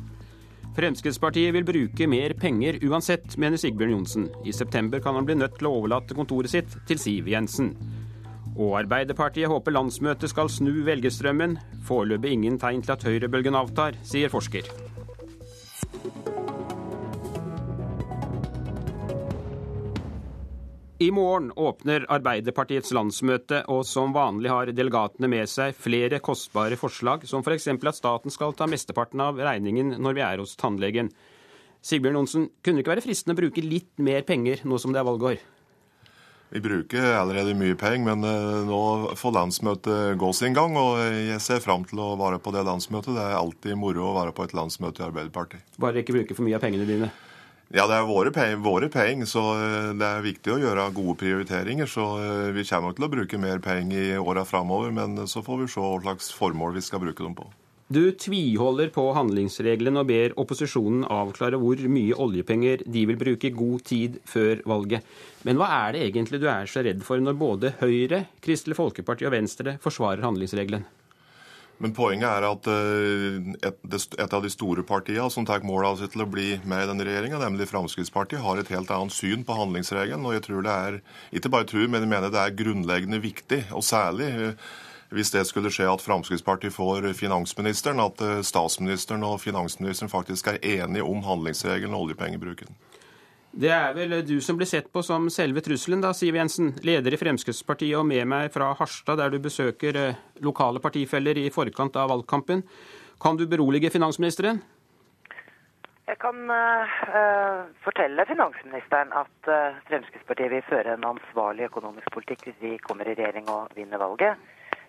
Fremskrittspartiet 0.79 1.55
vil 1.55 1.67
bruke 1.67 2.07
mer 2.07 2.35
penger 2.39 2.77
uansett, 2.87 3.35
mener 3.39 3.59
Sigbjørn 3.59 3.97
Johnsen. 3.97 4.29
I 4.47 4.55
september 4.55 5.03
kan 5.03 5.17
han 5.19 5.27
bli 5.27 5.39
nødt 5.39 5.57
til 5.59 5.71
å 5.71 5.73
overlate 5.81 6.15
kontoret 6.15 6.53
sitt 6.53 6.77
til 6.87 7.01
Siv 7.03 7.31
Jensen. 7.31 7.73
Og 8.59 8.75
Arbeiderpartiet 8.81 9.47
håper 9.47 9.75
landsmøtet 9.77 10.33
skal 10.33 10.51
snu 10.51 10.81
velgerstrømmen. 10.87 11.57
Foreløpig 11.87 12.35
ingen 12.35 12.59
tegn 12.59 12.83
til 12.83 12.97
at 12.97 13.05
høyrebølgen 13.07 13.55
avtar, 13.55 13.95
sier 14.03 14.33
forsker. 14.33 14.67
I 20.99 21.13
morgen 21.15 21.53
åpner 21.55 22.03
Arbeiderpartiets 22.11 22.91
landsmøte, 22.91 23.61
og 23.71 23.85
som 23.87 24.11
vanlig 24.17 24.51
har 24.51 24.73
delegatene 24.75 25.31
med 25.31 25.47
seg 25.47 25.77
flere 25.79 26.19
kostbare 26.19 26.75
forslag, 26.81 27.23
som 27.31 27.45
f.eks. 27.47 27.69
at 27.71 27.95
staten 28.01 28.35
skal 28.35 28.57
ta 28.59 28.67
mesteparten 28.67 29.23
av 29.23 29.39
regningen 29.39 29.95
når 30.03 30.19
vi 30.19 30.25
er 30.27 30.43
hos 30.43 30.57
tannlegen. 30.59 31.13
Sigbjørn 31.87 32.19
Johnsen, 32.19 32.49
kunne 32.59 32.81
det 32.81 32.83
ikke 32.83 32.95
være 32.97 33.07
fristende 33.07 33.39
å 33.39 33.41
bruke 33.45 33.63
litt 33.63 33.93
mer 34.03 34.27
penger 34.27 34.67
nå 34.67 34.81
som 34.83 34.91
det 34.91 34.99
er 34.99 35.07
valgår? 35.07 35.39
Vi 36.49 36.61
bruker 36.65 37.05
allerede 37.19 37.53
mye 37.59 37.77
penger, 37.77 38.05
men 38.09 38.25
eh, 38.25 38.61
nå 38.65 38.81
får 39.21 39.35
landsmøtet 39.37 40.17
gå 40.21 40.31
sin 40.33 40.57
gang. 40.57 40.77
Og 40.81 40.97
jeg 41.05 41.41
ser 41.45 41.61
fram 41.65 41.85
til 41.89 42.01
å 42.01 42.15
være 42.21 42.41
på 42.41 42.55
det 42.57 42.65
landsmøtet. 42.65 43.13
Det 43.17 43.25
er 43.25 43.37
alltid 43.37 43.77
moro 43.77 44.09
å 44.09 44.17
være 44.17 44.33
på 44.37 44.49
et 44.49 44.57
landsmøte 44.57 45.05
i 45.05 45.09
Arbeiderpartiet. 45.11 45.67
Bare 45.81 46.01
ikke 46.01 46.17
bruke 46.17 46.39
for 46.39 46.49
mye 46.49 46.57
av 46.57 46.65
pengene 46.65 46.89
dine? 46.89 47.11
Ja, 47.69 47.85
det 47.85 47.99
er 47.99 48.07
våre 48.09 48.31
penger, 48.33 48.63
våre 48.65 48.89
penger, 48.89 49.29
så 49.29 49.43
eh, 49.61 49.93
det 50.01 50.09
er 50.09 50.25
viktig 50.25 50.55
å 50.55 50.61
gjøre 50.63 50.89
gode 50.97 51.19
prioriteringer. 51.21 51.91
Så 51.91 52.11
eh, 52.17 52.51
vi 52.57 52.65
kommer 52.71 52.97
til 52.97 53.05
å 53.05 53.13
bruke 53.13 53.41
mer 53.41 53.61
penger 53.61 54.15
i 54.15 54.21
åra 54.21 54.47
framover, 54.49 54.95
men 54.97 55.27
så 55.29 55.45
får 55.45 55.65
vi 55.67 55.73
se 55.75 55.85
hva 55.85 55.99
slags 56.01 56.33
formål 56.33 56.79
vi 56.79 56.87
skal 56.87 57.05
bruke 57.05 57.21
dem 57.21 57.37
på. 57.37 57.51
Du 57.89 58.11
tviholder 58.13 58.91
på 58.93 59.07
handlingsregelen 59.17 59.97
og 59.97 60.11
ber 60.11 60.35
opposisjonen 60.37 61.07
avklare 61.09 61.57
hvor 61.57 61.81
mye 61.89 62.17
oljepenger 62.21 62.83
de 62.85 63.05
vil 63.09 63.17
bruke 63.17 63.49
god 63.57 63.85
tid 63.89 64.19
før 64.29 64.61
valget. 64.69 65.07
Men 65.49 65.57
hva 65.57 65.71
er 65.87 65.97
det 65.97 66.03
egentlig 66.05 66.43
du 66.43 66.51
er 66.53 66.69
så 66.69 66.85
redd 66.85 67.01
for 67.07 67.23
når 67.25 67.39
både 67.41 67.71
Høyre, 67.81 68.27
Kristelig 68.45 68.77
Folkeparti 68.77 69.25
og 69.25 69.33
Venstre 69.33 69.79
forsvarer 69.81 70.27
handlingsregelen? 70.27 70.85
Men 71.79 71.95
poenget 71.95 72.27
er 72.27 72.45
at 72.45 72.69
eh, 72.73 73.71
et, 73.71 74.35
av 74.35 74.43
de 74.43 74.51
store 74.51 74.83
partiene 74.85 75.31
som 75.31 75.47
tar 75.47 75.65
mål 75.65 75.87
av 75.93 76.03
til 76.03 76.25
å 76.25 76.29
bli 76.29 76.59
med 76.69 76.83
i 76.83 76.89
denne 76.91 77.07
regjeringa, 77.07 77.39
nemlig 77.41 77.71
Fremskrittspartiet, 77.71 78.43
har 78.43 78.61
et 78.61 78.73
helt 78.75 78.91
annet 78.93 79.15
syn 79.15 79.47
på 79.47 79.57
handlingsregelen. 79.57 80.27
Og 80.27 80.35
jeg 80.37 80.45
tror 80.49 80.67
det 80.67 80.75
er, 80.75 81.01
ikke 81.39 81.53
bare 81.55 81.69
tror, 81.71 81.87
men 81.87 82.05
jeg 82.05 82.13
mener 82.13 82.35
det 82.35 82.43
er 82.43 82.59
grunnleggende 82.59 83.23
viktig, 83.23 83.63
og 83.71 83.87
særlig 83.87 84.29
eh, 84.35 84.69
hvis 85.15 85.33
det 85.33 85.45
skulle 85.49 85.73
skje 85.73 85.89
at 85.89 86.05
Fremskrittspartiet 86.05 86.75
får 86.75 87.07
finansministeren, 87.17 88.01
at 88.05 88.21
eh, 88.25 88.41
statsministeren 88.45 89.25
og 89.25 89.41
finansministeren 89.41 90.13
faktisk 90.13 90.53
er 90.53 90.61
enige 90.63 91.07
om 91.07 91.23
handlingsregelen 91.25 91.97
og 91.97 92.09
oljepengebruken. 92.09 92.77
Det 93.59 93.71
er 93.73 93.95
vel 93.97 94.13
du 94.29 94.37
som 94.45 94.59
blir 94.59 94.69
sett 94.69 94.91
på 94.93 95.01
som 95.03 95.31
selve 95.33 95.63
trusselen, 95.65 96.03
da, 96.05 96.13
Siv 96.15 96.37
Jensen. 96.37 96.75
Leder 96.85 97.17
i 97.17 97.21
Fremskrittspartiet 97.21 97.97
og 97.97 98.05
med 98.07 98.29
meg 98.29 98.53
fra 98.53 98.75
Harstad, 98.77 99.17
der 99.19 99.33
du 99.33 99.41
besøker 99.43 99.97
eh, 99.97 100.19
lokale 100.45 100.83
partifeller 100.85 101.41
i 101.41 101.49
forkant 101.51 101.97
av 101.97 102.13
valgkampen. 102.13 102.63
Kan 103.19 103.41
du 103.41 103.49
berolige 103.49 103.91
finansministeren? 103.91 104.61
Jeg 106.09 106.17
kan 106.23 106.39
uh, 106.49 107.67
fortelle 107.85 108.25
finansministeren 108.25 109.11
at 109.13 109.51
uh, 109.51 109.77
Fremskrittspartiet 109.91 110.55
vil 110.55 110.65
føre 110.65 110.95
en 110.95 111.05
ansvarlig 111.05 111.67
økonomisk 111.67 112.09
politikk 112.15 112.47
hvis 112.47 112.63
vi 112.63 112.71
kommer 112.81 113.11
i 113.11 113.17
regjering 113.19 113.51
og 113.53 113.75
vinner 113.77 114.01
valget. 114.01 114.41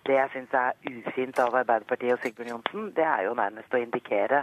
Det 0.10 0.16
jeg 0.18 0.30
syns 0.34 0.54
er 0.58 0.78
ufint 0.90 1.38
av 1.38 1.54
Arbeiderpartiet 1.60 2.16
og 2.16 2.24
Sigbjørn 2.24 2.56
Johnsen, 2.56 2.88
det 2.98 3.04
er 3.06 3.28
jo 3.28 3.36
nærmest 3.38 3.76
å 3.78 3.82
indikere 3.82 4.40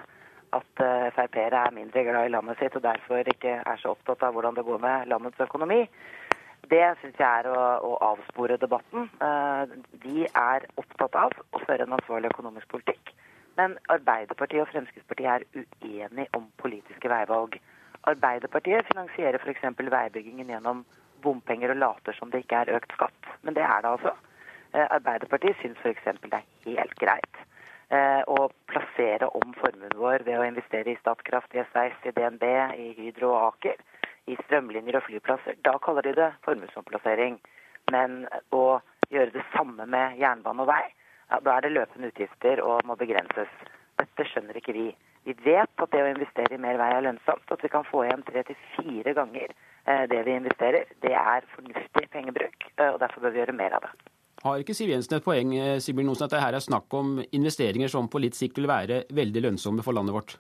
at 0.55 0.83
uh, 0.83 1.09
Frp-ere 1.17 1.63
er 1.67 1.75
mindre 1.75 2.05
glad 2.07 2.29
i 2.29 2.31
landet 2.31 2.61
sitt 2.61 2.77
og 2.79 2.85
derfor 2.85 3.27
ikke 3.33 3.57
er 3.59 3.81
så 3.83 3.97
opptatt 3.97 4.23
av 4.23 4.37
hvordan 4.37 4.55
det 4.55 4.63
går 4.69 4.79
med 4.85 5.09
landets 5.11 5.43
økonomi. 5.43 5.81
Det 6.71 6.85
syns 7.01 7.19
jeg 7.19 7.27
er 7.27 7.49
å, 7.51 7.63
å, 7.83 7.91
avspore 8.13 8.59
debatten. 8.63 9.09
Vi 10.03 10.25
er 10.27 10.67
opptatt 10.81 11.19
av 11.19 11.35
å 11.55 11.63
føre 11.63 11.87
en 11.87 11.95
ansvarlig 11.95 12.31
økonomisk 12.33 12.71
politikk. 12.73 13.13
Men 13.59 13.77
Arbeiderpartiet 13.93 14.65
og 14.65 14.71
Fremskrittspartiet 14.73 15.31
er 15.31 15.67
uenige 15.83 16.27
om 16.39 16.49
politiske 16.63 17.11
veivalg. 17.11 17.59
Arbeiderpartiet 18.11 18.91
finansierer 18.91 19.39
f.eks. 19.43 19.67
veibyggingen 19.79 20.51
gjennom 20.55 20.83
bompenger 21.23 21.75
og 21.75 21.83
later 21.83 22.19
som 22.19 22.31
det 22.31 22.43
ikke 22.45 22.65
er 22.65 22.75
økt 22.81 22.99
skatt. 22.99 23.31
Men 23.43 23.59
det 23.59 23.67
er 23.67 23.83
det 23.83 23.95
altså. 23.95 24.15
Uh, 24.75 24.87
Arbeiderpartiet 24.87 25.61
syns 25.63 25.79
f.eks. 25.83 26.09
det 26.23 26.41
er 26.41 26.49
helt 26.67 26.99
greit 27.01 27.45
å 28.27 28.49
plassere 28.67 29.29
om 29.39 29.53
formuen 29.61 29.93
vår 29.95 30.25
ved 30.27 30.41
å 30.41 30.47
investere 30.47 30.91
i 30.91 30.99
Statkraft, 30.99 31.55
i 31.55 31.63
SEIS, 31.71 32.01
i 32.03 32.13
DNB, 32.17 32.43
i 32.75 32.89
Hydro 32.99 33.31
og 33.31 33.45
Aker, 33.53 33.79
i 34.27 34.37
strømlinjer 34.43 34.99
og 34.99 35.07
flyplasser. 35.07 35.59
Da 35.63 35.77
kaller 35.83 36.03
de 36.03 36.17
det 36.19 36.33
formuesomplassering. 36.47 37.39
Men 37.95 38.25
å 38.51 38.81
gjøre 39.15 39.35
det 39.37 39.45
samme 39.53 39.87
med 39.87 40.19
jernbane 40.19 40.65
og 40.65 40.71
vei, 40.73 40.83
ja, 41.31 41.39
da 41.39 41.57
er 41.57 41.67
det 41.67 41.75
løpende 41.77 42.11
utgifter 42.11 42.63
og 42.65 42.83
må 42.87 42.99
begrenses. 42.99 43.53
Dette 44.01 44.27
skjønner 44.33 44.59
ikke 44.59 44.75
vi. 44.75 44.89
Vi 45.27 45.35
vet 45.47 45.83
at 45.83 45.95
det 45.95 46.03
å 46.03 46.11
investere 46.11 46.55
i 46.55 46.63
mer 46.63 46.79
vei 46.79 46.91
er 46.95 47.07
lønnsomt. 47.07 47.47
At 47.51 47.63
vi 47.63 47.71
kan 47.71 47.87
få 47.87 48.05
igjen 48.07 48.27
tre 48.27 48.43
til 48.47 48.59
fire 48.75 49.15
ganger 49.15 49.55
det 50.11 50.21
vi 50.27 50.37
investerer. 50.41 50.91
Det 51.03 51.15
er 51.15 51.47
fornuftig 51.55 52.11
pengebruk, 52.11 52.69
og 52.91 53.01
derfor 53.03 53.27
bør 53.27 53.35
vi 53.35 53.43
gjøre 53.45 53.59
mer 53.59 53.79
av 53.79 53.87
det. 53.87 54.16
Har 54.47 54.63
ikke 54.63 54.77
Siv 54.79 54.93
Jensen 54.93 55.19
et 55.19 55.25
poeng 55.27 55.55
Sigbjørn 55.83 56.13
Nonsen, 56.13 56.29
at 56.29 56.37
det 56.37 56.43
her 56.45 56.55
er 56.55 56.63
snakk 56.63 56.93
om 56.95 57.17
investeringer 57.35 57.91
som 57.91 58.07
på 58.11 58.23
litt 58.23 58.39
sikt 58.39 58.61
vil 58.61 58.71
være 58.71 59.03
veldig 59.11 59.49
lønnsomme 59.49 59.83
for 59.83 59.97
landet 59.97 60.15
vårt? 60.15 60.37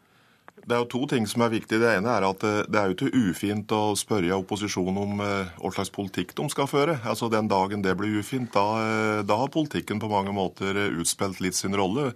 Det 0.56 0.72
er 0.72 0.80
jo 0.80 0.88
to 0.88 1.02
ting 1.10 1.26
som 1.28 1.42
er 1.44 1.52
viktig. 1.52 1.78
Det 1.78 1.90
ene 1.98 2.10
er 2.10 2.24
at 2.26 2.40
det 2.42 2.78
er 2.80 2.88
jo 2.88 2.94
ikke 2.96 3.26
ufint 3.28 3.70
å 3.76 3.92
spørre 3.98 4.38
opposisjonen 4.38 4.96
om 5.02 5.20
hva 5.20 5.72
slags 5.74 5.92
politikk 5.94 6.32
de 6.38 6.46
skal 6.50 6.66
føre. 6.70 6.96
Altså 7.04 7.28
Den 7.30 7.50
dagen 7.50 7.84
det 7.84 7.92
blir 7.98 8.16
ufint, 8.18 8.48
da, 8.54 9.22
da 9.26 9.36
har 9.42 9.52
politikken 9.52 10.00
på 10.02 10.10
mange 10.10 10.32
måter 10.34 10.78
utspilt 10.96 11.42
litt 11.44 11.58
sin 11.58 11.76
rolle. 11.76 12.08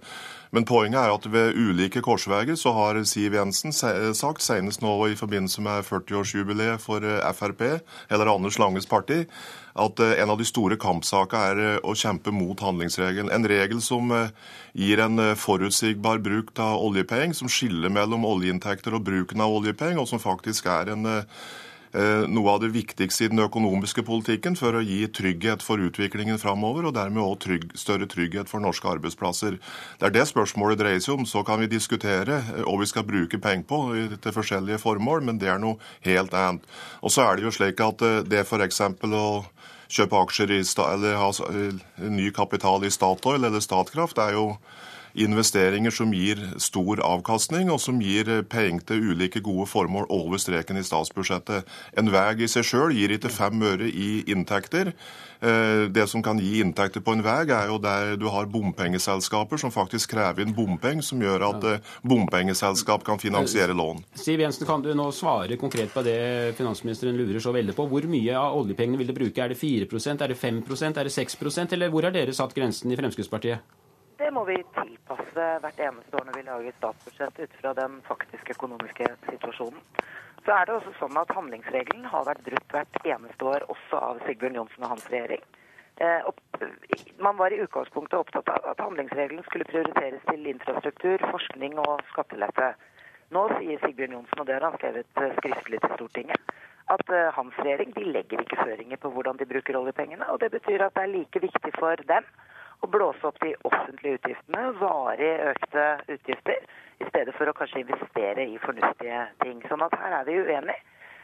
Men 0.51 0.67
poenget 0.67 0.99
er 0.99 1.13
at 1.13 1.29
ved 1.31 1.55
ulike 1.55 2.01
korsveier 2.03 2.57
så 2.59 2.73
har 2.75 2.99
Siv 3.07 3.37
Jensen 3.37 3.71
sagt, 3.71 4.43
senest 4.43 4.83
nå 4.83 4.97
i 5.07 5.15
forbindelse 5.19 5.63
med 5.63 5.85
40-årsjubileet 5.87 6.81
for 6.83 7.05
Frp, 7.37 7.63
eller 8.11 8.33
Anders 8.33 8.59
Langes 8.59 8.89
parti, 8.89 9.21
at 9.73 10.03
en 10.03 10.33
av 10.33 10.37
de 10.41 10.47
store 10.47 10.77
kampsakene 10.81 11.41
er 11.51 11.79
å 11.87 11.95
kjempe 11.95 12.33
mot 12.35 12.59
handlingsregelen. 12.59 13.31
En 13.31 13.47
regel 13.47 13.81
som 13.83 14.11
gir 14.73 15.03
en 15.03 15.23
forutsigbar 15.39 16.21
bruk 16.23 16.53
av 16.59 16.81
oljepenger, 16.83 17.35
som 17.37 17.51
skiller 17.51 17.93
mellom 17.93 18.27
oljeinntekter 18.27 18.95
og 18.97 19.05
bruken 19.07 19.43
av 19.43 19.59
oljepenger, 19.61 20.01
og 20.01 20.09
som 20.11 20.21
faktisk 20.21 20.69
er 20.71 20.95
en 20.95 21.07
noe 22.31 22.47
av 22.47 22.61
det 22.63 22.69
viktigste 22.71 23.25
i 23.25 23.29
den 23.33 23.41
økonomiske 23.43 24.05
politikken 24.07 24.55
for 24.55 24.77
å 24.79 24.83
gi 24.85 25.01
trygghet 25.11 25.59
for 25.65 25.81
utviklingen 25.83 26.39
framover, 26.39 26.87
og 26.87 26.95
dermed 26.95 27.19
òg 27.19 27.39
trygg, 27.43 27.65
større 27.75 28.07
trygghet 28.07 28.47
for 28.47 28.63
norske 28.63 28.87
arbeidsplasser. 28.87 29.57
Det 29.99 30.07
er 30.07 30.15
det 30.15 30.23
spørsmålet 30.29 30.79
dreier 30.79 31.03
seg 31.03 31.17
om. 31.17 31.27
Så 31.27 31.43
kan 31.43 31.59
vi 31.59 31.67
diskutere 31.71 32.39
hva 32.63 32.77
vi 32.79 32.87
skal 32.87 33.03
bruke 33.07 33.41
penger 33.43 33.67
på 33.67 33.81
til 34.23 34.37
forskjellige 34.37 34.79
formål, 34.79 35.25
men 35.27 35.41
det 35.41 35.51
er 35.51 35.59
noe 35.59 35.81
helt 36.07 36.31
annet. 36.31 36.63
Og 37.03 37.11
så 37.11 37.25
er 37.25 37.35
det 37.35 37.49
jo 37.49 37.55
slik 37.59 37.83
at 37.83 38.07
det 38.29 38.45
f.eks. 38.45 38.81
å 39.11 39.25
kjøpe 39.91 40.21
aksjer 40.23 40.53
i, 40.55 40.61
eller 40.63 41.17
ha 41.19 41.29
ny 42.11 42.29
kapital 42.35 42.85
i 42.87 42.91
Statoil 42.93 43.43
eller 43.43 43.63
Statkraft, 43.63 44.21
er 44.21 44.37
jo 44.37 44.45
investeringer 45.13 45.91
som 45.91 46.13
gir 46.13 46.39
stor 46.61 47.01
avkastning, 47.05 47.71
og 47.71 47.81
som 47.81 47.99
gir 48.03 48.29
penger 48.49 48.85
til 48.91 49.11
ulike 49.11 49.41
gode 49.43 49.67
formål 49.69 50.07
over 50.09 50.41
streken 50.41 50.79
i 50.79 50.85
statsbudsjettet. 50.85 51.67
En 51.97 52.11
vei 52.13 52.29
i 52.41 52.49
seg 52.51 52.67
sjøl 52.67 52.95
gir 52.95 53.11
ikke 53.15 53.33
fem 53.33 53.61
øre 53.65 53.89
i 53.89 54.23
inntekter. 54.31 54.93
Eh, 55.41 55.89
det 55.89 56.05
som 56.07 56.21
kan 56.21 56.37
gi 56.37 56.59
inntekter 56.61 57.01
på 57.01 57.15
en 57.15 57.23
vei, 57.25 57.39
er 57.49 57.71
jo 57.71 57.79
der 57.81 58.13
du 58.21 58.27
har 58.29 58.45
bompengeselskaper 58.45 59.57
som 59.57 59.73
faktisk 59.73 60.13
krever 60.13 60.45
inn 60.45 60.53
bompenger, 60.53 61.01
som 61.05 61.21
gjør 61.21 61.47
at 61.49 61.65
eh, 61.65 61.91
bompengeselskap 62.05 63.03
kan 63.07 63.19
finansiere 63.21 63.73
lån. 63.73 64.03
Siv 64.21 64.43
Jensen, 64.43 64.67
kan 64.69 64.85
du 64.85 64.93
nå 64.93 65.09
svare 65.15 65.57
konkret 65.57 65.93
på 65.95 66.05
det 66.05 66.55
finansministeren 66.59 67.17
lurer 67.17 67.41
så 67.41 67.55
veldig 67.55 67.75
på? 67.77 67.89
Hvor 67.89 68.05
mye 68.11 68.37
av 68.37 68.59
oljepengene 68.61 69.01
vil 69.01 69.09
dere 69.09 69.17
bruke? 69.23 69.41
Er 69.41 69.55
det 69.55 69.61
4% 69.61 70.21
er 70.21 70.35
det 70.35 70.37
5% 70.37 71.01
er 71.01 71.09
det 71.09 71.15
6% 71.17 71.73
eller 71.73 71.89
hvor 71.89 72.05
har 72.05 72.13
dere 72.13 72.37
satt 72.37 72.53
grensen 72.53 72.93
i 72.93 72.99
Fremskrittspartiet? 72.99 73.65
Det 74.21 74.29
må 74.31 74.43
vi 74.45 74.59
tilpasse 74.75 75.45
hvert 75.63 75.79
eneste 75.81 76.17
år 76.19 76.27
når 76.27 76.35
vi 76.37 76.41
lager 76.45 76.75
statsbudsjett 76.75 77.39
ut 77.41 77.53
fra 77.57 77.71
den 77.73 77.95
faktiske 78.05 78.53
økonomiske 78.53 79.07
situasjonen. 79.23 79.79
Så 80.45 80.53
er 80.53 80.67
det 80.69 80.75
også 80.75 80.93
sånn 80.99 81.17
at 81.17 81.33
Handlingsregelen 81.33 82.05
har 82.11 82.27
vært 82.27 82.43
brutt 82.45 82.75
hvert 82.75 82.99
eneste 83.01 83.47
år, 83.49 83.65
også 83.73 84.01
av 84.11 84.19
Sigbjørn 84.27 84.59
Johnsen 84.59 84.85
og 84.85 84.93
hans 84.93 85.07
regjering. 85.09 85.41
Eh, 86.05 86.29
man 87.17 87.39
var 87.41 87.55
i 87.55 87.59
utgangspunktet 87.65 88.19
opptatt 88.19 88.53
av 88.53 88.69
at 88.75 88.85
handlingsregelen 88.85 89.41
skulle 89.49 89.69
prioriteres 89.71 90.21
til 90.29 90.45
infrastruktur, 90.53 91.25
forskning 91.33 91.81
og 91.81 92.05
skattelette. 92.13 92.71
Nå 93.33 93.47
sier 93.55 93.81
Sigbjørn 93.81 94.19
Johnsen, 94.19 94.37
og 94.43 94.45
det 94.51 94.59
har 94.59 94.69
han 94.69 94.77
skrevet 94.77 95.21
eh, 95.25 95.35
skriftlig 95.41 95.81
til 95.81 95.97
Stortinget, 95.97 96.55
at 96.93 97.09
eh, 97.09 97.33
hans 97.41 97.57
regjering 97.65 97.97
de 97.97 98.05
legger 98.13 98.45
ikke 98.45 98.61
føringer 98.61 99.01
på 99.01 99.15
hvordan 99.17 99.41
de 99.41 99.49
bruker 99.49 99.81
oljepengene. 99.81 100.29
og 100.29 100.45
Det 100.45 100.53
betyr 100.59 100.85
at 100.85 100.93
det 100.93 101.07
er 101.07 101.15
like 101.17 101.45
viktig 101.49 101.77
for 101.81 102.09
dem 102.13 102.33
å 102.81 102.89
blåse 102.89 103.27
opp 103.27 103.37
de 103.43 103.53
offentlige 103.67 104.19
utgiftene, 104.19 104.71
varig 104.79 105.33
økte 105.51 105.85
utgifter, 106.15 106.63
i 107.01 107.09
stedet 107.09 107.35
for 107.37 107.49
å 107.49 107.55
kanskje 107.57 107.83
investere 107.83 108.45
i 108.45 108.57
fornuftige 108.61 109.25
ting. 109.43 109.61
Sånn 109.69 109.85
at 109.85 109.95
her 110.01 110.19
er 110.19 110.27
vi 110.27 110.39
uenige. 110.41 110.79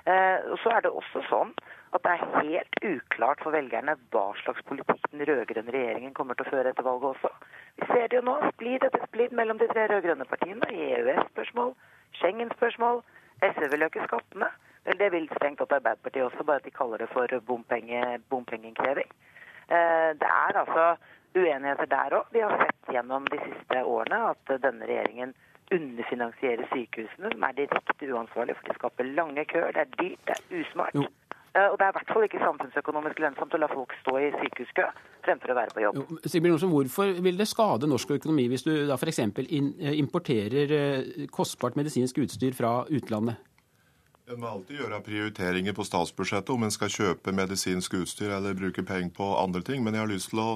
Eh, 0.07 0.39
og 0.53 0.59
så 0.63 0.71
er 0.71 0.85
det 0.85 0.93
også 0.95 1.21
sånn 1.27 1.49
at 1.95 2.03
det 2.05 2.13
er 2.13 2.43
helt 2.45 2.77
uklart 2.85 3.41
for 3.43 3.55
velgerne 3.55 3.97
hva 4.13 4.25
slags 4.39 4.63
politikk 4.69 5.09
den 5.11 5.25
rød-grønne 5.27 5.73
regjeringen 5.73 6.13
kommer 6.15 6.37
til 6.37 6.47
å 6.47 6.51
føre 6.53 6.71
etter 6.71 6.85
valget 6.87 7.09
også. 7.09 7.31
Vi 7.79 7.89
ser 7.89 8.07
det 8.07 8.19
jo 8.19 8.23
nå, 8.29 8.37
splid 8.53 8.85
etter 8.87 9.03
splid 9.07 9.35
mellom 9.35 9.59
de 9.59 9.67
tre 9.71 9.87
rød-grønne 9.91 10.27
partiene 10.29 10.69
i 10.71 10.87
EØS-spørsmål, 10.99 11.73
Schengen-spørsmål. 12.21 13.03
SV 13.43 13.67
vil 13.73 13.85
øke 13.89 14.05
skattene. 14.07 14.49
Vel, 14.87 14.97
det 15.01 15.11
vil 15.11 15.27
strengt 15.33 15.59
tatt 15.59 15.75
Arbeiderpartiet 15.75 16.29
også, 16.29 16.45
bare 16.47 16.63
at 16.63 16.69
de 16.69 16.73
kaller 16.73 17.03
det 17.03 17.09
for 17.11 17.39
bompenge, 17.49 18.01
bompengeinnkreving. 18.31 19.11
Eh, 19.67 20.11
det 20.21 20.29
er 20.31 20.61
altså 20.63 20.85
uenigheter 21.37 21.89
der 21.91 22.17
òg. 22.19 22.31
Vi 22.35 22.43
har 22.45 22.57
sett 22.63 22.95
gjennom 22.95 23.27
de 23.31 23.39
siste 23.43 23.83
årene 23.83 24.23
at 24.31 24.57
denne 24.63 24.89
regjeringen 24.89 25.35
underfinansierer 25.71 26.67
sykehusene, 26.71 27.31
som 27.33 27.43
er 27.43 27.55
direkte 27.57 28.11
uansvarlig, 28.13 28.55
for 28.55 28.69
de 28.69 28.75
skaper 28.77 29.09
lange 29.19 29.43
køer. 29.51 29.73
Det 29.75 29.83
er 29.83 29.95
dyrt, 29.99 30.21
det 30.27 30.37
er 30.37 30.61
usmart. 30.61 30.95
Jo. 30.95 31.07
Eh, 31.57 31.67
og 31.71 31.77
det 31.79 31.87
er 31.87 31.91
i 31.91 31.97
hvert 31.97 32.13
fall 32.13 32.25
ikke 32.27 32.43
samfunnsøkonomisk 32.43 33.19
lønnsomt 33.23 33.55
å 33.55 33.59
la 33.61 33.69
folk 33.71 33.95
stå 34.01 34.13
i 34.21 34.29
sykehuskø 34.35 34.85
fremfor 35.25 35.51
å 35.51 35.57
være 35.57 35.75
på 35.75 35.83
jobb. 35.83 35.99
Jo, 35.99 36.19
Sigbjørn 36.23 36.55
Olsen, 36.55 36.71
Hvorfor 36.71 37.11
vil 37.25 37.39
det 37.39 37.49
skade 37.49 37.89
norsk 37.89 38.13
økonomi 38.17 38.47
hvis 38.51 38.65
du 38.67 38.71
da 38.89 38.95
f.eks. 38.99 39.21
Eh, 39.25 39.91
importerer 39.97 40.73
eh, 40.77 41.27
kostbart 41.33 41.79
medisinsk 41.79 42.21
utstyr 42.23 42.55
fra 42.57 42.79
utlandet? 42.87 43.43
En 44.27 44.41
må 44.41 44.49
alltid 44.51 44.81
gjøre 44.81 44.99
prioriteringer 45.05 45.75
på 45.75 45.85
statsbudsjettet 45.87 46.51
om 46.51 46.65
en 46.67 46.73
skal 46.75 46.91
kjøpe 46.91 47.31
medisinsk 47.31 47.93
utstyr 47.95 48.33
eller 48.35 48.57
bruke 48.59 48.83
penger 48.83 49.13
på 49.15 49.27
andre 49.39 49.61
ting. 49.63 49.85
Men 49.85 49.95
jeg 49.95 50.03
har 50.03 50.11
lyst 50.11 50.33
til 50.33 50.43
å 50.43 50.49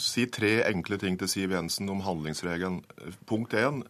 si 0.00 0.26
tre 0.32 0.64
enkle 0.68 0.98
ting 1.00 1.16
til 1.20 1.28
Siv 1.30 1.54
Jensen 1.54 1.88
om 1.92 2.02
handlingsregelen. 2.04 2.80
Punkt 3.28 3.54
én. 3.54 3.82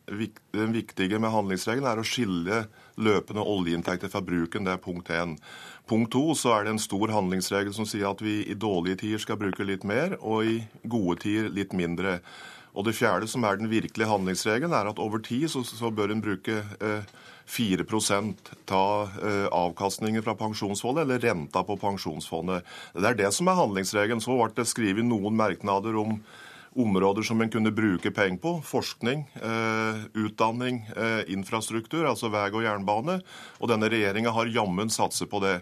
den 0.53 0.73
viktige 0.75 1.19
med 1.19 1.31
handlingsregelen 1.31 1.89
er 1.89 2.01
å 2.01 2.07
skille 2.07 2.67
løpende 2.97 3.43
oljeinntekter 3.43 4.11
fra 4.13 4.21
bruken. 4.21 4.65
Det 4.65 4.73
er 4.73 4.83
punkt 4.83 5.09
én. 5.09 5.37
Punkt 5.89 6.13
to 6.13 6.35
så 6.35 6.55
er 6.55 6.65
det 6.65 6.75
en 6.75 6.83
stor 6.83 7.09
handlingsregel 7.09 7.73
som 7.75 7.87
sier 7.87 8.11
at 8.11 8.23
vi 8.23 8.43
i 8.47 8.55
dårlige 8.55 9.03
tider 9.05 9.19
skal 9.19 9.41
bruke 9.41 9.65
litt 9.65 9.85
mer, 9.85 10.19
og 10.21 10.45
i 10.45 10.61
gode 10.85 11.21
tider 11.25 11.49
litt 11.49 11.73
mindre. 11.73 12.21
Og 12.75 12.87
det 12.87 12.95
fjerde, 12.95 13.27
som 13.27 13.45
er 13.45 13.59
den 13.59 13.71
virkelige 13.71 14.11
handlingsregelen, 14.11 14.73
er 14.73 14.91
at 14.91 14.99
over 15.03 15.19
tid 15.19 15.49
så, 15.51 15.65
så 15.67 15.91
bør 15.91 16.13
en 16.15 16.23
bruke 16.23 16.63
eh, 16.63 17.03
4 17.51 17.85
ta 18.65 18.85
eh, 19.03 19.47
avkastningen 19.51 20.23
fra 20.23 20.37
pensjonsfondet, 20.39 21.03
eller 21.03 21.19
renta 21.19 21.65
på 21.67 21.77
pensjonsfondet. 21.77 22.63
Det 22.95 23.09
er 23.09 23.19
det 23.19 23.33
som 23.35 23.51
er 23.51 23.59
handlingsregelen. 23.59 24.23
Så 24.23 24.37
ble 24.39 24.53
det 24.55 24.69
skrevet 24.71 25.07
noen 25.07 25.35
merknader 25.37 25.99
om 25.99 26.21
områder 26.79 27.23
som 27.27 27.41
en 27.41 27.51
kunne 27.51 27.73
bruke 27.75 28.13
penger 28.15 28.39
på. 28.39 28.53
Forskning, 28.63 29.27
eh, 29.35 30.05
utdanning, 30.15 30.87
eh, 30.97 31.33
infrastruktur, 31.35 32.07
altså 32.07 32.31
vei 32.31 32.47
og 32.51 32.63
jernbane. 32.63 33.21
Og 33.61 33.69
denne 33.69 33.91
regjeringa 33.91 34.31
har 34.31 34.47
jammen 34.47 34.89
satset 34.89 35.29
på 35.29 35.41
det. 35.41 35.61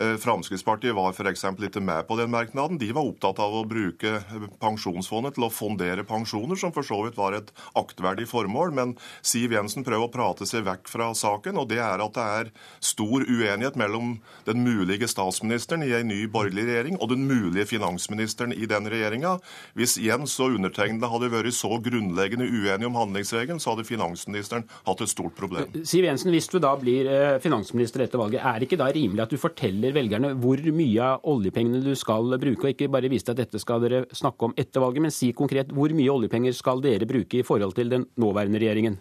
Eh, 0.00 0.16
Fremskrittspartiet 0.16 0.94
var 0.94 1.10
f.eks. 1.10 1.44
ikke 1.44 1.82
med 1.82 2.06
på 2.06 2.16
den 2.20 2.30
merknaden. 2.30 2.78
De 2.78 2.92
var 2.94 3.06
opptatt 3.08 3.40
av 3.42 3.54
å 3.58 3.64
bruke 3.66 4.20
pensjonsfondet 4.62 5.34
til 5.34 5.46
å 5.48 5.50
fondere 5.50 6.04
pensjoner, 6.06 6.58
som 6.60 6.70
for 6.74 6.86
så 6.86 7.00
vidt 7.02 7.18
var 7.18 7.34
et 7.34 7.50
aktverdig 7.78 8.28
formål. 8.30 8.70
Men 8.76 8.94
Siv 9.26 9.56
Jensen 9.56 9.86
prøver 9.86 10.06
å 10.06 10.12
prate 10.12 10.46
seg 10.46 10.66
vekk 10.68 10.86
fra 10.90 11.10
saken, 11.18 11.58
og 11.58 11.70
det 11.72 11.80
er 11.82 12.04
at 12.04 12.14
det 12.14 12.26
er 12.42 12.52
stor 12.84 13.26
uenighet 13.26 13.78
mellom 13.80 14.18
den 14.46 14.62
mulige 14.62 15.08
statsministeren 15.10 15.82
i 15.82 15.90
en 15.98 16.10
ny 16.12 16.20
borgerlig 16.30 16.68
regjering 16.68 17.00
og 17.02 17.10
den 17.10 17.26
mulige 17.26 17.66
finansministeren 17.72 18.54
i 18.54 18.70
den 18.70 18.86
regjeringa. 18.90 19.38
Hvis 19.74 19.96
Jens 19.98 20.36
og 20.38 20.60
undertegnede 20.60 21.10
hadde 21.10 21.32
vært 21.34 21.58
så 21.58 21.74
grunnleggende 21.82 22.46
uenige 22.46 22.86
om 22.86 22.98
handlingsregelen, 23.00 23.58
så 23.58 23.74
hadde 23.74 23.88
finansministeren 23.88 24.66
hatt 24.86 25.02
et 25.02 25.10
stort 25.10 25.34
problem. 25.38 25.74
Siv 25.82 26.06
Jensen, 26.06 26.30
hvis 26.34 26.50
du 26.52 26.58
da 26.62 26.74
blir 26.78 27.10
eh, 27.10 27.36
finansminister 27.42 28.06
etter 28.06 28.20
valget, 28.20 28.44
er 28.46 28.60
det 28.60 28.68
ikke 28.68 28.80
da 28.80 28.90
rimelig 28.94 29.26
at 29.26 29.34
du 29.34 29.38
forteller 29.40 29.87
forteller 29.88 29.96
velgerne 29.96 30.34
hvor 30.40 30.58
mye 30.72 31.02
av 31.02 31.24
oljepengene 31.24 31.82
du 31.82 31.94
skal 31.96 32.38
bruke, 32.38 32.66
og 32.66 32.72
ikke 32.72 32.90
bare 32.90 33.08
vise 33.08 33.24
til 33.24 33.34
at 33.34 33.42
dette 33.44 33.58
skal 33.58 33.80
dere 33.80 34.06
snakke 34.12 34.44
om 34.44 34.54
etter 34.56 34.80
valget, 34.80 35.02
men 35.02 35.10
si 35.10 35.32
konkret 35.32 35.72
hvor 35.72 35.90
mye 35.90 36.10
oljepenger 36.10 36.52
skal 36.52 36.80
dere 36.80 37.06
bruke 37.06 37.40
i 37.40 37.42
forhold 37.44 37.74
til 37.74 37.90
den 37.90 38.06
nåværende 38.16 38.58
regjeringen? 38.58 38.98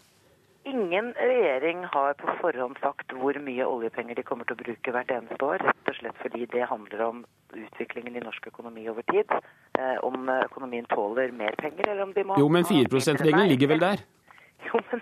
Ingen 0.68 1.14
regjering 1.16 1.86
har 1.88 2.14
på 2.20 2.28
forhånd 2.42 2.76
sagt 2.82 3.14
hvor 3.16 3.34
mye 3.40 3.64
oljepenger 3.64 4.16
de 4.16 4.24
kommer 4.24 4.46
til 4.46 4.58
å 4.58 4.64
bruke 4.64 4.92
hvert 4.92 5.12
eneste 5.12 5.40
år, 5.44 5.64
rett 5.64 5.92
og 5.92 5.96
slett 5.96 6.20
fordi 6.22 6.46
det 6.52 6.68
handler 6.68 7.04
om 7.06 7.24
utviklingen 7.56 8.18
i 8.20 8.24
norsk 8.24 8.50
økonomi 8.52 8.88
over 8.92 9.06
tid. 9.08 9.32
Eh, 9.80 9.96
om 10.04 10.28
økonomien 10.28 10.88
tåler 10.92 11.32
mer 11.32 11.56
penger, 11.56 11.88
eller 11.88 12.04
om 12.04 12.14
de 12.14 12.26
må 12.28 12.40
Jo, 12.40 12.50
men 12.52 12.68
4 12.68 12.92
%-regelen 12.92 13.54
ligger 13.54 13.76
vel 13.76 13.84
der? 13.84 14.04
Jo, 14.68 14.82
men 14.92 15.00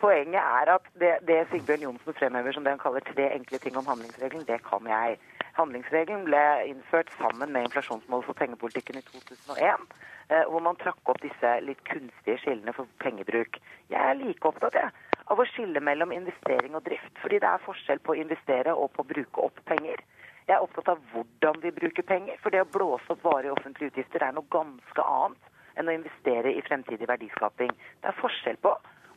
Poenget 0.00 0.40
er 0.40 0.70
at 0.74 0.86
det, 1.00 1.10
det, 1.28 1.42
Sigbjørn 1.50 1.82
Johnsen 1.84 2.14
fremhever 2.16 2.54
som 2.56 2.64
det 2.64 2.72
han 2.72 2.80
kaller 2.80 3.04
tre 3.04 3.26
enkle 3.34 3.58
ting 3.60 3.74
om 3.76 3.86
handlingsregelen, 3.86 4.46
det 4.48 4.62
kan 4.64 4.86
jeg. 4.88 5.18
Handlingsregelen 5.58 6.22
ble 6.24 6.44
innført 6.70 7.10
sammen 7.18 7.52
med 7.52 7.66
inflasjonsmålet 7.66 8.24
for 8.24 8.38
pengepolitikken 8.38 8.96
i 8.96 9.02
2001, 9.10 9.82
eh, 10.30 10.46
hvor 10.48 10.64
man 10.64 10.78
trakk 10.80 11.12
opp 11.12 11.20
disse 11.20 11.50
litt 11.66 11.82
kunstige 11.90 12.38
skillene 12.40 12.72
for 12.72 12.88
pengebruk. 13.04 13.58
Jeg 13.92 14.00
er 14.00 14.16
like 14.22 14.48
opptatt 14.48 14.78
jeg, 14.80 14.94
av 15.30 15.42
å 15.42 15.46
skille 15.50 15.82
mellom 15.84 16.14
investering 16.16 16.78
og 16.78 16.86
drift, 16.86 17.12
fordi 17.20 17.42
det 17.42 17.50
er 17.50 17.66
forskjell 17.66 18.00
på 18.00 18.14
å 18.14 18.20
investere 18.22 18.72
og 18.72 18.88
på 18.94 19.04
å 19.04 19.10
bruke 19.10 19.44
opp 19.50 19.60
penger. 19.68 20.00
Jeg 20.46 20.54
er 20.56 20.64
opptatt 20.64 20.88
av 20.94 21.02
hvordan 21.12 21.60
vi 21.60 21.74
bruker 21.76 22.08
penger, 22.08 22.40
for 22.40 22.56
det 22.56 22.64
å 22.64 22.70
blåse 22.78 23.12
opp 23.12 23.20
varige 23.28 23.52
offentlige 23.52 23.92
utgifter 23.92 24.24
er 24.24 24.32
noe 24.32 24.48
ganske 24.56 25.04
annet 25.04 25.52
enn 25.76 25.92
å 25.92 25.98
investere 25.98 26.54
i 26.56 26.64
fremtidig 26.64 27.06
verdiskaping. 27.12 27.76
Det 28.00 28.10
er 28.10 28.18
forskjell 28.22 28.56
på 28.64 28.72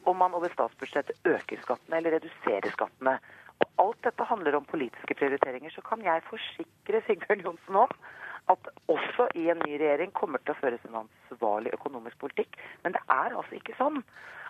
om 0.10 0.18
man 0.18 0.36
over 0.38 0.52
statsbudsjettet 0.54 1.30
øker 1.30 1.62
skattene 1.64 1.98
eller 2.00 2.18
reduserer 2.18 2.72
skattene. 2.76 3.18
Og 3.64 3.86
alt 3.86 4.04
dette 4.08 4.28
handler 4.28 4.58
om 4.58 4.66
politiske 4.68 5.16
prioriteringer. 5.16 5.72
Så 5.72 5.82
kan 5.86 6.04
jeg 6.04 6.26
forsikre 6.30 7.02
Sigbjørn 7.08 7.44
Johnsen 7.46 7.80
om 7.86 7.96
at 8.52 8.70
også 8.92 9.30
i 9.40 9.48
en 9.50 9.62
ny 9.64 9.78
regjering 9.80 10.12
kommer 10.16 10.42
til 10.44 10.52
å 10.56 10.60
føres 10.60 10.84
en 10.90 11.04
ansvarlig 11.06 11.72
økonomisk 11.78 12.20
politikk. 12.20 12.58
Men 12.84 12.96
det 12.98 13.04
er 13.08 13.38
altså 13.38 13.56
ikke 13.56 13.78
sånn 13.80 14.02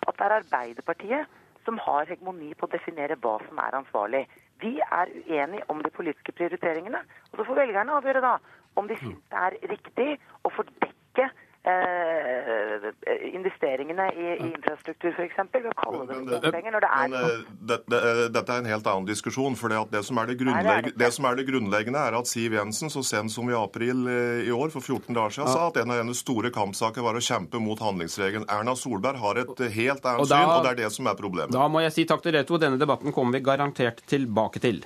at 0.08 0.16
det 0.18 0.26
er 0.26 0.38
Arbeiderpartiet 0.40 1.40
som 1.64 1.78
har 1.80 2.08
hegemoni 2.10 2.50
på 2.58 2.66
å 2.66 2.72
definere 2.74 3.16
hva 3.22 3.36
som 3.46 3.60
er 3.62 3.78
ansvarlig. 3.78 4.24
Vi 4.60 4.76
er 4.82 5.12
uenige 5.28 5.68
om 5.72 5.80
de 5.82 5.92
politiske 5.94 6.34
prioriteringene. 6.36 7.00
Og 7.30 7.38
så 7.38 7.46
får 7.46 7.62
velgerne 7.62 7.96
avgjøre 8.00 8.24
da 8.24 8.34
om 8.80 8.90
de 8.90 8.98
syns 8.98 9.22
det 9.30 9.42
er 9.46 9.56
riktig 9.70 10.08
å 10.42 10.50
fordekke 10.52 11.30
Eh, 11.64 13.34
investeringene 13.34 14.10
i, 14.12 14.24
i 14.34 14.48
infrastruktur 14.50 15.14
f.eks. 15.16 15.38
ved 15.54 15.68
å 15.70 15.72
kalle 15.78 16.02
det 16.10 16.18
bompenger 16.28 16.74
når 16.74 16.84
det 16.84 16.90
er 16.92 17.06
men, 17.08 17.22
sånn. 17.24 17.46
Det, 17.70 17.78
det, 17.88 18.00
dette 18.34 18.52
er 18.52 18.60
en 18.60 18.68
helt 18.68 18.90
annen 18.92 19.06
diskusjon. 19.08 19.56
for 19.56 19.72
det, 19.72 19.78
det, 19.94 20.02
som 20.04 20.20
det, 20.28 20.36
Nei, 20.44 20.74
det, 20.92 21.08
som 21.16 21.24
er 21.24 21.40
det 21.40 21.46
grunnleggende, 21.48 22.02
er 22.04 22.18
at 22.18 22.28
Siv 22.28 22.58
Jensen 22.58 22.92
så 22.92 23.00
sent 23.00 23.32
som 23.32 23.48
i 23.48 23.56
april 23.56 24.04
eh, 24.12 24.44
i 24.44 24.52
år, 24.52 24.68
for 24.76 24.84
14 24.84 25.08
dager 25.16 25.38
siden, 25.38 25.48
ja. 25.48 25.56
sa 25.56 25.72
at 25.72 25.80
en 25.80 25.96
av 25.96 26.02
hennes 26.02 26.20
store 26.20 26.52
kampsaker 26.52 27.08
var 27.08 27.16
å 27.16 27.24
kjempe 27.24 27.62
mot 27.64 27.80
handlingsregelen. 27.80 28.44
Erna 28.52 28.76
Solberg 28.76 29.24
har 29.24 29.40
et 29.46 29.66
helt 29.78 30.04
annet 30.04 30.28
syn, 30.28 30.44
og 30.44 30.68
det 30.68 30.74
er 30.74 30.82
det 30.84 30.92
som 30.92 31.08
er 31.08 31.16
problemet. 31.16 31.56
Da 31.56 31.64
må 31.72 31.80
jeg 31.86 31.96
si 31.96 32.04
takk 32.10 32.28
til 32.28 32.36
dere 32.36 32.44
to. 32.44 32.60
Denne 32.60 32.76
debatten 32.76 33.16
kommer 33.16 33.38
vi 33.38 33.46
garantert 33.46 34.04
tilbake 34.10 34.60
til 34.60 34.84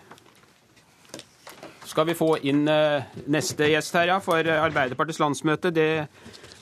skal 1.89 2.05
vi 2.05 2.13
få 2.13 2.35
inn 2.47 2.67
neste 3.33 3.71
gjest 3.73 3.95
her, 3.97 4.11
ja, 4.11 4.19
for 4.21 4.45
Arbeiderpartiets 4.45 5.23
landsmøte. 5.23 5.71
Det 5.73 5.87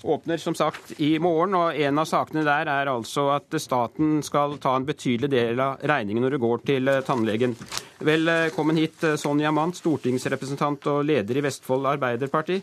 åpner 0.07 0.37
som 0.39 0.55
sagt 0.55 0.95
i 1.01 1.19
morgen, 1.19 1.55
og 1.59 1.77
en 1.77 1.99
av 1.99 2.07
sakene 2.09 2.45
der 2.47 2.71
er 2.71 2.91
altså 2.91 3.29
at 3.35 3.57
staten 3.61 4.21
skal 4.27 4.57
ta 4.63 4.77
en 4.79 4.87
betydelig 4.87 5.31
del 5.33 5.63
av 5.63 5.83
regningen 5.87 6.25
når 6.25 6.37
du 6.37 6.41
går 6.43 6.65
til 6.71 6.91
eh, 6.93 7.03
tannlegen. 7.07 7.57
Velkommen 8.07 8.79
hit, 8.81 9.03
eh, 9.05 9.19
Sonja 9.21 9.53
Mandt, 9.55 9.81
stortingsrepresentant 9.81 10.87
og 10.93 11.05
leder 11.09 11.41
i 11.41 11.45
Vestfold 11.49 11.89
Arbeiderparti. 11.97 12.61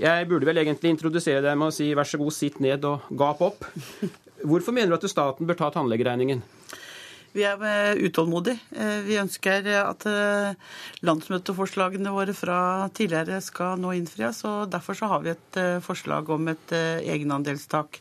Jeg 0.00 0.28
burde 0.30 0.48
vel 0.48 0.62
egentlig 0.62 0.94
introdusere 0.94 1.42
deg 1.44 1.58
med 1.60 1.70
å 1.70 1.74
si 1.74 1.90
vær 1.96 2.08
så 2.08 2.20
god, 2.20 2.34
sitt 2.34 2.60
ned 2.64 2.86
og 2.88 3.10
gap 3.20 3.42
opp. 3.44 3.66
Hvorfor 4.40 4.72
mener 4.72 4.94
du 4.94 4.96
at 4.96 5.10
staten 5.12 5.48
bør 5.48 5.58
ta 5.58 5.68
tannlegeregningen? 5.74 6.40
Vi 7.30 7.44
er 7.46 7.60
eh, 7.62 8.00
utålmodige. 8.08 8.58
Eh, 8.74 9.02
vi 9.06 9.18
ønsker 9.20 9.68
at 9.78 10.06
eh, 10.10 10.56
landsmøteforslagene 11.06 12.10
våre 12.14 12.34
fra 12.34 12.88
tidligere 12.96 13.38
skal 13.44 13.78
nå 13.78 13.94
innfries. 13.94 14.42
og 14.48 14.72
Derfor 14.72 14.98
så 14.98 15.10
har 15.12 15.22
vi 15.22 15.34
et 15.36 15.60
forslag 15.86 16.30
om 16.34 16.50
et 16.50 16.74
egenandelstak. 16.74 18.00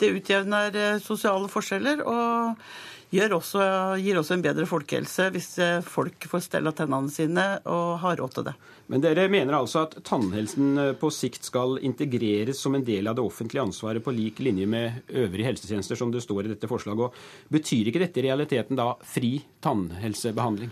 Det 0.00 0.12
utjevner 0.16 1.00
sosiale 1.02 1.50
forskjeller 1.52 2.00
og 2.08 2.62
også, 3.10 3.62
gir 3.98 4.18
også 4.18 4.36
en 4.36 4.42
bedre 4.44 4.66
folkehelse 4.70 5.30
hvis 5.34 5.58
eh, 5.58 5.80
folk 5.82 6.26
får 6.30 6.44
stell 6.44 6.70
tennene 6.70 7.10
sine 7.10 7.46
og 7.66 7.98
har 8.04 8.20
råd 8.20 8.36
til 8.36 8.46
det. 8.46 8.54
Men 8.90 9.02
dere 9.02 9.28
mener 9.30 9.54
altså 9.54 9.84
at 9.86 9.96
tannhelsen 10.06 10.78
eh, 10.78 10.92
på 10.98 11.10
sikt 11.10 11.44
skal 11.46 11.78
integreres 11.82 12.62
som 12.62 12.74
en 12.74 12.86
del 12.86 13.10
av 13.10 13.18
det 13.18 13.24
offentlige 13.26 13.62
ansvaret 13.62 14.04
på 14.04 14.14
lik 14.14 14.38
linje 14.38 14.66
med 14.66 15.10
øvrige 15.10 15.46
helsetjenester, 15.50 15.98
som 15.98 16.10
det 16.14 16.22
står 16.22 16.46
i 16.46 16.52
dette 16.54 16.70
forslaget. 16.70 17.10
Og 17.10 17.50
betyr 17.50 17.90
ikke 17.90 18.04
dette 18.04 18.22
i 18.22 18.26
realiteten 18.28 18.78
da 18.78 18.92
fri 19.02 19.40
tannhelsebehandling? 19.62 20.70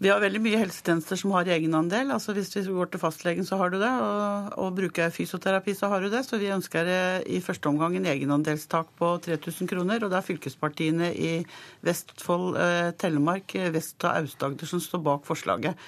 Vi 0.00 0.10
har 0.10 0.22
veldig 0.22 0.40
mye 0.42 0.58
helsetjenester 0.58 1.18
som 1.20 1.32
har 1.36 1.48
egenandel. 1.54 2.10
altså 2.14 2.34
Hvis 2.34 2.50
du 2.54 2.72
går 2.74 2.90
til 2.90 3.02
fastlegen, 3.02 3.46
så 3.46 3.58
har 3.60 3.70
du 3.70 3.78
det. 3.78 3.90
Og, 3.90 4.50
og 4.58 4.74
bruker 4.76 5.12
fysioterapi, 5.14 5.74
så 5.76 5.90
har 5.92 6.02
du 6.02 6.10
det. 6.10 6.24
Så 6.26 6.40
vi 6.40 6.50
ønsker 6.54 6.90
i 7.26 7.40
første 7.44 7.70
omgang 7.70 7.96
en 7.96 8.08
egenandelstak 8.10 8.90
på 8.98 9.14
3000 9.26 9.70
kroner. 9.70 10.02
Og 10.02 10.10
det 10.10 10.18
er 10.18 10.26
fylkespartiene 10.26 11.12
i 11.14 11.32
Vestfold, 11.86 12.58
eh, 12.58 12.90
Telemark, 12.98 13.56
Vest- 13.74 14.06
og 14.06 14.24
Aust-Agder 14.24 14.70
som 14.70 14.82
står 14.82 15.04
bak 15.04 15.26
forslaget. 15.28 15.78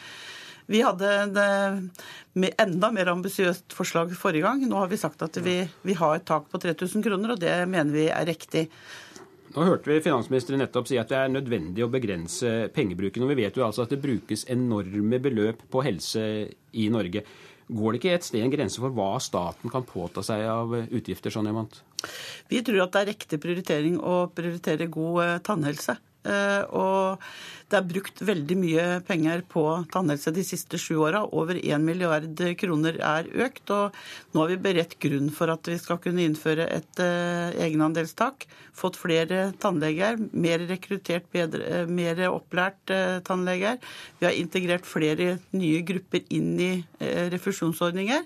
Vi 0.67 0.83
hadde 0.83 1.09
et 1.23 2.55
enda 2.59 2.91
mer 2.91 3.13
ambisiøst 3.13 3.75
forslag 3.75 4.15
forrige 4.19 4.47
gang. 4.47 4.65
Nå 4.67 4.81
har 4.81 4.91
vi 4.91 4.99
sagt 4.99 5.23
at 5.23 5.39
vi, 5.43 5.61
vi 5.87 5.95
har 5.95 6.17
et 6.17 6.27
tak 6.27 6.49
på 6.51 6.59
3000 6.63 7.05
kroner, 7.07 7.35
og 7.35 7.43
det 7.43 7.55
mener 7.71 7.95
vi 7.95 8.09
er 8.11 8.27
riktig. 8.27 8.67
Nå 9.57 9.65
hørte 9.65 9.89
vi 9.89 10.03
finansministeren 10.05 10.61
nettopp 10.61 10.91
si 10.91 10.99
at 11.01 11.09
det 11.09 11.17
er 11.17 11.31
nødvendig 11.33 11.81
å 11.81 11.89
begrense 11.89 12.67
pengebruken. 12.77 13.25
Og 13.25 13.31
vi 13.33 13.39
vet 13.39 13.57
jo 13.57 13.65
altså 13.65 13.87
at 13.87 13.95
det 13.95 14.03
brukes 14.03 14.45
enorme 14.53 15.21
beløp 15.25 15.63
på 15.73 15.81
helse 15.87 16.25
i 16.77 16.89
Norge. 16.93 17.23
Går 17.67 17.95
det 17.95 18.01
ikke 18.03 18.13
et 18.19 18.27
sted 18.27 18.45
en 18.45 18.53
grense 18.53 18.83
for 18.83 18.93
hva 18.95 19.17
staten 19.23 19.73
kan 19.73 19.87
påta 19.89 20.21
seg 20.27 20.45
av 20.47 20.77
utgifter? 20.85 21.33
sånn 21.33 21.49
Emant? 21.51 21.81
Vi 22.53 22.61
tror 22.63 22.85
at 22.85 22.93
det 22.93 23.01
er 23.01 23.11
riktig 23.15 23.41
prioritering 23.43 23.97
å 23.97 24.27
prioritere 24.37 24.91
god 24.93 25.23
eh, 25.25 25.39
tannhelse. 25.49 25.97
Eh, 26.27 26.63
og 26.75 27.23
det 27.71 27.79
er 27.79 27.87
brukt 27.89 28.21
veldig 28.23 28.57
mye 28.61 28.85
penger 29.07 29.43
på 29.51 29.63
tannhelse 29.93 30.33
de 30.35 30.45
siste 30.47 30.79
sju 30.79 31.01
åra. 31.03 31.25
Over 31.27 31.59
1 31.59 31.83
milliard 31.83 32.43
kroner 32.61 32.99
er 33.03 33.31
økt. 33.47 33.73
Og 33.75 33.97
nå 34.35 34.43
har 34.43 34.53
vi 34.53 34.59
beredt 34.69 34.99
grunn 35.03 35.33
for 35.35 35.51
at 35.51 35.67
vi 35.71 35.79
skal 35.83 35.99
kunne 36.03 36.23
innføre 36.27 36.69
et 36.71 37.03
uh, 37.03 37.51
egenandelstak. 37.59 38.47
Fått 38.77 39.01
flere 39.01 39.49
tannleger, 39.63 40.21
mer 40.31 40.63
rekruttert, 40.69 41.27
bedre, 41.35 41.83
uh, 41.83 41.91
mer 41.91 42.23
opplært 42.29 42.95
tannleger. 43.27 43.81
Vi 44.21 44.29
har 44.29 44.39
integrert 44.39 44.87
flere 44.87 45.41
nye 45.57 45.83
grupper 45.87 46.23
inn 46.31 46.55
i 46.63 46.71
refusjonsordninger. 47.35 48.23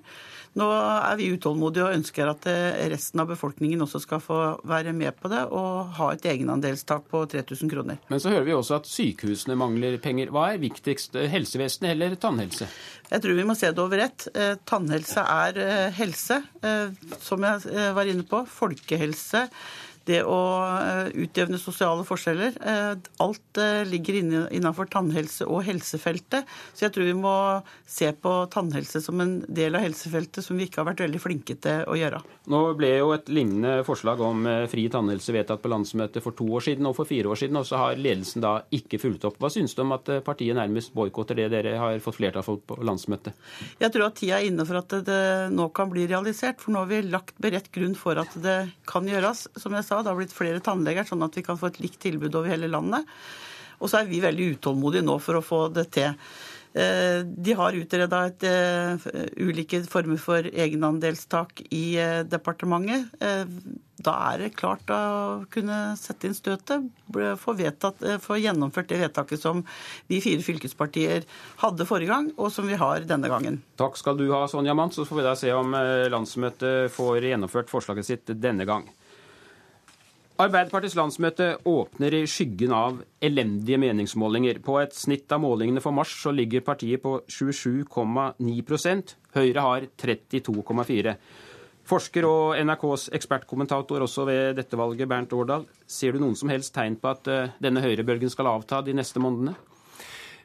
Nå 0.58 0.66
er 0.74 1.18
vi 1.18 1.28
utålmodige 1.30 1.84
og 1.86 1.94
ønsker 1.94 2.30
at 2.32 2.46
eh, 2.50 2.80
resten 2.90 3.22
av 3.22 3.28
befolkningen 3.30 3.84
også 3.84 4.00
skal 4.02 4.22
få 4.24 4.38
være 4.66 4.94
med 4.96 5.14
på 5.20 5.30
det 5.30 5.44
og 5.54 5.92
ha 5.98 6.08
et 6.14 6.26
egenandelstak 6.32 7.06
på 7.10 7.22
3000 7.30 7.70
kroner. 7.70 8.00
Men 8.10 8.22
så 8.22 8.32
hører 8.34 8.48
vi 8.48 8.56
også 8.56 8.80
at 8.80 8.90
sykehusene 8.90 9.54
mangler 9.58 10.00
penger. 10.02 10.32
Hva 10.34 10.48
er 10.50 10.62
viktigst, 10.62 11.14
helsevesenet 11.30 11.94
eller 11.94 12.18
tannhelse? 12.18 12.66
Jeg 13.10 13.22
tror 13.22 13.38
vi 13.38 13.46
må 13.46 13.54
se 13.58 13.70
det 13.70 13.84
over 13.84 14.02
ett. 14.08 14.26
Eh, 14.34 14.56
tannhelse 14.66 15.22
er 15.22 15.62
eh, 15.62 16.00
helse, 16.00 16.40
som 17.22 17.46
jeg 17.46 17.86
var 17.96 18.08
inne 18.10 18.26
på. 18.26 18.42
Folkehelse 18.50 19.46
det 20.10 20.20
å 20.26 20.38
eh, 20.66 21.10
utjevne 21.24 21.60
sosiale 21.60 22.04
forskjeller. 22.06 22.56
Eh, 22.60 22.92
alt 23.24 23.60
eh, 23.60 23.82
ligger 23.88 24.18
innenfor 24.20 24.90
tannhelse- 24.92 25.48
og 25.48 25.62
helsefeltet. 25.68 26.48
Så 26.74 26.86
jeg 26.86 26.94
tror 26.94 27.08
vi 27.08 27.16
må 27.18 27.34
se 27.86 28.10
på 28.12 28.34
tannhelse 28.52 29.02
som 29.04 29.20
en 29.22 29.38
del 29.48 29.78
av 29.78 29.84
helsefeltet 29.86 30.44
som 30.44 30.58
vi 30.58 30.68
ikke 30.68 30.82
har 30.82 30.90
vært 30.90 31.04
veldig 31.06 31.22
flinke 31.22 31.56
til 31.62 31.86
å 31.90 31.98
gjøre. 31.98 32.22
Nå 32.50 32.62
ble 32.78 32.92
jo 32.96 33.12
et 33.14 33.30
lignende 33.30 33.84
forslag 33.86 34.20
om 34.24 34.46
fri 34.70 34.86
tannhelse 34.90 35.34
vedtatt 35.34 35.62
på 35.62 35.70
landsmøtet 35.70 36.24
for 36.24 36.36
to 36.36 36.46
år 36.58 36.64
siden 36.66 36.88
og 36.88 36.96
for 36.98 37.08
fire 37.08 37.30
år 37.30 37.38
siden, 37.38 37.60
og 37.60 37.68
så 37.68 37.78
har 37.80 38.00
ledelsen 38.00 38.42
da 38.42 38.56
ikke 38.74 39.00
fulgt 39.02 39.26
opp. 39.28 39.38
Hva 39.40 39.52
syns 39.52 39.76
du 39.76 39.84
om 39.84 39.94
at 39.94 40.08
partiet 40.26 40.58
nærmest 40.58 40.94
boikotter 40.96 41.38
det 41.38 41.50
dere 41.52 41.76
har 41.78 42.00
fått 42.02 42.18
flertall 42.18 42.46
for 42.46 42.62
på 42.66 42.80
landsmøtet? 42.86 43.36
Jeg 43.80 43.94
tror 43.94 44.08
at 44.08 44.18
tida 44.18 44.40
er 44.40 44.48
inne 44.48 44.66
for 44.66 44.80
at 44.80 44.96
det 45.06 45.22
nå 45.54 45.68
kan 45.76 45.90
bli 45.92 46.06
realisert, 46.10 46.60
for 46.62 46.74
nå 46.74 46.84
har 46.84 46.90
vi 46.90 47.02
lagt 47.06 47.38
beredt 47.42 47.70
grunn 47.74 47.96
for 47.98 48.18
at 48.20 48.34
det 48.42 48.58
kan 48.88 49.06
gjøres. 49.08 49.46
Som 49.60 49.76
jeg 49.76 49.86
sa, 49.86 49.99
det 50.02 50.12
har 50.12 50.20
blitt 50.20 50.36
flere 50.36 50.62
tannleger, 50.64 51.08
sånn 51.08 51.26
at 51.26 51.36
vi 51.36 51.44
kan 51.46 51.58
få 51.60 51.70
et 51.70 51.80
likt 51.82 52.00
tilbud 52.02 52.34
over 52.34 52.52
hele 52.52 52.70
landet. 52.70 53.08
Og 53.80 53.88
så 53.88 54.00
er 54.00 54.10
vi 54.10 54.22
veldig 54.22 54.54
utålmodige 54.56 55.06
nå 55.06 55.16
for 55.24 55.38
å 55.38 55.44
få 55.44 55.66
det 55.72 55.88
til. 55.96 56.16
Eh, 56.72 57.26
de 57.26 57.54
har 57.58 57.74
utreda 57.74 58.18
uh, 58.30 59.06
ulike 59.42 59.80
former 59.90 60.20
for 60.22 60.46
egenandelstak 60.46 61.64
i 61.74 61.98
uh, 61.98 62.20
departementet. 62.22 63.08
Da 64.00 64.12
er 64.30 64.38
det 64.40 64.54
klart 64.56 64.88
å 64.94 65.42
kunne 65.52 65.96
sette 66.00 66.28
inn 66.28 66.36
støtet, 66.36 66.86
få, 67.12 67.56
få 68.22 68.36
gjennomført 68.40 68.88
det 68.88 69.00
vedtaket 69.02 69.42
som 69.42 69.60
vi 70.08 70.22
fire 70.24 70.40
fylkespartier 70.46 71.26
hadde 71.60 71.84
forrige 71.84 72.14
gang, 72.14 72.30
og 72.40 72.48
som 72.54 72.70
vi 72.70 72.78
har 72.80 73.04
denne 73.04 73.28
gangen. 73.28 73.58
Takk 73.76 74.00
skal 74.00 74.16
du 74.16 74.30
ha, 74.30 74.46
Sonja 74.48 74.72
Mandt. 74.78 74.96
Så 74.96 75.04
får 75.04 75.20
vi 75.20 75.26
da 75.26 75.34
se 75.36 75.52
om 75.52 75.76
landsmøtet 76.14 76.94
får 76.94 77.28
gjennomført 77.28 77.68
forslaget 77.68 78.08
sitt 78.08 78.32
denne 78.40 78.64
gang. 78.64 78.88
Arbeiderpartiets 80.40 80.94
landsmøte 80.96 81.46
åpner 81.68 82.14
i 82.16 82.22
skyggen 82.30 82.72
av 82.72 83.02
elendige 83.20 83.76
meningsmålinger. 83.82 84.62
På 84.64 84.78
et 84.80 84.94
snitt 84.96 85.28
av 85.36 85.42
målingene 85.42 85.82
for 85.84 85.92
mars 85.92 86.14
så 86.16 86.32
ligger 86.32 86.64
partiet 86.64 87.02
på 87.04 87.18
27,9% 87.28 89.16
Høyre 89.36 89.64
har 89.66 89.84
32,4 90.00 91.14
Forsker 91.90 92.24
og 92.24 92.56
NRKs 92.62 93.08
ekspertkommentator 93.18 94.04
også 94.06 94.24
ved 94.28 94.56
dette 94.60 94.78
valget, 94.78 95.08
Bernt 95.10 95.32
Årdal. 95.34 95.66
Ser 95.90 96.14
du 96.14 96.22
noen 96.22 96.38
som 96.38 96.52
helst 96.52 96.72
tegn 96.76 96.96
på 97.02 97.10
at 97.10 97.28
eh, 97.28 97.52
denne 97.60 97.82
høyrebølgen 97.82 98.30
skal 98.32 98.48
avta 98.52 98.80
de 98.86 98.94
neste 98.96 99.20
månedene? 99.20 99.56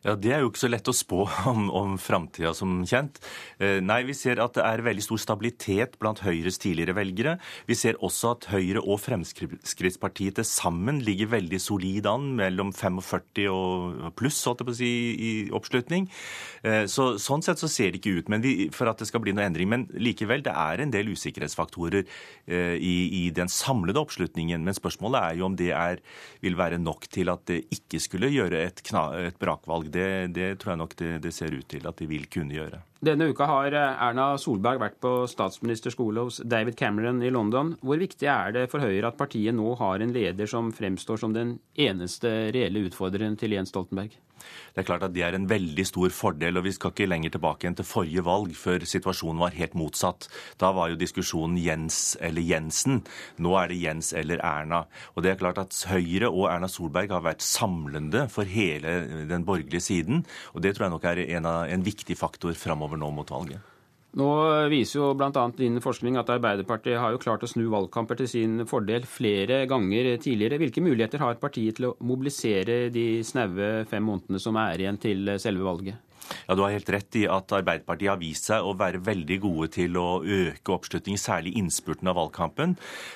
Ja, 0.05 0.13
Det 0.13 0.31
er 0.35 0.43
jo 0.43 0.51
ikke 0.51 0.61
så 0.61 0.69
lett 0.69 0.89
å 0.89 0.93
spå 0.93 1.23
om, 1.51 1.65
om 1.73 1.95
framtida, 1.97 2.51
som 2.53 2.83
kjent. 2.85 3.17
Eh, 3.57 3.79
nei, 3.81 4.03
vi 4.05 4.13
ser 4.13 4.37
at 4.43 4.53
det 4.53 4.61
er 4.61 4.83
veldig 4.85 5.01
stor 5.01 5.21
stabilitet 5.23 5.95
blant 6.01 6.21
Høyres 6.21 6.59
tidligere 6.61 6.93
velgere. 6.93 7.33
Vi 7.65 7.77
ser 7.79 7.97
også 8.05 8.35
at 8.35 8.45
Høyre 8.51 8.83
og 8.83 8.99
Fremskrittspartiet 9.01 10.37
til 10.37 10.45
sammen 10.45 10.99
ligger 11.05 11.31
veldig 11.33 11.59
solid 11.61 12.09
an, 12.09 12.27
mellom 12.37 12.69
45 12.75 13.47
og 13.49 14.11
pluss, 14.19 14.43
holdt 14.45 14.61
jeg 14.61 14.69
på 14.69 14.75
å 14.75 14.77
si, 14.77 14.91
i 15.15 15.31
oppslutning. 15.57 16.05
Eh, 16.61 16.85
så, 16.91 17.15
sånn 17.21 17.41
sett 17.45 17.63
så 17.63 17.71
ser 17.71 17.95
det 17.95 18.03
ikke 18.03 18.19
ut 18.19 18.29
men 18.29 18.45
vi, 18.45 18.53
for 18.75 18.91
at 18.91 19.01
det 19.01 19.09
skal 19.09 19.25
bli 19.25 19.33
noe 19.33 19.47
endring. 19.49 19.71
Men 19.73 19.87
likevel, 19.97 20.45
det 20.45 20.53
er 20.53 20.85
en 20.85 20.93
del 20.93 21.09
usikkerhetsfaktorer 21.15 22.03
eh, 22.03 22.77
i, 22.77 22.95
i 23.23 23.33
den 23.33 23.49
samlede 23.49 24.05
oppslutningen. 24.05 24.61
Men 24.61 24.77
spørsmålet 24.77 25.31
er 25.31 25.41
jo 25.41 25.49
om 25.49 25.57
det 25.57 25.73
er, 25.73 26.05
vil 26.45 26.61
være 26.61 26.77
nok 26.77 27.09
til 27.09 27.33
at 27.33 27.47
det 27.49 27.63
ikke 27.73 28.05
skulle 28.05 28.29
gjøre 28.29 28.61
et, 28.67 28.85
kna, 28.85 29.07
et 29.31 29.41
brakvalg 29.41 29.94
det, 29.95 30.09
det 30.35 30.49
tror 30.61 30.73
jeg 30.73 30.81
nok 30.81 30.95
det, 30.99 31.11
det, 31.23 31.31
ser 31.35 31.55
ut 31.55 31.67
til 31.71 31.87
at 31.87 31.97
de 32.01 32.07
vil 32.09 32.27
kunne 32.31 32.55
gjøre. 32.55 32.81
Denne 33.05 33.29
uka 33.31 33.47
har 33.49 33.75
eh, 33.75 34.03
Erna 34.07 34.27
Solberg 34.41 34.81
vært 34.81 34.99
på 35.03 35.13
statsministerskole 35.29 36.27
hos 36.27 36.41
David 36.43 36.77
Cameron 36.79 37.23
i 37.23 37.31
London. 37.33 37.73
Hvor 37.85 38.01
viktig 38.01 38.29
er 38.31 38.55
det 38.55 38.67
for 38.71 38.83
Høyre 38.83 39.11
at 39.11 39.19
partiet 39.19 39.55
nå 39.55 39.75
har 39.79 40.03
en 40.03 40.13
leder 40.15 40.49
som 40.49 40.73
fremstår 40.75 41.21
som 41.21 41.35
den 41.35 41.57
eneste 41.79 42.51
reelle 42.55 42.85
utfordreren 42.89 43.39
til 43.39 43.55
Jens 43.57 43.73
Stoltenberg? 43.73 44.15
Det 44.75 44.83
er 44.83 44.87
klart 44.89 45.05
at 45.07 45.13
det 45.15 45.23
er 45.23 45.37
en 45.37 45.47
veldig 45.49 45.85
stor 45.87 46.13
fordel, 46.13 46.59
og 46.59 46.65
vi 46.65 46.73
skal 46.75 46.91
ikke 46.91 47.07
lenger 47.07 47.35
tilbake 47.35 47.69
enn 47.69 47.77
til 47.77 47.87
forrige 47.87 48.25
valg, 48.27 48.55
før 48.59 48.83
situasjonen 48.87 49.41
var 49.41 49.55
helt 49.55 49.77
motsatt. 49.79 50.27
Da 50.61 50.71
var 50.75 50.91
jo 50.91 50.99
diskusjonen 50.99 51.59
Jens 51.61 52.17
eller 52.23 52.43
Jensen. 52.43 53.03
Nå 53.39 53.55
er 53.59 53.71
det 53.71 53.81
Jens 53.83 54.11
eller 54.13 54.43
Erna. 54.43 54.85
Og 55.15 55.23
det 55.25 55.33
er 55.33 55.39
klart 55.41 55.61
at 55.63 55.75
Høyre 55.91 56.31
og 56.31 56.49
Erna 56.51 56.69
Solberg 56.71 57.13
har 57.15 57.23
vært 57.25 57.45
samlende 57.45 58.27
for 58.31 58.47
hele 58.49 58.97
den 59.29 59.45
borgerlige 59.47 59.83
siden, 59.83 60.25
og 60.53 60.65
det 60.65 60.75
tror 60.75 60.89
jeg 60.89 60.95
nok 60.97 61.07
er 61.11 61.23
en, 61.27 61.47
en 61.47 61.85
viktig 61.85 62.17
faktor 62.19 62.57
framover 62.59 62.99
nå 62.99 63.11
mot 63.15 63.31
valget. 63.31 63.74
Nå 64.15 64.27
viser 64.71 65.01
jo 65.01 65.09
bl.a. 65.19 65.43
din 65.57 65.81
forskning 65.83 66.15
at 66.15 66.29
Arbeiderpartiet 66.31 67.01
har 67.01 67.11
jo 67.11 67.19
klart 67.19 67.43
å 67.43 67.49
snu 67.51 67.65
valgkamper 67.73 68.21
til 68.21 68.29
sin 68.31 68.63
fordel 68.69 69.03
flere 69.11 69.65
ganger 69.67 70.13
tidligere. 70.23 70.61
Hvilke 70.61 70.83
muligheter 70.85 71.19
har 71.19 71.41
partiet 71.41 71.75
til 71.79 71.89
å 71.89 71.95
mobilisere 71.99 72.85
de 72.95 73.07
snaue 73.27 73.83
fem 73.91 74.07
månedene 74.07 74.39
som 74.39 74.55
er 74.61 74.85
igjen 74.85 75.01
til 75.03 75.35
selve 75.43 75.67
valget? 75.67 76.04
Ja, 76.47 76.55
Du 76.55 76.61
har 76.63 76.73
helt 76.73 76.89
rett 76.89 77.15
i 77.19 77.25
at 77.29 77.51
Arbeiderpartiet 77.55 78.11
har 78.11 78.19
vist 78.21 78.49
seg 78.49 78.65
å 78.65 78.75
være 78.77 79.01
veldig 79.03 79.37
gode 79.43 79.69
til 79.75 79.97
å 79.99 80.21
øke 80.21 80.73
oppslutning, 80.75 81.17
særlig 81.19 81.55
innspurten 81.59 82.09
av 82.11 82.17
valgkampen. 82.19 82.75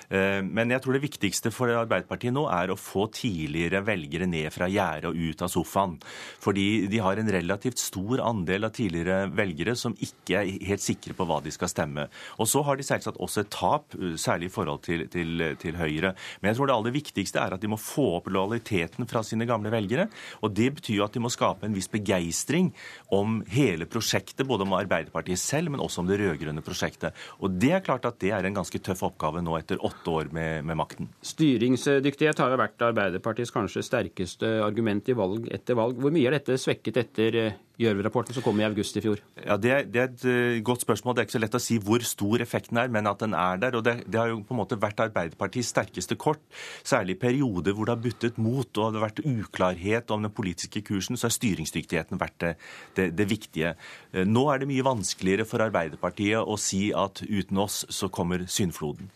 Eh, 0.09 0.41
men 0.45 0.73
jeg 0.73 0.83
tror 0.83 0.97
det 0.97 1.03
viktigste 1.05 1.51
for 1.53 1.71
Arbeiderpartiet 1.73 2.35
nå 2.35 2.45
er 2.51 2.71
å 2.71 2.79
få 2.79 3.07
tidligere 3.13 3.83
velgere 3.85 4.27
ned 4.29 4.51
fra 4.53 4.69
gjerdet 4.69 5.11
og 5.11 5.17
ut 5.19 5.43
av 5.45 5.53
sofaen. 5.53 5.97
Fordi 6.41 6.87
de 6.91 7.01
har 7.03 7.19
en 7.19 7.31
relativt 7.31 7.81
stor 7.81 8.23
andel 8.25 8.67
av 8.67 8.75
tidligere 8.77 9.29
velgere 9.33 9.75
som 9.79 9.95
ikke 9.95 10.41
er 10.41 10.67
helt 10.69 10.83
sikre 10.83 11.15
på 11.17 11.27
hva 11.29 11.39
de 11.43 11.53
skal 11.53 11.71
stemme. 11.71 12.07
Og 12.39 12.49
så 12.49 12.63
har 12.65 12.79
de 12.79 12.85
selvsagt 12.87 13.19
også 13.19 13.43
et 13.43 13.53
tap, 13.53 13.95
særlig 14.19 14.49
i 14.49 14.53
forhold 14.53 14.83
til, 14.85 15.05
til, 15.11 15.45
til 15.61 15.77
Høyre. 15.79 16.13
Men 16.39 16.51
jeg 16.51 16.59
tror 16.59 16.69
det 16.69 16.77
aller 16.77 16.95
viktigste 16.95 17.41
er 17.41 17.55
at 17.55 17.63
de 17.63 17.71
må 17.71 17.79
få 17.79 18.07
opp 18.19 18.29
lojaliteten 18.33 19.07
fra 19.09 19.23
sine 19.25 19.47
gamle 19.49 19.71
velgere. 19.73 20.09
Og 20.43 20.53
det 20.55 20.71
betyr 20.79 20.99
jo 20.99 21.05
at 21.07 21.15
de 21.15 21.23
må 21.23 21.31
skape 21.33 21.67
en 21.67 21.75
viss 21.75 21.89
begeistring 21.91 22.71
om 23.15 23.39
hele 23.49 23.87
prosjektet, 23.89 24.45
både 24.47 24.65
om 24.67 24.75
Arbeiderpartiet 24.77 25.41
selv, 25.41 25.73
men 25.73 25.81
også 25.83 26.03
om 26.03 26.09
det 26.09 26.19
rød-grønne 26.21 26.63
prosjektet. 26.65 27.17
Og 27.41 27.55
det 27.61 27.71
er 27.77 27.85
klart 27.85 28.05
at 28.09 28.19
det 28.21 28.33
er 28.35 28.45
en 28.45 28.59
ganske 28.59 28.81
tøff 28.85 29.01
oppgave 29.07 29.41
nå 29.45 29.55
etter 29.57 29.81
åtte 29.85 30.13
år 30.13 30.29
med, 30.35 30.65
med 30.69 30.77
makten. 30.77 31.09
Styringsdyktighet 31.25 32.41
har 32.43 32.53
jo 32.53 32.61
vært 32.61 32.85
Arbeiderpartiets 32.89 33.53
kanskje 33.55 33.85
sterkeste 33.85 34.59
argument 34.65 35.09
i 35.09 35.17
valg 35.17 35.49
etter 35.53 35.77
valg. 35.79 35.97
Hvor 35.99 36.13
mye 36.13 36.29
er 36.29 36.37
dette 36.37 36.59
svekket 36.61 37.01
etter 37.01 37.41
eh, 37.41 37.57
Gjørv-rapporten 37.79 38.35
som 38.35 38.43
kom 38.43 38.59
i 38.59 38.65
august 38.67 38.97
i 38.99 39.01
fjor? 39.03 39.21
Ja, 39.39 39.55
det 39.55 39.71
det, 39.93 40.01
er 40.01 40.09
et 40.09 40.23
uh, 40.27 40.57
godt 40.67 40.83
spørsmål. 40.83 41.15
Det 41.15 41.21
er 41.21 41.27
ikke 41.29 41.37
så 41.37 41.41
lett 41.45 41.55
å 41.55 41.61
si 41.63 41.77
hvor 41.79 42.03
stor 42.03 42.43
effekten 42.43 42.79
er, 42.81 42.89
men 42.91 43.07
at 43.07 43.21
den 43.23 43.35
er 43.37 43.61
der. 43.61 43.77
og 43.79 43.85
Det, 43.87 43.93
det 44.03 44.19
har 44.19 44.33
jo 44.33 44.41
på 44.43 44.55
en 44.55 44.59
måte 44.59 44.75
vært 44.79 44.99
Arbeiderpartiets 45.05 45.71
sterkeste 45.71 46.17
kort. 46.19 46.41
Særlig 46.83 47.15
i 47.15 47.21
perioder 47.21 47.77
hvor 47.77 47.87
det 47.87 47.95
har 47.95 48.03
buttet 48.03 48.41
mot 48.41 48.67
og 48.67 48.91
det 48.91 48.99
har 48.99 49.05
vært 49.05 49.23
uklarhet 49.23 50.11
om 50.11 50.27
den 50.27 50.35
politiske 50.35 50.83
kursen, 50.83 51.15
så 51.15 51.29
har 51.29 51.35
styringsdyktigheten 51.37 52.19
vært 52.19 52.37
det, 52.43 52.51
det, 52.99 53.09
det 53.17 53.29
viktige. 53.31 53.73
Uh, 54.13 54.25
nå 54.27 54.45
er 54.53 54.61
det 54.61 54.69
mye 54.69 54.85
vanskeligere 54.85 55.47
for 55.49 55.63
Arbeiderpartiet 55.65 56.43
å 56.43 56.59
si 56.59 56.89
at 56.95 57.23
uten 57.25 57.63
oss 57.65 57.85
så 57.89 58.11
kommer 58.13 58.45
syndfloden. 58.49 59.09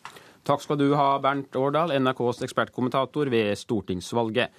Takk 0.43 0.63
skal 0.63 0.79
du 0.79 0.89
ha, 0.99 1.13
Bernt 1.23 1.55
Årdal, 1.55 1.93
NRKs 2.03 2.41
ekspertkommentator 2.43 3.29
ved 3.31 3.53
stortingsvalget. 3.55 4.51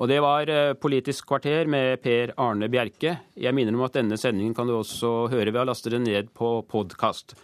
Og 0.00 0.08
det 0.08 0.18
var 0.24 0.48
eh, 0.48 0.72
Politisk 0.80 1.28
kvarter 1.28 1.68
med 1.68 2.00
Per 2.04 2.32
Arne 2.40 2.70
Bjerke. 2.72 3.18
Jeg 3.36 3.56
minner 3.56 3.76
om 3.76 3.84
at 3.84 3.96
denne 3.98 4.16
sendingen 4.20 4.54
kan 4.56 4.68
du 4.68 4.78
også 4.78 5.28
høre 5.32 5.52
ved 5.52 5.62
å 5.62 5.68
laste 5.68 5.92
den 5.92 6.06
ned 6.08 6.30
på 6.36 6.58
podkast. 6.68 7.34